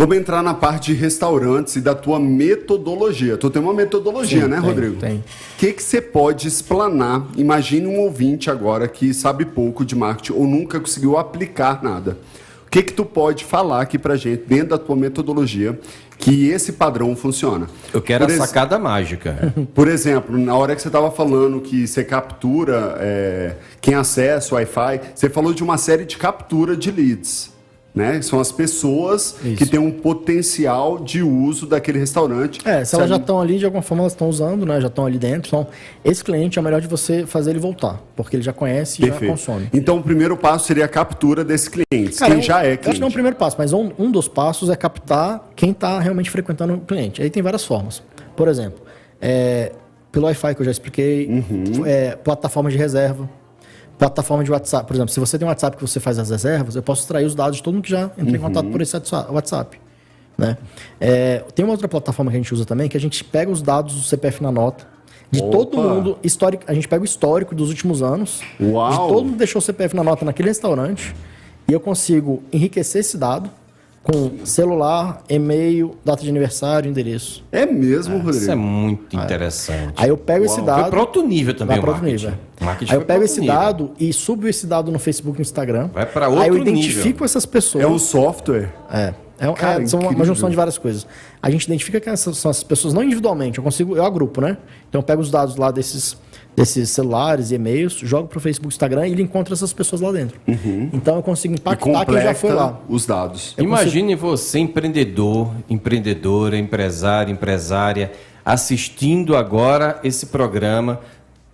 Vamos 0.00 0.16
entrar 0.16 0.44
na 0.44 0.54
parte 0.54 0.92
de 0.92 0.94
restaurantes 1.00 1.74
e 1.74 1.80
da 1.80 1.92
tua 1.92 2.20
metodologia. 2.20 3.36
Tu 3.36 3.50
tem 3.50 3.60
uma 3.60 3.74
metodologia, 3.74 4.42
Sim, 4.42 4.48
né, 4.48 4.60
tem, 4.60 4.64
Rodrigo? 4.64 4.94
Tem. 4.94 5.16
O 5.16 5.24
que 5.58 5.72
que 5.72 5.82
você 5.82 6.00
pode 6.00 6.46
explanar? 6.46 7.26
Imagine 7.36 7.88
um 7.88 7.98
ouvinte 7.98 8.48
agora 8.48 8.86
que 8.86 9.12
sabe 9.12 9.44
pouco 9.44 9.84
de 9.84 9.96
marketing 9.96 10.34
ou 10.34 10.46
nunca 10.46 10.78
conseguiu 10.78 11.18
aplicar 11.18 11.82
nada. 11.82 12.16
O 12.64 12.70
que 12.70 12.84
que 12.84 12.92
tu 12.92 13.04
pode 13.04 13.44
falar 13.44 13.80
aqui 13.80 13.98
pra 13.98 14.14
gente 14.14 14.44
dentro 14.46 14.68
da 14.68 14.78
tua 14.78 14.94
metodologia 14.94 15.76
que 16.16 16.48
esse 16.48 16.74
padrão 16.74 17.16
funciona? 17.16 17.66
Eu 17.92 18.00
quero 18.00 18.24
Por 18.24 18.32
a 18.32 18.36
sacada 18.36 18.78
mágica. 18.78 19.52
Por 19.74 19.88
exemplo, 19.88 20.38
na 20.38 20.54
hora 20.54 20.76
que 20.76 20.82
você 20.82 20.88
estava 20.88 21.10
falando 21.10 21.60
que 21.60 21.88
você 21.88 22.04
captura 22.04 22.94
é, 23.00 23.56
quem 23.80 23.94
acessa 23.94 24.54
o 24.54 24.58
Wi-Fi, 24.58 25.00
você 25.12 25.28
falou 25.28 25.52
de 25.52 25.64
uma 25.64 25.76
série 25.76 26.04
de 26.04 26.16
captura 26.16 26.76
de 26.76 26.92
leads 26.92 27.57
né? 27.98 28.22
São 28.22 28.38
as 28.38 28.52
pessoas 28.52 29.34
Isso. 29.42 29.56
que 29.56 29.66
têm 29.66 29.80
um 29.80 29.90
potencial 29.90 31.00
de 31.00 31.20
uso 31.20 31.66
daquele 31.66 31.98
restaurante. 31.98 32.60
É, 32.64 32.84
se 32.84 32.94
elas 32.94 33.10
já 33.10 33.16
estão 33.16 33.40
ali, 33.40 33.58
de 33.58 33.64
alguma 33.64 33.82
forma 33.82 34.04
elas 34.04 34.12
estão 34.12 34.28
usando, 34.28 34.64
né? 34.64 34.80
Já 34.80 34.86
estão 34.86 35.04
ali 35.04 35.18
dentro. 35.18 35.48
Então, 35.48 35.66
esse 36.04 36.22
cliente 36.22 36.58
é 36.58 36.62
melhor 36.62 36.80
de 36.80 36.86
você 36.86 37.26
fazer 37.26 37.50
ele 37.50 37.58
voltar, 37.58 38.00
porque 38.14 38.36
ele 38.36 38.42
já 38.44 38.52
conhece 38.52 39.02
e 39.02 39.06
Perfeito. 39.06 39.24
já 39.24 39.30
consome. 39.32 39.68
Então, 39.72 39.98
o 39.98 40.02
primeiro 40.02 40.36
passo 40.36 40.66
seria 40.66 40.84
a 40.84 40.88
captura 40.88 41.44
desse 41.44 41.68
cliente, 41.68 42.16
Cara, 42.18 42.32
quem 42.32 42.42
já 42.42 42.60
é 42.60 42.76
cliente. 42.76 42.88
acho 42.88 42.94
que 42.94 43.00
não 43.00 43.08
é 43.08 43.10
o 43.10 43.12
primeiro 43.12 43.36
passo, 43.36 43.56
mas 43.58 43.72
um, 43.72 43.90
um 43.98 44.10
dos 44.10 44.28
passos 44.28 44.70
é 44.70 44.76
captar 44.76 45.50
quem 45.56 45.72
está 45.72 45.98
realmente 45.98 46.30
frequentando 46.30 46.74
o 46.74 46.80
cliente. 46.80 47.20
Aí 47.20 47.28
tem 47.28 47.42
várias 47.42 47.64
formas. 47.64 48.00
Por 48.36 48.46
exemplo, 48.46 48.80
é, 49.20 49.72
pelo 50.12 50.26
Wi-Fi 50.26 50.54
que 50.54 50.60
eu 50.60 50.64
já 50.64 50.70
expliquei, 50.70 51.26
uhum. 51.26 51.84
é, 51.84 52.14
plataforma 52.14 52.70
de 52.70 52.76
reserva 52.76 53.28
plataforma 53.98 54.44
de 54.44 54.50
WhatsApp. 54.50 54.86
Por 54.86 54.94
exemplo, 54.94 55.12
se 55.12 55.20
você 55.20 55.38
tem 55.38 55.46
um 55.46 55.50
WhatsApp 55.50 55.76
que 55.76 55.82
você 55.82 55.98
faz 55.98 56.18
as 56.18 56.30
reservas, 56.30 56.76
eu 56.76 56.82
posso 56.82 57.02
extrair 57.02 57.24
os 57.24 57.34
dados 57.34 57.56
de 57.56 57.62
todo 57.62 57.74
mundo 57.74 57.82
que 57.82 57.90
já 57.90 58.04
entrou 58.04 58.28
uhum. 58.28 58.34
em 58.36 58.38
contato 58.38 58.68
por 58.70 58.80
esse 58.80 58.96
WhatsApp. 58.96 59.80
Né? 60.38 60.56
É, 61.00 61.44
tem 61.54 61.64
uma 61.64 61.72
outra 61.72 61.88
plataforma 61.88 62.30
que 62.30 62.36
a 62.36 62.40
gente 62.40 62.54
usa 62.54 62.64
também, 62.64 62.88
que 62.88 62.96
a 62.96 63.00
gente 63.00 63.24
pega 63.24 63.50
os 63.50 63.60
dados 63.60 63.94
do 63.94 64.02
CPF 64.02 64.40
na 64.40 64.52
nota, 64.52 64.86
de 65.30 65.40
Opa. 65.40 65.50
todo 65.50 65.76
mundo, 65.76 66.18
histórico, 66.22 66.62
a 66.66 66.72
gente 66.72 66.86
pega 66.86 67.02
o 67.02 67.04
histórico 67.04 67.54
dos 67.54 67.68
últimos 67.68 68.02
anos, 68.02 68.40
Uau. 68.60 68.90
de 68.90 68.96
todo 68.96 69.24
mundo 69.26 69.36
deixou 69.36 69.58
o 69.58 69.62
CPF 69.62 69.96
na 69.96 70.04
nota 70.04 70.24
naquele 70.24 70.48
restaurante, 70.48 71.14
e 71.66 71.72
eu 71.72 71.80
consigo 71.80 72.42
enriquecer 72.52 73.00
esse 73.00 73.18
dado 73.18 73.50
com 74.10 74.46
celular, 74.46 75.22
e-mail, 75.28 75.94
data 76.02 76.22
de 76.22 76.30
aniversário, 76.30 76.88
endereço. 76.90 77.44
É 77.52 77.66
mesmo, 77.66 78.16
Isso 78.16 78.24
Rodrigo? 78.26 78.50
é 78.52 78.54
muito 78.54 79.14
interessante. 79.16 79.92
Aí 79.98 80.08
eu 80.08 80.16
pego 80.16 80.46
esse 80.46 80.54
Foi 80.54 80.64
dado. 80.64 80.88
para 80.90 81.00
outro 81.00 81.22
nível 81.26 81.52
também 81.52 81.76
Vai 81.76 81.78
o 81.78 81.82
pra 81.82 81.90
outro 81.90 82.04
marketing. 82.06 82.26
nível. 82.26 82.40
Marketing 82.62 82.90
Aí 82.92 82.96
eu 82.98 83.02
pego 83.04 83.20
outro 83.20 83.24
esse 83.32 83.40
nível. 83.40 83.54
dado 83.54 83.90
e 84.00 84.12
subo 84.12 84.48
esse 84.48 84.66
dado 84.66 84.90
no 84.90 84.98
Facebook 84.98 85.36
e 85.36 85.40
no 85.40 85.42
Instagram. 85.42 85.90
Vai 85.92 86.06
pra 86.06 86.26
Aí 86.26 86.32
eu 86.32 86.38
outro 86.54 86.58
identifico 86.58 87.06
nível. 87.08 87.24
essas 87.26 87.44
pessoas. 87.44 87.84
É 87.84 87.86
um 87.86 87.98
software. 87.98 88.70
É. 88.90 89.12
É, 89.38 89.48
um- 89.48 89.54
Cara, 89.54 89.82
é, 89.82 89.86
são 89.86 90.00
uma- 90.00 90.24
junção 90.24 90.50
de 90.50 90.56
várias 90.56 90.76
coisas. 90.78 91.06
A 91.42 91.50
gente 91.50 91.64
identifica 91.64 92.00
que 92.00 92.08
essas 92.08 92.36
são 92.38 92.50
as 92.50 92.62
pessoas, 92.62 92.92
não 92.92 93.02
individualmente, 93.02 93.58
eu 93.58 93.64
consigo, 93.64 93.96
eu 93.96 94.04
agrupo, 94.04 94.40
né? 94.40 94.56
Então 94.88 95.00
eu 95.00 95.02
pego 95.02 95.20
os 95.22 95.30
dados 95.30 95.54
lá 95.56 95.70
desses, 95.70 96.16
desses 96.56 96.90
celulares 96.90 97.50
e 97.50 97.54
e-mails, 97.54 97.92
jogo 97.94 98.26
pro 98.28 98.40
Facebook, 98.40 98.74
Instagram 98.74 99.06
e 99.06 99.12
ele 99.12 99.22
encontra 99.22 99.54
essas 99.54 99.72
pessoas 99.72 100.00
lá 100.00 100.10
dentro. 100.10 100.40
Então 100.92 101.16
eu 101.16 101.22
consigo 101.22 101.54
impactar 101.54 102.04
quem 102.04 102.20
já 102.20 102.34
foi 102.34 102.52
lá. 102.52 102.80
os 102.88 103.06
dados. 103.06 103.54
Imagine 103.58 104.14
você, 104.16 104.58
empreendedor, 104.58 105.52
empreendedora, 105.70 106.56
empresário, 106.58 107.32
empresária, 107.32 108.10
assistindo 108.44 109.36
agora 109.36 110.00
esse 110.02 110.26
programa, 110.26 111.00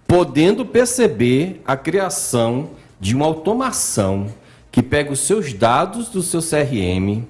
podendo 0.06 0.64
perceber 0.64 1.60
a 1.66 1.76
criação 1.76 2.70
de 3.00 3.14
uma 3.14 3.26
automação 3.26 4.28
que 4.70 4.82
pega 4.82 5.12
os 5.12 5.20
seus 5.20 5.52
dados 5.52 6.08
do 6.08 6.22
seu 6.22 6.40
CRM, 6.40 7.24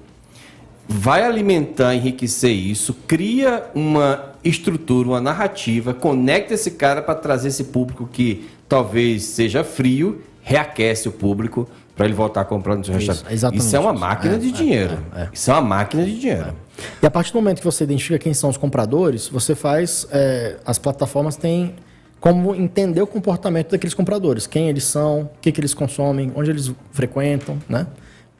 vai 0.87 1.23
alimentar, 1.23 1.95
enriquecer 1.95 2.51
isso, 2.51 2.93
cria 3.07 3.63
uma 3.73 4.33
estrutura, 4.43 5.09
uma 5.09 5.21
narrativa, 5.21 5.93
conecta 5.93 6.53
esse 6.53 6.71
cara 6.71 7.01
para 7.01 7.15
trazer 7.15 7.47
esse 7.47 7.65
público 7.65 8.07
que 8.11 8.47
talvez 8.69 9.23
seja 9.23 9.63
frio, 9.63 10.21
reaquece 10.41 11.07
o 11.07 11.11
público 11.11 11.67
para 11.95 12.05
ele 12.05 12.13
voltar 12.13 12.41
a 12.41 12.45
comprar 12.45 12.75
no 12.75 12.83
seu 12.83 12.95
Isso, 12.97 13.07
restaurante. 13.07 13.33
exatamente 13.33 13.65
Isso 13.65 13.75
é 13.75 13.79
uma 13.79 13.93
máquina 13.93 14.35
É, 14.35 14.37
de 14.37 14.49
é, 14.49 14.51
dinheiro. 14.51 14.97
é, 15.15 15.21
é. 15.21 15.29
Isso 15.33 15.49
é 15.49 15.53
uma 15.53 15.61
máquina 15.61 16.03
de 16.03 16.19
dinheiro. 16.19 16.53
E 17.01 17.05
a 17.05 17.09
partir 17.09 17.31
do 17.31 17.35
momento 17.35 17.59
que 17.59 17.63
você 17.65 17.83
identifica 17.85 18.19
quem 18.19 18.33
são 18.33 18.49
os 18.49 18.57
compradores, 18.57 19.27
você 19.29 19.55
faz. 19.55 20.05
é, 20.11 20.57
as 20.65 20.77
plataformas 20.77 21.35
têm 21.37 21.73
como 22.19 22.53
entender 22.53 23.01
o 23.01 23.07
comportamento 23.07 23.71
daqueles 23.71 23.93
compradores. 23.93 24.45
Quem 24.45 24.67
eles 24.67 24.83
são, 24.83 25.21
o 25.21 25.29
que, 25.41 25.51
que 25.51 25.59
eles 25.61 25.73
consomem, 25.73 26.31
onde 26.35 26.49
eles 26.51 26.71
frequentam, 26.91 27.57
né? 27.69 27.87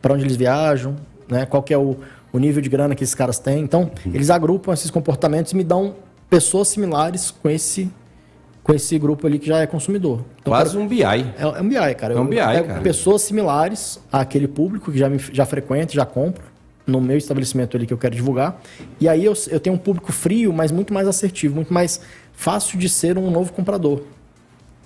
Para 0.01 0.13
onde 0.15 0.23
eles 0.25 0.35
viajam, 0.35 0.95
né? 1.29 1.45
Qual 1.45 1.63
que 1.63 1.73
é 1.73 1.77
o, 1.77 1.95
o 2.35 2.39
nível 2.39 2.61
de 2.61 2.69
grana 2.69 2.93
que 2.95 3.03
esses 3.03 3.15
caras 3.15 3.39
têm. 3.39 3.61
Então, 3.63 3.89
eles 4.05 4.29
agrupam 4.29 4.73
esses 4.73 4.91
comportamentos 4.91 5.53
e 5.53 5.55
me 5.55 5.63
dão 5.63 5.95
pessoas 6.29 6.67
similares 6.67 7.31
com 7.31 7.49
esse, 7.49 7.89
com 8.61 8.73
esse 8.73 8.99
grupo 8.99 9.25
ali 9.25 9.39
que 9.39 9.47
já 9.47 9.59
é 9.59 9.67
consumidor. 9.67 10.21
Então, 10.41 10.51
Quase 10.51 10.77
um 10.77 10.87
BI. 10.87 11.01
é, 11.03 11.33
é 11.39 11.61
um 11.61 11.67
BI, 11.69 11.95
cara. 11.95 12.13
É 12.13 12.17
um 12.17 12.23
Eu 12.23 12.27
BI, 12.29 12.37
cara. 12.37 12.81
pessoas 12.81 13.21
similares 13.21 13.99
àquele 14.11 14.47
público 14.47 14.91
que 14.91 14.97
já, 14.97 15.07
me, 15.09 15.17
já 15.17 15.45
frequenta, 15.45 15.93
já 15.93 16.05
compra 16.05 16.43
no 16.85 16.99
meu 17.01 17.17
estabelecimento 17.17 17.75
ali 17.77 17.85
que 17.87 17.93
eu 17.93 17.97
quero 17.97 18.13
divulgar. 18.15 18.61
E 18.99 19.07
aí 19.07 19.23
eu, 19.23 19.33
eu 19.49 19.59
tenho 19.59 19.75
um 19.75 19.79
público 19.79 20.11
frio, 20.11 20.51
mas 20.51 20.71
muito 20.71 20.93
mais 20.93 21.07
assertivo, 21.07 21.55
muito 21.55 21.73
mais 21.73 22.01
fácil 22.33 22.77
de 22.77 22.89
ser 22.89 23.17
um 23.17 23.31
novo 23.31 23.53
comprador. 23.53 24.01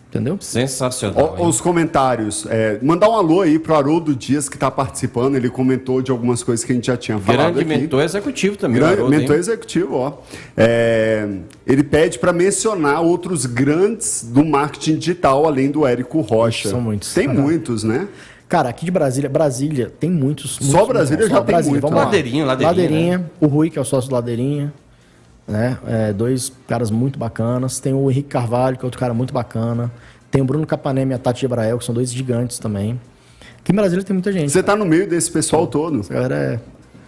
Entendeu? 0.09 0.37
Sensacional. 0.39 1.35
Hein? 1.37 1.45
os 1.45 1.61
comentários. 1.61 2.43
É, 2.49 2.79
mandar 2.81 3.07
um 3.09 3.13
alô 3.15 3.41
aí 3.41 3.59
pro 3.59 3.75
Haroldo 3.75 4.15
Dias, 4.15 4.49
que 4.49 4.55
está 4.55 4.71
participando. 4.71 5.35
Ele 5.35 5.49
comentou 5.51 6.01
de 6.01 6.09
algumas 6.09 6.41
coisas 6.41 6.65
que 6.65 6.71
a 6.71 6.75
gente 6.75 6.87
já 6.87 6.97
tinha 6.97 7.19
falado 7.19 7.53
Grande 7.53 7.59
aqui. 7.71 7.81
mentor 7.81 8.01
executivo 8.03 8.57
também. 8.57 8.79
Grande, 8.79 8.93
Haroldo, 8.95 9.13
hein? 9.13 9.19
mentor 9.19 9.35
executivo, 9.35 9.95
ó. 9.97 10.13
É, 10.57 11.27
ele 11.65 11.83
pede 11.83 12.17
para 12.17 12.33
mencionar 12.33 13.01
outros 13.03 13.45
grandes 13.45 14.23
do 14.27 14.43
marketing 14.43 14.95
digital, 14.95 15.45
além 15.45 15.69
do 15.69 15.85
Érico 15.85 16.21
Rocha. 16.21 16.69
São 16.69 16.81
muitos. 16.81 17.13
Tem 17.13 17.27
Ah. 17.27 17.33
muitos, 17.33 17.83
né? 17.83 18.07
Cara, 18.47 18.67
aqui 18.69 18.85
de 18.85 18.89
Brasília, 18.91 19.29
Brasília 19.29 19.91
tem 19.99 20.09
muitos. 20.09 20.55
Só 20.55 20.63
muitos, 20.71 20.87
Brasília 20.87 21.27
muitos. 21.27 21.37
já 21.37 21.43
tem 21.43 21.69
muito, 21.69 21.81
vamos 21.83 21.97
né? 21.99 22.03
Ladeirinha, 22.05 22.45
ladeirinha, 22.45 22.71
Ladeirinha, 22.83 23.31
o 23.39 23.45
Rui, 23.45 23.69
que 23.69 23.77
é 23.77 23.81
o 23.81 23.85
sócio 23.85 24.09
do 24.09 24.15
Ladeirinha. 24.15 24.73
Né? 25.49 25.77
É, 25.87 26.13
dois 26.13 26.53
caras 26.67 26.91
muito 26.91 27.17
bacanas. 27.17 27.79
Tem 27.79 27.93
o 27.93 28.09
Henrique 28.09 28.29
Carvalho, 28.29 28.77
que 28.77 28.83
é 28.83 28.85
outro 28.85 28.99
cara 28.99 29.13
muito 29.13 29.33
bacana. 29.33 29.91
Tem 30.29 30.41
o 30.41 30.45
Bruno 30.45 30.65
Capanema 30.65 31.13
e 31.13 31.15
a 31.15 31.17
Tati 31.17 31.45
Abrael, 31.45 31.79
que 31.79 31.85
são 31.85 31.93
dois 31.93 32.13
gigantes 32.13 32.59
também. 32.59 32.99
Aqui 33.57 33.71
em 33.71 33.75
Brasília 33.75 34.03
tem 34.03 34.13
muita 34.13 34.31
gente. 34.31 34.51
Você 34.51 34.61
tá 34.61 34.75
no 34.75 34.85
meio 34.85 35.09
desse 35.09 35.31
pessoal 35.31 35.65
todo. 35.65 36.01
Essa 36.01 36.13
galera 36.13 36.35
é 36.35 36.59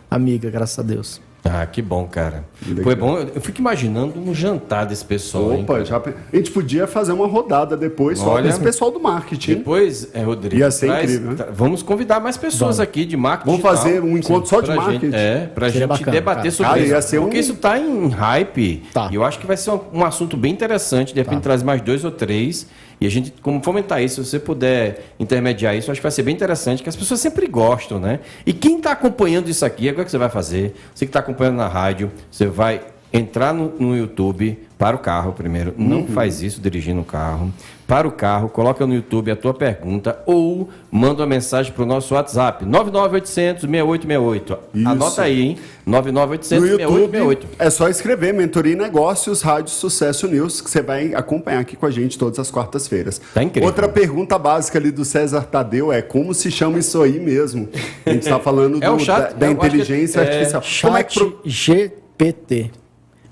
amiga, 0.09 0.49
graças 0.49 0.77
a 0.79 0.81
Deus. 0.81 1.21
Ah, 1.43 1.65
que 1.65 1.81
bom, 1.81 2.05
cara. 2.05 2.43
legal. 2.67 2.83
Foi 2.83 2.95
bom. 2.95 3.17
Eu 3.17 3.41
fico 3.41 3.59
imaginando 3.59 4.13
um 4.19 4.31
jantar 4.33 4.85
desse 4.85 5.03
pessoal. 5.03 5.53
hein, 5.53 5.63
Opa, 5.63 5.73
cara? 5.73 5.85
já, 5.85 5.97
a 5.97 6.35
gente 6.35 6.51
podia 6.51 6.85
fazer 6.85 7.13
uma 7.13 7.25
rodada 7.25 7.75
depois 7.75 8.19
só 8.19 8.33
Olha, 8.33 8.43
desse 8.43 8.59
pessoal 8.59 8.91
do 8.91 8.99
marketing. 8.99 9.55
Depois, 9.55 10.07
é, 10.13 10.21
Rodrigo, 10.21 10.57
Ia 10.61 10.69
ser 10.69 10.87
incrível, 10.89 11.31
né? 11.31 11.45
vamos 11.51 11.81
convidar 11.81 12.19
mais 12.19 12.37
pessoas 12.37 12.79
aqui 12.79 13.05
de 13.05 13.17
marketing. 13.17 13.49
Vamos 13.49 13.61
fazer 13.63 14.03
um 14.03 14.15
encontro 14.17 14.47
só 14.47 14.61
de 14.61 14.69
marketing? 14.71 15.05
Gente, 15.07 15.15
é, 15.15 15.47
pra 15.53 15.65
Seria 15.67 15.79
gente 15.81 15.89
bacana, 15.89 16.11
debater 16.11 16.41
cara. 16.43 16.51
sobre 16.51 16.69
Cara, 16.69 16.79
isso. 16.83 16.91
ia 16.93 17.01
ser 17.01 17.19
porque 17.21 17.37
um- 17.37 17.39
isso 17.39 17.55
tá 17.55 17.79
em 17.79 18.07
hype. 18.09 18.83
Tá. 18.93 19.09
E 19.11 19.15
eu 19.15 19.23
acho 19.23 19.39
que 19.39 19.47
vai 19.47 19.57
ser 19.57 19.71
um, 19.71 19.79
um 19.93 20.05
assunto 20.05 20.37
bem 20.37 20.53
interessante. 20.53 21.11
De 21.11 21.19
repente 21.21 21.41
traz 21.41 21.63
mais 21.63 21.81
dois 21.81 22.05
ou 22.05 22.11
três. 22.11 22.67
E 23.01 23.07
a 23.07 23.09
gente, 23.09 23.33
como 23.41 23.61
fomentar 23.63 24.01
isso, 24.03 24.23
se 24.23 24.29
você 24.29 24.39
puder 24.39 25.13
intermediar 25.19 25.75
isso, 25.75 25.89
acho 25.89 25.99
que 25.99 26.03
vai 26.03 26.11
ser 26.11 26.21
bem 26.21 26.35
interessante, 26.35 26.83
que 26.83 26.89
as 26.89 26.95
pessoas 26.95 27.19
sempre 27.19 27.47
gostam, 27.47 27.99
né? 27.99 28.19
E 28.45 28.53
quem 28.53 28.77
está 28.77 28.91
acompanhando 28.91 29.49
isso 29.49 29.65
aqui, 29.65 29.89
agora 29.89 30.05
que 30.05 30.11
você 30.11 30.19
vai 30.19 30.29
fazer? 30.29 30.75
Você 30.93 31.05
que 31.05 31.09
está 31.09 31.19
acompanhando 31.19 31.55
na 31.55 31.67
rádio, 31.67 32.11
você 32.29 32.45
vai 32.45 32.79
entrar 33.11 33.53
no, 33.53 33.69
no 33.79 33.97
YouTube 33.97 34.57
para 34.77 34.95
o 34.95 34.99
carro 34.99 35.33
primeiro. 35.33 35.73
Não 35.77 36.01
Uhum. 36.01 36.07
faz 36.07 36.43
isso 36.43 36.61
dirigindo 36.61 37.01
o 37.01 37.03
carro. 37.03 37.51
Para 37.91 38.07
o 38.07 38.11
carro, 38.13 38.47
coloca 38.47 38.87
no 38.87 38.93
YouTube 38.95 39.31
a 39.31 39.35
tua 39.35 39.53
pergunta 39.53 40.17
ou 40.25 40.69
manda 40.89 41.23
uma 41.23 41.27
mensagem 41.27 41.73
para 41.73 41.83
o 41.83 41.85
nosso 41.85 42.13
WhatsApp, 42.15 42.63
99800 42.63 43.63
6868. 43.69 44.57
Isso. 44.73 44.87
Anota 44.87 45.21
aí, 45.23 45.41
hein? 45.41 45.57
No 45.85 45.91
99800 45.91 46.69
YouTube 46.69 47.11
6868. 47.11 47.47
é 47.59 47.69
só 47.69 47.89
escrever 47.89 48.33
Mentoria 48.33 48.71
e 48.71 48.75
Negócios, 48.77 49.41
Rádio 49.41 49.73
Sucesso 49.73 50.25
News, 50.25 50.61
que 50.61 50.69
você 50.71 50.81
vai 50.81 51.13
acompanhar 51.13 51.59
aqui 51.59 51.75
com 51.75 51.85
a 51.85 51.91
gente 51.91 52.17
todas 52.17 52.39
as 52.39 52.49
quartas-feiras. 52.49 53.19
Tá 53.33 53.43
incrível. 53.43 53.67
Outra 53.67 53.89
pergunta 53.89 54.39
básica 54.39 54.79
ali 54.79 54.89
do 54.89 55.03
César 55.03 55.41
Tadeu 55.43 55.91
é 55.91 56.01
como 56.01 56.33
se 56.33 56.49
chama 56.49 56.79
isso 56.79 57.01
aí 57.01 57.19
mesmo? 57.19 57.67
A 58.05 58.09
gente 58.11 58.23
está 58.23 58.39
falando 58.39 58.79
É 58.81 58.89
do- 58.89 58.99
chat- 58.99 59.33
da, 59.33 59.47
da 59.47 59.51
inteligência 59.51 60.21
é 60.21 60.27
artificial. 60.47 60.63
Como 60.83 60.95
é 60.97 61.03
que 61.03 61.13
Chat 61.13 61.29
pro- 61.29 61.41
GPT. 61.43 62.71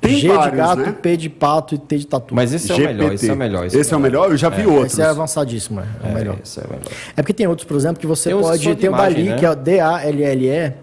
Tem 0.02 0.16
G 0.18 0.30
vários, 0.30 0.52
de 0.52 0.58
gato, 0.58 0.82
né? 0.82 0.96
P 1.02 1.18
de 1.18 1.30
pato 1.30 1.76
e 1.76 1.78
T 1.78 1.98
de 1.98 2.08
tatu. 2.08 2.34
Mas 2.34 2.54
esse 2.54 2.72
é 2.72 2.76
o 2.76 2.78
melhor, 2.80 3.14
esse 3.14 3.30
é 3.30 3.34
o 3.34 3.36
melhor. 3.36 3.66
Esse 3.66 3.94
é 3.94 3.98
o 3.98 4.00
melhor? 4.00 4.32
Eu 4.32 4.38
já 4.38 4.48
vi 4.50 4.66
outros. 4.66 4.94
Esse 4.94 5.02
é 5.02 5.06
avançadíssimo, 5.06 5.82
é, 5.82 6.08
é 6.08 6.10
o 6.10 6.14
melhor. 6.14 6.38
Esse 6.44 6.60
é 6.60 6.64
o 6.64 6.68
melhor. 6.70 6.86
É 7.18 7.22
porque 7.22 7.34
tem 7.34 7.48
outros, 7.48 7.68
por 7.68 7.76
exemplo, 7.76 8.00
que 8.00 8.08
você 8.08 8.30
Tem 8.30 8.40
pode. 8.40 8.76
Tem 8.76 8.90
o 8.90 8.94
imagem, 8.94 9.14
Dali, 9.16 9.30
né? 9.30 9.38
que 9.38 9.46
é 9.46 9.52
o 9.52 9.56
D-A-L-L-E, 9.56 10.74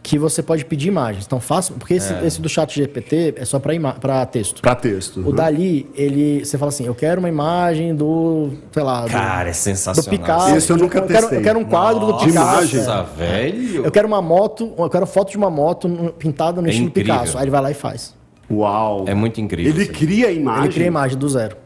que 0.00 0.16
você 0.18 0.42
pode 0.42 0.64
pedir 0.64 0.88
imagens. 0.88 1.24
Então 1.26 1.40
faça. 1.40 1.72
Porque 1.72 1.94
esse, 1.94 2.12
esse 2.24 2.40
do 2.40 2.48
chat 2.48 2.72
GPT 2.74 3.34
é 3.36 3.44
só 3.44 3.58
para 3.58 4.26
texto. 4.26 4.62
Para 4.62 4.74
texto. 4.76 5.20
O 5.26 5.32
Dali, 5.32 5.88
ele. 5.96 6.44
Você 6.44 6.56
fala 6.56 6.68
assim, 6.70 6.86
eu 6.86 6.94
quero 6.94 7.18
uma 7.20 7.28
imagem 7.28 7.94
do. 7.96 8.50
sei 8.72 8.82
lá. 8.84 9.02
do- 9.02 9.10
Cara, 9.10 9.48
é 9.48 9.52
do 9.52 9.56
sensacional. 9.56 10.10
Picasso. 10.20 10.54
Esse 10.56 10.70
eu 10.70 10.76
nunca 10.76 10.98
eu 10.98 11.02
quero, 11.06 11.18
testei. 11.20 11.38
eu 11.38 11.42
quero 11.42 11.58
um 11.58 11.64
quadro 11.64 12.06
do 12.06 12.12
Nossa, 12.12 12.26
Picasso. 12.26 12.52
imagem. 12.76 12.80
Nossa, 12.84 13.02
velho. 13.16 13.84
Eu 13.84 13.90
quero 13.90 14.06
uma 14.06 14.22
moto, 14.22 14.72
eu 14.78 14.88
quero 14.88 15.04
foto 15.06 15.30
de 15.32 15.36
uma 15.36 15.50
moto 15.50 15.88
pintada 16.16 16.60
no 16.62 16.68
É 16.68 16.70
estilo 16.70 16.88
incrível. 16.88 17.14
Picasso. 17.14 17.36
Aí 17.38 17.44
ele 17.44 17.50
vai 17.50 17.60
lá 17.60 17.70
e 17.72 17.74
faz. 17.74 18.14
Uau. 18.52 19.04
É 19.08 19.14
muito 19.14 19.40
incrível. 19.40 19.72
Ele 19.74 19.86
cria 19.86 20.28
a 20.28 20.32
imagem. 20.32 20.64
Ele 20.64 20.72
cria 20.74 20.86
a 20.86 20.88
imagem 20.88 21.18
do 21.18 21.28
zero. 21.28 21.56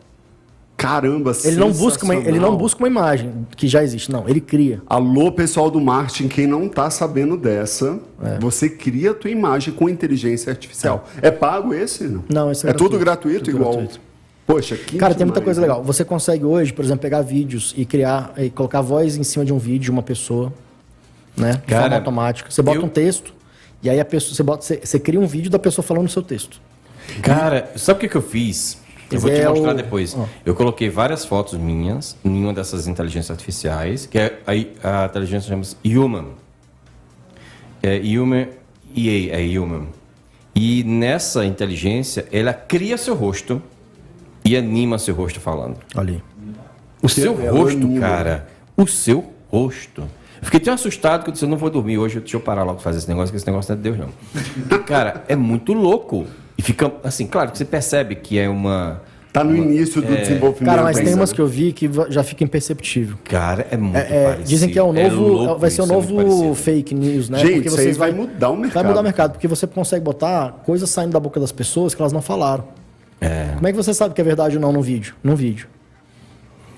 Caramba, 0.76 1.32
Ele 1.42 1.56
não, 1.56 1.72
busca 1.72 2.04
uma, 2.04 2.14
ele 2.14 2.38
não 2.38 2.54
busca 2.54 2.78
uma 2.78 2.86
imagem 2.86 3.46
que 3.56 3.66
já 3.66 3.82
existe, 3.82 4.12
não. 4.12 4.28
Ele 4.28 4.42
cria. 4.42 4.82
Alô, 4.86 5.32
pessoal 5.32 5.70
do 5.70 5.80
marketing, 5.80 6.28
quem 6.28 6.46
não 6.46 6.68
tá 6.68 6.90
sabendo 6.90 7.34
dessa, 7.34 7.98
É. 8.22 8.38
você 8.38 8.68
cria 8.68 9.12
a 9.12 9.14
tua 9.14 9.30
imagem 9.30 9.72
com 9.72 9.88
inteligência 9.88 10.50
artificial. 10.50 11.06
É, 11.22 11.30
pago 11.30 11.72
esse? 11.72 12.04
Não, 12.04 12.22
Não, 12.28 12.52
esse 12.52 12.66
é 12.66 12.70
é 12.70 12.72
tudo 12.74 12.98
gratuito, 12.98 13.04
gratuito 13.40 13.44
tudo 13.46 13.56
igual. 13.56 13.72
gratuito. 13.72 14.00
Poxa, 14.46 14.76
que 14.76 14.98
Cara, 14.98 15.14
tem 15.14 15.24
muita 15.24 15.40
coisa 15.40 15.62
né? 15.62 15.66
legal. 15.66 15.82
Você 15.82 16.04
consegue 16.04 16.44
hoje, 16.44 16.74
por 16.74 16.84
exemplo, 16.84 17.00
pegar 17.00 17.22
vídeos 17.22 17.74
e 17.74 17.86
criar, 17.86 18.34
e 18.36 18.50
colocar 18.50 18.82
voz 18.82 19.16
em 19.16 19.22
cima 19.24 19.46
de 19.46 19.54
um 19.54 19.58
vídeo 19.58 19.84
de 19.84 19.90
uma 19.90 20.02
pessoa, 20.02 20.52
né? 21.34 21.52
De 21.52 21.58
Cara, 21.62 21.82
forma 21.84 21.96
automática. 21.96 22.50
Você 22.50 22.60
bota 22.60 22.78
eu- 22.78 22.84
um 22.84 22.88
texto 22.88 23.32
e 23.82 23.88
aí 23.88 23.98
a 23.98 24.04
pessoa, 24.04 24.34
você, 24.36 24.42
bota, 24.42 24.62
você, 24.62 24.80
você 24.84 24.98
cria 25.00 25.18
um 25.18 25.26
vídeo 25.26 25.50
da 25.50 25.58
pessoa 25.58 25.82
falando 25.82 26.04
o 26.06 26.10
seu 26.10 26.22
texto. 26.22 26.60
Cara, 27.22 27.72
sabe 27.76 27.98
o 27.98 28.00
que, 28.00 28.08
que 28.08 28.16
eu 28.16 28.22
fiz? 28.22 28.78
Eu 29.10 29.20
vou 29.20 29.30
te 29.30 29.36
é 29.36 29.48
mostrar 29.48 29.72
depois. 29.72 30.14
Ó. 30.16 30.26
Eu 30.44 30.54
coloquei 30.54 30.90
várias 30.90 31.24
fotos 31.24 31.58
minhas 31.58 32.16
em 32.24 32.42
uma 32.42 32.52
dessas 32.52 32.88
inteligências 32.88 33.30
artificiais, 33.30 34.06
que 34.06 34.18
é 34.18 34.40
a, 34.82 35.02
a 35.02 35.06
inteligência 35.06 35.48
chama-se 35.48 35.76
Human. 35.84 36.26
É 37.82 37.98
Human 37.98 38.48
EA, 38.96 39.40
é 39.40 39.58
Human. 39.58 39.86
E 40.54 40.82
nessa 40.84 41.44
inteligência, 41.44 42.26
ela 42.32 42.52
cria 42.52 42.96
seu 42.96 43.14
rosto 43.14 43.62
e 44.44 44.56
anima 44.56 44.98
seu 44.98 45.14
rosto 45.14 45.38
falando. 45.38 45.76
Aí. 45.94 46.20
O 47.02 47.08
seu 47.08 47.34
rosto, 47.34 47.84
anima. 47.84 48.00
cara. 48.00 48.48
O 48.76 48.86
seu 48.86 49.32
rosto. 49.48 50.04
Fiquei 50.42 50.60
tão 50.60 50.74
assustado 50.74 51.22
que 51.22 51.30
eu 51.30 51.32
disse, 51.32 51.44
eu 51.44 51.48
não 51.48 51.56
vou 51.56 51.70
dormir 51.70 51.98
hoje, 51.98 52.20
deixa 52.20 52.36
eu 52.36 52.40
parar 52.40 52.62
logo 52.62 52.78
de 52.78 52.84
fazer 52.84 52.98
esse 52.98 53.08
negócio, 53.08 53.30
que 53.30 53.36
esse 53.36 53.46
negócio 53.46 53.74
não 53.74 53.80
é 53.80 53.82
de 53.82 53.90
Deus, 53.90 53.98
não. 53.98 54.78
Cara, 54.84 55.24
é 55.28 55.36
muito 55.36 55.72
louco. 55.72 56.26
E 56.58 56.62
fica, 56.62 56.92
assim, 57.04 57.26
claro 57.26 57.50
que 57.52 57.58
você 57.58 57.64
percebe 57.64 58.14
que 58.16 58.38
é 58.38 58.48
uma... 58.48 59.02
Tá 59.32 59.44
no 59.44 59.54
início 59.54 60.00
do 60.00 60.16
desenvolvimento. 60.16 60.64
Cara, 60.70 60.82
mas 60.82 60.96
tem 60.98 61.12
umas 61.12 61.28
né? 61.30 61.36
que 61.36 61.42
eu 61.42 61.46
vi 61.46 61.70
que 61.70 61.90
já 62.08 62.22
fica 62.22 62.42
imperceptível. 62.42 63.18
Cara, 63.24 63.66
é 63.70 63.76
muito 63.76 63.94
É, 63.96 64.00
é, 64.08 64.24
parecido. 64.24 64.48
dizem 64.48 64.70
que 64.70 64.78
é 64.78 64.82
o 64.82 64.96
É 64.96 65.10
novo, 65.10 65.22
louco 65.28 65.60
vai 65.60 65.68
ser 65.68 65.82
o 65.82 65.84
é 65.84 65.88
muito 65.88 66.10
novo 66.14 66.54
fake 66.54 66.94
news, 66.94 67.28
né? 67.28 67.38
Gente, 67.40 67.66
isso 67.68 67.78
aí 67.78 67.92
vai 67.92 68.12
mudar 68.12 68.48
o 68.48 68.56
mercado. 68.56 68.74
Vai 68.82 68.84
mudar 68.84 69.00
o 69.00 69.04
mercado, 69.04 69.32
porque 69.32 69.46
você 69.46 69.66
consegue 69.66 70.02
botar 70.02 70.62
coisas 70.64 70.88
saindo 70.88 71.12
da 71.12 71.20
boca 71.20 71.38
das 71.38 71.52
pessoas 71.52 71.94
que 71.94 72.00
elas 72.00 72.14
não 72.14 72.22
falaram. 72.22 72.64
É. 73.20 73.50
Como 73.56 73.68
é 73.68 73.72
que 73.72 73.76
você 73.76 73.92
sabe 73.92 74.14
que 74.14 74.20
é 74.22 74.24
verdade 74.24 74.56
ou 74.56 74.62
não 74.62 74.72
no 74.72 74.80
vídeo? 74.80 75.14
No 75.22 75.36
vídeo. 75.36 75.68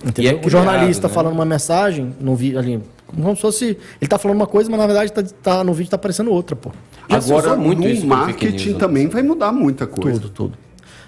Entendeu? 0.05 0.41
É 0.43 0.47
o 0.47 0.51
jornalista 0.51 1.03
criado, 1.03 1.11
né? 1.11 1.15
falando 1.15 1.33
uma 1.35 1.45
mensagem 1.45 2.13
no 2.21 2.35
vídeo 2.35 2.59
ali, 2.59 2.81
como 3.07 3.37
se 3.37 3.43
fosse. 3.43 3.79
Ele 4.01 4.09
tá 4.09 4.19
falando 4.19 4.37
uma 4.37 4.47
coisa, 4.49 4.69
mas 4.69 4.79
na 4.81 4.87
verdade 4.87 5.13
tá, 5.13 5.23
tá- 5.43 5.65
no 5.65 5.73
vídeo 5.73 5.91
tá 5.91 5.97
aparecendo 5.97 6.33
outra, 6.33 6.57
pô. 6.57 6.71
Já 7.09 7.17
Agora, 7.19 7.57
muito 7.57 7.81
no 7.87 8.07
marketing 8.07 8.57
news, 8.57 8.73
né? 8.75 8.79
também 8.79 9.07
vai 9.09 9.23
mudar 9.23 9.51
muita 9.53 9.87
coisa. 9.87 10.21
Tudo, 10.21 10.31
tudo. 10.33 10.59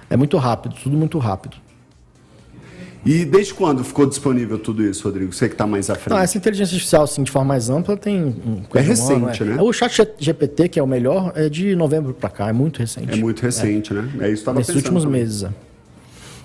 É 0.08 0.16
muito 0.16 0.36
rápido, 0.38 0.74
tudo 0.82 0.96
muito 0.96 1.18
rápido. 1.18 1.56
E 3.04 3.24
desde 3.24 3.54
quando 3.54 3.82
ficou 3.82 4.04
disponível 4.06 4.58
tudo 4.58 4.84
isso, 4.84 5.04
Rodrigo? 5.04 5.32
Você 5.32 5.48
que 5.48 5.54
está 5.54 5.66
mais 5.66 5.88
à 5.88 5.94
frente. 5.94 6.10
Não, 6.10 6.18
essa 6.22 6.36
inteligência 6.36 6.74
artificial, 6.74 7.04
assim, 7.04 7.22
de 7.22 7.30
forma 7.30 7.48
mais 7.48 7.70
ampla, 7.70 7.96
tem. 7.96 8.16
ano, 8.18 8.66
recente, 8.72 9.42
né? 9.44 9.60
O 9.60 9.72
chat 9.72 10.06
GPT, 10.18 10.68
que 10.68 10.78
é 10.78 10.82
o 10.82 10.86
melhor, 10.86 11.32
é 11.34 11.48
de 11.48 11.74
novembro 11.74 12.12
pra 12.12 12.28
cá, 12.28 12.48
é 12.48 12.52
muito 12.52 12.78
recente. 12.78 13.10
É 13.12 13.16
muito 13.16 13.40
recente, 13.42 13.94
né? 13.94 14.02
É 14.20 14.24
isso 14.26 14.28
que 14.28 14.32
estava 14.40 14.58
Nesses 14.58 14.74
pensando. 14.74 14.84
últimos 14.84 15.04
também. 15.04 15.20
meses. 15.22 15.44
é. 15.44 15.46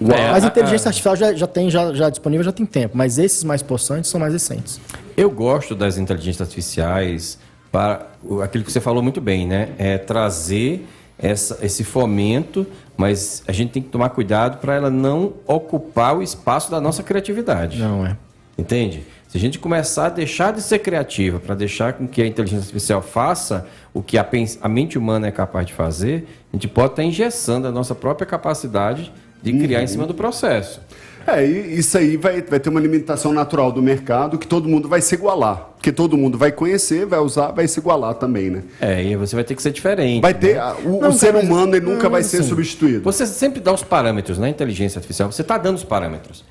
É, 0.02 0.32
Mas 0.32 0.44
a- 0.44 0.48
a 0.48 0.50
inteligência 0.50 0.88
artificial 0.90 1.16
já, 1.16 1.34
já 1.34 1.48
tem 1.48 1.70
já, 1.70 1.94
já 1.94 2.10
disponível, 2.10 2.44
já 2.44 2.52
tem 2.52 2.66
tempo. 2.66 2.98
Mas 2.98 3.18
esses 3.18 3.44
mais 3.46 3.62
possantes 3.62 4.10
são 4.10 4.20
mais 4.20 4.32
recentes. 4.34 4.80
Eu 5.16 5.30
gosto 5.30 5.74
das 5.76 5.98
inteligências 5.98 6.42
artificiais 6.42 7.38
para 7.76 8.08
aquilo 8.42 8.64
que 8.64 8.72
você 8.72 8.80
falou 8.80 9.04
muito 9.04 9.20
bem, 9.20 9.46
né? 9.46 9.72
É 9.78 9.98
trazer 9.98 10.88
essa, 11.20 11.60
esse 11.62 11.84
fomento, 11.84 12.66
mas 12.96 13.44
a 13.46 13.52
gente 13.52 13.74
tem 13.74 13.84
que 13.84 13.90
tomar 13.90 14.12
cuidado 14.12 14.60
para 14.60 14.76
ela 14.76 14.90
não 14.90 15.34
ocupar 15.46 16.16
o 16.16 16.24
espaço 16.24 16.72
da 16.72 16.80
nossa 16.80 17.04
criatividade. 17.04 17.78
Não 17.78 18.06
é. 18.06 18.16
Entende? 18.58 19.04
Se 19.28 19.36
a 19.36 19.42
gente 19.42 19.60
começar 19.60 20.06
a 20.06 20.10
deixar 20.10 20.54
de 20.54 20.62
ser 20.62 20.80
criativa 20.80 21.38
para 21.38 21.54
deixar 21.54 21.92
com 21.92 22.08
que 22.08 22.22
a 22.22 22.26
inteligência 22.26 22.64
artificial 22.64 23.02
faça 23.02 23.68
o 23.94 24.02
que 24.02 24.18
a, 24.18 24.26
a 24.62 24.70
mente 24.70 24.98
humana 24.98 25.28
é 25.28 25.32
capaz 25.32 25.68
de 25.68 25.74
fazer, 25.74 26.26
a 26.54 26.56
gente 26.56 26.70
pode 26.70 26.94
estar 26.94 27.04
engessando 27.04 27.68
a 27.68 27.72
nossa 27.74 27.94
própria 27.94 28.26
capacidade 28.26 29.12
de 29.44 29.52
criar 29.52 29.84
em 29.84 29.88
cima 29.88 30.08
do 30.08 30.14
processo. 30.14 30.80
É, 31.28 31.46
e 31.46 31.80
isso 31.80 31.98
aí 31.98 32.18
vai, 32.18 32.42
vai 32.42 32.60
ter 32.60 32.70
uma 32.70 32.80
limitação 32.80 33.34
natural 33.34 33.72
do 33.72 33.82
mercado 33.82 34.38
que 34.38 34.46
todo 34.48 34.68
mundo 34.70 34.88
vai 34.88 35.02
se 35.02 35.16
igualar. 35.16 35.70
Porque 35.76 35.92
todo 35.92 36.18
mundo 36.18 36.38
vai 36.38 36.52
conhecer, 36.52 37.06
vai 37.06 37.20
usar, 37.20 37.52
vai 37.52 37.68
se 37.68 37.80
igualar 37.80 38.14
também, 38.16 38.50
né? 38.50 38.64
É, 38.82 39.04
e 39.04 39.16
você 39.16 39.36
vai 39.36 39.44
ter 39.44 39.56
que 39.56 39.62
ser 39.62 39.72
diferente. 39.72 40.22
Vai 40.22 40.34
ter. 40.34 40.56
né? 40.56 40.76
O, 40.84 41.00
Não, 41.02 41.10
o 41.10 41.14
ser 41.14 41.34
mas- 41.34 41.44
humano 41.44 41.76
ele 41.76 41.86
nunca 41.86 42.04
não, 42.04 42.10
vai 42.12 42.24
ser 42.24 42.38
assim, 42.40 42.50
substituído. 42.50 43.04
Você 43.04 43.26
sempre 43.26 43.60
dá 43.60 43.74
os 43.74 43.84
parâmetros 43.84 44.38
na 44.38 44.50
inteligência 44.50 45.00
artificial, 45.00 45.32
você 45.32 45.42
está 45.42 45.58
dando 45.58 45.76
os 45.76 45.84
parâmetros. 45.84 46.44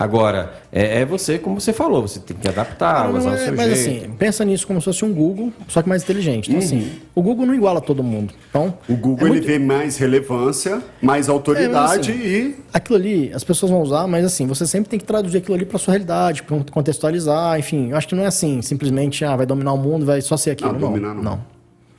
Agora, 0.00 0.54
é, 0.72 1.02
é 1.02 1.04
você, 1.04 1.38
como 1.38 1.60
você 1.60 1.74
falou, 1.74 2.00
você 2.00 2.18
tem 2.20 2.34
que 2.34 2.48
adaptar, 2.48 3.06
Não, 3.12 3.18
usar 3.18 3.30
não 3.32 3.36
o 3.36 3.38
é- 3.40 3.44
seu 3.44 3.54
mas 3.54 3.78
jeito. 3.78 4.04
assim, 4.06 4.10
pensa 4.16 4.44
nisso 4.46 4.66
como 4.66 4.80
se 4.80 4.86
fosse 4.86 5.04
um 5.04 5.12
Google, 5.12 5.52
só 5.68 5.82
que 5.82 5.88
mais 5.90 6.02
inteligente. 6.02 6.48
Então, 6.48 6.58
assim, 6.58 6.90
o 7.14 7.20
Google 7.22 7.44
não 7.44 7.54
iguala 7.54 7.82
todo 7.82 8.02
mundo. 8.02 8.32
Então, 8.48 8.72
O 8.88 8.96
Google 8.96 9.18
é 9.26 9.30
ele 9.30 9.30
muito- 9.32 9.46
vê 9.46 9.58
mais 9.58 9.98
relevância, 9.98 10.82
mais 11.02 11.28
autoridade 11.28 12.10
É, 12.12 12.14
mas 12.14 12.24
e. 12.26 12.56
Aquilo 12.72 12.96
ali, 12.96 13.30
as 13.34 13.44
pessoas 13.44 13.70
vão 13.70 13.82
usar, 13.82 14.06
mas 14.06 14.24
assim, 14.24 14.46
você 14.46 14.66
sempre 14.66 14.88
tem 14.88 14.98
que 14.98 15.04
traduzir 15.04 15.36
aquilo 15.36 15.54
ali 15.54 15.66
para 15.66 15.78
sua 15.78 15.92
realidade, 15.92 16.44
contextualizar, 16.72 17.58
enfim. 17.58 17.90
Eu 17.90 17.96
acho 17.98 18.08
que 18.08 18.14
não 18.14 18.24
é 18.24 18.26
assim, 18.26 18.62
simplesmente, 18.62 19.22
ah, 19.22 19.36
vai 19.36 19.44
dominar 19.44 19.74
o 19.74 19.78
mundo, 19.78 20.06
vai 20.06 20.22
só 20.22 20.36
ser 20.36 20.52
aquilo. 20.52 20.72
Não, 20.72 20.80
Não, 20.80 20.88
dominar 20.92 21.14
não. 21.14 21.40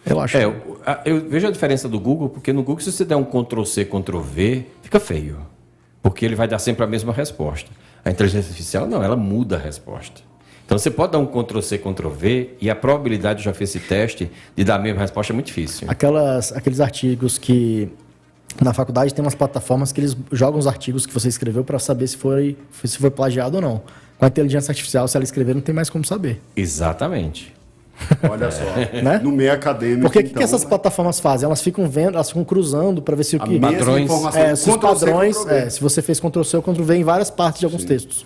Eu 0.03 0.19
acho. 0.19 0.35
É, 0.37 0.39
que- 0.39 0.45
eu, 0.47 0.65
eu 1.05 1.29
vejo 1.29 1.47
a 1.47 1.51
diferença 1.51 1.87
do 1.87 1.99
Google, 1.99 2.29
porque 2.29 2.51
no 2.51 2.63
Google, 2.63 2.81
se 2.83 2.91
você 2.91 3.05
der 3.05 3.15
um 3.15 3.23
Ctrl-C, 3.23 3.85
Ctrl-V, 3.85 4.65
fica 4.81 4.99
feio. 4.99 5.37
Porque 6.01 6.25
ele 6.25 6.33
vai 6.33 6.47
dar 6.47 6.57
sempre 6.57 6.83
a 6.83 6.87
mesma 6.87 7.13
resposta. 7.13 7.69
A 8.03 8.09
inteligência 8.09 8.49
artificial, 8.49 8.87
não, 8.87 9.03
ela 9.03 9.15
muda 9.15 9.55
a 9.55 9.59
resposta. 9.59 10.21
Então 10.65 10.77
você 10.77 10.89
pode 10.89 11.11
dar 11.11 11.19
um 11.19 11.25
Ctrl-C, 11.25 11.77
Ctrl-V 11.77 12.51
e 12.61 12.69
a 12.69 12.75
probabilidade, 12.75 13.39
eu 13.39 13.43
já 13.43 13.53
fiz 13.53 13.75
esse 13.75 13.85
teste, 13.85 14.31
de 14.55 14.63
dar 14.63 14.75
a 14.75 14.79
mesma 14.79 15.01
resposta 15.01 15.33
é 15.33 15.35
muito 15.35 15.47
difícil. 15.47 15.85
Aquelas, 15.89 16.53
aqueles 16.53 16.79
artigos 16.79 17.37
que 17.37 17.91
na 18.61 18.73
faculdade 18.73 19.13
tem 19.13 19.23
umas 19.23 19.35
plataformas 19.35 19.91
que 19.91 19.99
eles 19.99 20.15
jogam 20.31 20.59
os 20.59 20.67
artigos 20.67 21.05
que 21.05 21.13
você 21.13 21.27
escreveu 21.27 21.63
para 21.63 21.77
saber 21.77 22.07
se 22.07 22.17
foi, 22.17 22.57
se 22.83 22.97
foi 22.97 23.11
plagiado 23.11 23.57
ou 23.57 23.61
não. 23.61 23.81
Com 24.17 24.25
a 24.25 24.27
inteligência 24.27 24.71
artificial, 24.71 25.07
se 25.07 25.17
ela 25.17 25.23
escrever, 25.23 25.55
não 25.55 25.61
tem 25.61 25.73
mais 25.73 25.89
como 25.89 26.05
saber. 26.05 26.39
Exatamente. 26.55 27.53
Olha 28.29 28.51
só. 28.51 28.63
Né? 29.01 29.19
No 29.23 29.31
meio 29.31 29.53
acadêmico. 29.53 30.01
Porque 30.03 30.19
o 30.19 30.21
que, 30.21 30.27
então, 30.29 30.39
que 30.39 30.43
essas 30.43 30.63
plataformas 30.63 31.19
fazem? 31.19 31.45
Elas 31.45 31.61
ficam 31.61 31.89
vendo, 31.89 32.15
elas 32.15 32.29
ficam 32.29 32.43
cruzando 32.43 33.01
para 33.01 33.15
ver 33.15 33.23
se 33.23 33.35
o 33.35 33.39
que. 33.39 33.59
Padrões. 33.59 34.09
É, 34.35 34.55
se 34.55 34.69
os 34.69 34.77
padrões, 34.77 35.45
é, 35.47 35.69
se 35.69 35.81
você 35.81 36.01
fez 36.01 36.19
Ctrl-C 36.19 36.57
ou 36.57 36.63
Ctrl-V 36.63 36.95
em 36.95 37.03
várias 37.03 37.29
partes 37.29 37.59
de 37.59 37.65
alguns 37.65 37.83
textos. 37.83 38.25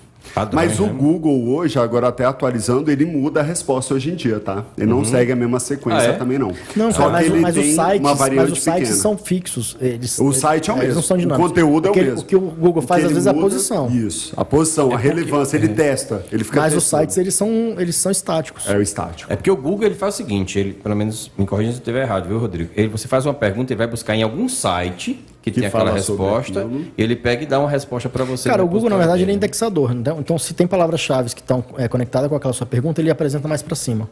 Mas 0.53 0.79
o 0.79 0.87
né? 0.87 0.93
Google 0.97 1.49
hoje, 1.55 1.77
agora 1.79 2.07
até 2.07 2.25
atualizando, 2.25 2.91
ele 2.91 3.05
muda 3.05 3.39
a 3.39 3.43
resposta 3.43 3.93
hoje 3.93 4.11
em 4.11 4.15
dia, 4.15 4.39
tá? 4.39 4.63
Ele 4.77 4.87
não 4.87 5.03
segue 5.05 5.31
a 5.31 5.35
mesma 5.35 5.59
sequência 5.59 6.11
Ah, 6.11 6.13
é? 6.13 6.17
também, 6.17 6.37
não. 6.37 6.51
Não, 6.75 6.91
Só 6.91 7.09
mas, 7.09 7.25
que 7.25 7.31
o- 7.31 7.35
ele 7.35 7.41
mas 7.41 7.55
tem 7.55 7.63
os 7.69 7.75
sites, 7.75 7.99
uma 7.99 8.15
mas 8.15 8.51
os 8.51 8.59
sites 8.63 8.79
pequena. 8.79 8.95
são 8.95 9.17
fixos. 9.17 9.77
Eles, 9.79 10.19
O 10.19 10.31
site 10.33 10.69
é 10.69 10.73
o 10.73 10.77
eles 10.77 10.85
mesmo. 10.87 10.95
não 10.95 11.01
são 11.03 11.17
o 11.17 11.37
conteúdo 11.37 11.87
é 11.87 11.91
o 11.91 11.95
mesmo. 11.95 12.19
O 12.19 12.23
que 12.25 12.35
o 12.35 12.39
Google 12.41 12.83
O 12.83 12.87
faz 12.87 13.01
que 13.01 13.07
às 13.07 13.13
vezes 13.13 13.27
é 13.27 13.29
a 13.29 13.33
posição. 13.33 13.89
Isso. 13.89 14.33
A 14.37 14.43
posição, 14.45 14.91
a 14.93 14.97
relevância, 14.97 15.57
ele 15.57 15.69
testa. 15.69 16.23
Ele 16.31 16.43
fica 16.43 16.59
Mas 16.61 16.73
os 16.75 16.83
testando. 16.83 17.01
sites 17.03 17.17
eles 17.17 17.33
são, 17.33 17.49
eles 17.77 17.95
são 17.95 18.11
estáticos. 18.11 18.67
É 18.69 18.75
o 18.77 18.81
estático. 18.81 19.31
É 19.31 19.35
porque 19.35 19.51
o 19.51 19.55
Google 19.55 19.85
ele 19.85 19.95
faz 19.95 20.13
o 20.15 20.17
seguinte, 20.17 20.57
ele, 20.59 20.73
pelo 20.73 20.95
menos 20.95 21.31
me 21.37 21.45
corrija 21.45 21.71
se 21.71 21.77
eu 21.77 21.81
estiver 21.81 22.03
errado, 22.03 22.27
viu, 22.27 22.37
Rodrigo? 22.39 22.69
Ele, 22.75 22.87
você 22.89 23.07
faz 23.07 23.25
uma 23.25 23.33
pergunta 23.33 23.71
e 23.73 23.75
vai 23.75 23.87
buscar 23.87 24.15
em 24.15 24.23
algum 24.23 24.47
site 24.49 25.23
que, 25.51 25.59
tem 25.59 25.67
aquela 25.67 25.91
resposta, 25.91 26.67
e 26.97 27.01
ele 27.03 27.15
pega 27.15 27.43
e 27.43 27.45
dá 27.45 27.59
uma 27.59 27.69
resposta 27.69 28.09
para 28.09 28.23
você. 28.23 28.49
Cara, 28.49 28.63
o 28.63 28.67
Google, 28.67 28.89
na 28.89 28.97
verdade, 28.97 29.17
ele 29.21 29.23
é 29.23 29.25
dele. 29.27 29.37
indexador. 29.37 29.91
Então, 29.93 30.19
então 30.19 30.37
se 30.39 30.53
tem 30.53 30.65
palavras-chave 30.65 31.33
que 31.35 31.41
estão 31.41 31.63
é, 31.77 31.87
conectadas 31.87 32.27
com 32.29 32.35
aquela 32.35 32.53
sua 32.53 32.65
pergunta, 32.65 32.99
ele 32.99 33.11
apresenta 33.11 33.47
mais 33.47 33.61
para 33.61 33.75
cima. 33.75 34.09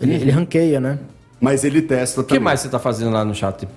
Ele, 0.00 0.14
ele 0.14 0.30
ranqueia, 0.30 0.80
né? 0.80 0.98
Mas 1.40 1.64
ele 1.64 1.82
testa 1.82 2.20
O 2.20 2.24
que 2.24 2.30
também. 2.30 2.44
mais 2.44 2.60
você 2.60 2.68
está 2.68 2.78
fazendo 2.78 3.10
lá 3.12 3.24
no 3.24 3.34
chat 3.34 3.68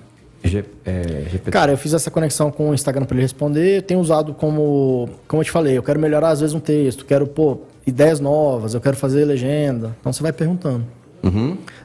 G- 0.44 0.64
é, 0.84 1.02
GPT? 1.30 1.50
Cara, 1.50 1.72
eu 1.72 1.76
fiz 1.76 1.92
essa 1.92 2.10
conexão 2.10 2.50
com 2.50 2.70
o 2.70 2.74
Instagram 2.74 3.04
para 3.04 3.14
ele 3.16 3.22
responder. 3.22 3.78
Eu 3.78 3.82
tenho 3.82 4.00
usado 4.00 4.32
como, 4.34 5.08
como 5.28 5.40
eu 5.42 5.44
te 5.44 5.50
falei, 5.50 5.76
eu 5.76 5.82
quero 5.82 6.00
melhorar 6.00 6.30
às 6.30 6.40
vezes 6.40 6.54
um 6.54 6.60
texto, 6.60 7.04
quero 7.04 7.26
pô 7.26 7.58
ideias 7.86 8.18
novas, 8.20 8.74
eu 8.74 8.80
quero 8.80 8.96
fazer 8.96 9.24
legenda. 9.24 9.94
Então 10.00 10.12
você 10.12 10.22
vai 10.22 10.32
perguntando. 10.32 10.84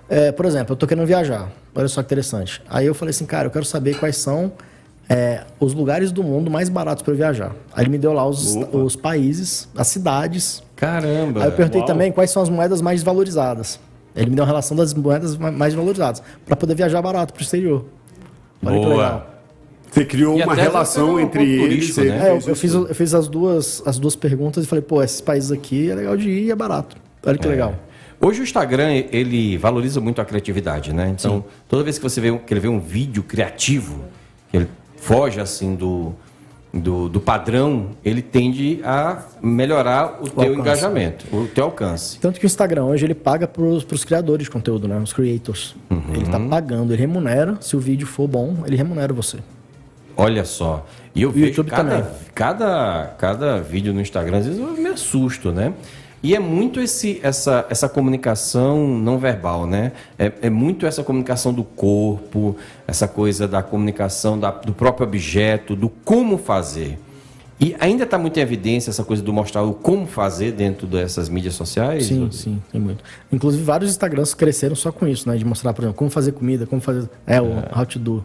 É, 0.09 0.31
por 0.31 0.45
exemplo, 0.45 0.73
eu 0.73 0.77
tô 0.77 0.87
querendo 0.87 1.05
viajar. 1.05 1.51
Olha 1.75 1.87
só 1.87 2.01
que 2.01 2.07
interessante. 2.07 2.61
Aí 2.69 2.85
eu 2.87 2.95
falei 2.95 3.11
assim, 3.11 3.25
cara, 3.25 3.47
eu 3.47 3.51
quero 3.51 3.65
saber 3.65 3.95
quais 3.99 4.15
são 4.17 4.51
é, 5.09 5.41
os 5.59 5.73
lugares 5.73 6.11
do 6.11 6.23
mundo 6.23 6.49
mais 6.51 6.69
baratos 6.69 7.03
para 7.03 7.13
viajar. 7.13 7.55
Aí 7.73 7.83
ele 7.83 7.89
me 7.91 7.97
deu 7.97 8.13
lá 8.13 8.27
os, 8.27 8.55
os 8.73 8.95
países, 8.95 9.67
as 9.75 9.87
cidades. 9.87 10.61
Caramba! 10.75 11.41
Aí 11.41 11.47
eu 11.47 11.51
perguntei 11.53 11.79
Uau. 11.81 11.87
também 11.87 12.11
quais 12.11 12.29
são 12.31 12.41
as 12.41 12.49
moedas 12.49 12.81
mais 12.81 13.01
valorizadas. 13.03 13.79
Ele 14.15 14.29
me 14.31 14.35
deu 14.35 14.43
uma 14.43 14.47
relação 14.47 14.75
das 14.75 14.93
moedas 14.93 15.37
ma- 15.37 15.51
mais 15.51 15.73
valorizadas 15.73 16.21
para 16.45 16.55
poder 16.55 16.75
viajar 16.75 17.01
barato 17.01 17.33
para 17.33 17.39
o 17.39 17.43
exterior. 17.43 17.85
Olha 18.65 18.79
que 18.79 18.85
Boa. 18.85 18.95
legal. 18.95 19.33
Você 19.91 20.03
criou 20.05 20.37
E 20.37 20.43
uma 20.43 20.53
relação 20.53 21.19
entre 21.19 21.39
um 21.39 21.43
eles. 21.43 21.61
turístico, 21.61 22.01
né? 22.01 22.27
É, 22.27 22.31
eu, 22.31 22.41
eu 22.47 22.55
fiz, 22.55 22.73
eu 22.73 22.93
fiz 22.95 23.13
as, 23.13 23.27
duas, 23.27 23.81
as 23.85 23.97
duas 23.97 24.15
perguntas 24.15 24.65
e 24.65 24.67
falei, 24.67 24.81
pô, 24.83 25.01
esses 25.01 25.21
países 25.21 25.51
aqui 25.51 25.89
é 25.89 25.95
legal 25.95 26.17
de 26.17 26.29
ir 26.29 26.43
e 26.45 26.51
é 26.51 26.55
barato. 26.55 26.97
Olha 27.25 27.37
que 27.37 27.47
legal. 27.47 27.73
Hoje 28.19 28.41
o 28.41 28.43
Instagram, 28.43 28.91
ele 29.11 29.57
valoriza 29.57 30.01
muito 30.01 30.19
a 30.19 30.25
criatividade, 30.25 30.91
né? 30.91 31.07
Então, 31.17 31.45
toda 31.69 31.83
vez 31.83 31.97
que 31.97 32.03
você 32.03 32.19
vê, 32.19 32.31
um- 32.31 32.37
que 32.39 32.51
ele 32.53 32.59
vê 32.59 32.67
um 32.67 32.79
vídeo 32.79 33.21
criativo, 33.23 34.03
que 34.49 34.57
ele 34.57 34.67
foge 34.97 35.39
assim 35.39 35.75
do, 35.75 36.13
do, 36.73 37.07
do 37.07 37.19
padrão, 37.19 37.91
ele 38.03 38.21
tende 38.21 38.81
a 38.83 39.23
melhorar 39.41 40.19
o, 40.21 40.29
teu 40.29 40.41
alcance. 40.41 40.59
engajamento, 40.59 41.25
o 41.35 41.47
teu 41.47 41.63
alcance. 41.65 42.19
Tanto 42.19 42.39
que 42.39 42.45
o 42.45 42.47
Instagram 42.47 42.85
hoje 42.85 43.05
ele 43.05 43.15
paga 43.15 43.47
para 43.47 43.63
os 43.63 44.03
criadores 44.03 44.45
de 44.45 44.51
conteúdo, 44.51 44.87
né? 44.87 44.97
Os 44.99 45.13
creators. 45.13 45.75
Ele 46.13 46.25
tá 46.25 46.39
pagando, 46.39 46.93
ele 46.93 47.01
remunera. 47.01 47.57
Se 47.61 47.75
o 47.75 47.79
vídeo 47.79 48.07
for 48.07 48.27
bom, 48.27 48.63
ele 48.65 48.75
remunera 48.75 49.13
você. 49.13 49.37
Olha 50.15 50.43
só. 50.43 50.85
E 51.13 51.21
eu 51.21 51.29
o 51.29 51.31
vejo 51.31 51.47
YouTube 51.47 51.69
cada, 51.69 51.89
também. 51.89 52.11
cada, 52.33 53.15
cada 53.17 53.61
vídeo 53.61 53.93
no 53.93 54.01
Instagram, 54.01 54.37
às 54.37 54.45
vezes 54.47 54.59
eu 54.59 54.71
me 54.71 54.87
assusto, 54.87 55.51
né? 55.51 55.73
E 56.23 56.35
é 56.35 56.39
muito 56.39 56.79
esse, 56.81 57.19
essa, 57.21 57.65
essa 57.69 57.87
comunicação 57.87 58.87
não 58.97 59.19
verbal, 59.19 59.67
né? 59.67 59.91
É, 60.17 60.31
é 60.43 60.49
muito 60.49 60.85
essa 60.85 61.03
comunicação 61.03 61.53
do 61.53 61.63
corpo, 61.63 62.55
essa 62.87 63.07
coisa 63.07 63.47
da 63.47 63.61
comunicação 63.61 64.39
da- 64.39 64.51
do 64.51 64.73
próprio 64.73 65.05
objeto, 65.07 65.75
do 65.75 65.89
como 65.89 66.37
fazer. 66.37 66.97
E 67.59 67.75
ainda 67.79 68.03
está 68.03 68.17
muito 68.19 68.37
em 68.37 68.41
evidência 68.41 68.89
essa 68.91 69.03
coisa 69.03 69.21
do 69.23 69.33
mostrar 69.33 69.63
o 69.63 69.73
como 69.73 70.05
fazer 70.05 70.51
dentro 70.51 70.85
dessas 70.85 71.27
mídias 71.27 71.55
sociais? 71.55 72.05
Sim, 72.05 72.13
Rodrigo? 72.19 72.33
sim, 72.33 72.61
tem 72.71 72.79
muito. 72.81 73.03
Inclusive, 73.31 73.63
vários 73.63 73.89
Instagrams 73.91 74.33
cresceram 74.35 74.75
só 74.75 74.91
com 74.91 75.07
isso, 75.07 75.27
né? 75.27 75.35
De 75.37 75.43
mostrar, 75.45 75.73
por 75.73 75.81
exemplo, 75.83 75.97
como 75.97 76.09
fazer 76.09 76.33
comida, 76.33 76.67
como 76.67 76.79
fazer. 76.81 77.09
É, 77.25 77.41
o 77.41 77.47
how 77.75 77.83
to 77.85 77.97
do. 77.97 78.23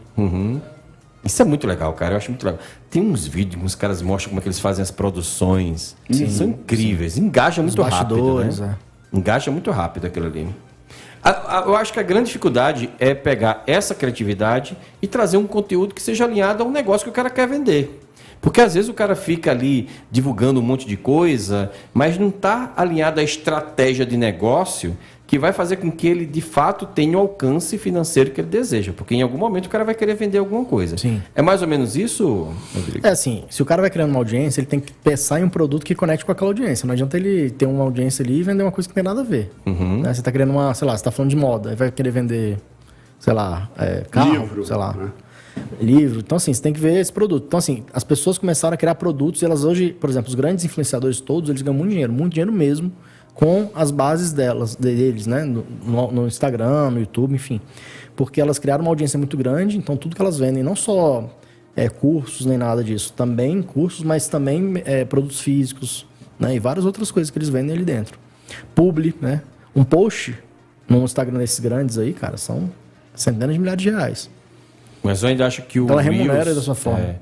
Isso 1.25 1.41
é 1.41 1.45
muito 1.45 1.67
legal, 1.67 1.93
cara. 1.93 2.15
Eu 2.15 2.17
acho 2.17 2.31
muito 2.31 2.45
legal. 2.45 2.61
Tem 2.91 3.01
uns 3.03 3.27
vídeos 3.27 3.61
que 3.61 3.67
os 3.67 3.75
caras 3.75 4.03
mostram 4.03 4.31
como 4.31 4.41
é 4.41 4.43
que 4.43 4.49
eles 4.49 4.59
fazem 4.59 4.83
as 4.83 4.91
produções. 4.91 5.97
São 6.31 6.49
incríveis. 6.49 7.17
Engaja 7.17 7.63
muito 7.63 7.77
rápido, 7.99 8.15
né? 8.61 8.77
Engaja 9.13 9.51
muito 9.51 9.71
rápido 9.71 10.07
aquilo 10.07 10.27
ali. 10.27 10.49
A- 11.23 11.59
a- 11.59 11.63
eu 11.67 11.77
acho 11.77 11.93
que 11.93 12.01
a 12.01 12.03
grande 12.03 12.27
dificuldade 12.27 12.91
é 12.99 13.15
pegar 13.15 13.63
essa 13.67 13.95
criatividade 13.95 14.77
e 15.01 15.07
trazer 15.07 15.37
um 15.37 15.47
conteúdo 15.47 15.95
que 15.95 16.03
seja 16.03 16.25
alinhado 16.25 16.65
a 16.65 16.67
um 16.67 16.71
negócio 16.73 17.05
que 17.05 17.11
o 17.11 17.13
cara 17.13 17.31
quer 17.31 17.47
vender. 17.47 18.01
Porque 18.41 18.61
às 18.61 18.75
vezes 18.75 18.91
o 18.91 18.95
cara 18.95 19.15
fica 19.15 19.53
ali 19.53 19.89
divulgando 20.11 20.59
um 20.59 20.63
monte 20.65 20.85
de 20.85 20.97
coisa, 20.97 21.71
mas 21.95 22.19
não 22.19 22.29
está 22.29 22.73
alinhado 22.77 23.21
à 23.21 23.23
estratégia 23.23 24.05
de 24.05 24.17
negócio 24.17 24.99
que 25.33 25.39
vai 25.39 25.51
fazer 25.51 25.77
com 25.77 25.91
que 25.91 26.07
ele 26.07 26.27
de 26.27 26.43
fato 26.43 26.85
tenha 26.85 27.17
o 27.17 27.23
alcance 27.23 27.79
financeiro 27.79 28.33
que 28.33 28.43
ele 28.43 28.49
deseja. 28.49 28.93
Porque 28.93 29.15
em 29.15 29.23
algum 29.23 29.39
momento 29.39 29.65
o 29.65 29.71
cara 29.71 29.83
vai 29.83 29.95
querer 29.95 30.15
vender 30.15 30.37
alguma 30.37 30.63
coisa. 30.63 30.99
Sim. 30.99 31.23
É 31.35 31.41
mais 31.41 31.63
ou 31.63 31.69
menos 31.69 31.97
isso, 31.97 32.53
Rodrigo? 32.75 33.07
É 33.07 33.09
assim, 33.09 33.43
se 33.49 33.63
o 33.63 33.65
cara 33.65 33.81
vai 33.81 33.89
criando 33.89 34.11
uma 34.11 34.19
audiência, 34.19 34.61
ele 34.61 34.67
tem 34.67 34.79
que 34.79 34.93
pensar 34.93 35.41
em 35.41 35.45
um 35.45 35.49
produto 35.49 35.87
que 35.87 35.95
conecte 35.95 36.23
com 36.23 36.33
aquela 36.33 36.51
audiência. 36.51 36.87
Não 36.87 36.93
adianta 36.93 37.17
ele 37.17 37.49
ter 37.49 37.65
uma 37.65 37.83
audiência 37.83 38.23
ali 38.23 38.41
e 38.41 38.43
vender 38.43 38.63
uma 38.63 38.71
coisa 38.71 38.87
que 38.87 38.95
não 38.95 39.03
tem 39.03 39.05
nada 39.05 39.23
a 39.23 39.25
ver. 39.25 39.51
Uhum. 39.65 40.03
Né? 40.03 40.13
Você 40.13 40.21
está 40.21 40.31
criando 40.31 40.51
uma, 40.51 40.75
sei 40.75 40.87
lá, 40.87 40.93
você 40.93 41.01
está 41.01 41.11
falando 41.11 41.31
de 41.31 41.37
moda, 41.37 41.71
aí 41.71 41.77
vai 41.77 41.91
querer 41.91 42.11
vender, 42.11 42.59
sei 43.19 43.33
lá, 43.33 43.71
é, 43.79 44.05
carro, 44.11 44.33
Livro, 44.33 44.67
sei 44.67 44.77
lá. 44.77 44.93
Né? 44.93 45.11
livro. 45.81 46.21
Então, 46.21 46.37
assim, 46.37 46.53
você 46.53 46.61
tem 46.61 46.75
que 46.75 46.81
ver 46.81 47.01
esse 47.01 47.11
produto. 47.11 47.47
Então, 47.47 47.57
assim, 47.57 47.85
as 47.95 48.05
pessoas 48.05 48.37
começaram 48.37 48.75
a 48.75 48.77
criar 48.77 48.97
produtos 48.97 49.41
e 49.41 49.47
elas 49.47 49.65
hoje, 49.65 49.97
por 49.99 50.11
exemplo, 50.11 50.29
os 50.29 50.35
grandes 50.35 50.63
influenciadores 50.63 51.23
todos, 51.23 51.49
eles 51.49 51.63
ganham 51.63 51.79
muito 51.79 51.91
dinheiro, 51.91 52.13
muito 52.13 52.35
dinheiro 52.35 52.53
mesmo, 52.53 52.93
com 53.35 53.71
as 53.75 53.91
bases 53.91 54.33
delas, 54.33 54.77
deles, 54.77 55.27
né? 55.27 55.45
No, 55.45 56.13
no, 56.13 56.27
Instagram, 56.27 56.91
no 56.91 57.01
YouTube, 57.01 57.35
enfim. 57.35 57.61
Porque 58.15 58.41
elas 58.41 58.59
criaram 58.59 58.83
uma 58.85 58.91
audiência 58.91 59.19
muito 59.19 59.37
grande, 59.37 59.77
então 59.79 59.97
tudo 59.97 60.15
que 60.15 60.23
elas 60.23 60.39
vendem, 60.39 60.63
não 60.63 60.77
só 60.77 61.29
é, 61.75 61.89
cursos 61.89 62.47
nem 62.47 62.59
nada 62.59 62.85
disso, 62.85 63.13
também 63.13 63.63
cursos, 63.63 64.05
mas 64.05 64.29
também 64.29 64.83
é, 64.85 65.05
produtos 65.05 65.41
físicos, 65.41 66.07
né? 66.39 66.55
E 66.55 66.59
várias 66.59 66.85
outras 66.85 67.11
coisas 67.11 67.31
que 67.31 67.39
eles 67.39 67.49
vendem 67.49 67.75
ali 67.75 67.85
dentro. 67.85 68.19
Publi, 68.75 69.15
né? 69.21 69.43
Um 69.75 69.85
post 69.85 70.37
no 70.89 71.03
Instagram 71.05 71.39
desses 71.39 71.61
grandes 71.61 71.97
aí, 71.97 72.13
cara, 72.13 72.37
são 72.37 72.71
centenas 73.15 73.55
de 73.55 73.61
milhares 73.61 73.83
de 73.83 73.91
reais. 73.91 74.31
Mas 75.03 75.23
eu 75.23 75.31
ainda 75.31 75.47
acho 75.47 75.63
que 75.63 75.81
o 75.81 75.89
Ela 75.89 76.03
remunera 76.03 76.45
Reels, 76.45 76.57
da 76.57 76.63
sua 76.63 76.75
forma. 76.75 77.01
É, 77.01 77.17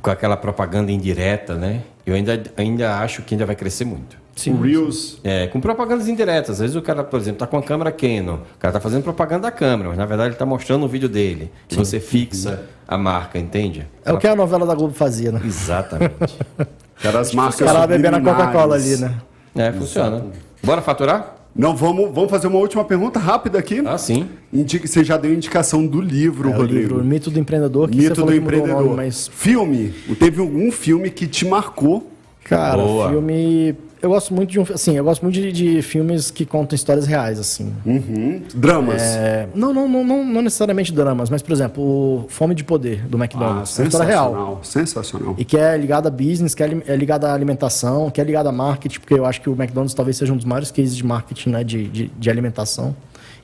com 0.00 0.10
aquela 0.10 0.36
propaganda 0.36 0.92
indireta, 0.92 1.56
né? 1.56 1.82
Eu 2.06 2.14
ainda, 2.14 2.42
ainda 2.56 2.98
acho 2.98 3.22
que 3.22 3.34
ainda 3.34 3.46
vai 3.46 3.56
crescer 3.56 3.84
muito. 3.84 4.23
Sim, 4.34 4.52
o 4.54 4.60
Reels. 4.60 5.18
É, 5.22 5.46
com 5.46 5.60
propagandas 5.60 6.08
indiretas. 6.08 6.50
Às 6.50 6.58
vezes 6.58 6.76
o 6.76 6.82
cara, 6.82 7.04
por 7.04 7.20
exemplo, 7.20 7.38
tá 7.38 7.46
com 7.46 7.56
a 7.56 7.62
câmera 7.62 7.92
Canon. 7.92 8.34
O 8.34 8.58
cara 8.58 8.72
tá 8.72 8.80
fazendo 8.80 9.02
propaganda 9.02 9.42
da 9.42 9.50
câmera, 9.50 9.90
mas 9.90 9.98
na 9.98 10.06
verdade 10.06 10.30
ele 10.30 10.36
tá 10.36 10.44
mostrando 10.46 10.84
o 10.84 10.88
vídeo 10.88 11.08
dele. 11.08 11.50
Sim. 11.68 11.74
E 11.74 11.76
você 11.76 12.00
fixa 12.00 12.64
a 12.86 12.98
marca, 12.98 13.38
entende? 13.38 13.86
É 14.04 14.12
o 14.12 14.18
que 14.18 14.26
a 14.26 14.34
novela 14.34 14.66
da 14.66 14.74
Globo 14.74 14.92
fazia, 14.92 15.30
né? 15.30 15.40
Exatamente. 15.44 16.38
cara, 17.00 17.20
as 17.20 17.32
marcas. 17.32 17.60
O 17.60 17.64
cara 17.64 17.86
bebendo 17.86 18.16
a 18.16 18.20
Coca-Cola 18.20 18.74
ali, 18.74 18.96
né? 18.96 19.14
É, 19.54 19.72
funciona. 19.72 20.16
Exato. 20.16 20.32
Bora 20.62 20.82
faturar? 20.82 21.36
Não, 21.54 21.76
vamos, 21.76 22.12
vamos 22.12 22.30
fazer 22.30 22.48
uma 22.48 22.58
última 22.58 22.84
pergunta 22.84 23.20
rápida 23.20 23.60
aqui. 23.60 23.80
Ah, 23.86 23.96
sim. 23.96 24.28
Indique, 24.52 24.88
você 24.88 25.04
já 25.04 25.16
deu 25.16 25.32
indicação 25.32 25.86
do 25.86 26.00
livro, 26.00 26.50
é, 26.50 26.52
Rodrigo. 26.52 26.94
O 26.94 26.96
livro, 26.96 27.04
Mito 27.04 27.30
do 27.30 27.38
Empreendedor. 27.38 27.88
Que 27.88 27.96
Mito 27.96 28.24
do 28.24 28.34
Empreendedor. 28.34 28.82
Nome, 28.82 28.96
mas... 28.96 29.28
Filme. 29.28 29.94
Teve 30.18 30.40
algum 30.40 30.72
filme 30.72 31.10
que 31.10 31.28
te 31.28 31.46
marcou? 31.46 32.10
Cara, 32.42 32.82
Boa. 32.82 33.08
filme 33.08 33.76
eu 34.04 34.10
gosto 34.10 34.34
muito 34.34 34.50
de 34.50 34.60
um, 34.60 34.62
assim, 34.62 34.98
eu 34.98 35.02
gosto 35.02 35.22
muito 35.22 35.34
de, 35.34 35.50
de 35.50 35.80
filmes 35.80 36.30
que 36.30 36.44
contam 36.44 36.76
histórias 36.76 37.06
reais, 37.06 37.38
assim. 37.38 37.72
Uhum. 37.86 38.42
Dramas. 38.54 39.00
É, 39.00 39.48
não, 39.54 39.72
não, 39.72 39.88
não, 39.88 40.04
não, 40.04 40.24
não, 40.24 40.42
necessariamente 40.42 40.92
dramas, 40.92 41.30
mas, 41.30 41.40
por 41.40 41.52
exemplo, 41.52 41.82
o 41.82 42.26
Fome 42.28 42.54
de 42.54 42.62
Poder, 42.62 43.00
do 43.06 43.16
McDonald's. 43.16 43.80
Ah, 43.80 43.82
é 43.82 43.86
história 43.86 44.06
real. 44.06 44.60
Sensacional. 44.62 45.34
E 45.38 45.44
que 45.44 45.56
é 45.56 45.74
ligada 45.78 46.08
a 46.08 46.10
business, 46.10 46.54
que 46.54 46.62
é, 46.62 46.82
é 46.86 46.96
ligada 46.96 47.30
à 47.30 47.32
alimentação, 47.32 48.10
que 48.10 48.20
é 48.20 48.24
ligada 48.24 48.50
a 48.50 48.52
marketing, 48.52 49.00
porque 49.00 49.14
eu 49.14 49.24
acho 49.24 49.40
que 49.40 49.48
o 49.48 49.54
McDonald's 49.54 49.94
talvez 49.94 50.18
seja 50.18 50.34
um 50.34 50.36
dos 50.36 50.44
maiores 50.44 50.70
cases 50.70 50.94
de 50.94 51.04
marketing, 51.04 51.48
né, 51.48 51.64
de, 51.64 51.88
de, 51.88 52.06
de 52.08 52.30
alimentação. 52.30 52.94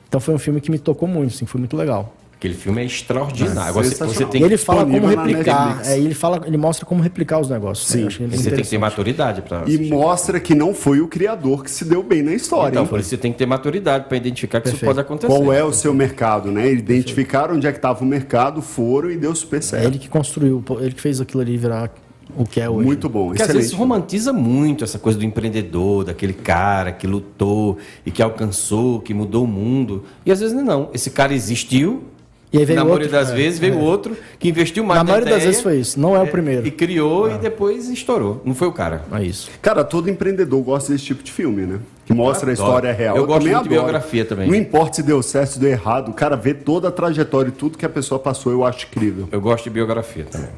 Então 0.07 0.21
foi 0.21 0.35
um 0.35 0.39
filme 0.39 0.61
que 0.61 0.69
me 0.69 0.77
tocou 0.77 1.07
muito, 1.07 1.33
assim, 1.33 1.47
foi 1.47 1.57
muito 1.57 1.75
legal. 1.75 2.13
Aquele 2.41 2.55
filme 2.55 2.81
é 2.81 2.85
extraordinário. 2.85 3.69
É, 3.69 3.71
você, 3.71 4.03
você 4.03 4.25
tem 4.25 4.41
ele 4.41 4.57
fala 4.57 4.83
como 4.83 5.05
replicar. 5.05 5.79
É, 5.85 5.95
ele 5.95 6.15
fala, 6.15 6.41
ele 6.47 6.57
mostra 6.57 6.87
como 6.87 6.99
replicar 6.99 7.39
os 7.39 7.47
negócios. 7.47 7.87
Sim. 7.87 8.09
Você 8.09 8.49
tem 8.49 8.63
que 8.63 8.67
ter 8.67 8.79
maturidade 8.79 9.43
para. 9.43 9.69
E 9.69 9.77
mostra 9.87 10.39
que 10.39 10.55
não 10.55 10.73
foi 10.73 11.01
o 11.01 11.07
criador 11.07 11.63
que 11.63 11.69
se 11.69 11.85
deu 11.85 12.01
bem 12.01 12.23
na 12.23 12.33
história. 12.33 12.71
Então, 12.71 12.81
hein? 12.81 12.89
por 12.89 12.99
isso 12.99 13.09
você 13.09 13.17
tem 13.17 13.31
que 13.31 13.37
ter 13.37 13.45
maturidade 13.45 14.05
para 14.05 14.17
identificar 14.17 14.59
que 14.59 14.71
Perfeito. 14.71 14.77
isso 14.77 14.85
pode 14.87 14.99
acontecer. 14.99 15.31
Qual 15.31 15.53
é 15.53 15.63
o 15.63 15.71
seu 15.71 15.93
mercado, 15.93 16.51
né? 16.51 16.71
Identificaram 16.73 17.57
onde 17.57 17.67
é 17.67 17.71
que 17.71 17.77
estava 17.77 18.03
o 18.03 18.07
mercado, 18.07 18.59
foram 18.59 19.11
e 19.11 19.17
deu 19.17 19.35
super 19.35 19.61
certo. 19.61 19.83
É 19.83 19.85
ele 19.85 19.99
que 19.99 20.09
construiu, 20.09 20.63
ele 20.79 20.93
que 20.95 21.01
fez 21.01 21.21
aquilo 21.21 21.43
ali 21.43 21.55
virar 21.57 21.91
o 22.35 22.45
que 22.45 22.59
é 22.59 22.69
hoje. 22.69 22.85
Muito 22.85 23.07
bom, 23.07 23.27
Porque 23.27 23.43
excelente. 23.43 23.57
às 23.57 23.65
vezes 23.65 23.77
romantiza 23.77 24.33
muito 24.33 24.83
essa 24.83 24.97
coisa 24.97 25.19
do 25.19 25.25
empreendedor, 25.25 26.05
daquele 26.05 26.33
cara 26.33 26.91
que 26.91 27.05
lutou 27.05 27.77
e 28.03 28.11
que 28.11 28.21
alcançou, 28.21 28.99
que 28.99 29.13
mudou 29.13 29.43
o 29.43 29.47
mundo. 29.47 30.05
E 30.25 30.31
às 30.31 30.39
vezes 30.39 30.55
não. 30.55 30.89
Esse 30.93 31.11
cara 31.11 31.33
existiu, 31.33 32.03
e 32.53 32.57
aí 32.57 32.65
veio 32.65 32.79
na 32.79 32.85
maioria 32.85 33.05
outro, 33.07 33.19
das 33.19 33.31
é, 33.31 33.35
vezes 33.35 33.59
veio 33.59 33.75
é. 33.75 33.77
outro 33.77 34.17
que 34.37 34.49
investiu 34.49 34.83
mais 34.83 34.99
na, 34.99 35.03
na 35.03 35.11
maioria 35.11 35.33
das 35.35 35.43
vezes 35.43 35.61
foi 35.61 35.77
isso, 35.79 35.97
não 35.97 36.15
é, 36.15 36.19
o 36.19 36.23
é, 36.23 36.25
primeiro. 36.25 36.67
E 36.67 36.71
criou 36.71 37.29
e 37.29 37.33
é. 37.33 37.37
depois 37.37 37.87
estourou. 37.89 38.41
Não 38.43 38.53
foi 38.53 38.67
o 38.67 38.73
cara. 38.73 39.03
É 39.13 39.23
isso. 39.23 39.49
Cara, 39.61 39.85
todo 39.85 40.09
empreendedor 40.09 40.61
gosta 40.61 40.91
desse 40.91 41.05
tipo 41.05 41.23
de 41.23 41.31
filme, 41.31 41.61
né? 41.61 41.79
Que 42.05 42.13
mostra 42.13 42.49
a 42.49 42.53
história 42.53 42.91
real. 42.91 43.15
Eu, 43.15 43.23
eu 43.23 43.27
gosto 43.27 43.47
muito 43.47 43.63
de 43.63 43.69
biografia 43.69 44.25
também. 44.25 44.49
Não 44.49 44.55
importa 44.55 44.97
se 44.97 45.03
deu 45.03 45.23
certo, 45.23 45.53
se 45.53 45.59
deu 45.59 45.69
errado, 45.69 46.09
o 46.09 46.13
cara 46.13 46.35
vê 46.35 46.53
toda 46.53 46.89
a 46.89 46.91
trajetória 46.91 47.49
e 47.49 47.53
tudo 47.53 47.77
que 47.77 47.85
a 47.85 47.89
pessoa 47.89 48.19
passou, 48.19 48.51
eu 48.51 48.65
acho 48.65 48.85
incrível. 48.85 49.29
Eu 49.31 49.39
gosto 49.39 49.63
de 49.63 49.69
biografia 49.69 50.25
também. 50.29 50.49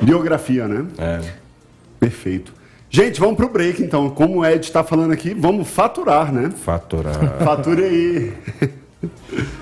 Biografia, 0.00 0.66
né? 0.66 0.86
É. 0.98 1.20
Perfeito. 2.00 2.52
Gente, 2.90 3.20
vamos 3.20 3.36
pro 3.36 3.48
break 3.48 3.82
então. 3.82 4.10
Como 4.10 4.40
o 4.40 4.46
Ed 4.46 4.64
está 4.64 4.82
falando 4.82 5.12
aqui, 5.12 5.34
vamos 5.34 5.68
faturar, 5.68 6.32
né? 6.32 6.50
Faturar. 6.50 7.38
Fature 7.44 7.84
aí. 7.84 8.32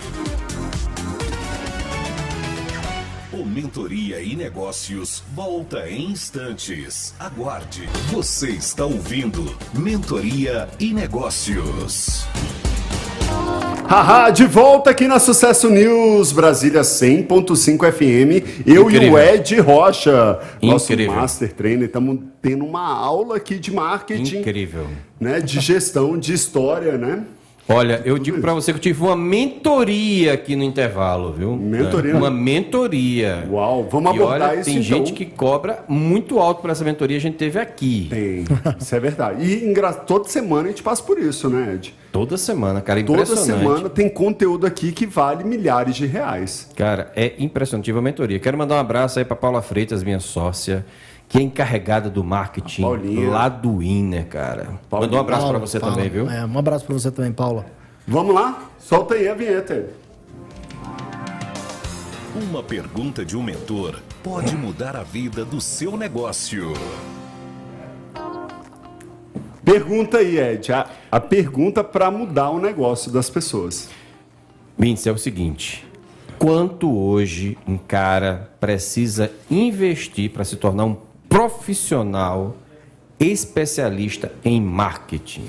Mentoria 3.56 4.20
e 4.20 4.36
Negócios 4.36 5.24
volta 5.34 5.88
em 5.88 6.10
instantes. 6.10 7.14
Aguarde. 7.18 7.88
Você 8.12 8.50
está 8.50 8.84
ouvindo 8.84 9.56
Mentoria 9.72 10.68
e 10.78 10.92
Negócios. 10.92 12.26
Haha, 13.88 14.28
de 14.28 14.44
volta 14.44 14.90
aqui 14.90 15.08
na 15.08 15.18
Sucesso 15.18 15.70
News, 15.70 16.32
Brasília 16.32 16.82
100.5 16.82 17.90
FM. 17.90 18.66
Eu 18.66 18.82
Incrível. 18.82 19.08
e 19.08 19.10
o 19.10 19.18
Ed 19.18 19.60
Rocha, 19.60 20.38
nosso 20.60 20.92
Incrível. 20.92 21.14
Master 21.14 21.54
Trainer, 21.54 21.86
estamos 21.86 22.18
tendo 22.42 22.62
uma 22.62 22.86
aula 22.86 23.38
aqui 23.38 23.58
de 23.58 23.72
marketing. 23.72 24.40
Incrível. 24.40 24.86
Né, 25.18 25.40
de 25.40 25.60
gestão, 25.60 26.18
de 26.18 26.34
história, 26.34 26.98
né? 26.98 27.24
Olha, 27.68 28.00
eu 28.04 28.16
digo 28.16 28.40
para 28.40 28.54
você 28.54 28.72
que 28.72 28.78
eu 28.78 28.82
tive 28.82 29.02
uma 29.02 29.16
mentoria 29.16 30.32
aqui 30.34 30.54
no 30.54 30.62
intervalo, 30.62 31.32
viu? 31.32 31.56
Mentoria? 31.56 32.16
Uma 32.16 32.30
mentoria. 32.30 33.46
Uau, 33.50 33.88
vamos 33.90 34.12
e 34.12 34.14
abordar 34.14 34.50
olha, 34.50 34.60
isso 34.60 34.70
tem 34.70 34.78
então. 34.78 34.98
gente 34.98 35.12
que 35.12 35.24
cobra 35.24 35.84
muito 35.88 36.38
alto 36.38 36.60
por 36.60 36.70
essa 36.70 36.84
mentoria, 36.84 37.16
a 37.16 37.20
gente 37.20 37.36
teve 37.36 37.58
aqui. 37.58 38.06
Tem, 38.08 38.44
isso 38.78 38.94
é 38.94 39.00
verdade. 39.00 39.44
E 39.44 39.74
toda 40.06 40.28
semana 40.28 40.64
a 40.64 40.68
gente 40.68 40.82
passa 40.82 41.02
por 41.02 41.18
isso, 41.18 41.50
né, 41.50 41.74
Ed? 41.74 41.92
Toda 42.12 42.36
semana, 42.36 42.80
cara, 42.80 43.00
impressionante. 43.00 43.46
Toda 43.46 43.58
semana 43.58 43.90
tem 43.90 44.08
conteúdo 44.08 44.64
aqui 44.64 44.92
que 44.92 45.04
vale 45.04 45.42
milhares 45.42 45.96
de 45.96 46.06
reais. 46.06 46.70
Cara, 46.76 47.10
é 47.16 47.34
impressionante 47.38 47.90
a 47.90 48.00
mentoria. 48.00 48.38
Quero 48.38 48.56
mandar 48.56 48.76
um 48.76 48.80
abraço 48.80 49.18
aí 49.18 49.24
para 49.24 49.36
Paula 49.36 49.60
Freitas, 49.60 50.04
minha 50.04 50.20
sócia 50.20 50.84
que 51.28 51.38
é 51.38 51.42
encarregada 51.42 52.08
do 52.08 52.22
marketing 52.22 52.84
lá 53.28 53.48
do 53.48 53.82
INER, 53.82 54.26
cara. 54.26 54.78
Paulinha. 54.88 55.10
Mandou 55.10 55.18
um 55.18 55.20
abraço 55.20 55.48
para 55.48 55.58
você 55.58 55.80
também, 55.80 56.08
viu? 56.08 56.30
É, 56.30 56.44
um 56.44 56.58
abraço 56.58 56.84
para 56.84 56.94
você 56.94 57.10
também, 57.10 57.32
Paula. 57.32 57.66
Vamos 58.06 58.34
lá? 58.34 58.70
Solta 58.78 59.14
aí 59.14 59.28
a 59.28 59.34
vinheta. 59.34 59.90
Uma 62.50 62.62
pergunta 62.62 63.24
de 63.24 63.36
um 63.36 63.42
mentor 63.42 64.00
pode 64.22 64.54
mudar 64.56 64.94
a 64.94 65.02
vida 65.02 65.44
do 65.44 65.60
seu 65.60 65.96
negócio. 65.96 66.72
Pergunta 69.64 70.18
aí, 70.18 70.38
Ed. 70.38 70.72
A, 70.72 70.86
a 71.10 71.18
pergunta 71.18 71.82
para 71.82 72.08
mudar 72.10 72.50
o 72.50 72.60
negócio 72.60 73.10
das 73.10 73.28
pessoas. 73.28 73.88
Vince, 74.78 75.08
é 75.08 75.12
o 75.12 75.18
seguinte: 75.18 75.84
quanto 76.38 76.94
hoje 76.96 77.58
um 77.66 77.76
cara 77.76 78.50
precisa 78.60 79.32
investir 79.50 80.30
para 80.30 80.44
se 80.44 80.56
tornar 80.56 80.84
um 80.84 80.96
profissional 81.36 82.56
especialista 83.20 84.32
em 84.42 84.58
marketing? 84.58 85.44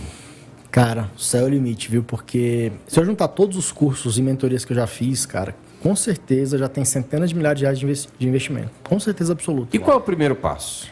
Cara, 0.70 1.10
o 1.16 1.20
céu 1.20 1.44
é 1.44 1.46
o 1.46 1.48
limite, 1.48 1.90
viu? 1.90 2.04
Porque 2.04 2.74
se 2.86 3.00
eu 3.00 3.06
juntar 3.06 3.30
todos 3.30 3.56
os 3.56 3.72
cursos 3.72 4.18
e 4.18 4.22
mentorias 4.22 4.66
que 4.66 4.74
eu 4.74 4.76
já 4.76 4.86
fiz, 4.86 5.26
cara, 5.26 5.56
com 5.82 5.96
certeza 5.96 6.58
já 6.58 6.68
tem 6.68 6.84
centenas 6.84 7.30
de 7.30 7.38
milhares 7.38 7.60
de 7.60 7.66
reais 7.66 7.80
de 8.20 8.28
investimento. 8.28 8.70
Com 8.84 9.00
certeza 9.00 9.32
absoluta. 9.32 9.74
E 9.74 9.80
qual 9.80 9.96
é 9.96 10.00
o 10.00 10.04
primeiro 10.04 10.36
passo? 10.36 10.92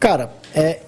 Cara, 0.00 0.32
é, 0.52 0.80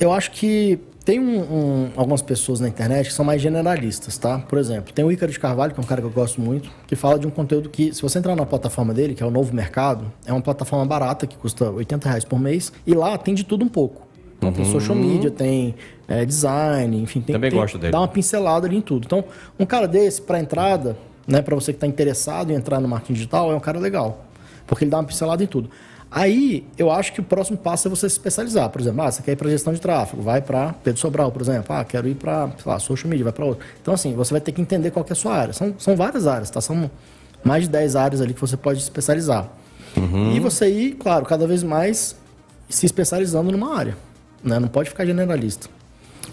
eu 0.00 0.10
acho 0.10 0.30
que 0.30 0.78
tem 1.06 1.20
um, 1.20 1.38
um, 1.38 1.90
algumas 1.94 2.20
pessoas 2.20 2.58
na 2.58 2.66
internet 2.66 3.06
que 3.06 3.12
são 3.12 3.24
mais 3.24 3.40
generalistas, 3.40 4.18
tá? 4.18 4.40
Por 4.40 4.58
exemplo, 4.58 4.92
tem 4.92 5.04
o 5.04 5.12
Ícaro 5.12 5.30
de 5.30 5.38
Carvalho, 5.38 5.72
que 5.72 5.78
é 5.78 5.82
um 5.82 5.86
cara 5.86 6.00
que 6.00 6.06
eu 6.08 6.10
gosto 6.10 6.40
muito, 6.40 6.68
que 6.84 6.96
fala 6.96 7.16
de 7.16 7.28
um 7.28 7.30
conteúdo 7.30 7.70
que, 7.70 7.94
se 7.94 8.02
você 8.02 8.18
entrar 8.18 8.34
na 8.34 8.44
plataforma 8.44 8.92
dele, 8.92 9.14
que 9.14 9.22
é 9.22 9.26
o 9.26 9.30
Novo 9.30 9.54
Mercado, 9.54 10.12
é 10.26 10.32
uma 10.32 10.42
plataforma 10.42 10.84
barata 10.84 11.24
que 11.24 11.36
custa 11.36 11.70
80 11.70 12.08
reais 12.08 12.24
por 12.24 12.40
mês, 12.40 12.72
e 12.84 12.92
lá 12.92 13.16
tem 13.16 13.36
de 13.36 13.44
tudo 13.44 13.64
um 13.64 13.68
pouco. 13.68 14.04
Então, 14.36 14.48
uhum. 14.48 14.54
tem 14.56 14.64
social 14.64 14.96
media, 14.96 15.30
tem 15.30 15.76
é, 16.08 16.24
design, 16.24 17.00
enfim, 17.00 17.20
tem, 17.20 17.34
Também 17.34 17.50
tem, 17.50 17.60
gosto 17.60 17.78
dele. 17.78 17.92
dá 17.92 18.00
uma 18.00 18.08
pincelada 18.08 18.66
ali 18.66 18.76
em 18.76 18.80
tudo. 18.80 19.04
Então, 19.06 19.24
um 19.60 19.64
cara 19.64 19.86
desse, 19.86 20.20
para 20.20 20.40
entrada, 20.40 20.96
né, 21.24 21.40
para 21.40 21.54
você 21.54 21.72
que 21.72 21.76
está 21.76 21.86
interessado 21.86 22.50
em 22.50 22.56
entrar 22.56 22.80
no 22.80 22.88
marketing 22.88 23.12
digital, 23.12 23.52
é 23.52 23.54
um 23.54 23.60
cara 23.60 23.78
legal, 23.78 24.24
porque 24.66 24.82
ele 24.82 24.90
dá 24.90 24.96
uma 24.96 25.04
pincelada 25.04 25.40
em 25.40 25.46
tudo. 25.46 25.70
Aí, 26.16 26.66
eu 26.78 26.90
acho 26.90 27.12
que 27.12 27.20
o 27.20 27.22
próximo 27.22 27.58
passo 27.58 27.88
é 27.88 27.90
você 27.90 28.08
se 28.08 28.14
especializar. 28.14 28.70
Por 28.70 28.80
exemplo, 28.80 29.02
ah, 29.02 29.12
você 29.12 29.22
quer 29.22 29.32
ir 29.32 29.36
para 29.36 29.50
gestão 29.50 29.74
de 29.74 29.78
tráfego, 29.78 30.22
vai 30.22 30.40
para 30.40 30.72
Pedro 30.82 30.98
Sobral, 30.98 31.30
por 31.30 31.42
exemplo. 31.42 31.76
Ah, 31.76 31.84
quero 31.84 32.08
ir 32.08 32.14
para, 32.14 32.50
social 32.78 33.10
media, 33.10 33.24
vai 33.24 33.34
para 33.34 33.44
outro. 33.44 33.62
Então, 33.82 33.92
assim, 33.92 34.14
você 34.14 34.32
vai 34.32 34.40
ter 34.40 34.50
que 34.52 34.62
entender 34.62 34.90
qual 34.90 35.04
é 35.06 35.12
a 35.12 35.14
sua 35.14 35.34
área. 35.34 35.52
São, 35.52 35.74
são 35.78 35.94
várias 35.94 36.26
áreas, 36.26 36.48
tá? 36.48 36.58
São 36.58 36.90
mais 37.44 37.64
de 37.64 37.68
10 37.68 37.96
áreas 37.96 38.22
ali 38.22 38.32
que 38.32 38.40
você 38.40 38.56
pode 38.56 38.78
se 38.78 38.84
especializar. 38.84 39.46
Uhum. 39.94 40.32
E 40.32 40.40
você 40.40 40.70
ir, 40.70 40.92
claro, 40.92 41.26
cada 41.26 41.46
vez 41.46 41.62
mais 41.62 42.16
se 42.66 42.86
especializando 42.86 43.52
numa 43.52 43.76
área. 43.76 43.94
Né? 44.42 44.58
Não 44.58 44.68
pode 44.68 44.88
ficar 44.88 45.04
generalista. 45.04 45.68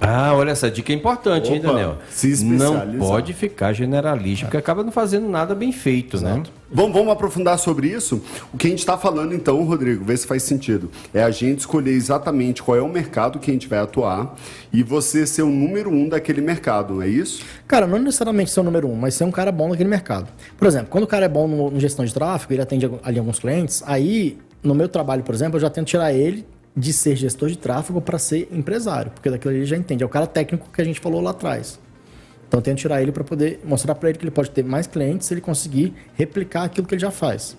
Ah, 0.06 0.34
olha, 0.36 0.52
essa 0.52 0.70
dica 0.70 0.92
é 0.92 0.96
importante, 0.96 1.46
Opa, 1.46 1.56
hein, 1.56 1.62
Daniel? 1.62 1.98
Se 2.10 2.44
não 2.44 2.98
pode 2.98 3.32
ficar 3.32 3.72
generalista, 3.72 4.46
porque 4.46 4.58
acaba 4.58 4.84
não 4.84 4.92
fazendo 4.92 5.30
nada 5.30 5.56
bem 5.56 5.72
feito, 5.72 6.20
né? 6.20 6.32
Exato. 6.32 6.50
né? 6.50 6.56
Vamos, 6.70 6.92
vamos 6.92 7.14
aprofundar 7.14 7.58
sobre 7.58 7.88
isso? 7.88 8.22
O 8.52 8.58
que 8.58 8.68
a 8.68 8.70
gente 8.70 8.80
está 8.80 8.98
falando 8.98 9.34
então, 9.34 9.64
Rodrigo, 9.64 10.04
vê 10.04 10.18
se 10.18 10.28
faz 10.28 10.44
sentido. 10.44 10.92
É 11.14 11.24
a 11.24 11.32
gente 11.32 11.60
escolher 11.60 11.92
exatamente 11.92 12.62
qual 12.62 12.78
é 12.78 12.82
o 12.82 12.90
mercado 12.90 13.40
que 13.40 13.50
a 13.50 13.54
gente 13.54 13.68
vai 13.70 13.80
atuar 13.80 14.36
e 14.74 14.84
você 14.84 15.26
ser 15.26 15.44
o 15.44 15.50
número 15.50 15.90
um 15.90 16.10
daquele 16.10 16.42
mercado, 16.42 16.96
não 16.96 17.02
é 17.02 17.08
isso? 17.08 17.42
Cara, 17.66 17.88
não 17.88 17.98
necessariamente 18.00 18.52
ser 18.52 18.60
o 18.60 18.64
número 18.64 18.90
um, 18.90 18.96
mas 18.96 19.14
ser 19.14 19.24
um 19.24 19.32
cara 19.32 19.54
bom 19.54 19.70
naquele 19.70 19.90
mercado. 19.90 20.28
Por 20.58 20.68
exemplo, 20.68 20.88
quando 20.90 21.06
o 21.06 21.08
cara 21.08 21.26
é 21.26 21.30
bom 21.30 21.48
no, 21.48 21.72
no 21.72 21.80
gestão 21.80 22.04
de 22.04 22.14
tráfego, 22.14 22.52
ele 22.52 22.62
atende 22.62 22.92
ali 23.04 23.20
alguns 23.20 23.40
clientes, 23.40 23.82
aí 23.86 24.38
no 24.62 24.76
meu 24.76 24.90
trabalho, 24.90 25.24
por 25.24 25.34
exemplo, 25.34 25.58
eu 25.58 25.62
já 25.62 25.70
tento 25.70 25.88
tirar 25.88 26.12
ele 26.12 26.46
de 26.76 26.92
ser 26.92 27.16
gestor 27.16 27.50
de 27.50 27.58
tráfego 27.58 28.02
para 28.02 28.18
ser 28.18 28.48
empresário, 28.52 29.12
porque 29.12 29.30
daquilo 29.30 29.54
ele 29.54 29.66
já 29.66 29.78
entende. 29.78 30.04
É 30.04 30.06
o 30.06 30.10
cara 30.10 30.26
técnico 30.26 30.70
que 30.72 30.82
a 30.82 30.86
gente 30.86 31.00
falou 31.00 31.22
lá 31.22 31.32
atrás. 31.32 31.80
Então 32.48 32.60
eu 32.60 32.62
tento 32.62 32.80
tirar 32.80 33.02
ele 33.02 33.12
para 33.12 33.24
poder 33.24 33.60
mostrar 33.64 33.96
para 33.96 34.10
ele 34.10 34.18
que 34.18 34.24
ele 34.24 34.32
pode 34.32 34.52
ter 34.52 34.64
mais 34.64 34.86
clientes 34.86 35.28
se 35.28 35.34
ele 35.34 35.42
conseguir 35.42 35.94
replicar 36.16 36.64
aquilo 36.64 36.86
que 36.86 36.94
ele 36.94 37.02
já 37.02 37.12
faz, 37.12 37.58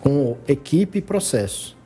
com 0.00 0.36
equipe 0.46 0.98
e 0.98 1.02
processo. 1.02 1.76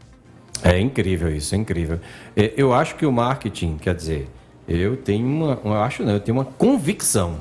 É 0.62 0.78
incrível 0.78 1.34
isso, 1.34 1.54
é 1.54 1.58
incrível. 1.58 2.00
Eu 2.34 2.72
acho 2.72 2.96
que 2.96 3.04
o 3.04 3.12
marketing, 3.12 3.76
quer 3.76 3.94
dizer, 3.94 4.28
eu 4.68 4.96
tenho 4.96 5.26
uma, 5.26 5.60
eu 5.64 5.74
acho 5.74 6.02
não, 6.02 6.12
eu 6.12 6.20
tenho 6.20 6.36
uma 6.38 6.44
convicção 6.44 7.38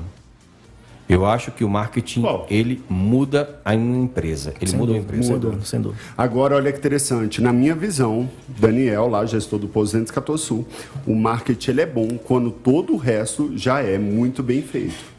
eu 1.08 1.26
acho 1.26 1.50
que 1.50 1.62
o 1.64 1.68
marketing 1.68 2.22
Bom, 2.22 2.46
ele 2.48 2.82
muda 2.88 3.60
a 3.64 3.74
empresa. 3.74 4.54
Ele 4.60 4.72
muda 4.72 4.92
dúvida, 4.92 4.98
a 4.98 5.16
empresa. 5.16 5.32
Muda, 5.32 5.64
sem 5.64 5.80
dúvida. 5.80 6.00
Agora, 6.16 6.56
olha 6.56 6.72
que 6.72 6.78
interessante. 6.78 7.42
Na 7.42 7.52
minha 7.52 7.74
visão, 7.74 8.28
Daniel, 8.48 9.08
lá, 9.08 9.24
gestor 9.26 9.58
do 9.58 9.68
Pouso 9.68 9.92
214 9.92 10.42
Sul, 10.42 10.66
o 11.06 11.14
marketing 11.14 11.70
ele 11.70 11.80
é 11.82 11.86
bom 11.86 12.08
quando 12.24 12.50
todo 12.50 12.94
o 12.94 12.96
resto 12.96 13.52
já 13.56 13.80
é 13.80 13.98
muito 13.98 14.42
bem 14.42 14.62
feito. 14.62 15.14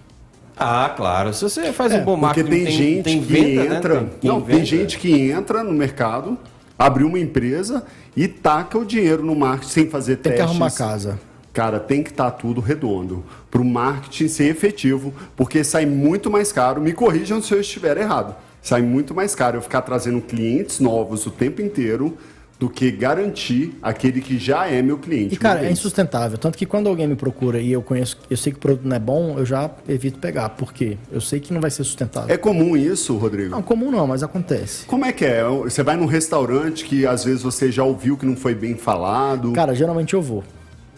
Ah, 0.58 0.94
claro. 0.96 1.34
Se 1.34 1.44
você 1.44 1.72
faz 1.72 1.92
é, 1.92 2.00
um 2.00 2.04
bom 2.04 2.16
marketing, 2.16 2.50
porque 2.50 2.56
tem, 2.56 2.66
tem 2.66 2.78
gente 2.78 3.04
tem 3.04 3.22
que 3.22 3.34
venda, 3.34 3.70
né? 3.70 3.78
entra, 3.78 4.02
né? 4.02 4.10
tem, 4.22 4.32
não, 4.32 4.42
tem 4.42 4.66
gente 4.66 4.98
que 4.98 5.30
entra 5.30 5.64
no 5.64 5.74
mercado, 5.74 6.38
abre 6.80 7.04
uma 7.04 7.20
empresa 7.20 7.84
e 8.16 8.28
taca 8.28 8.78
o 8.78 8.86
dinheiro 8.86 9.24
no 9.24 9.36
marketing 9.36 9.72
sem 9.72 9.90
fazer 9.90 10.16
tem 10.18 10.32
testes. 10.32 10.40
Tem 10.40 10.58
que 10.58 10.64
arrumar 10.64 10.72
casa. 10.72 11.20
Cara, 11.56 11.80
tem 11.80 12.04
que 12.04 12.10
estar 12.10 12.32
tá 12.32 12.38
tudo 12.38 12.60
redondo 12.60 13.24
para 13.50 13.62
o 13.62 13.66
marketing 13.66 14.28
ser 14.28 14.50
efetivo, 14.50 15.14
porque 15.38 15.64
sai 15.64 15.86
muito 15.86 16.30
mais 16.30 16.52
caro. 16.52 16.82
Me 16.82 16.92
corrijam 16.92 17.42
se 17.42 17.54
eu 17.54 17.62
estiver 17.62 17.98
errado. 17.98 18.36
Sai 18.62 18.82
muito 18.82 19.16
mais 19.16 19.34
caro 19.34 19.58
eu 19.58 19.62
ficar 19.62 19.82
trazendo 19.82 20.20
clientes 20.20 20.82
novos 20.82 21.26
o 21.26 21.32
tempo 21.32 21.62
inteiro 21.62 22.18
do 22.60 22.70
que 22.70 22.92
garantir 22.92 23.78
aquele 23.82 24.20
que 24.20 24.38
já 24.38 24.68
é 24.68 24.82
meu 24.82 24.98
cliente. 24.98 25.36
E 25.36 25.38
cara, 25.38 25.66
é 25.66 25.72
insustentável. 25.72 26.38
Tanto 26.38 26.58
que 26.58 26.66
quando 26.66 26.90
alguém 26.90 27.08
me 27.08 27.16
procura 27.16 27.58
e 27.58 27.72
eu 27.72 27.82
conheço, 27.82 28.18
eu 28.30 28.36
sei 28.36 28.52
que 28.52 28.58
o 28.58 28.62
produto 28.62 28.86
não 28.86 28.96
é 28.98 29.00
bom, 29.00 29.40
eu 29.40 29.46
já 29.46 29.72
evito 29.88 30.20
pegar. 30.20 30.50
Por 30.50 30.74
quê? 30.74 30.98
Eu 31.10 31.22
sei 31.22 31.40
que 31.40 31.54
não 31.54 31.62
vai 31.62 31.72
ser 31.72 31.86
sustentável. 31.86 32.34
É 32.34 32.38
comum 32.38 32.76
isso, 32.76 33.16
Rodrigo? 33.16 33.52
Não, 33.52 33.62
comum 33.62 33.92
não, 33.92 34.06
mas 34.06 34.24
acontece. 34.24 34.86
Como 34.88 35.06
é 35.06 35.14
que 35.14 35.24
é? 35.24 35.42
Você 35.46 35.84
vai 35.84 35.96
num 35.96 36.06
restaurante 36.06 36.84
que 36.84 37.08
às 37.08 37.24
vezes 37.24 37.44
você 37.44 37.72
já 37.72 37.86
ouviu 37.86 38.18
que 38.18 38.26
não 38.26 38.36
foi 38.36 38.54
bem 38.54 38.76
falado? 38.76 39.54
Cara, 39.54 39.74
geralmente 39.74 40.14
eu 40.14 40.22
vou. 40.22 40.44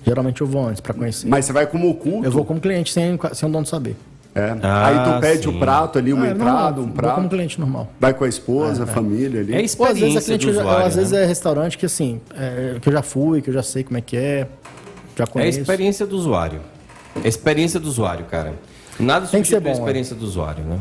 Geralmente 0.08 0.40
eu 0.40 0.48
vou 0.48 0.66
antes 0.66 0.80
para 0.80 0.94
conhecer. 0.94 1.28
Mas 1.28 1.44
você 1.44 1.52
vai 1.52 1.68
como 1.68 1.90
oculto? 1.90 2.26
Eu 2.26 2.32
vou 2.32 2.46
como 2.46 2.62
cliente 2.62 2.94
sem, 2.94 3.20
sem 3.34 3.50
o 3.50 3.52
dono 3.52 3.66
saber. 3.66 3.94
É. 4.34 4.56
Ah, 4.62 4.88
Aí 4.88 5.14
tu 5.14 5.20
pede 5.20 5.44
sim. 5.44 5.50
o 5.50 5.60
prato 5.60 6.00
ali, 6.00 6.14
uma 6.14 6.26
ah, 6.26 6.30
é, 6.30 6.32
entrada, 6.32 6.80
um 6.80 6.90
prato. 6.90 7.08
Vou 7.08 7.16
como 7.16 7.30
cliente 7.30 7.60
normal. 7.60 7.92
Vai 8.00 8.14
com 8.14 8.24
a 8.24 8.30
esposa, 8.30 8.84
é, 8.84 8.86
a 8.86 8.90
é. 8.90 8.94
família 8.94 9.42
ali. 9.42 9.54
É 9.54 9.62
experiência 9.62 9.78
Pô, 9.78 9.86
às 9.86 10.00
vezes, 10.00 10.26
cliente, 10.26 10.48
usuário, 10.48 10.86
às 10.86 10.96
vezes 10.96 11.12
né? 11.12 11.24
é 11.24 11.26
restaurante 11.26 11.78
que 11.78 11.86
assim, 11.86 12.22
é, 12.36 12.78
que 12.80 12.88
eu 12.88 12.94
já 12.94 13.02
fui, 13.02 13.42
que 13.42 13.50
eu 13.50 13.54
já 13.54 13.64
sei 13.64 13.84
como 13.84 13.98
é 13.98 14.02
que 14.02 14.16
é, 14.16 14.48
já 15.18 15.28
conheço. 15.28 15.58
É 15.58 15.60
a 15.60 15.62
experiência 15.64 16.06
do 16.06 16.16
usuário. 16.16 16.62
É 17.16 17.26
a 17.26 17.28
experiência 17.28 17.80
do 17.80 17.88
usuário, 17.90 18.26
cara. 18.26 18.54
Nada 18.98 19.28
Tem 19.28 19.42
que 19.42 19.48
ser 19.48 19.60
bom, 19.60 19.70
a 19.70 19.74
experiência 19.74 20.16
do 20.16 20.24
usuário, 20.24 20.64
né? 20.64 20.80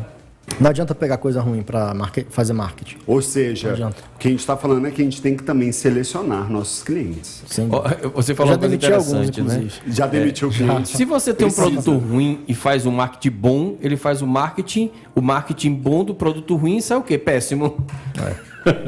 Não 0.59 0.70
adianta 0.70 0.94
pegar 0.94 1.18
coisa 1.18 1.40
ruim 1.40 1.62
para 1.62 1.93
market, 1.93 2.27
fazer 2.31 2.52
marketing. 2.52 2.97
Ou 3.06 3.20
seja, 3.20 3.93
o 4.14 4.18
que 4.18 4.28
a 4.28 4.31
gente 4.31 4.40
está 4.40 4.56
falando 4.56 4.86
é 4.86 4.90
que 4.90 5.02
a 5.02 5.05
gente 5.05 5.20
tem 5.20 5.36
que 5.36 5.43
também 5.43 5.70
selecionar 5.70 6.51
nossos 6.51 6.82
clientes. 6.82 7.43
Sim. 7.47 7.68
Você 8.14 8.35
falou 8.35 8.52
já 8.52 8.56
demitiu 8.56 8.94
alguns, 8.94 9.36
né? 9.36 9.68
Já 9.86 10.06
demitiu 10.06 10.48
é. 10.48 10.52
clientes. 10.52 10.93
Se 10.93 11.05
você 11.05 11.35
tem 11.35 11.47
um 11.47 11.52
produto 11.52 11.93
ruim 11.98 12.43
e 12.48 12.55
faz 12.55 12.86
um 12.86 12.90
marketing 12.90 13.36
bom, 13.36 13.77
ele 13.82 13.97
faz 13.97 14.23
o 14.23 14.27
marketing, 14.27 14.90
o 15.14 15.20
marketing 15.20 15.74
bom 15.74 16.05
do 16.05 16.14
produto 16.14 16.56
ruim 16.56 16.81
sai 16.81 16.97
o 16.97 17.02
quê? 17.02 17.18
Péssimo. 17.18 17.85
É. 18.16 18.86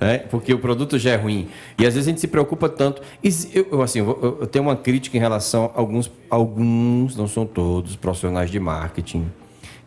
é. 0.14 0.18
porque 0.18 0.54
o 0.54 0.58
produto 0.58 0.98
já 0.98 1.10
é 1.10 1.16
ruim. 1.16 1.48
E 1.78 1.86
às 1.86 1.94
vezes 1.94 2.08
a 2.08 2.10
gente 2.10 2.20
se 2.20 2.28
preocupa 2.28 2.68
tanto. 2.68 3.02
Eu, 3.52 3.82
assim, 3.82 3.98
eu, 3.98 4.38
eu 4.40 4.46
tenho 4.46 4.64
uma 4.64 4.76
crítica 4.76 5.18
em 5.18 5.20
relação 5.20 5.70
a 5.74 5.80
alguns, 5.80 6.10
alguns, 6.30 7.14
não 7.14 7.28
são 7.28 7.44
todos, 7.44 7.94
profissionais 7.94 8.50
de 8.50 8.58
marketing 8.58 9.26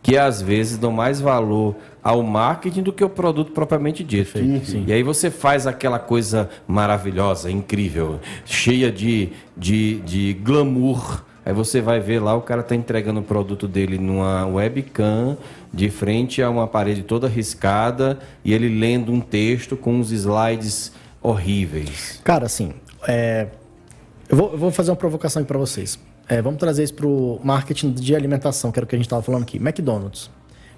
que 0.03 0.17
às 0.17 0.41
vezes 0.41 0.77
dão 0.77 0.91
mais 0.91 1.21
valor 1.21 1.75
ao 2.03 2.21
marketing 2.21 2.83
do 2.83 2.91
que 2.91 3.03
o 3.03 3.09
produto 3.09 3.53
propriamente 3.53 4.03
dito. 4.03 4.37
Sim, 4.37 4.61
sim. 4.63 4.83
E 4.85 4.91
aí 4.91 5.01
você 5.01 5.31
faz 5.31 5.65
aquela 5.65 5.97
coisa 5.97 6.49
maravilhosa, 6.67 7.49
incrível, 7.49 8.19
cheia 8.45 8.91
de, 8.91 9.29
de, 9.55 10.01
de 10.01 10.33
glamour. 10.33 11.23
Aí 11.45 11.53
você 11.53 11.79
vai 11.79 12.01
ver 12.01 12.19
lá, 12.19 12.35
o 12.35 12.41
cara 12.41 12.59
está 12.59 12.75
entregando 12.75 13.21
o 13.21 13.23
produto 13.23 13.65
dele 13.65 13.97
numa 13.97 14.45
webcam, 14.45 15.37
de 15.73 15.89
frente 15.89 16.41
a 16.41 16.49
uma 16.49 16.67
parede 16.67 17.03
toda 17.03 17.27
riscada, 17.27 18.19
e 18.43 18.53
ele 18.53 18.67
lendo 18.67 19.11
um 19.11 19.21
texto 19.21 19.77
com 19.77 19.95
uns 19.95 20.11
slides 20.11 20.91
horríveis. 21.21 22.19
Cara, 22.23 22.45
assim, 22.45 22.73
é... 23.07 23.47
eu, 24.27 24.35
vou, 24.35 24.51
eu 24.51 24.57
vou 24.57 24.71
fazer 24.71 24.91
uma 24.91 24.97
provocação 24.97 25.41
aqui 25.41 25.47
para 25.47 25.57
vocês. 25.57 25.97
É, 26.33 26.41
vamos 26.41 26.59
trazer 26.59 26.83
isso 26.83 26.95
para 26.95 27.05
o 27.05 27.39
marketing 27.43 27.91
de 27.91 28.15
alimentação, 28.15 28.71
que 28.71 28.79
era 28.79 28.85
o 28.85 28.87
que 28.87 28.95
a 28.95 28.97
gente 28.97 29.05
estava 29.05 29.21
falando 29.21 29.43
aqui. 29.43 29.57
McDonald's. 29.57 30.31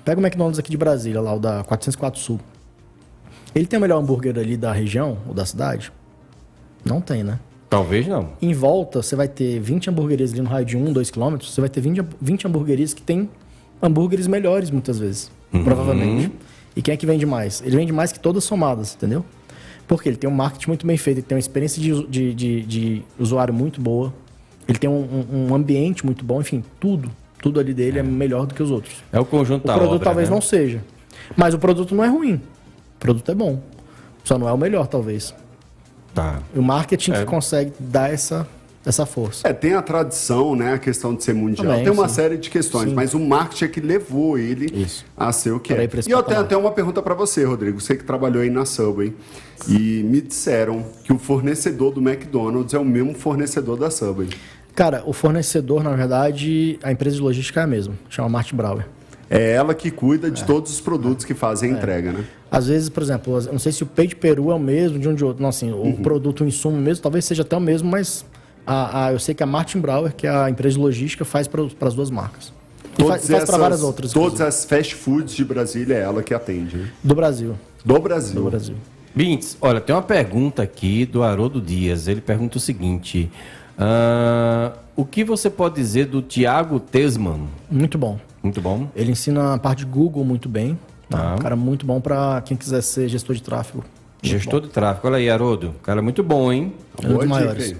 Pega 0.03 0.19
o 0.19 0.23
McDonald's 0.23 0.59
aqui 0.59 0.69
de 0.69 0.75
Brasília, 0.75 1.21
lá 1.21 1.33
o 1.33 1.39
da 1.39 1.63
404 1.63 2.19
Sul. 2.19 2.41
Ele 3.55 3.65
tem 3.65 3.79
o 3.79 3.81
melhor 3.81 3.97
hambúrguer 4.01 4.37
ali 4.37 4.57
da 4.57 4.73
região 4.73 5.17
ou 5.25 5.33
da 5.33 5.45
cidade? 5.45 5.93
Não 6.83 6.99
tem, 6.99 7.23
né? 7.23 7.39
Talvez 7.69 8.05
não. 8.05 8.33
Em 8.41 8.53
volta, 8.53 9.01
você 9.01 9.15
vai 9.15 9.29
ter 9.29 9.57
20 9.61 9.89
hamburguerias 9.89 10.33
ali 10.33 10.41
no 10.41 10.49
raio 10.49 10.65
de 10.65 10.75
1, 10.75 10.91
2 10.91 11.09
quilômetros. 11.09 11.53
Você 11.53 11.61
vai 11.61 11.69
ter 11.69 11.79
20, 11.79 12.03
20 12.19 12.47
hamburguerias 12.47 12.93
que 12.93 13.01
tem 13.01 13.29
hambúrgueres 13.81 14.27
melhores 14.27 14.69
muitas 14.69 14.99
vezes. 14.99 15.31
Uhum. 15.53 15.63
Provavelmente. 15.63 16.33
E 16.75 16.81
quem 16.81 16.93
é 16.93 16.97
que 16.97 17.05
vende 17.05 17.25
mais? 17.25 17.63
Ele 17.65 17.77
vende 17.77 17.93
mais 17.93 18.11
que 18.11 18.19
todas 18.19 18.43
somadas, 18.43 18.93
entendeu? 18.93 19.23
Porque 19.87 20.09
ele 20.09 20.17
tem 20.17 20.29
um 20.29 20.33
marketing 20.33 20.67
muito 20.67 20.85
bem 20.85 20.97
feito, 20.97 21.19
ele 21.19 21.25
tem 21.25 21.37
uma 21.37 21.39
experiência 21.39 21.81
de, 21.81 22.05
de, 22.07 22.33
de, 22.33 22.61
de 22.63 23.01
usuário 23.17 23.53
muito 23.53 23.79
boa. 23.79 24.13
Ele 24.67 24.77
tem 24.77 24.89
um, 24.89 25.47
um, 25.49 25.55
ambiente 25.55 26.05
muito 26.05 26.25
bom, 26.25 26.41
enfim, 26.41 26.63
tudo. 26.79 27.11
Tudo 27.41 27.59
ali 27.59 27.73
dele 27.73 27.97
é. 27.97 27.99
é 27.99 28.03
melhor 28.03 28.47
do 28.47 28.55
que 28.55 28.63
os 28.63 28.71
outros. 28.71 29.03
É 29.11 29.19
o 29.19 29.25
conjunto 29.25 29.63
o 29.63 29.67
da 29.67 29.75
produto 29.75 29.93
obra, 29.95 30.05
talvez 30.05 30.29
né? 30.29 30.35
não 30.35 30.41
seja. 30.41 30.81
Mas 31.35 31.53
o 31.53 31.59
produto 31.59 31.93
não 31.93 32.03
é 32.03 32.07
ruim. 32.07 32.35
O 32.35 32.99
produto 32.99 33.31
é 33.31 33.35
bom. 33.35 33.61
Só 34.23 34.37
não 34.37 34.49
é 34.49 34.51
o 34.51 34.57
melhor, 34.57 34.87
talvez. 34.87 35.33
Tá. 36.13 36.41
O 36.55 36.61
marketing 36.61 37.11
é. 37.11 37.19
que 37.19 37.25
consegue 37.25 37.73
dar 37.77 38.11
essa, 38.11 38.47
essa 38.85 39.05
força. 39.05 39.47
É, 39.47 39.53
tem 39.53 39.73
a 39.73 39.81
tradição, 39.81 40.55
né? 40.55 40.73
A 40.73 40.79
questão 40.79 41.13
de 41.13 41.23
ser 41.23 41.33
mundial. 41.33 41.67
Também, 41.67 41.83
tem 41.83 41.93
uma 41.93 42.07
sim. 42.07 42.15
série 42.15 42.37
de 42.37 42.49
questões, 42.49 42.89
sim. 42.89 42.95
mas 42.95 43.13
o 43.13 43.19
marketing 43.19 43.65
é 43.65 43.67
que 43.67 43.81
levou 43.81 44.37
ele 44.37 44.65
Isso. 44.73 45.05
a 45.15 45.31
ser 45.31 45.51
o 45.51 45.59
que 45.59 45.73
é. 45.73 45.89
E 46.07 46.11
eu 46.11 46.23
tenho 46.23 46.39
até 46.39 46.55
uma 46.55 46.71
pergunta 46.71 47.01
para 47.01 47.13
você, 47.13 47.43
Rodrigo. 47.43 47.79
Você 47.79 47.95
que 47.95 48.03
trabalhou 48.03 48.41
aí 48.41 48.49
na 48.49 48.65
Subway. 48.65 49.13
E 49.67 50.03
me 50.03 50.21
disseram 50.21 50.85
que 51.03 51.13
o 51.13 51.17
fornecedor 51.17 51.93
do 51.93 52.01
McDonald's 52.01 52.73
é 52.73 52.79
o 52.79 52.85
mesmo 52.85 53.13
fornecedor 53.13 53.77
da 53.77 53.89
Subway. 53.89 54.29
Cara, 54.75 55.03
o 55.05 55.13
fornecedor, 55.13 55.81
na 55.81 55.95
verdade, 55.95 56.77
a 56.83 56.91
empresa 56.91 57.15
de 57.15 57.21
logística 57.21 57.61
é 57.61 57.63
a 57.63 57.67
mesma, 57.67 57.95
chama 58.09 58.27
Martin 58.27 58.57
Brauer. 58.57 58.85
É 59.29 59.53
ela 59.53 59.73
que 59.73 59.89
cuida 59.89 60.29
de 60.29 60.43
é. 60.43 60.45
todos 60.45 60.71
os 60.71 60.81
produtos 60.81 61.23
que 61.25 61.33
fazem 61.33 61.71
a 61.71 61.73
é. 61.73 61.77
entrega, 61.77 62.11
né? 62.11 62.25
Às 62.51 62.67
vezes, 62.67 62.89
por 62.89 63.01
exemplo, 63.01 63.37
eu 63.37 63.51
não 63.53 63.59
sei 63.59 63.71
se 63.71 63.83
o 63.83 63.85
peito 63.85 64.09
de 64.09 64.15
peru 64.17 64.51
é 64.51 64.55
o 64.55 64.59
mesmo 64.59 64.99
de 64.99 65.07
um 65.07 65.15
de 65.15 65.23
outro. 65.23 65.41
Não, 65.41 65.49
assim, 65.49 65.71
uhum. 65.71 65.91
o 65.91 65.97
produto, 65.97 66.43
o 66.43 66.47
insumo 66.47 66.77
mesmo, 66.77 67.01
talvez 67.01 67.25
seja 67.25 67.41
até 67.41 67.55
o 67.55 67.59
mesmo, 67.59 67.89
mas 67.89 68.25
a, 68.67 69.05
a, 69.05 69.13
eu 69.13 69.19
sei 69.19 69.33
que 69.33 69.41
a 69.41 69.45
Martin 69.45 69.79
Brauer, 69.79 70.13
que 70.13 70.27
é 70.27 70.29
a 70.29 70.49
empresa 70.49 70.75
de 70.75 70.81
logística, 70.81 71.23
faz 71.23 71.47
para 71.47 71.63
as 71.81 71.93
duas 71.93 72.09
marcas. 72.09 72.53
E 72.97 73.03
faz, 73.03 73.27
faz 73.27 73.45
para 73.45 73.57
várias 73.57 73.81
outras. 73.81 74.11
Todas 74.11 74.33
inclusive. 74.35 74.47
as 74.47 74.65
fast 74.65 74.95
foods 74.95 75.35
de 75.35 75.43
Brasília 75.43 75.95
é 75.95 76.01
ela 76.01 76.21
que 76.21 76.33
atende. 76.33 76.77
Né? 76.77 76.89
Do 77.03 77.15
Brasil. 77.15 77.55
Do 77.83 77.99
Brasil. 77.99 78.35
Do 78.35 78.49
Brasil. 78.49 78.75
Bintz, 79.13 79.57
olha, 79.61 79.79
tem 79.79 79.95
uma 79.95 80.01
pergunta 80.01 80.61
aqui 80.61 81.05
do 81.05 81.23
Haroldo 81.23 81.61
Dias. 81.61 82.07
Ele 82.07 82.21
pergunta 82.21 82.57
o 82.57 82.59
seguinte: 82.61 83.31
uh, 83.77 84.77
o 84.95 85.05
que 85.05 85.23
você 85.23 85.49
pode 85.49 85.75
dizer 85.75 86.05
do 86.05 86.21
Tiago 86.21 86.79
Tesman? 86.79 87.47
Muito 87.69 87.97
bom. 87.97 88.19
Muito 88.41 88.61
bom. 88.61 88.87
Ele 88.95 89.11
ensina 89.11 89.53
a 89.53 89.57
parte 89.57 89.79
de 89.79 89.85
Google 89.85 90.23
muito 90.23 90.47
bem. 90.47 90.77
Tá? 91.09 91.31
Ah. 91.31 91.35
Um 91.35 91.39
cara 91.39 91.55
muito 91.55 91.85
bom 91.85 91.99
para 91.99 92.41
quem 92.41 92.55
quiser 92.55 92.81
ser 92.81 93.07
gestor 93.07 93.35
de 93.35 93.43
tráfego. 93.43 93.83
Gestor 94.21 94.61
de 94.61 94.69
tráfego. 94.69 95.07
Olha 95.07 95.17
aí, 95.17 95.29
Haroldo. 95.29 95.75
Cara, 95.83 96.01
muito 96.01 96.23
bom, 96.23 96.51
hein? 96.51 96.73
É 97.01 97.07
um 97.07 97.17
dos 97.17 97.25
maiores. 97.27 97.75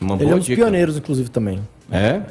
Uma 0.00 0.16
Ele 0.16 0.30
é 0.30 0.34
um 0.34 0.38
dos 0.38 0.46
dica. 0.46 0.62
pioneiros, 0.62 0.96
inclusive, 0.96 1.30
também. 1.30 1.60
É? 1.90 2.22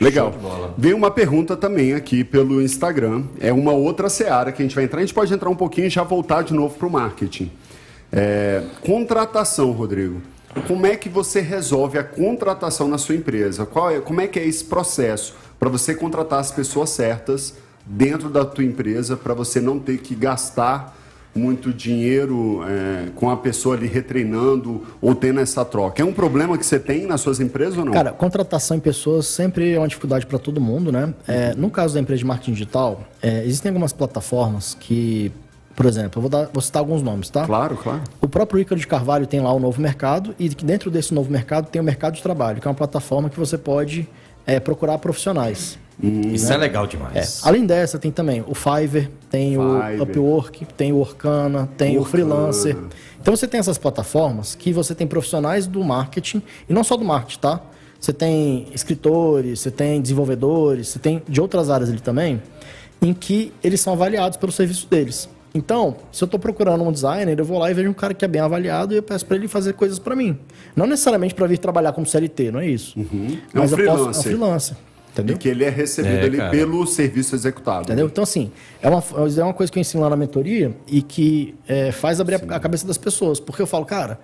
Legal. 0.00 0.32
Veio 0.76 0.96
uma 0.96 1.10
pergunta 1.10 1.56
também 1.56 1.94
aqui 1.94 2.24
pelo 2.24 2.62
Instagram. 2.62 3.24
É 3.40 3.52
uma 3.52 3.72
outra 3.72 4.08
seara 4.08 4.52
que 4.52 4.62
a 4.62 4.64
gente 4.64 4.74
vai 4.74 4.84
entrar. 4.84 4.98
A 4.98 5.02
gente 5.02 5.14
pode 5.14 5.32
entrar 5.32 5.48
um 5.48 5.56
pouquinho 5.56 5.86
e 5.86 5.90
já 5.90 6.02
voltar 6.02 6.42
de 6.42 6.54
novo 6.54 6.76
para 6.76 6.86
o 6.86 6.90
marketing. 6.90 7.50
É, 8.10 8.62
contratação, 8.84 9.70
Rodrigo. 9.72 10.20
Como 10.66 10.86
é 10.86 10.96
que 10.96 11.08
você 11.08 11.40
resolve 11.40 11.98
a 11.98 12.04
contratação 12.04 12.86
na 12.86 12.98
sua 12.98 13.14
empresa? 13.14 13.64
Qual 13.64 13.90
é, 13.90 14.00
como 14.00 14.20
é 14.20 14.26
que 14.26 14.38
é 14.38 14.46
esse 14.46 14.64
processo 14.64 15.34
para 15.58 15.68
você 15.68 15.94
contratar 15.94 16.40
as 16.40 16.50
pessoas 16.50 16.90
certas 16.90 17.54
dentro 17.86 18.28
da 18.28 18.44
tua 18.44 18.64
empresa 18.64 19.16
para 19.16 19.34
você 19.34 19.60
não 19.60 19.78
ter 19.78 19.98
que 19.98 20.14
gastar 20.14 20.96
muito 21.34 21.72
dinheiro 21.72 22.62
é, 22.68 23.08
com 23.14 23.30
a 23.30 23.36
pessoa 23.36 23.74
ali 23.74 23.86
retreinando 23.86 24.86
ou 25.00 25.14
tendo 25.14 25.40
essa 25.40 25.64
troca? 25.64 26.02
É 26.02 26.04
um 26.04 26.12
problema 26.12 26.58
que 26.58 26.66
você 26.66 26.78
tem 26.78 27.06
nas 27.06 27.20
suas 27.20 27.40
empresas 27.40 27.78
ou 27.78 27.84
não? 27.84 27.92
Cara, 27.92 28.12
contratação 28.12 28.76
em 28.76 28.80
pessoas 28.80 29.26
sempre 29.26 29.72
é 29.72 29.78
uma 29.78 29.88
dificuldade 29.88 30.26
para 30.26 30.38
todo 30.38 30.60
mundo, 30.60 30.92
né? 30.92 31.14
É, 31.26 31.54
no 31.54 31.70
caso 31.70 31.94
da 31.94 32.00
empresa 32.00 32.18
de 32.18 32.26
marketing 32.26 32.52
digital, 32.52 33.06
é, 33.22 33.44
existem 33.44 33.70
algumas 33.70 33.92
plataformas 33.92 34.76
que, 34.78 35.32
por 35.74 35.86
exemplo, 35.86 36.18
eu 36.18 36.22
vou, 36.22 36.30
dar, 36.30 36.48
vou 36.52 36.60
citar 36.62 36.80
alguns 36.80 37.02
nomes, 37.02 37.30
tá? 37.30 37.44
Claro, 37.46 37.76
claro. 37.76 38.02
O 38.20 38.28
próprio 38.28 38.60
Ícaro 38.60 38.80
de 38.80 38.86
Carvalho 38.86 39.26
tem 39.26 39.40
lá 39.40 39.52
o 39.52 39.58
Novo 39.58 39.80
Mercado 39.80 40.34
e 40.38 40.48
que 40.48 40.64
dentro 40.64 40.90
desse 40.90 41.12
Novo 41.14 41.30
Mercado 41.30 41.68
tem 41.68 41.80
o 41.80 41.84
Mercado 41.84 42.14
de 42.14 42.22
Trabalho, 42.22 42.60
que 42.60 42.66
é 42.66 42.70
uma 42.70 42.76
plataforma 42.76 43.28
que 43.30 43.38
você 43.38 43.56
pode 43.56 44.08
é, 44.46 44.58
procurar 44.60 44.98
profissionais. 44.98 45.78
Isso 46.02 46.52
é 46.52 46.56
legal 46.56 46.84
É. 46.84 46.88
demais. 46.88 47.40
Além 47.44 47.64
dessa, 47.64 47.98
tem 47.98 48.10
também 48.10 48.42
o 48.46 48.54
Fiverr, 48.54 49.08
tem 49.30 49.50
Fiverr. 49.52 50.00
o 50.00 50.02
Upwork, 50.02 50.64
tem 50.76 50.92
o 50.92 50.96
Orkana, 50.98 51.68
tem 51.76 51.96
o 51.96 52.00
Orkana. 52.00 52.10
Freelancer. 52.10 52.76
Então 53.20 53.36
você 53.36 53.46
tem 53.46 53.60
essas 53.60 53.78
plataformas 53.78 54.54
que 54.54 54.72
você 54.72 54.94
tem 54.94 55.06
profissionais 55.06 55.66
do 55.66 55.84
marketing, 55.84 56.42
e 56.68 56.72
não 56.72 56.82
só 56.82 56.96
do 56.96 57.04
marketing, 57.04 57.38
tá? 57.38 57.60
Você 58.00 58.12
tem 58.12 58.66
escritores, 58.74 59.60
você 59.60 59.70
tem 59.70 60.00
desenvolvedores, 60.00 60.88
você 60.88 60.98
tem 60.98 61.22
de 61.28 61.40
outras 61.40 61.70
áreas 61.70 61.88
ali 61.88 62.00
também, 62.00 62.42
em 63.00 63.12
que 63.14 63.52
eles 63.62 63.80
são 63.80 63.92
avaliados 63.92 64.36
pelo 64.38 64.50
serviço 64.50 64.88
deles. 64.88 65.28
Então, 65.54 65.96
se 66.10 66.24
eu 66.24 66.26
estou 66.26 66.40
procurando 66.40 66.82
um 66.82 66.90
designer, 66.90 67.38
eu 67.38 67.44
vou 67.44 67.58
lá 67.58 67.70
e 67.70 67.74
vejo 67.74 67.90
um 67.90 67.92
cara 67.94 68.14
que 68.14 68.24
é 68.24 68.28
bem 68.28 68.40
avaliado 68.40 68.94
e 68.94 68.96
eu 68.96 69.02
peço 69.02 69.26
para 69.26 69.36
ele 69.36 69.46
fazer 69.48 69.74
coisas 69.74 69.98
para 69.98 70.16
mim. 70.16 70.38
Não 70.74 70.86
necessariamente 70.86 71.34
para 71.34 71.46
vir 71.46 71.58
trabalhar 71.58 71.92
como 71.92 72.06
CLT, 72.06 72.50
não 72.50 72.60
é 72.60 72.66
isso. 72.68 72.98
É 72.98 73.00
um 73.02 73.38
Mas 73.52 73.72
eu 73.72 73.78
posso, 73.78 73.88
é 73.88 73.92
um 73.92 73.96
freelancer. 73.96 74.22
freelancer. 74.22 74.76
Entendeu? 75.12 75.36
E 75.36 75.38
que 75.38 75.46
ele 75.46 75.62
é 75.62 75.68
recebido 75.68 76.14
É, 76.14 76.22
ali 76.22 76.36
cara. 76.38 76.50
pelo 76.50 76.86
serviço 76.86 77.34
executado. 77.34 77.82
Entendeu? 77.82 78.06
Então, 78.06 78.24
assim, 78.24 78.50
é 78.80 78.88
uma, 78.88 79.04
é 79.36 79.42
uma 79.44 79.52
coisa 79.52 79.70
que 79.70 79.78
eu 79.78 79.80
ensino 79.82 80.02
lá 80.02 80.08
na 80.08 80.16
mentoria 80.16 80.74
e 80.88 81.02
que 81.02 81.54
é, 81.68 81.92
faz 81.92 82.18
abrir 82.18 82.36
a, 82.36 82.56
a 82.56 82.58
cabeça 82.58 82.86
das 82.86 82.96
pessoas. 82.96 83.38
Porque 83.38 83.60
eu 83.60 83.66
falo, 83.66 83.84
cara, 83.84 84.18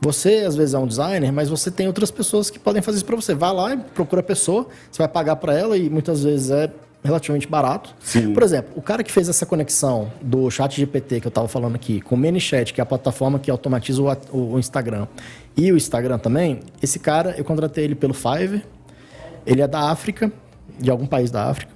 você 0.00 0.38
às 0.44 0.56
vezes 0.56 0.74
é 0.74 0.78
um 0.78 0.86
designer, 0.88 1.30
mas 1.32 1.48
você 1.48 1.70
tem 1.70 1.86
outras 1.86 2.10
pessoas 2.10 2.50
que 2.50 2.58
podem 2.58 2.82
fazer 2.82 2.96
isso 2.96 3.04
pra 3.06 3.14
você. 3.14 3.36
Vai 3.36 3.52
lá 3.54 3.72
e 3.74 3.76
procura 3.76 4.18
a 4.20 4.24
pessoa, 4.24 4.66
você 4.90 4.98
vai 4.98 5.06
pagar 5.06 5.36
pra 5.36 5.56
ela 5.56 5.76
e 5.78 5.88
muitas 5.88 6.24
vezes 6.24 6.50
é 6.50 6.68
relativamente 7.02 7.48
barato. 7.48 7.94
Sim. 8.00 8.32
Por 8.32 8.42
exemplo, 8.42 8.70
o 8.76 8.82
cara 8.82 9.02
que 9.02 9.10
fez 9.10 9.28
essa 9.28 9.44
conexão 9.44 10.10
do 10.22 10.48
chat 10.50 10.76
GPT 10.76 11.20
que 11.20 11.26
eu 11.26 11.30
tava 11.30 11.48
falando 11.48 11.74
aqui, 11.74 12.00
com 12.00 12.14
o 12.14 12.18
ManyChat, 12.18 12.72
que 12.72 12.80
é 12.80 12.82
a 12.82 12.86
plataforma 12.86 13.38
que 13.38 13.50
automatiza 13.50 14.00
o, 14.02 14.54
o- 14.54 14.58
Instagram, 14.58 15.06
e 15.56 15.70
o 15.72 15.76
Instagram 15.76 16.18
também, 16.18 16.60
esse 16.82 16.98
cara, 16.98 17.34
eu 17.36 17.44
contratei 17.44 17.84
ele 17.84 17.94
pelo 17.94 18.14
Fiverr, 18.14 18.62
ele 19.44 19.60
é 19.60 19.66
da 19.68 19.90
África, 19.90 20.32
de 20.78 20.90
algum 20.90 21.06
país 21.06 21.30
da 21.30 21.44
África. 21.50 21.72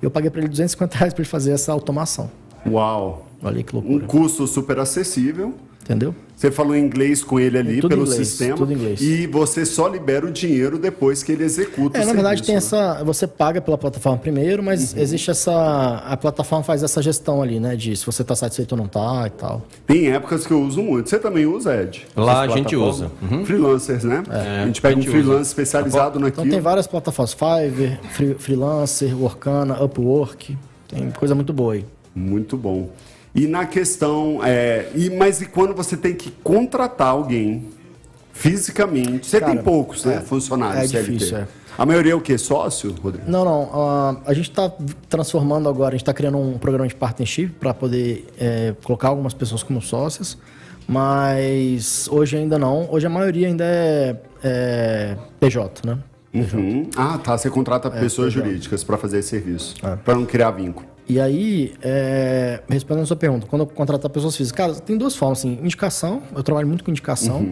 E 0.00 0.04
eu 0.04 0.10
paguei 0.10 0.30
para 0.30 0.40
ele 0.40 0.48
250 0.48 0.96
reais 0.98 1.14
para 1.14 1.22
ele 1.22 1.28
fazer 1.28 1.52
essa 1.52 1.72
automação. 1.72 2.30
Uau! 2.66 3.26
Olha 3.42 3.62
que 3.62 3.74
Um 3.74 3.80
loucura. 3.80 4.06
custo 4.06 4.46
super 4.46 4.78
acessível. 4.78 5.54
Entendeu? 5.86 6.12
Você 6.34 6.50
falou 6.50 6.76
inglês 6.76 7.22
com 7.22 7.38
ele 7.40 7.56
ali 7.56 7.76
Tudo 7.80 7.90
pelo 7.90 8.02
inglês, 8.02 8.26
sistema. 8.28 8.56
tudo 8.56 8.72
inglês. 8.72 9.00
E 9.00 9.26
você 9.28 9.64
só 9.64 9.86
libera 9.86 10.26
o 10.26 10.30
dinheiro 10.32 10.78
depois 10.78 11.22
que 11.22 11.30
ele 11.30 11.44
executa 11.44 11.96
É, 11.96 12.02
o 12.02 12.06
na 12.06 12.12
verdade 12.12 12.42
tem 12.42 12.54
né? 12.56 12.58
essa. 12.58 13.02
Você 13.04 13.26
paga 13.26 13.60
pela 13.60 13.78
plataforma 13.78 14.18
primeiro, 14.18 14.62
mas 14.64 14.92
Uhum. 14.92 14.98
existe 15.00 15.30
essa. 15.30 16.02
A 16.04 16.16
plataforma 16.16 16.64
faz 16.64 16.82
essa 16.82 17.00
gestão 17.00 17.40
ali, 17.40 17.60
né? 17.60 17.76
De 17.76 17.96
se 17.96 18.04
você 18.04 18.24
tá 18.24 18.34
satisfeito 18.34 18.72
ou 18.72 18.78
não 18.78 18.88
tá 18.88 19.24
e 19.28 19.30
tal. 19.30 19.62
Tem 19.86 20.10
épocas 20.10 20.44
que 20.46 20.52
eu 20.52 20.60
uso 20.60 20.82
muito. 20.82 21.08
Você 21.08 21.18
também 21.20 21.46
usa, 21.46 21.74
Ed? 21.80 22.04
Lá 22.16 22.40
a 22.42 22.48
gente 22.48 22.74
usa. 22.74 23.10
Uhum. 23.22 23.46
Freelancers, 23.46 24.02
né? 24.04 24.22
a 24.28 24.66
gente 24.66 24.82
pega 24.82 24.94
a 24.94 24.98
um 24.98 25.00
gente 25.02 25.10
freelance 25.10 25.40
usa. 25.40 25.48
especializado 25.50 26.18
Então 26.18 26.20
naquilo. 26.22 26.50
tem 26.50 26.60
várias 26.60 26.88
plataformas: 26.88 27.32
Fiverr, 27.32 27.98
Free- 28.10 28.34
Freelancer, 28.34 29.16
Workana, 29.18 29.82
Upwork. 29.82 30.58
Tem 30.88 31.10
coisa 31.12 31.34
muito 31.34 31.52
boa 31.52 31.74
aí. 31.74 31.84
Muito 32.14 32.56
bom. 32.56 32.90
E 33.36 33.46
na 33.46 33.66
questão, 33.66 34.40
é, 34.42 34.88
e, 34.94 35.10
mas 35.10 35.42
e 35.42 35.46
quando 35.46 35.74
você 35.74 35.94
tem 35.94 36.14
que 36.14 36.30
contratar 36.42 37.08
alguém 37.08 37.68
fisicamente? 38.32 39.26
Você 39.26 39.38
Cara, 39.38 39.52
tem 39.52 39.62
poucos, 39.62 40.06
né? 40.06 40.14
é, 40.16 40.20
funcionários 40.20 40.84
é 40.84 40.86
CLT. 40.88 41.12
difícil, 41.12 41.36
é. 41.36 41.48
A 41.76 41.84
maioria 41.84 42.12
é 42.12 42.14
o 42.14 42.20
quê? 42.22 42.38
Sócio, 42.38 42.94
Rodrigo? 43.02 43.30
Não, 43.30 43.44
não. 43.44 43.70
ah, 43.74 44.16
a 44.24 44.32
gente 44.32 44.48
está 44.48 44.72
transformando 45.10 45.68
agora, 45.68 45.90
a 45.90 45.92
gente 45.92 46.00
está 46.00 46.14
criando 46.14 46.38
um 46.38 46.56
programa 46.56 46.88
de 46.88 46.94
partnership 46.94 47.48
para 47.60 47.74
poder 47.74 48.26
é, 48.40 48.74
colocar 48.82 49.08
algumas 49.08 49.34
pessoas 49.34 49.62
como 49.62 49.82
sócias, 49.82 50.38
mas 50.88 52.08
hoje 52.10 52.38
ainda 52.38 52.58
não. 52.58 52.88
Hoje 52.90 53.06
a 53.06 53.10
maioria 53.10 53.48
ainda 53.48 53.64
é, 53.66 54.16
é 54.42 55.16
PJ, 55.38 55.86
né? 55.86 55.98
Uhum. 56.32 56.88
Ah, 56.96 57.18
tá. 57.22 57.36
Você 57.36 57.50
contrata 57.50 57.90
pessoas 57.90 58.32
exato. 58.32 58.46
jurídicas 58.46 58.82
para 58.82 58.96
fazer 58.96 59.18
esse 59.18 59.28
serviço. 59.28 59.74
É. 59.82 59.96
Para 59.96 60.14
não 60.14 60.24
criar 60.24 60.52
vínculo. 60.52 60.95
E 61.08 61.20
aí, 61.20 61.72
é, 61.82 62.60
respondendo 62.68 63.04
a 63.04 63.06
sua 63.06 63.16
pergunta, 63.16 63.46
quando 63.46 63.62
eu 63.62 63.66
contratar 63.68 64.10
pessoas 64.10 64.36
físicas, 64.36 64.56
cara, 64.56 64.74
tem 64.80 64.96
duas 64.98 65.14
formas, 65.14 65.38
assim, 65.38 65.52
indicação, 65.62 66.20
eu 66.34 66.42
trabalho 66.42 66.66
muito 66.66 66.82
com 66.82 66.90
indicação, 66.90 67.46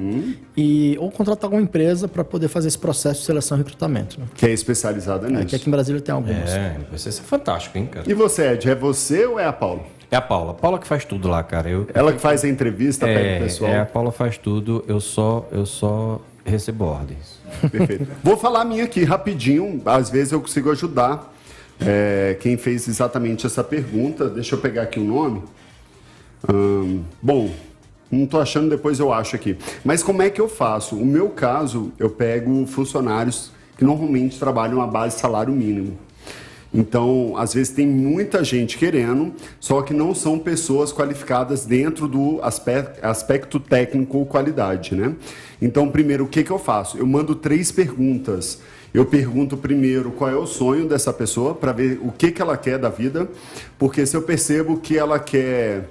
e 0.57 0.97
ou 0.99 1.09
contratar 1.11 1.45
alguma 1.45 1.63
empresa 1.63 2.09
para 2.09 2.25
poder 2.25 2.49
fazer 2.49 2.67
esse 2.69 2.79
processo 2.79 3.21
de 3.21 3.27
seleção 3.27 3.57
e 3.57 3.61
recrutamento. 3.61 4.19
Né? 4.19 4.27
Que 4.35 4.47
é 4.47 4.51
especializada 4.51 5.29
É, 5.29 5.31
nisso. 5.31 5.47
que 5.47 5.57
aqui 5.57 5.69
em 5.69 5.71
Brasília 5.71 6.01
tem 6.01 6.13
algumas. 6.13 6.51
É, 6.51 6.79
vai 6.91 6.99
ser 6.99 7.13
fantástico, 7.13 7.79
hein, 7.79 7.87
cara? 7.87 8.11
E 8.11 8.15
você, 8.15 8.53
Ed, 8.55 8.69
é 8.69 8.75
você 8.75 9.25
ou 9.25 9.39
é 9.39 9.47
a 9.47 9.53
Paula? 9.53 9.83
É 10.11 10.17
a 10.17 10.21
Paula. 10.23 10.51
A 10.51 10.55
Paula 10.55 10.79
que 10.79 10.87
faz 10.87 11.05
tudo 11.05 11.29
lá, 11.29 11.43
cara. 11.43 11.69
Eu, 11.69 11.87
Ela 11.95 12.13
que 12.13 12.19
faz 12.21 12.45
a 12.45 12.49
entrevista, 12.49 13.07
pega 13.07 13.21
o 13.21 13.23
é, 13.23 13.39
pessoal. 13.39 13.71
é, 13.71 13.81
a 13.81 13.87
Paula 13.87 14.11
faz 14.13 14.37
tudo, 14.37 14.85
eu 14.89 15.01
só, 15.01 15.47
eu 15.53 15.65
só 15.65 16.21
recebo 16.45 16.85
ordens. 16.85 17.39
Perfeito. 17.71 18.07
Vou 18.23 18.37
falar 18.37 18.63
a 18.63 18.65
minha 18.65 18.85
aqui 18.85 19.05
rapidinho, 19.05 19.81
às 19.87 20.11
vezes 20.11 20.33
eu 20.33 20.41
consigo 20.41 20.71
ajudar 20.73 21.33
é, 21.81 22.37
quem 22.41 22.57
fez 22.57 22.89
exatamente 22.89 23.47
essa 23.47 23.65
pergunta. 23.65 24.29
Deixa 24.29 24.55
eu 24.55 24.59
pegar 24.61 24.83
aqui 24.83 24.99
o 24.99 25.05
nome. 25.05 25.43
Ahn, 26.49 27.01
bom, 27.23 27.51
não 28.11 28.25
estou 28.25 28.41
achando, 28.41 28.71
depois 28.71 29.01
eu 29.01 29.13
acho 29.13 29.35
aqui. 29.35 29.57
Mas 29.85 30.03
como 30.03 30.23
é 30.23 30.31
que 30.31 30.41
eu 30.41 30.49
faço? 30.49 30.97
O 30.97 31.05
meu 31.05 31.31
caso, 31.31 31.93
eu 31.99 32.11
pego 32.11 32.67
funcionários 32.67 33.51
que 33.77 33.85
normalmente 33.85 34.39
trabalham 34.39 34.81
a 34.81 34.87
base 34.87 35.19
salário 35.19 35.53
mínimo. 35.53 35.99
Então, 36.73 37.35
às 37.37 37.55
vezes 37.55 37.73
tem 37.73 37.87
muita 37.87 38.43
gente 38.43 38.77
querendo, 38.77 39.33
só 39.61 39.81
que 39.81 39.95
não 39.95 40.13
são 40.13 40.41
pessoas 40.41 40.93
qualificadas 40.93 41.65
dentro 41.65 42.09
do 42.09 42.41
aspecto, 42.43 43.05
aspecto 43.05 43.61
técnico 43.61 44.19
ou 44.19 44.27
qualidade, 44.27 44.93
né? 44.93 45.15
Então, 45.63 45.89
primeiro, 45.89 46.25
o 46.25 46.29
que, 46.29 46.43
que 46.43 46.51
eu 46.51 46.59
faço? 46.59 46.99
Eu 46.99 47.07
mando 47.07 47.37
três 47.37 47.71
perguntas. 47.71 48.61
Eu 48.95 49.05
pergunto 49.05 49.57
primeiro 49.57 50.13
qual 50.13 50.31
é 50.31 50.37
o 50.37 50.47
sonho 50.47 50.89
dessa 50.89 51.13
pessoa, 51.13 51.53
para 51.53 51.73
ver 51.73 51.99
o 52.01 52.13
que, 52.13 52.31
que 52.31 52.41
ela 52.41 52.57
quer 52.57 52.79
da 52.79 52.89
vida, 52.89 53.29
porque 53.77 54.07
se 54.07 54.17
eu 54.17 54.23
percebo 54.23 54.79
que 54.79 54.97
ela 54.97 55.19
quer 55.19 55.89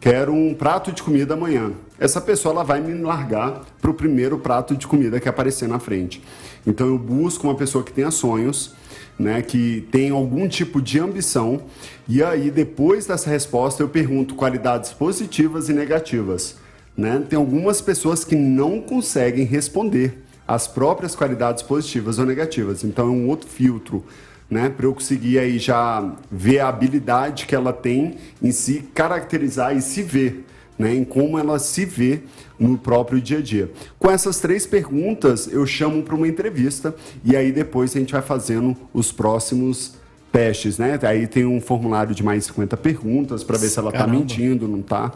quero 0.00 0.32
um 0.32 0.54
prato 0.54 0.92
de 0.92 1.02
comida 1.02 1.34
amanhã. 1.34 1.72
Essa 1.98 2.20
pessoa 2.20 2.52
ela 2.52 2.64
vai 2.64 2.80
me 2.80 2.92
largar 2.94 3.64
para 3.80 3.90
o 3.90 3.94
primeiro 3.94 4.38
prato 4.38 4.76
de 4.76 4.86
comida 4.86 5.20
que 5.20 5.28
aparecer 5.28 5.68
na 5.68 5.78
frente. 5.78 6.22
Então 6.66 6.86
eu 6.86 6.98
busco 6.98 7.46
uma 7.46 7.54
pessoa 7.54 7.84
que 7.84 7.92
tenha 7.92 8.10
sonhos, 8.10 8.74
né, 9.18 9.40
que 9.42 9.86
tem 9.92 10.10
algum 10.10 10.48
tipo 10.48 10.82
de 10.82 10.98
ambição, 10.98 11.62
e 12.08 12.22
aí 12.22 12.50
depois 12.50 13.06
dessa 13.06 13.30
resposta 13.30 13.82
eu 13.82 13.88
pergunto 13.88 14.34
qualidades 14.34 14.92
positivas 14.92 15.68
e 15.68 15.72
negativas. 15.72 16.56
Né? 16.96 17.24
Tem 17.28 17.38
algumas 17.38 17.80
pessoas 17.80 18.24
que 18.24 18.36
não 18.36 18.80
conseguem 18.80 19.44
responder 19.44 20.23
as 20.46 20.66
próprias 20.66 21.14
qualidades 21.14 21.62
positivas 21.62 22.18
ou 22.18 22.26
negativas. 22.26 22.84
Então 22.84 23.06
é 23.06 23.10
um 23.10 23.28
outro 23.28 23.48
filtro 23.48 24.04
né, 24.50 24.68
para 24.68 24.86
eu 24.86 24.94
conseguir 24.94 25.38
aí 25.38 25.58
já 25.58 26.14
ver 26.30 26.60
a 26.60 26.68
habilidade 26.68 27.46
que 27.46 27.54
ela 27.54 27.72
tem 27.72 28.16
em 28.42 28.52
se 28.52 28.80
caracterizar 28.94 29.76
e 29.76 29.80
se 29.80 30.02
ver, 30.02 30.44
né, 30.78 30.94
em 30.94 31.04
como 31.04 31.38
ela 31.38 31.58
se 31.58 31.84
vê 31.84 32.20
no 32.58 32.78
próprio 32.78 33.20
dia 33.20 33.38
a 33.38 33.42
dia. 33.42 33.70
Com 33.98 34.10
essas 34.10 34.38
três 34.38 34.66
perguntas, 34.66 35.48
eu 35.50 35.66
chamo 35.66 36.02
para 36.02 36.14
uma 36.14 36.28
entrevista 36.28 36.94
e 37.24 37.34
aí 37.34 37.50
depois 37.50 37.96
a 37.96 37.98
gente 37.98 38.12
vai 38.12 38.22
fazendo 38.22 38.76
os 38.92 39.10
próximos 39.10 39.94
testes, 40.30 40.78
né? 40.78 40.98
Aí 41.02 41.28
tem 41.28 41.46
um 41.46 41.60
formulário 41.60 42.12
de 42.12 42.20
mais 42.24 42.46
50 42.46 42.76
perguntas 42.76 43.44
para 43.44 43.56
ver 43.56 43.68
se 43.68 43.78
ela 43.78 43.90
está 43.90 44.04
mentindo, 44.04 44.66
não 44.66 44.80
está. 44.80 45.12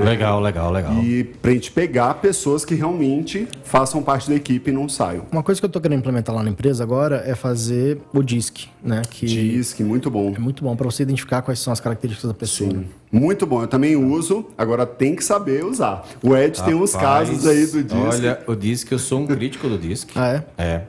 Né? 0.00 0.10
Legal, 0.10 0.40
legal, 0.40 0.72
legal. 0.72 0.94
E 1.02 1.24
para 1.24 1.50
a 1.50 1.54
gente 1.54 1.70
pegar 1.70 2.14
pessoas 2.14 2.64
que 2.64 2.74
realmente 2.74 3.48
façam 3.64 4.02
parte 4.02 4.28
da 4.28 4.36
equipe 4.36 4.70
e 4.70 4.72
não 4.72 4.88
saiam. 4.88 5.24
Uma 5.30 5.42
coisa 5.42 5.60
que 5.60 5.64
eu 5.64 5.68
estou 5.68 5.80
querendo 5.80 6.00
implementar 6.00 6.34
lá 6.34 6.42
na 6.42 6.50
empresa 6.50 6.82
agora 6.82 7.22
é 7.26 7.34
fazer 7.34 7.98
o 8.12 8.22
DISC, 8.22 8.68
né? 8.82 9.02
Que 9.08 9.26
DISC, 9.26 9.80
muito 9.80 10.10
bom. 10.10 10.32
É 10.34 10.38
muito 10.38 10.62
bom 10.62 10.74
para 10.76 10.84
você 10.84 11.02
identificar 11.02 11.42
quais 11.42 11.58
são 11.58 11.72
as 11.72 11.80
características 11.80 12.28
da 12.28 12.34
pessoa. 12.34 12.70
Sim. 12.70 12.86
Muito 13.10 13.46
bom, 13.46 13.62
eu 13.62 13.68
também 13.68 13.96
uso, 13.96 14.46
agora 14.58 14.84
tem 14.84 15.14
que 15.14 15.24
saber 15.24 15.64
usar. 15.64 16.04
O 16.22 16.36
Ed 16.36 16.58
Rapaz, 16.58 16.62
tem 16.62 16.74
uns 16.74 16.94
casos 16.94 17.46
aí 17.46 17.66
do 17.66 17.82
DISC. 17.82 17.96
Olha, 17.96 18.42
o 18.46 18.54
DISC, 18.54 18.92
eu 18.92 18.98
sou 18.98 19.20
um 19.20 19.26
crítico 19.26 19.68
do 19.68 19.78
DISC. 19.78 20.10
ah, 20.16 20.42
é? 20.58 20.62
É. 20.62 20.82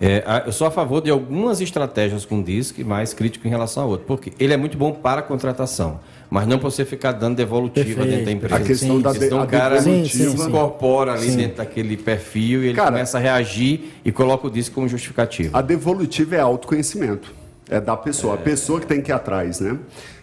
É, 0.00 0.44
eu 0.46 0.52
sou 0.52 0.66
a 0.66 0.70
favor 0.70 1.02
de 1.02 1.10
algumas 1.10 1.60
estratégias 1.60 2.24
com 2.24 2.40
o 2.40 2.42
DISC, 2.42 2.82
mais 2.82 3.12
crítico 3.12 3.46
em 3.46 3.50
relação 3.50 3.82
a 3.82 3.86
outro. 3.86 4.06
Porque 4.06 4.32
ele 4.40 4.54
é 4.54 4.56
muito 4.56 4.78
bom 4.78 4.92
para 4.92 5.20
a 5.20 5.22
contratação, 5.22 6.00
mas 6.30 6.46
não 6.46 6.58
para 6.58 6.70
você 6.70 6.84
ficar 6.84 7.12
dando 7.12 7.36
devolutiva 7.36 7.84
Perfeito. 7.84 8.08
dentro 8.08 8.24
da 8.24 8.32
empresa. 8.32 8.56
A 8.56 8.60
questão 8.60 8.96
sim, 8.96 9.02
da 9.02 9.12
de, 9.12 9.34
o 9.34 9.46
cara 9.46 9.82
sim, 9.82 10.04
se 10.04 10.22
incorpora 10.22 11.12
ali 11.14 11.30
sim. 11.30 11.36
dentro 11.36 11.56
daquele 11.56 11.96
perfil 11.96 12.62
e 12.62 12.68
ele 12.68 12.74
cara, 12.74 12.92
começa 12.92 13.18
a 13.18 13.20
reagir 13.20 13.92
e 14.04 14.12
coloca 14.12 14.46
o 14.46 14.50
DISC 14.50 14.72
como 14.72 14.88
justificativo. 14.88 15.56
A 15.56 15.60
devolutiva 15.60 16.36
é 16.36 16.40
autoconhecimento. 16.40 17.34
É 17.68 17.80
da 17.80 17.96
pessoa. 17.96 18.34
É. 18.34 18.36
A 18.36 18.38
pessoa 18.38 18.80
que 18.80 18.86
tem 18.86 19.00
que 19.00 19.10
ir 19.10 19.14
atrás, 19.14 19.60
né? 19.60 19.76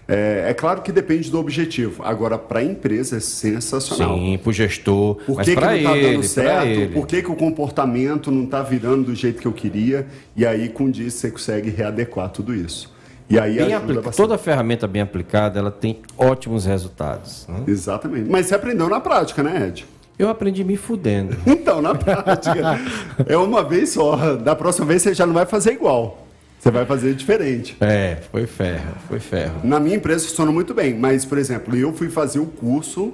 É, 0.08 0.46
é, 0.50 0.54
claro 0.54 0.82
que 0.82 0.92
depende 0.92 1.30
do 1.30 1.38
objetivo. 1.38 2.02
Agora, 2.04 2.38
para 2.38 2.60
a 2.60 2.64
empresa 2.64 3.18
é 3.18 3.20
sensacional. 3.20 4.18
Sim, 4.18 4.40
para 4.42 4.50
o 4.50 4.54
gestor. 4.54 5.16
Por 5.16 5.42
que, 5.42 5.54
que 5.54 5.62
não 5.62 5.76
está 5.76 5.96
dando 5.96 6.24
certo? 6.24 6.94
Por 6.94 7.08
que, 7.08 7.22
que 7.22 7.32
o 7.32 7.36
comportamento 7.36 8.32
não 8.32 8.46
está 8.46 8.62
virando 8.62 9.04
do 9.04 9.16
jeito 9.16 9.42
que 9.42 9.48
eu 9.48 9.52
queria? 9.52 10.08
E 10.36 10.46
aí, 10.46 10.70
com 10.70 10.90
isso, 10.90 11.18
você 11.18 11.32
consegue 11.32 11.70
readequar 11.70 12.30
tudo 12.30 12.56
isso. 12.56 12.96
E 13.30 13.38
aí 13.38 13.74
aplica... 13.74 14.12
Toda 14.12 14.38
ferramenta 14.38 14.88
bem 14.88 15.02
aplicada, 15.02 15.60
ela 15.60 15.72
tem 15.72 16.00
ótimos 16.18 16.66
resultados. 16.66 17.46
Né? 17.48 17.64
Exatamente. 17.68 18.30
Mas 18.30 18.46
você 18.46 18.56
aprendeu 18.56 18.90
na 18.90 19.00
prática, 19.00 19.44
né, 19.44 19.68
Ed? 19.68 19.86
Eu 20.18 20.30
aprendi 20.30 20.64
me 20.64 20.78
fudendo. 20.78 21.36
então, 21.46 21.82
na 21.82 21.94
prática. 21.94 22.80
é 23.26 23.38
uma 23.38 23.64
vez 23.64 23.90
só. 23.90 24.36
Da 24.36 24.56
próxima 24.56 24.86
vez 24.86 25.02
você 25.02 25.14
já 25.14 25.26
não 25.26 25.34
vai 25.34 25.46
fazer 25.46 25.74
igual. 25.74 26.26
Você 26.60 26.72
vai 26.72 26.86
fazer 26.86 27.14
diferente. 27.14 27.78
É, 27.80 28.18
foi 28.32 28.48
ferro, 28.48 28.96
foi 29.08 29.20
ferro. 29.20 29.62
Na 29.64 29.80
minha 29.80 29.96
empresa 29.96 30.28
funciona 30.28 30.52
muito 30.52 30.74
bem, 30.74 30.98
mas, 30.98 31.24
por 31.24 31.38
exemplo, 31.38 31.76
eu 31.76 31.94
fui 31.94 32.10
fazer 32.10 32.40
o 32.40 32.46
curso 32.46 33.14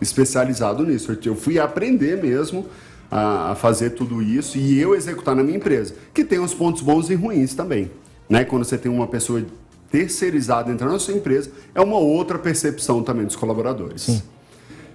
especializado 0.00 0.84
nisso. 0.84 1.16
Eu 1.24 1.34
fui 1.34 1.58
aprender 1.58 2.22
mesmo 2.22 2.66
a, 3.10 3.54
fazer 3.54 3.90
tudo 3.90 4.22
isso 4.22 4.58
e 4.58 4.78
eu 4.78 4.94
executar 4.94 5.34
na 5.34 5.42
minha 5.42 5.56
empresa, 5.56 5.94
que 6.12 6.24
tem 6.24 6.38
os 6.38 6.52
pontos 6.52 6.82
bons 6.82 7.08
e 7.08 7.14
ruins 7.14 7.54
também. 7.54 7.90
Né? 8.28 8.44
Quando 8.44 8.64
você 8.64 8.76
tem 8.76 8.90
uma 8.90 9.06
pessoa 9.06 9.44
terceirizada 9.90 10.70
entrando 10.70 10.92
na 10.92 10.98
sua 10.98 11.14
empresa, 11.14 11.50
é 11.74 11.80
uma 11.80 11.98
outra 11.98 12.38
percepção 12.38 13.02
também 13.02 13.24
dos 13.24 13.36
colaboradores. 13.36 14.02
Sim. 14.02 14.22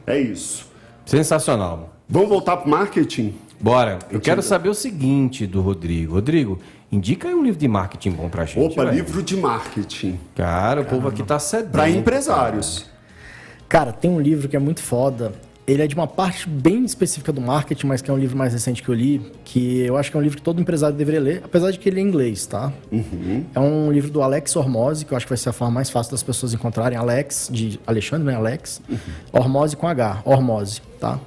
É 0.05 0.19
isso. 0.19 0.67
Sensacional. 1.05 1.93
Vamos 2.09 2.29
voltar 2.29 2.57
para 2.57 2.67
o 2.67 2.69
marketing? 2.69 3.33
Bora. 3.59 3.99
Eu, 4.09 4.15
eu 4.15 4.21
quero 4.21 4.41
saber 4.41 4.69
o 4.69 4.73
seguinte 4.73 5.47
do 5.47 5.61
Rodrigo. 5.61 6.15
Rodrigo, 6.15 6.59
Indica 6.91 7.29
aí 7.29 7.33
um 7.33 7.41
livro 7.41 7.57
de 7.57 7.69
marketing 7.69 8.11
bom 8.11 8.27
pra 8.27 8.43
gente. 8.43 8.59
Opa, 8.59 8.83
velho. 8.83 8.97
livro 8.97 9.23
de 9.23 9.37
marketing. 9.37 10.19
Cara, 10.35 10.81
o 10.81 10.85
povo 10.85 11.07
aqui 11.07 11.23
tá 11.23 11.39
sedento. 11.39 11.71
Pra 11.71 11.89
empresários. 11.89 12.79
Cara. 13.69 13.85
cara, 13.85 13.93
tem 13.93 14.11
um 14.11 14.19
livro 14.19 14.49
que 14.49 14.57
é 14.57 14.59
muito 14.59 14.81
foda. 14.81 15.31
Ele 15.71 15.83
é 15.83 15.87
de 15.87 15.95
uma 15.95 16.07
parte 16.07 16.49
bem 16.49 16.83
específica 16.83 17.31
do 17.31 17.39
marketing, 17.39 17.87
mas 17.87 18.01
que 18.01 18.11
é 18.11 18.13
um 18.13 18.17
livro 18.17 18.37
mais 18.37 18.51
recente 18.51 18.83
que 18.83 18.89
eu 18.89 18.95
li, 18.95 19.31
que 19.45 19.81
eu 19.81 19.95
acho 19.95 20.11
que 20.11 20.17
é 20.17 20.19
um 20.19 20.23
livro 20.23 20.37
que 20.37 20.43
todo 20.43 20.59
empresário 20.59 20.95
deveria 20.95 21.21
ler, 21.21 21.41
apesar 21.45 21.71
de 21.71 21.79
que 21.79 21.87
ele 21.87 21.99
é 21.99 22.03
em 22.03 22.07
inglês, 22.07 22.45
tá? 22.45 22.73
Uhum. 22.91 23.45
É 23.55 23.59
um 23.59 23.91
livro 23.91 24.11
do 24.11 24.21
Alex 24.21 24.55
Hormose, 24.55 25.05
que 25.05 25.13
eu 25.13 25.17
acho 25.17 25.25
que 25.25 25.29
vai 25.31 25.37
ser 25.37 25.49
a 25.49 25.53
forma 25.53 25.75
mais 25.75 25.89
fácil 25.89 26.11
das 26.11 26.21
pessoas 26.21 26.53
encontrarem. 26.53 26.97
Alex, 26.97 27.49
de 27.51 27.79
Alexandre, 27.87 28.25
né? 28.25 28.35
Alex. 28.35 28.81
Uhum. 28.89 28.97
Hormose 29.31 29.77
com 29.77 29.87
H, 29.87 30.21
Hormose, 30.25 30.81
tá? 30.99 31.19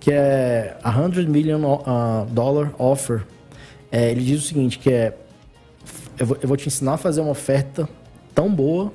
Que 0.00 0.10
é 0.12 0.76
a 0.82 0.92
100 0.92 1.26
Million 1.26 1.62
uh, 1.62 2.26
Dollar 2.30 2.72
Offer 2.78 3.22
é, 3.92 4.10
ele 4.10 4.24
diz 4.24 4.42
o 4.42 4.46
seguinte, 4.48 4.78
que 4.78 4.90
é... 4.90 5.14
Eu 6.18 6.26
vou, 6.26 6.38
eu 6.40 6.48
vou 6.48 6.56
te 6.56 6.66
ensinar 6.66 6.94
a 6.94 6.96
fazer 6.96 7.20
uma 7.20 7.30
oferta 7.30 7.86
tão 8.34 8.50
boa 8.50 8.90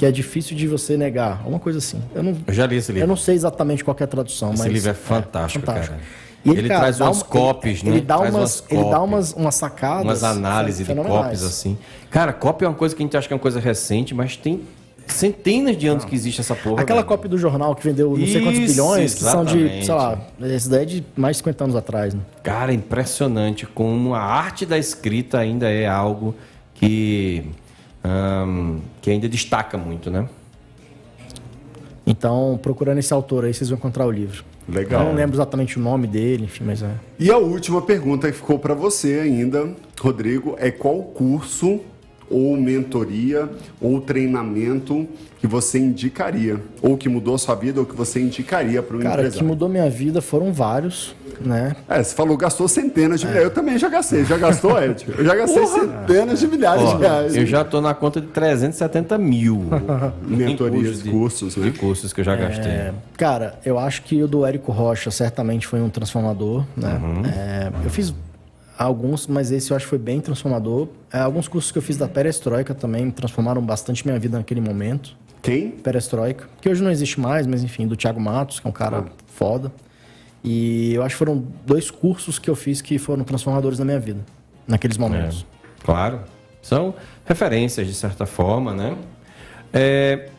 que 0.00 0.06
é 0.06 0.10
difícil 0.10 0.56
de 0.56 0.66
você 0.66 0.96
negar. 0.96 1.46
Uma 1.46 1.58
coisa 1.58 1.78
assim. 1.78 2.00
Eu, 2.14 2.22
não, 2.22 2.34
eu 2.46 2.54
já 2.54 2.64
li 2.64 2.76
esse 2.76 2.90
livro. 2.90 3.04
Eu 3.04 3.06
não 3.06 3.16
sei 3.16 3.34
exatamente 3.34 3.84
qual 3.84 3.94
é 4.00 4.02
a 4.02 4.06
tradução, 4.06 4.48
esse 4.48 4.58
mas... 4.60 4.66
Esse 4.66 4.72
livro 4.72 4.90
é 4.92 4.94
fantástico, 4.94 5.62
é, 5.62 5.66
fantástico. 5.66 5.94
cara. 5.94 6.08
E 6.42 6.48
ele, 6.48 6.60
ele 6.60 6.68
cara, 6.68 6.80
traz 6.80 7.00
umas 7.02 7.22
copies, 7.22 7.80
ele, 7.82 7.90
né? 7.90 7.96
Ele 7.96 8.06
dá, 8.06 8.18
umas, 8.18 8.32
umas 8.32 8.64
ele 8.70 8.90
dá 8.90 9.02
umas, 9.02 9.32
umas 9.34 9.54
sacadas. 9.56 10.06
Umas 10.06 10.24
análises 10.24 10.86
de 10.86 10.94
copies, 10.94 11.42
assim. 11.42 11.76
Cara, 12.10 12.32
cópia 12.32 12.64
é 12.64 12.68
uma 12.70 12.74
coisa 12.74 12.96
que 12.96 13.02
a 13.02 13.04
gente 13.04 13.14
acha 13.14 13.28
que 13.28 13.34
é 13.34 13.36
uma 13.36 13.42
coisa 13.42 13.60
recente, 13.60 14.14
mas 14.14 14.38
tem 14.38 14.62
centenas 15.06 15.76
de 15.76 15.86
anos 15.86 16.04
não. 16.04 16.08
que 16.08 16.16
existe 16.16 16.40
essa 16.40 16.54
porra. 16.54 16.80
Aquela 16.80 17.04
cópia 17.04 17.28
do 17.28 17.36
jornal 17.36 17.74
que 17.74 17.84
vendeu 17.84 18.16
não 18.16 18.26
sei 18.26 18.40
quantos 18.42 18.58
bilhões, 18.58 19.12
que 19.12 19.20
são 19.20 19.44
de, 19.44 19.84
sei 19.84 19.94
lá, 19.94 20.18
essa 20.40 20.66
ideia 20.66 20.82
é 20.82 20.86
de 20.86 21.04
mais 21.14 21.36
de 21.36 21.40
50 21.40 21.64
anos 21.64 21.76
atrás. 21.76 22.14
Né? 22.14 22.22
Cara, 22.42 22.72
impressionante 22.72 23.66
como 23.66 24.14
a 24.14 24.22
arte 24.22 24.64
da 24.64 24.78
escrita 24.78 25.38
ainda 25.38 25.68
é 25.68 25.86
algo 25.86 26.34
que, 26.72 27.44
um, 28.04 28.80
que 29.00 29.10
ainda 29.10 29.28
destaca 29.28 29.76
muito, 29.76 30.10
né? 30.10 30.28
Então, 32.06 32.58
procurando 32.60 32.98
esse 32.98 33.12
autor 33.12 33.44
aí, 33.44 33.54
vocês 33.54 33.70
vão 33.70 33.78
encontrar 33.78 34.06
o 34.06 34.10
livro. 34.10 34.44
Legal. 34.68 35.02
Eu 35.02 35.08
não 35.08 35.14
lembro 35.14 35.36
exatamente 35.36 35.78
o 35.78 35.82
nome 35.82 36.06
dele, 36.06 36.44
enfim, 36.44 36.64
mas 36.64 36.82
é. 36.82 36.92
E 37.18 37.30
a 37.30 37.36
última 37.36 37.82
pergunta 37.82 38.30
que 38.30 38.36
ficou 38.36 38.58
para 38.58 38.74
você 38.74 39.20
ainda, 39.20 39.74
Rodrigo, 40.00 40.54
é 40.58 40.70
qual 40.70 41.02
curso 41.02 41.80
ou 42.30 42.56
mentoria 42.56 43.50
ou 43.80 44.00
treinamento 44.00 45.06
que 45.40 45.46
você 45.46 45.78
indicaria? 45.78 46.60
Ou 46.80 46.96
que 46.96 47.08
mudou 47.08 47.34
a 47.34 47.38
sua 47.38 47.54
vida 47.54 47.80
ou 47.80 47.86
que 47.86 47.96
você 47.96 48.20
indicaria 48.20 48.82
para 48.82 48.94
o 48.94 49.00
empresário? 49.00 49.24
Cara, 49.24 49.36
que 49.36 49.42
mudou 49.42 49.68
minha 49.68 49.88
vida 49.90 50.20
foram 50.20 50.52
vários, 50.52 51.14
né? 51.40 51.74
É, 51.88 52.02
você 52.02 52.14
falou 52.14 52.36
gastou 52.36 52.68
centenas 52.68 53.20
de 53.20 53.26
é. 53.26 53.30
milhares. 53.30 53.48
Eu 53.48 53.54
também 53.54 53.78
já 53.78 53.88
gastei. 53.88 54.24
Já 54.24 54.36
gastou, 54.36 54.76
Ed? 54.80 55.06
Eu 55.16 55.24
já 55.24 55.34
gastei 55.34 55.62
Porra. 55.62 55.80
centenas 55.80 56.40
de 56.40 56.46
milhares 56.46 56.88
de 56.90 56.96
reais. 56.96 57.36
Eu 57.36 57.46
já 57.46 57.62
estou 57.62 57.80
na 57.80 57.94
conta 57.94 58.20
de 58.20 58.28
370 58.28 59.18
mil. 59.18 59.64
Mentorias, 60.22 61.02
de, 61.02 61.10
cursos, 61.10 61.56
né? 61.56 61.70
De 61.70 61.78
cursos 61.78 62.12
que 62.12 62.20
eu 62.20 62.24
já 62.24 62.36
gastei. 62.36 62.70
É, 62.70 62.94
cara, 63.16 63.58
eu 63.64 63.78
acho 63.78 64.02
que 64.02 64.22
o 64.22 64.28
do 64.28 64.44
Érico 64.44 64.70
Rocha 64.70 65.10
certamente 65.10 65.66
foi 65.66 65.80
um 65.80 65.88
transformador, 65.88 66.64
né? 66.76 67.00
Uhum. 67.02 67.22
É, 67.24 67.72
eu 67.82 67.90
fiz 67.90 68.14
Alguns, 68.80 69.26
mas 69.26 69.52
esse 69.52 69.70
eu 69.70 69.76
acho 69.76 69.84
que 69.84 69.90
foi 69.90 69.98
bem 69.98 70.22
transformador. 70.22 70.88
É, 71.12 71.18
alguns 71.18 71.46
cursos 71.46 71.70
que 71.70 71.76
eu 71.76 71.82
fiz 71.82 71.98
da 71.98 72.08
Perestroika 72.08 72.74
também 72.74 73.10
transformaram 73.10 73.60
bastante 73.60 74.06
minha 74.06 74.18
vida 74.18 74.38
naquele 74.38 74.62
momento. 74.62 75.14
Quem? 75.42 75.70
Perestroika, 75.70 76.48
que 76.62 76.66
hoje 76.66 76.82
não 76.82 76.90
existe 76.90 77.20
mais, 77.20 77.46
mas 77.46 77.62
enfim, 77.62 77.86
do 77.86 77.94
Thiago 77.94 78.18
Matos, 78.18 78.58
que 78.58 78.66
é 78.66 78.70
um 78.70 78.72
cara 78.72 79.04
ah. 79.06 79.10
foda. 79.26 79.70
E 80.42 80.94
eu 80.94 81.02
acho 81.02 81.14
que 81.14 81.18
foram 81.18 81.44
dois 81.66 81.90
cursos 81.90 82.38
que 82.38 82.48
eu 82.48 82.56
fiz 82.56 82.80
que 82.80 82.98
foram 82.98 83.22
transformadores 83.22 83.78
na 83.78 83.84
minha 83.84 84.00
vida, 84.00 84.24
naqueles 84.66 84.96
momentos. 84.96 85.44
É, 85.52 85.84
claro. 85.84 86.20
São 86.62 86.94
referências, 87.26 87.86
de 87.86 87.92
certa 87.92 88.24
forma, 88.24 88.72
né? 88.72 88.96
É, 89.74 90.30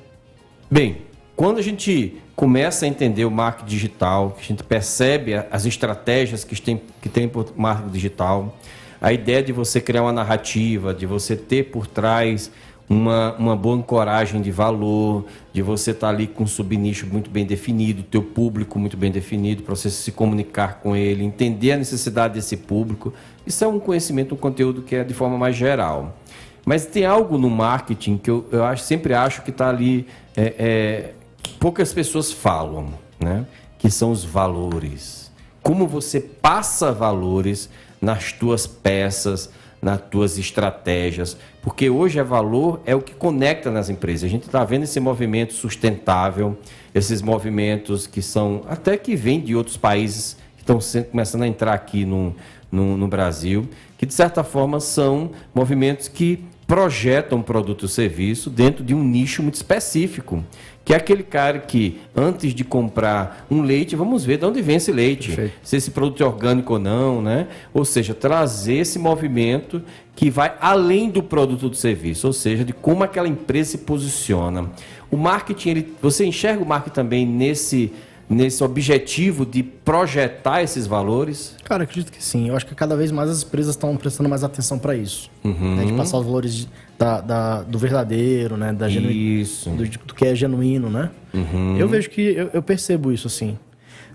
bem, 0.70 1.04
quando 1.36 1.60
a 1.60 1.62
gente 1.62 2.20
começa 2.42 2.86
a 2.86 2.88
entender 2.88 3.24
o 3.24 3.30
marketing 3.30 3.70
digital, 3.70 4.32
que 4.32 4.42
a 4.42 4.48
gente 4.48 4.64
percebe 4.64 5.36
as 5.52 5.68
estratégias 5.68 6.44
que 6.44 6.60
tem, 6.60 6.82
que 7.00 7.08
tem 7.08 7.30
por 7.30 7.54
marketing 7.56 7.92
digital, 7.92 8.58
a 9.00 9.14
ideia 9.14 9.44
de 9.44 9.54
você 9.54 9.80
criar 9.80 10.02
uma 10.02 10.12
narrativa, 10.12 10.92
de 10.92 11.06
você 11.06 11.36
ter 11.36 11.66
por 11.66 11.86
trás 11.86 12.50
uma, 12.90 13.36
uma 13.38 13.56
boa 13.56 13.76
ancoragem 13.76 14.42
de 14.42 14.50
valor, 14.50 15.28
de 15.54 15.62
você 15.62 15.92
estar 15.92 16.08
tá 16.08 16.14
ali 16.14 16.26
com 16.26 16.46
um 16.46 16.48
subnicho 16.48 17.06
muito 17.06 17.30
bem 17.30 17.46
definido, 17.46 18.02
teu 18.02 18.24
público 18.24 18.80
muito 18.80 18.98
bem 18.98 19.12
definido, 19.12 19.62
para 19.62 19.76
você 19.76 19.92
se 19.92 20.12
comunicar 20.12 20.80
com 20.80 20.96
ele, 20.96 21.24
entender 21.24 21.74
a 21.74 21.78
necessidade 21.78 22.34
desse 22.34 22.58
público. 22.58 23.14
Isso 23.46 23.64
é 23.64 23.68
um 23.68 23.80
conhecimento, 23.80 24.34
um 24.34 24.38
conteúdo 24.40 24.82
que 24.82 24.96
é 24.96 25.04
de 25.04 25.14
forma 25.14 25.38
mais 25.38 25.56
geral. 25.56 26.18
Mas 26.66 26.88
tem 26.88 27.06
algo 27.06 27.38
no 27.38 27.52
marketing 27.52 28.18
que 28.18 28.32
eu, 28.32 28.48
eu 28.52 28.64
acho, 28.64 28.82
sempre 28.82 29.14
acho 29.14 29.44
que 29.44 29.52
está 29.52 29.70
ali 29.70 30.08
é, 30.36 30.56
é, 30.58 31.14
poucas 31.62 31.94
pessoas 31.94 32.32
falam, 32.32 32.92
né? 33.20 33.46
Que 33.78 33.92
são 33.92 34.12
os 34.12 34.26
valores. 34.26 35.32
Como 35.62 35.88
você 35.88 36.20
passa 36.20 36.92
valores 36.92 37.70
nas 38.02 38.34
tuas 38.34 38.66
peças, 38.66 39.52
nas 39.80 40.02
tuas 40.02 40.40
estratégias, 40.40 41.38
porque 41.62 41.88
hoje 41.88 42.18
é 42.18 42.24
valor 42.24 42.82
é 42.84 42.96
o 42.96 43.02
que 43.02 43.14
conecta 43.14 43.70
nas 43.70 43.90
empresas. 43.90 44.24
A 44.24 44.28
gente 44.28 44.48
está 44.48 44.64
vendo 44.64 44.84
esse 44.84 45.00
movimento 45.00 45.54
sustentável, 45.54 46.58
esses 46.96 47.22
movimentos 47.22 48.08
que 48.08 48.24
são 48.24 48.64
até 48.68 48.98
que 48.98 49.16
vêm 49.16 49.40
de 49.40 49.56
outros 49.56 49.78
países 49.78 50.36
que 50.58 50.64
estão 50.64 50.80
começando 51.12 51.44
a 51.44 51.48
entrar 51.48 51.74
aqui 51.74 52.06
no, 52.06 52.36
no, 52.72 52.98
no 52.98 53.08
Brasil, 53.08 53.70
que 54.00 54.08
de 54.08 54.16
certa 54.16 54.44
forma 54.44 54.80
são 54.80 55.30
movimentos 55.54 56.08
que 56.08 56.44
projeta 56.72 57.36
um 57.36 57.42
produto 57.42 57.84
ou 57.84 57.90
serviço 57.90 58.50
dentro 58.50 58.82
de 58.82 58.96
um 58.96 59.04
nicho 59.04 59.44
muito 59.44 59.56
específico. 59.56 60.42
Que 60.84 60.94
é 60.94 60.98
aquele 60.98 61.24
cara 61.24 61.60
que, 61.60 62.00
antes 62.16 62.54
de 62.54 62.64
comprar 62.64 63.46
um 63.52 63.62
leite, 63.62 63.96
vamos 63.96 64.26
ver 64.26 64.38
de 64.38 64.46
onde 64.46 64.62
vem 64.62 64.78
esse 64.78 64.92
leite. 64.92 65.28
Perfeito. 65.28 65.54
Se 65.64 65.76
esse 65.76 65.92
produto 65.92 66.24
é 66.24 66.26
orgânico 66.26 66.74
ou 66.74 66.80
não, 66.80 67.22
né? 67.22 67.48
Ou 67.74 67.86
seja, 67.86 68.14
trazer 68.14 68.76
esse 68.76 68.98
movimento 68.98 69.82
que 70.16 70.30
vai 70.30 70.54
além 70.60 71.10
do 71.10 71.22
produto 71.22 71.70
do 71.70 71.76
serviço, 71.76 72.28
ou 72.28 72.34
seja, 72.34 72.66
de 72.66 72.74
como 72.74 73.04
aquela 73.04 73.28
empresa 73.28 73.72
se 73.72 73.78
posiciona. 73.80 74.70
O 75.10 75.18
marketing, 75.18 75.70
ele, 75.70 75.94
você 76.02 76.26
enxerga 76.26 76.64
o 76.64 76.66
marketing 76.66 76.96
também 76.96 77.26
nesse 77.26 77.92
nesse 78.32 78.64
objetivo 78.64 79.46
de 79.46 79.62
projetar 79.62 80.64
esses 80.64 80.88
valores? 80.88 81.56
Cara, 81.64 81.84
acredito 81.84 82.12
que 82.12 82.24
sim. 82.24 82.50
Eu 82.50 82.56
acho 82.56 82.66
que 82.66 82.74
cada 82.74 82.96
vez 82.96 83.12
mais 83.12 83.30
as 83.30 83.44
empresas 83.44 83.76
estão 83.76 83.96
prestando 83.98 84.30
mais 84.30 84.44
atenção 84.44 84.80
para 84.80 84.96
isso. 84.96 85.30
Uhum. 85.44 85.76
Né? 85.76 85.86
De 85.86 85.94
passar 85.94 86.18
os 86.18 86.26
valores 86.26 86.68
da, 86.98 87.20
da, 87.20 87.62
do 87.64 87.78
verdadeiro, 87.78 88.56
né? 88.56 88.72
Da 88.72 88.88
genu... 88.88 89.12
Isso. 89.12 89.70
Do, 89.70 89.86
do, 89.86 90.16
que 90.16 90.26
é 90.26 90.34
genuíno, 90.34 90.90
né? 90.90 91.12
Uhum. 91.34 91.78
Eu 91.78 91.88
vejo 91.88 92.10
que 92.10 92.22
eu, 92.22 92.50
eu, 92.54 92.64
percebo 92.64 93.12
isso, 93.12 93.28
assim. 93.28 93.58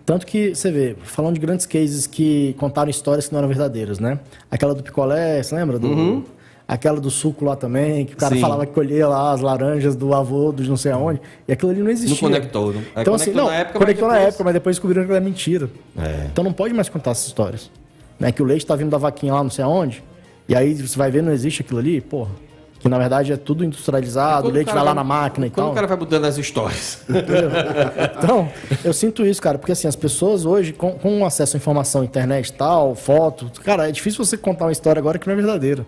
Tanto 0.04 0.24
que, 0.24 0.54
você 0.54 0.70
vê, 0.70 0.96
falando 1.02 1.34
de 1.34 1.40
grandes 1.40 1.66
cases 1.66 2.06
que 2.06 2.54
contaram 2.58 2.88
histórias 2.88 3.26
que 3.26 3.32
não 3.32 3.40
eram 3.40 3.48
verdadeiras, 3.48 3.98
né? 3.98 4.20
Aquela 4.50 4.74
do 4.74 4.82
picolé, 4.82 5.42
você 5.42 5.54
lembra? 5.54 5.78
Do, 5.78 5.88
uhum. 5.88 6.24
Aquela 6.68 7.00
do 7.00 7.10
suco 7.10 7.44
lá 7.44 7.54
também, 7.54 8.04
que 8.04 8.14
o 8.14 8.16
cara 8.16 8.34
Sim. 8.34 8.40
falava 8.40 8.66
que 8.66 8.72
colhia 8.72 9.06
lá 9.06 9.30
as 9.30 9.40
laranjas 9.40 9.94
do 9.94 10.12
avô, 10.12 10.50
dos 10.50 10.68
não 10.68 10.76
sei 10.76 10.90
aonde, 10.90 11.20
e 11.46 11.52
aquilo 11.52 11.70
ali 11.70 11.80
não 11.80 11.90
existia. 11.90 12.10
Não 12.10 12.20
conectou, 12.20 12.72
não. 12.72 12.82
É, 12.94 13.02
então, 13.02 13.14
assim, 13.14 13.30
não, 13.30 13.46
na 13.46 13.54
época, 13.54 13.78
conectou 13.78 14.08
na 14.08 14.18
época, 14.18 14.42
mas 14.42 14.52
depois 14.52 14.74
descobriram 14.74 15.06
que 15.06 15.12
era 15.12 15.20
mentira. 15.20 15.70
É. 15.96 16.26
Então 16.32 16.42
não 16.42 16.52
pode 16.52 16.74
mais 16.74 16.88
contar 16.88 17.12
essas 17.12 17.28
histórias. 17.28 17.70
Né? 18.18 18.32
Que 18.32 18.42
o 18.42 18.44
leite 18.44 18.64
está 18.64 18.74
vindo 18.74 18.90
da 18.90 18.98
vaquinha 18.98 19.32
lá 19.32 19.44
não 19.44 19.50
sei 19.50 19.64
aonde, 19.64 20.02
e 20.48 20.56
aí 20.56 20.74
você 20.74 20.98
vai 20.98 21.08
ver, 21.08 21.22
não 21.22 21.32
existe 21.32 21.62
aquilo 21.62 21.78
ali, 21.78 22.00
porra. 22.00 22.32
Que 22.80 22.88
na 22.88 22.98
verdade 22.98 23.32
é 23.32 23.36
tudo 23.36 23.64
industrializado, 23.64 24.48
o 24.48 24.50
leite 24.50 24.72
vai 24.72 24.82
lá 24.82 24.92
na 24.92 25.04
máquina 25.04 25.46
e 25.46 25.50
tal. 25.50 25.70
o 25.70 25.74
cara 25.74 25.86
vai 25.86 25.96
mudando 25.96 26.24
as 26.24 26.36
histórias. 26.36 27.00
então, 28.18 28.48
eu 28.84 28.92
sinto 28.92 29.24
isso, 29.24 29.40
cara, 29.40 29.56
porque 29.56 29.72
assim, 29.72 29.86
as 29.86 29.96
pessoas 29.96 30.44
hoje, 30.44 30.72
com, 30.72 30.92
com 30.92 31.24
acesso 31.24 31.56
à 31.56 31.58
informação, 31.58 32.02
internet 32.02 32.48
e 32.48 32.52
tal, 32.52 32.94
foto, 32.96 33.50
cara, 33.62 33.88
é 33.88 33.92
difícil 33.92 34.24
você 34.24 34.36
contar 34.36 34.66
uma 34.66 34.72
história 34.72 34.98
agora 34.98 35.16
que 35.16 35.26
não 35.26 35.32
é 35.32 35.36
verdadeira. 35.36 35.86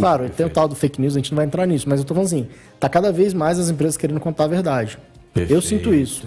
Claro, 0.00 0.20
Perfeito. 0.20 0.36
tem 0.36 0.46
o 0.46 0.50
tal 0.50 0.68
do 0.68 0.74
fake 0.74 1.00
news, 1.00 1.14
a 1.14 1.18
gente 1.18 1.32
não 1.32 1.36
vai 1.36 1.46
entrar 1.46 1.66
nisso, 1.66 1.88
mas 1.88 2.00
eu 2.00 2.04
tô 2.04 2.14
falando 2.14 2.26
assim, 2.26 2.48
tá 2.78 2.88
cada 2.88 3.12
vez 3.12 3.32
mais 3.34 3.58
as 3.58 3.68
empresas 3.70 3.96
querendo 3.96 4.20
contar 4.20 4.44
a 4.44 4.48
verdade. 4.48 4.98
Perfeito. 5.32 5.56
Eu 5.56 5.62
sinto 5.62 5.94
isso. 5.94 6.26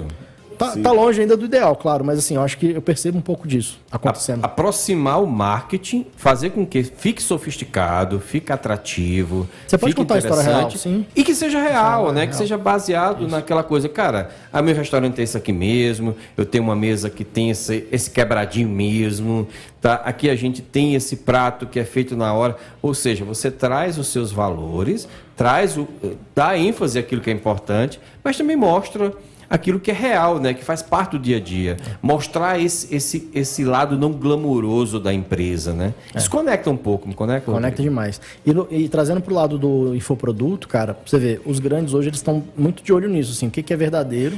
Tá, 0.60 0.76
tá, 0.76 0.92
longe 0.92 1.22
ainda 1.22 1.38
do 1.38 1.46
ideal, 1.46 1.74
claro, 1.74 2.04
mas 2.04 2.20
assim, 2.20 2.36
eu 2.36 2.42
acho 2.42 2.58
que 2.58 2.72
eu 2.72 2.82
percebo 2.82 3.18
um 3.18 3.22
pouco 3.22 3.48
disso 3.48 3.80
acontecendo. 3.90 4.44
A, 4.44 4.48
aproximar 4.48 5.24
o 5.24 5.26
marketing, 5.26 6.06
fazer 6.18 6.50
com 6.50 6.66
que 6.66 6.84
fique 6.84 7.24
sofisticado, 7.24 8.20
fique 8.20 8.52
atrativo. 8.52 9.48
Você 9.66 9.78
pode 9.78 9.96
contar 9.96 10.16
a 10.16 10.18
história 10.18 10.44
real, 10.44 10.70
sim. 10.72 11.06
E 11.16 11.24
que 11.24 11.34
seja 11.34 11.62
real, 11.62 12.12
né? 12.12 12.22
Real. 12.22 12.30
Que 12.32 12.36
seja 12.36 12.58
baseado 12.58 13.22
isso. 13.22 13.32
naquela 13.32 13.64
coisa. 13.64 13.88
Cara, 13.88 14.32
a 14.52 14.62
meu 14.62 14.76
restaurante 14.76 15.14
tem 15.14 15.24
isso 15.24 15.38
aqui 15.38 15.54
mesmo, 15.54 16.14
eu 16.36 16.46
tenho 16.46 16.66
uma 16.66 16.76
mesa 16.76 17.10
que 17.10 17.24
tem 17.24 17.52
esse, 17.52 17.88
esse 17.90 18.12
quebradinho 18.12 18.68
mesmo, 18.68 19.48
tá? 19.80 19.96
Aqui 20.04 20.30
a 20.30 20.36
gente 20.36 20.62
tem 20.62 20.94
esse 20.94 21.16
prato 21.16 21.68
que 21.68 21.80
é 21.80 21.86
feito 21.86 22.18
na 22.18 22.34
hora. 22.34 22.58
Ou 22.82 22.94
seja, 22.94 23.24
você 23.24 23.50
traz 23.50 23.98
os 23.98 24.08
seus 24.08 24.30
valores, 24.30 25.08
traz 25.38 25.78
o. 25.78 25.88
dá 26.36 26.58
ênfase 26.58 27.00
àquilo 27.00 27.22
que 27.22 27.30
é 27.30 27.34
importante, 27.34 27.98
mas 28.22 28.38
também 28.38 28.58
mostra 28.58 29.14
aquilo 29.50 29.80
que 29.80 29.90
é 29.90 29.94
real, 29.94 30.40
né? 30.40 30.54
Que 30.54 30.64
faz 30.64 30.82
parte 30.82 31.12
do 31.12 31.20
dia 31.20 31.38
a 31.38 31.40
dia. 31.40 31.78
Mostrar 32.02 32.60
esse, 32.60 32.94
esse, 32.94 33.30
esse 33.34 33.64
lado 33.64 33.98
não 33.98 34.12
glamouroso 34.12 35.00
da 35.00 35.14
empresa, 35.14 35.74
né? 35.74 35.94
É. 36.14 36.18
Isso 36.18 36.30
conecta 36.30 36.70
um 36.70 36.78
pouco, 36.78 37.08
me 37.08 37.14
conecta? 37.14 37.52
Conecta 37.52 37.82
demais. 37.82 38.22
E, 38.46 38.54
no, 38.54 38.68
e 38.70 38.88
trazendo 38.88 39.22
para 39.22 39.34
o 39.34 39.36
lado 39.36 39.58
do 39.58 39.96
infoproduto, 39.96 40.68
cara, 40.68 40.98
você 41.06 41.18
vê, 41.18 41.42
os 41.46 41.60
grandes 41.60 41.94
hoje 41.94 42.10
eles 42.10 42.20
estão 42.20 42.44
muito 42.56 42.84
de 42.84 42.94
olho 42.94 43.10
nisso, 43.10 43.32
assim, 43.32 43.48
o 43.48 43.52
que, 43.52 43.64
que 43.64 43.74
é 43.74 43.78
verdadeiro. 43.78 44.38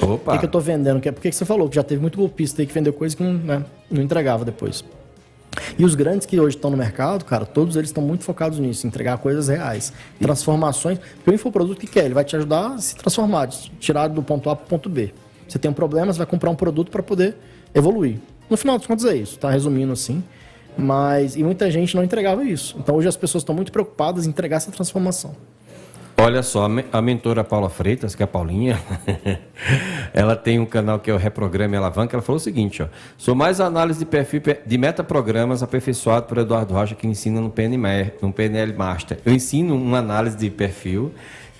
Opa. 0.00 0.32
O 0.32 0.34
que, 0.34 0.38
que 0.40 0.44
eu 0.44 0.48
estou 0.48 0.60
vendendo? 0.60 1.00
Por 1.00 1.22
que, 1.22 1.30
que 1.30 1.36
você 1.36 1.44
falou 1.44 1.68
que 1.68 1.76
já 1.76 1.82
teve 1.82 2.00
muito 2.00 2.18
golpista 2.18 2.60
aí 2.60 2.66
que 2.66 2.74
vendeu 2.74 2.92
coisa 2.92 3.16
que 3.16 3.22
não, 3.22 3.32
né, 3.32 3.64
não 3.90 4.02
entregava 4.02 4.44
depois. 4.44 4.84
E 5.78 5.84
os 5.84 5.94
grandes 5.94 6.26
que 6.26 6.38
hoje 6.38 6.56
estão 6.56 6.70
no 6.70 6.76
mercado, 6.76 7.24
cara, 7.24 7.44
todos 7.44 7.76
eles 7.76 7.90
estão 7.90 8.02
muito 8.02 8.24
focados 8.24 8.58
nisso, 8.58 8.86
entregar 8.86 9.18
coisas 9.18 9.48
reais, 9.48 9.92
transformações. 10.20 10.98
Porque 10.98 11.30
o 11.30 11.34
infoproduto, 11.34 11.78
o 11.78 11.80
que 11.80 11.86
quer? 11.86 12.04
Ele 12.04 12.14
vai 12.14 12.24
te 12.24 12.36
ajudar 12.36 12.74
a 12.74 12.78
se 12.78 12.96
transformar, 12.96 13.48
tirar 13.78 14.08
do 14.08 14.22
ponto 14.22 14.48
A 14.50 14.56
para 14.56 14.64
o 14.64 14.68
ponto 14.68 14.88
B. 14.88 15.12
Você 15.48 15.58
tem 15.58 15.70
um 15.70 15.74
problema, 15.74 16.12
você 16.12 16.18
vai 16.18 16.26
comprar 16.26 16.50
um 16.50 16.54
produto 16.54 16.90
para 16.90 17.02
poder 17.02 17.36
evoluir. 17.74 18.18
No 18.50 18.56
final 18.56 18.78
dos 18.78 18.86
contos 18.86 19.04
é 19.04 19.16
isso, 19.16 19.38
tá 19.38 19.50
resumindo 19.50 19.92
assim. 19.92 20.22
Mas, 20.76 21.34
e 21.36 21.42
muita 21.42 21.70
gente 21.70 21.96
não 21.96 22.04
entregava 22.04 22.44
isso. 22.44 22.76
Então 22.78 22.94
hoje 22.94 23.08
as 23.08 23.16
pessoas 23.16 23.42
estão 23.42 23.54
muito 23.54 23.72
preocupadas 23.72 24.26
em 24.26 24.30
entregar 24.30 24.58
essa 24.58 24.70
transformação. 24.70 25.34
Olha 26.20 26.42
só, 26.42 26.68
a 26.92 27.00
mentora 27.00 27.44
Paula 27.44 27.70
Freitas, 27.70 28.16
que 28.16 28.22
é 28.22 28.24
a 28.24 28.26
Paulinha, 28.26 28.76
ela 30.12 30.34
tem 30.34 30.58
um 30.58 30.66
canal 30.66 30.98
que 30.98 31.08
é 31.08 31.14
o 31.14 31.16
Reprograma 31.16 31.76
Alavanca. 31.76 32.16
Ela 32.16 32.22
falou 32.22 32.38
o 32.38 32.40
seguinte: 32.40 32.82
ó, 32.82 32.88
sou 33.16 33.36
mais 33.36 33.60
análise 33.60 34.00
de 34.00 34.04
perfil 34.04 34.42
de 34.66 34.78
metaprogramas 34.78 35.62
aperfeiçoado 35.62 36.26
por 36.26 36.38
Eduardo 36.38 36.74
Rocha, 36.74 36.96
que 36.96 37.06
ensina 37.06 37.40
no 37.40 37.50
PNL, 37.50 38.12
no 38.20 38.32
PNL 38.32 38.72
Master. 38.72 39.18
Eu 39.24 39.32
ensino 39.32 39.76
uma 39.76 39.98
análise 39.98 40.36
de 40.36 40.50
perfil 40.50 41.14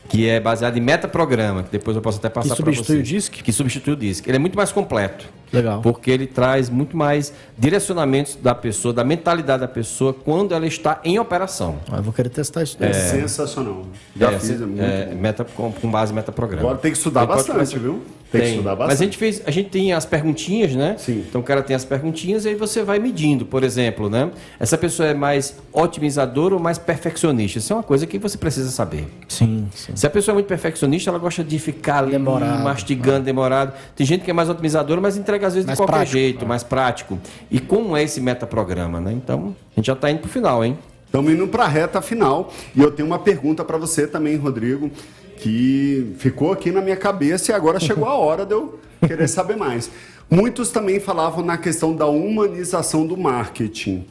que 0.09 0.29
é 0.29 0.41
baseado 0.41 0.77
em 0.77 0.81
metaprograma, 0.81 1.63
que 1.63 1.71
depois 1.71 1.97
eu 1.97 2.03
posso 2.03 2.19
até 2.19 2.29
passar 2.29 2.57
para 2.57 2.65
você. 2.65 2.71
Que 2.71 2.77
substitui 2.77 2.99
o 2.99 3.03
DISC? 3.03 3.33
Que 3.43 3.53
substitui 3.53 3.93
o 3.93 3.97
DISC. 3.97 4.27
Ele 4.27 4.37
é 4.37 4.41
muito 4.41 4.57
mais 4.57 4.73
completo. 4.73 5.38
Legal. 5.53 5.81
Porque 5.81 6.11
ele 6.11 6.27
traz 6.27 6.69
muito 6.69 6.97
mais 6.97 7.33
direcionamentos 7.57 8.37
da 8.37 8.55
pessoa, 8.55 8.93
da 8.93 9.05
mentalidade 9.05 9.61
da 9.61 9.69
pessoa 9.69 10.13
quando 10.13 10.55
ela 10.55 10.67
está 10.67 11.01
em 11.05 11.19
operação. 11.19 11.79
Ah, 11.91 11.97
eu 11.97 12.03
vou 12.03 12.13
querer 12.13 12.29
testar 12.29 12.63
isso. 12.63 12.77
É, 12.81 12.91
é 12.91 12.93
sensacional. 12.93 13.87
Já 14.17 14.33
é, 14.33 14.39
fiz, 14.39 14.51
é 14.51 14.67
muito 14.67 14.83
é, 14.83 15.15
meta, 15.15 15.45
com, 15.45 15.73
com, 15.73 15.91
base 15.91 16.13
metaprograma. 16.13 16.63
Agora 16.63 16.79
tem 16.79 16.93
que 16.93 16.99
estudar 16.99 17.27
bastante, 17.27 17.79
viu? 17.79 18.03
Tem, 18.31 18.41
tem, 18.41 18.51
que 18.51 18.57
estudar 18.57 18.77
bastante. 18.77 18.89
Mas 18.89 19.01
a 19.01 19.05
gente 19.05 19.17
fez, 19.17 19.43
a 19.47 19.51
gente 19.51 19.71
tem 19.71 19.93
as 19.93 20.05
perguntinhas, 20.05 20.75
né? 20.75 20.97
Sim. 20.99 21.25
Então 21.29 21.41
o 21.41 21.45
cara 21.45 21.63
tem 21.63 21.75
as 21.75 21.85
perguntinhas 21.85 22.45
e 22.45 22.51
aí 22.51 22.55
você 22.55 22.83
vai 22.83 22.99
medindo, 22.99 23.47
por 23.47 23.65
exemplo, 23.65 24.11
né? 24.11 24.31
Essa 24.61 24.77
pessoa 24.77 25.09
é 25.09 25.15
mais 25.15 25.57
otimizadora 25.73 26.55
ou 26.55 26.61
mais 26.61 26.77
perfeccionista? 26.79 27.59
Isso 27.59 27.73
é 27.73 27.77
uma 27.77 27.83
coisa 27.83 28.07
que 28.07 28.19
você 28.19 28.37
precisa 28.37 28.71
saber. 28.71 29.09
Sim, 29.29 29.69
sim. 29.75 29.93
Se 29.95 30.07
a 30.07 30.11
pessoa 30.11 30.35
é 30.35 30.37
muito 30.37 30.47
perfeccionista, 30.47 31.11
ela 31.11 31.19
gosta 31.19 31.43
de 31.43 31.59
ficar 31.59 31.99
ali 31.99 32.13
demorado, 32.13 32.63
mastigando, 32.63 33.25
demorado. 33.25 33.73
Tem 33.97 34.07
gente 34.07 34.25
que 34.25 34.31
é 34.31 34.35
mais 34.35 34.49
otimizadora, 34.49 35.01
mas 35.01 35.17
entrega 35.17 35.38
às 35.47 35.55
vezes 35.55 35.67
mais 35.67 35.79
de 35.79 35.83
qualquer 35.83 35.93
prático, 35.93 36.19
jeito, 36.19 36.47
mais 36.47 36.63
prático. 36.63 37.19
E 37.51 37.61
como 37.61 37.97
é 37.97 38.03
esse 38.03 38.21
metaprograma, 38.21 39.01
né? 39.01 39.13
Então, 39.13 39.55
a 39.73 39.75
gente 39.77 39.87
já 39.87 39.93
está 39.93 40.11
indo 40.11 40.21
para 40.21 40.29
o 40.29 40.31
final, 40.31 40.65
hein? 40.65 40.79
Estamos 41.07 41.33
indo 41.33 41.49
para 41.49 41.65
a 41.65 41.69
reta 41.69 42.03
final. 42.03 42.53
E 42.77 42.81
eu 42.81 42.91
tenho 42.91 43.07
uma 43.07 43.19
pergunta 43.19 43.65
para 43.65 43.79
você 43.79 44.07
também, 44.07 44.37
Rodrigo 44.37 44.91
que 45.39 46.15
ficou 46.19 46.53
aqui 46.53 46.71
na 46.71 46.81
minha 46.81 46.97
cabeça 46.97 47.53
e 47.53 47.55
agora 47.55 47.79
chegou 47.81 48.07
a 48.07 48.15
hora 48.15 48.45
de 48.45 48.53
eu 48.53 48.79
querer 49.07 49.29
saber 49.29 49.57
mais. 49.57 49.91
Muitos 50.31 50.71
também 50.71 51.01
falavam 51.01 51.45
na 51.45 51.57
questão 51.57 51.95
da 51.95 52.07
humanização 52.07 53.07
do 53.07 53.17
marketing. 53.17 54.05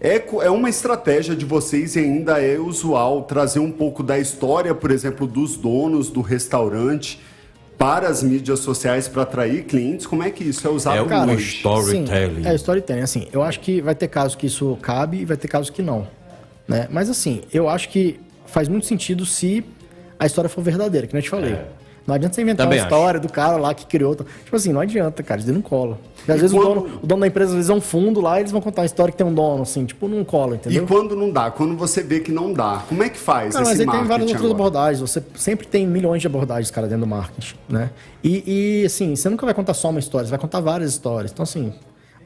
É, 0.00 0.22
é 0.42 0.50
uma 0.50 0.70
estratégia 0.70 1.34
de 1.34 1.44
vocês 1.44 1.96
e 1.96 1.98
ainda 1.98 2.40
é 2.40 2.58
usual 2.58 3.22
trazer 3.24 3.58
um 3.58 3.72
pouco 3.72 4.02
da 4.02 4.18
história, 4.18 4.74
por 4.74 4.90
exemplo, 4.90 5.26
dos 5.26 5.56
donos 5.56 6.08
do 6.08 6.20
restaurante 6.20 7.20
para 7.80 8.08
as 8.08 8.22
mídias 8.22 8.60
sociais 8.60 9.08
para 9.08 9.22
atrair 9.22 9.64
clientes? 9.64 10.06
Como 10.06 10.22
é 10.22 10.30
que 10.30 10.44
isso 10.44 10.68
é 10.68 10.70
usado? 10.70 10.98
É 10.98 11.02
o 11.02 11.38
storytelling. 11.38 12.42
Sim, 12.42 12.46
é 12.46 12.54
storytelling. 12.54 13.00
Assim, 13.00 13.26
eu 13.32 13.42
acho 13.42 13.58
que 13.60 13.80
vai 13.80 13.94
ter 13.94 14.06
casos 14.08 14.34
que 14.34 14.46
isso 14.46 14.76
cabe 14.82 15.16
e 15.16 15.24
vai 15.24 15.38
ter 15.38 15.48
casos 15.48 15.70
que 15.70 15.80
não. 15.80 16.06
Né? 16.68 16.86
Mas 16.90 17.08
assim, 17.08 17.40
eu 17.50 17.70
acho 17.70 17.88
que 17.88 18.20
faz 18.44 18.68
muito 18.68 18.84
sentido 18.84 19.24
se 19.24 19.64
a 20.18 20.26
história 20.26 20.50
for 20.50 20.60
verdadeira, 20.62 21.06
que 21.06 21.16
eu 21.16 21.22
te 21.22 21.30
falei. 21.30 21.54
É. 21.54 21.66
Não 22.10 22.16
adianta 22.16 22.34
você 22.34 22.42
inventar 22.42 22.66
Também 22.66 22.80
uma 22.80 22.84
história 22.84 23.18
acho. 23.18 23.26
do 23.28 23.32
cara 23.32 23.56
lá 23.56 23.72
que 23.72 23.86
criou. 23.86 24.16
Tipo 24.16 24.56
assim, 24.56 24.72
não 24.72 24.80
adianta, 24.80 25.22
cara, 25.22 25.40
isso 25.40 25.52
não 25.52 25.62
cola. 25.62 25.98
Porque 26.16 26.32
às 26.32 26.38
e 26.38 26.40
vezes 26.40 26.56
quando... 26.56 26.70
o, 26.70 26.74
dono, 26.74 26.98
o, 27.02 27.06
dono, 27.06 27.20
da 27.20 27.26
empresa, 27.26 27.50
às 27.50 27.56
vezes 27.56 27.70
é 27.70 27.74
um 27.74 27.80
fundo 27.80 28.20
lá 28.20 28.38
e 28.38 28.42
eles 28.42 28.52
vão 28.52 28.60
contar 28.60 28.82
uma 28.82 28.86
história 28.86 29.12
que 29.12 29.18
tem 29.18 29.26
um 29.26 29.32
dono, 29.32 29.62
assim, 29.62 29.84
tipo, 29.84 30.08
não 30.08 30.24
cola, 30.24 30.56
entendeu? 30.56 30.82
E 30.82 30.86
quando 30.86 31.14
não 31.14 31.30
dá, 31.30 31.50
quando 31.50 31.76
você 31.76 32.02
vê 32.02 32.20
que 32.20 32.32
não 32.32 32.52
dá, 32.52 32.82
como 32.88 33.02
é 33.02 33.08
que 33.08 33.18
faz? 33.18 33.54
Não, 33.54 33.62
mas 33.62 33.78
aí 33.80 33.86
tem 33.86 34.04
várias 34.04 34.28
outras 34.28 34.36
agora? 34.36 34.52
abordagens. 34.52 35.00
Você 35.00 35.22
sempre 35.36 35.66
tem 35.66 35.86
milhões 35.86 36.20
de 36.20 36.26
abordagens, 36.26 36.70
cara, 36.70 36.86
dentro 36.88 37.04
do 37.04 37.06
marketing, 37.06 37.54
né? 37.68 37.90
E, 38.22 38.82
e, 38.82 38.84
assim, 38.84 39.14
você 39.14 39.28
nunca 39.28 39.46
vai 39.46 39.54
contar 39.54 39.74
só 39.74 39.88
uma 39.88 40.00
história, 40.00 40.26
você 40.26 40.30
vai 40.30 40.38
contar 40.40 40.60
várias 40.60 40.90
histórias. 40.90 41.30
Então, 41.30 41.42
assim, 41.44 41.72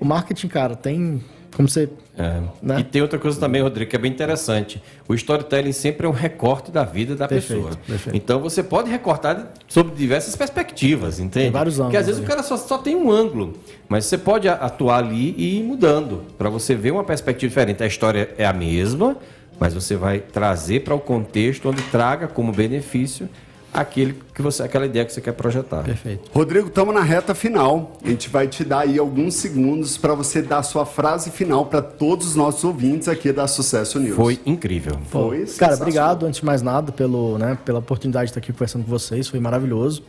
o 0.01 0.05
marketing, 0.05 0.48
cara, 0.48 0.74
tem 0.74 1.23
como 1.55 1.69
você. 1.69 1.89
É. 2.17 2.41
Né? 2.63 2.81
E 2.81 2.85
tem 2.85 3.01
outra 3.01 3.19
coisa 3.19 3.39
também, 3.39 3.63
Rodrigo, 3.63 3.91
que 3.91 3.97
é 3.97 3.99
bem 3.99 4.11
interessante. 4.11 4.83
O 5.09 5.15
storytelling 5.15 5.73
sempre 5.73 6.07
é 6.07 6.11
um 6.11 6.13
recorte 6.13 6.71
da 6.71 6.85
vida 6.85 7.15
da 7.15 7.29
perfeito, 7.29 7.63
pessoa. 7.63 7.81
Perfeito. 7.87 8.17
Então 8.17 8.41
você 8.41 8.63
pode 8.63 8.91
recortar 8.91 9.53
sobre 9.69 9.95
diversas 9.95 10.35
perspectivas, 10.37 11.19
entende? 11.19 11.47
Tem 11.47 11.51
vários 11.51 11.75
ângulos. 11.75 11.87
Porque 11.87 11.97
às 11.97 12.07
vezes 12.07 12.23
o 12.23 12.25
cara 12.25 12.43
só, 12.43 12.57
só 12.57 12.79
tem 12.79 12.97
um 12.97 13.11
ângulo. 13.11 13.55
Mas 13.89 14.07
você 14.07 14.19
pode 14.19 14.49
atuar 14.49 14.99
ali 14.99 15.35
e 15.37 15.59
ir 15.59 15.63
mudando. 15.63 16.25
Para 16.37 16.49
você 16.49 16.75
ver 16.75 16.91
uma 16.91 17.05
perspectiva 17.05 17.49
diferente. 17.49 17.83
A 17.83 17.87
história 17.87 18.35
é 18.37 18.45
a 18.45 18.53
mesma, 18.53 19.17
mas 19.59 19.75
você 19.75 19.97
vai 19.97 20.19
trazer 20.19 20.81
para 20.81 20.95
o 20.95 21.01
contexto 21.01 21.69
onde 21.69 21.83
traga 21.83 22.27
como 22.27 22.53
benefício 22.53 23.29
aquele 23.75 24.17
que 24.33 24.41
você, 24.41 24.63
aquela 24.63 24.87
ideia 24.87 25.05
que 25.05 25.13
você 25.13 25.21
quer 25.21 25.33
projetar. 25.33 25.83
Perfeito. 25.83 26.31
Rodrigo, 26.33 26.69
estamos 26.69 26.95
na 26.95 27.03
reta 27.03 27.35
final. 27.35 27.99
A 28.05 28.09
gente 28.09 28.29
vai 28.29 28.47
te 28.47 28.65
dar 28.65 28.81
aí 28.81 28.99
alguns 28.99 29.35
segundos 29.35 29.99
para 29.99 30.15
você 30.15 30.41
dar 30.41 30.59
a 30.59 30.63
sua 30.63 30.87
frase 30.87 31.31
final 31.33 31.67
para 31.67 31.83
todos 31.83 32.29
os 32.29 32.37
nossos 32.37 32.63
ouvintes 32.63 33.09
aqui 33.09 33.33
da 33.33 33.49
Sucesso 33.49 33.99
News. 33.99 34.15
Foi 34.15 34.41
incrível. 34.47 34.97
Foi 35.11 35.45
Cara, 35.59 35.75
obrigado, 35.75 36.25
antes 36.25 36.39
de 36.39 36.47
mais 36.47 36.63
nada, 36.63 36.93
pelo, 36.93 37.37
né, 37.37 37.59
pela 37.65 37.81
oportunidade 37.81 38.27
de 38.27 38.31
estar 38.31 38.39
aqui 38.39 38.53
conversando 38.53 38.85
com 38.85 38.91
vocês, 38.91 39.27
foi 39.27 39.41
maravilhoso. 39.41 40.05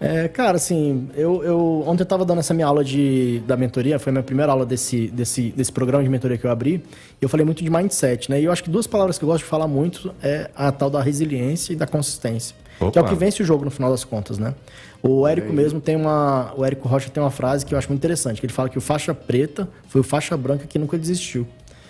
É, 0.00 0.26
cara, 0.26 0.56
assim, 0.56 1.08
eu, 1.14 1.44
eu 1.44 1.84
ontem 1.86 2.02
eu 2.02 2.04
estava 2.04 2.24
dando 2.24 2.40
essa 2.40 2.52
minha 2.52 2.66
aula 2.66 2.82
de, 2.82 3.40
da 3.46 3.56
mentoria, 3.56 3.98
foi 3.98 4.10
a 4.10 4.12
minha 4.12 4.22
primeira 4.22 4.50
aula 4.50 4.66
desse, 4.66 5.08
desse, 5.08 5.50
desse 5.52 5.70
programa 5.70 6.02
de 6.02 6.10
mentoria 6.10 6.36
que 6.36 6.44
eu 6.44 6.50
abri, 6.50 6.82
e 7.20 7.24
eu 7.24 7.28
falei 7.28 7.46
muito 7.46 7.62
de 7.62 7.70
mindset, 7.70 8.30
né? 8.30 8.40
E 8.40 8.44
eu 8.44 8.52
acho 8.52 8.62
que 8.62 8.70
duas 8.70 8.86
palavras 8.86 9.18
que 9.18 9.24
eu 9.24 9.28
gosto 9.28 9.44
de 9.44 9.48
falar 9.48 9.68
muito 9.68 10.12
é 10.22 10.50
a 10.54 10.72
tal 10.72 10.90
da 10.90 11.00
resiliência 11.00 11.72
e 11.72 11.76
da 11.76 11.86
consistência. 11.86 12.56
Opa. 12.80 12.92
Que 12.92 12.98
é 12.98 13.02
o 13.02 13.04
que 13.04 13.14
vence 13.14 13.42
o 13.42 13.44
jogo 13.44 13.64
no 13.64 13.70
final 13.70 13.90
das 13.90 14.04
contas, 14.04 14.38
né? 14.38 14.54
O 15.02 15.26
Érico 15.26 15.52
mesmo 15.52 15.80
tem 15.80 15.96
uma. 15.96 16.52
O 16.56 16.64
Érico 16.64 16.88
Rocha 16.88 17.10
tem 17.10 17.22
uma 17.22 17.30
frase 17.30 17.64
que 17.66 17.74
eu 17.74 17.78
acho 17.78 17.88
muito 17.88 18.00
interessante, 18.00 18.40
que 18.40 18.46
ele 18.46 18.52
fala 18.52 18.68
que 18.68 18.78
o 18.78 18.80
faixa 18.80 19.12
preta 19.14 19.68
foi 19.88 20.00
o 20.00 20.04
faixa 20.04 20.36
branca 20.36 20.66
que 20.66 20.78
nunca 20.78 20.96
desistiu. 20.96 21.46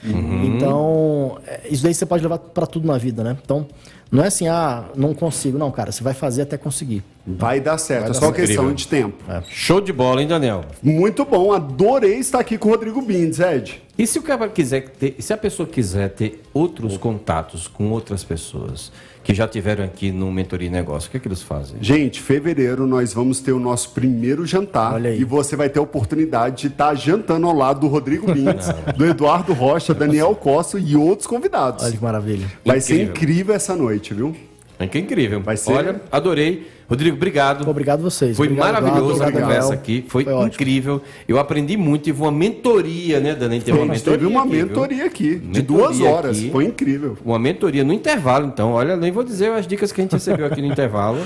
Então, 0.07 1.39
é, 1.47 1.63
isso 1.71 1.83
daí 1.83 1.95
você 1.95 2.05
pode 2.05 2.23
levar 2.23 2.39
para 2.39 2.67
tudo 2.67 2.87
na 2.87 2.99
vida, 2.99 3.25
né? 3.25 3.37
Então, 3.43 3.67
não 4.11 4.23
é 4.23 4.27
assim, 4.27 4.47
ah, 4.49 4.85
não 4.95 5.15
consigo. 5.15 5.57
Não, 5.57 5.71
cara, 5.71 5.91
você 5.91 6.03
vai 6.05 6.13
fazer 6.13 6.43
até 6.43 6.59
conseguir. 6.59 7.03
Vai 7.27 7.59
dar 7.59 7.79
certo, 7.79 8.01
Vai 8.03 8.11
é 8.11 8.13
dar 8.13 8.15
só 8.15 8.27
certo. 8.27 8.35
questão 8.35 8.65
Incrível. 8.65 8.75
de 8.75 8.89
tempo. 8.89 9.25
Show 9.49 9.81
de 9.81 9.93
bola, 9.93 10.21
hein, 10.21 10.29
Daniel? 10.29 10.65
Muito 10.83 11.25
bom, 11.25 11.53
adorei 11.53 12.19
estar 12.19 12.39
aqui 12.39 12.59
com 12.59 12.69
o 12.69 12.73
Rodrigo 12.73 13.01
Bindes, 13.01 13.41
Ed. 13.41 13.83
E 13.97 14.07
se 14.07 14.19
o 14.19 14.23
cara 14.23 14.47
quiser 14.49 14.91
ter, 14.91 15.17
se 15.19 15.33
a 15.33 15.37
pessoa 15.37 15.67
quiser 15.67 16.11
ter 16.11 16.43
outros 16.53 16.99
contatos 16.99 17.67
com 17.67 17.91
outras 17.91 18.23
pessoas 18.23 18.93
que 19.25 19.35
já 19.35 19.49
tiveram 19.49 19.83
aqui 19.85 20.13
no 20.13 20.31
Mentoria 20.31 20.69
e 20.69 20.71
Negócio, 20.71 21.09
o 21.09 21.11
que 21.11 21.17
é 21.17 21.21
que 21.21 21.27
eles 21.27 21.43
fazem? 21.43 21.77
Gente, 21.81 22.21
fevereiro 22.21 22.87
nós 22.87 23.13
vamos 23.15 23.41
ter 23.41 23.53
o 23.53 23.59
nosso 23.59 23.91
primeiro 23.91 24.45
jantar 24.47 24.93
Olha 24.95 25.11
aí. 25.11 25.19
e 25.21 25.25
você 25.25 25.57
vai 25.57 25.69
ter 25.71 25.79
a 25.79 25.83
oportunidade 25.83 26.61
de 26.63 26.67
estar 26.69 26.95
jantando 26.95 27.47
ao 27.47 27.57
lado 27.57 27.81
do 27.81 27.89
Rodrigo 27.89 28.31
Bindes, 28.33 28.67
do 28.97 29.07
Eduardo 29.07 29.53
Rocha, 29.55 29.95
Daniel 29.95 30.35
Costa 30.37 30.79
e 30.79 30.95
outros 30.95 31.27
convidados. 31.27 31.83
Olha 31.85 31.97
que 31.97 32.03
maravilha. 32.03 32.47
Vai 32.65 32.81
ser 32.81 32.95
Incrível. 32.97 33.15
incrível 33.15 33.55
essa 33.55 33.75
noite, 33.75 34.13
viu? 34.13 34.37
É 34.79 34.87
que 34.87 34.99
é 34.99 35.01
incrível. 35.01 35.41
Vai 35.41 35.57
ser- 35.57 35.73
Olha, 35.73 36.01
adorei. 36.13 36.71
Rodrigo, 36.89 37.17
obrigado. 37.17 37.69
Obrigado 37.69 38.03
vocês. 38.03 38.37
Foi 38.37 38.47
Obrigado, 38.47 38.67
maravilhoso 38.73 38.99
Eduardo, 39.15 39.23
a 39.23 39.27
obrigado, 39.27 39.43
conversa 39.49 39.69
Daniel. 39.69 39.81
aqui. 39.81 40.05
Foi, 40.09 40.25
ótimo. 40.27 40.47
incrível. 40.47 41.03
Eu 41.27 41.39
aprendi 41.39 41.77
muito. 41.77 42.03
Tive 42.05 42.21
uma 42.23 42.33
mentoria, 42.33 43.21
né, 43.21 43.35
Dani? 43.35 43.61
Teve 43.61 43.79
uma 43.79 43.87
mentoria. 43.87 44.19
teve 44.19 44.27
uma 44.27 44.43
aqui, 44.43 44.51
mentoria 44.53 45.05
aqui, 45.07 45.37
de 45.37 45.63
duas 45.63 46.01
horas. 46.01 46.37
aqui. 46.39 46.51
Foi 46.51 46.65
incrível. 46.65 47.17
Uma 47.25 47.39
mentoria 47.39 47.83
no 47.85 47.93
intervalo, 47.93 48.47
então. 48.47 48.73
Olha, 48.73 48.97
nem 48.97 49.11
vou 49.11 49.25
dizer 49.25 49.51
as 49.53 49.67
dicas 49.67 49.91
que 49.93 50.01
a 50.01 50.05
gente 50.05 50.13
recebeu 50.13 50.47
aqui 50.47 50.61
no 50.61 50.69
intervalo. 50.73 51.19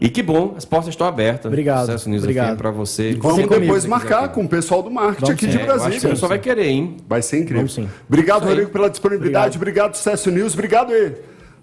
E 0.00 0.08
que 0.08 0.22
bom, 0.22 0.54
as 0.56 0.64
portas 0.64 0.88
estão 0.88 1.06
abertas. 1.06 1.46
Obrigado, 1.46 1.86
Sucesso 1.86 2.10
News 2.10 2.22
obrigado. 2.22 2.56
para 2.56 2.70
você. 2.70 3.14
Vamos 3.14 3.36
Sempre 3.36 3.54
comigo, 3.54 3.66
depois 3.66 3.86
marcar 3.86 4.22
quiser. 4.22 4.34
com 4.34 4.44
o 4.44 4.48
pessoal 4.48 4.82
do 4.82 4.90
marketing 4.90 5.20
Vamos 5.20 5.34
aqui 5.34 5.44
sim. 5.46 5.50
de 5.52 5.56
É, 5.58 5.60
eu 5.60 5.64
acho 5.66 5.72
que 5.74 5.80
Brasília. 5.88 6.08
o 6.08 6.10
pessoal 6.12 6.28
vai 6.30 6.38
querer, 6.40 6.66
hein? 6.66 6.96
Vai 7.08 7.22
ser 7.22 7.36
incrível. 7.38 7.58
Vamos 7.58 7.74
sim. 7.74 7.88
Obrigado. 8.08 8.44
Rodrigo, 8.44 8.70
pela 8.70 8.90
disponibilidade. 8.90 9.56
Obrigado, 9.56 9.94
Sucesso 9.94 10.30
News. 10.32 10.52
Obrigado, 10.54 10.92
E. 10.92 11.12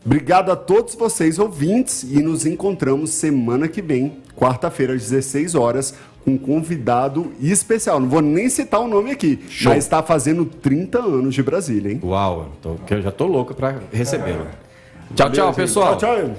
Obrigado 0.05 0.51
a 0.51 0.55
todos 0.55 0.95
vocês, 0.95 1.37
ouvintes. 1.37 2.03
E 2.03 2.21
nos 2.21 2.45
encontramos 2.45 3.11
semana 3.11 3.67
que 3.67 3.81
vem, 3.81 4.17
quarta-feira, 4.35 4.93
às 4.93 5.01
16 5.09 5.53
horas, 5.55 5.93
com 6.25 6.31
um 6.31 6.37
convidado 6.37 7.31
especial. 7.39 7.99
Não 7.99 8.09
vou 8.09 8.21
nem 8.21 8.49
citar 8.49 8.79
o 8.81 8.87
nome 8.87 9.11
aqui, 9.11 9.39
Show. 9.49 9.71
mas 9.73 9.83
está 9.83 10.01
fazendo 10.01 10.45
30 10.45 10.99
anos 10.99 11.35
de 11.35 11.43
Brasília, 11.43 11.91
hein? 11.91 11.99
Uau, 12.03 12.51
tô- 12.61 12.75
que 12.85 12.93
eu 12.93 13.01
já 13.01 13.11
tô 13.11 13.25
louco 13.27 13.53
para 13.53 13.79
recebê-lo. 13.91 14.47
Tchau, 15.15 15.29
tchau, 15.31 15.53
pessoal. 15.53 15.97
Tchau, 15.97 16.15
tchau. 16.15 16.35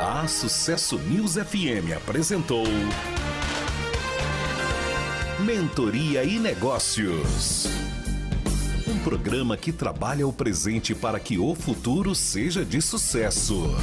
A 0.00 0.26
Sucesso 0.28 0.98
News 0.98 1.34
FM 1.36 1.92
apresentou 1.96 2.64
Mentoria 5.40 6.22
e 6.24 6.38
Negócios. 6.38 7.66
Um 8.92 8.98
programa 8.98 9.56
que 9.56 9.72
trabalha 9.72 10.28
o 10.28 10.32
presente 10.32 10.94
para 10.94 11.18
que 11.18 11.38
o 11.38 11.54
futuro 11.54 12.14
seja 12.14 12.62
de 12.62 12.82
sucesso. 12.82 13.74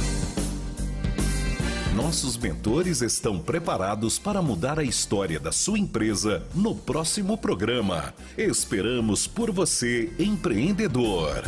Nossos 1.96 2.36
mentores 2.36 3.02
estão 3.02 3.36
preparados 3.36 4.20
para 4.20 4.40
mudar 4.40 4.78
a 4.78 4.84
história 4.84 5.40
da 5.40 5.50
sua 5.50 5.80
empresa 5.80 6.46
no 6.54 6.76
próximo 6.76 7.36
programa. 7.36 8.14
Esperamos 8.38 9.26
por 9.26 9.50
você, 9.50 10.12
empreendedor. 10.16 11.42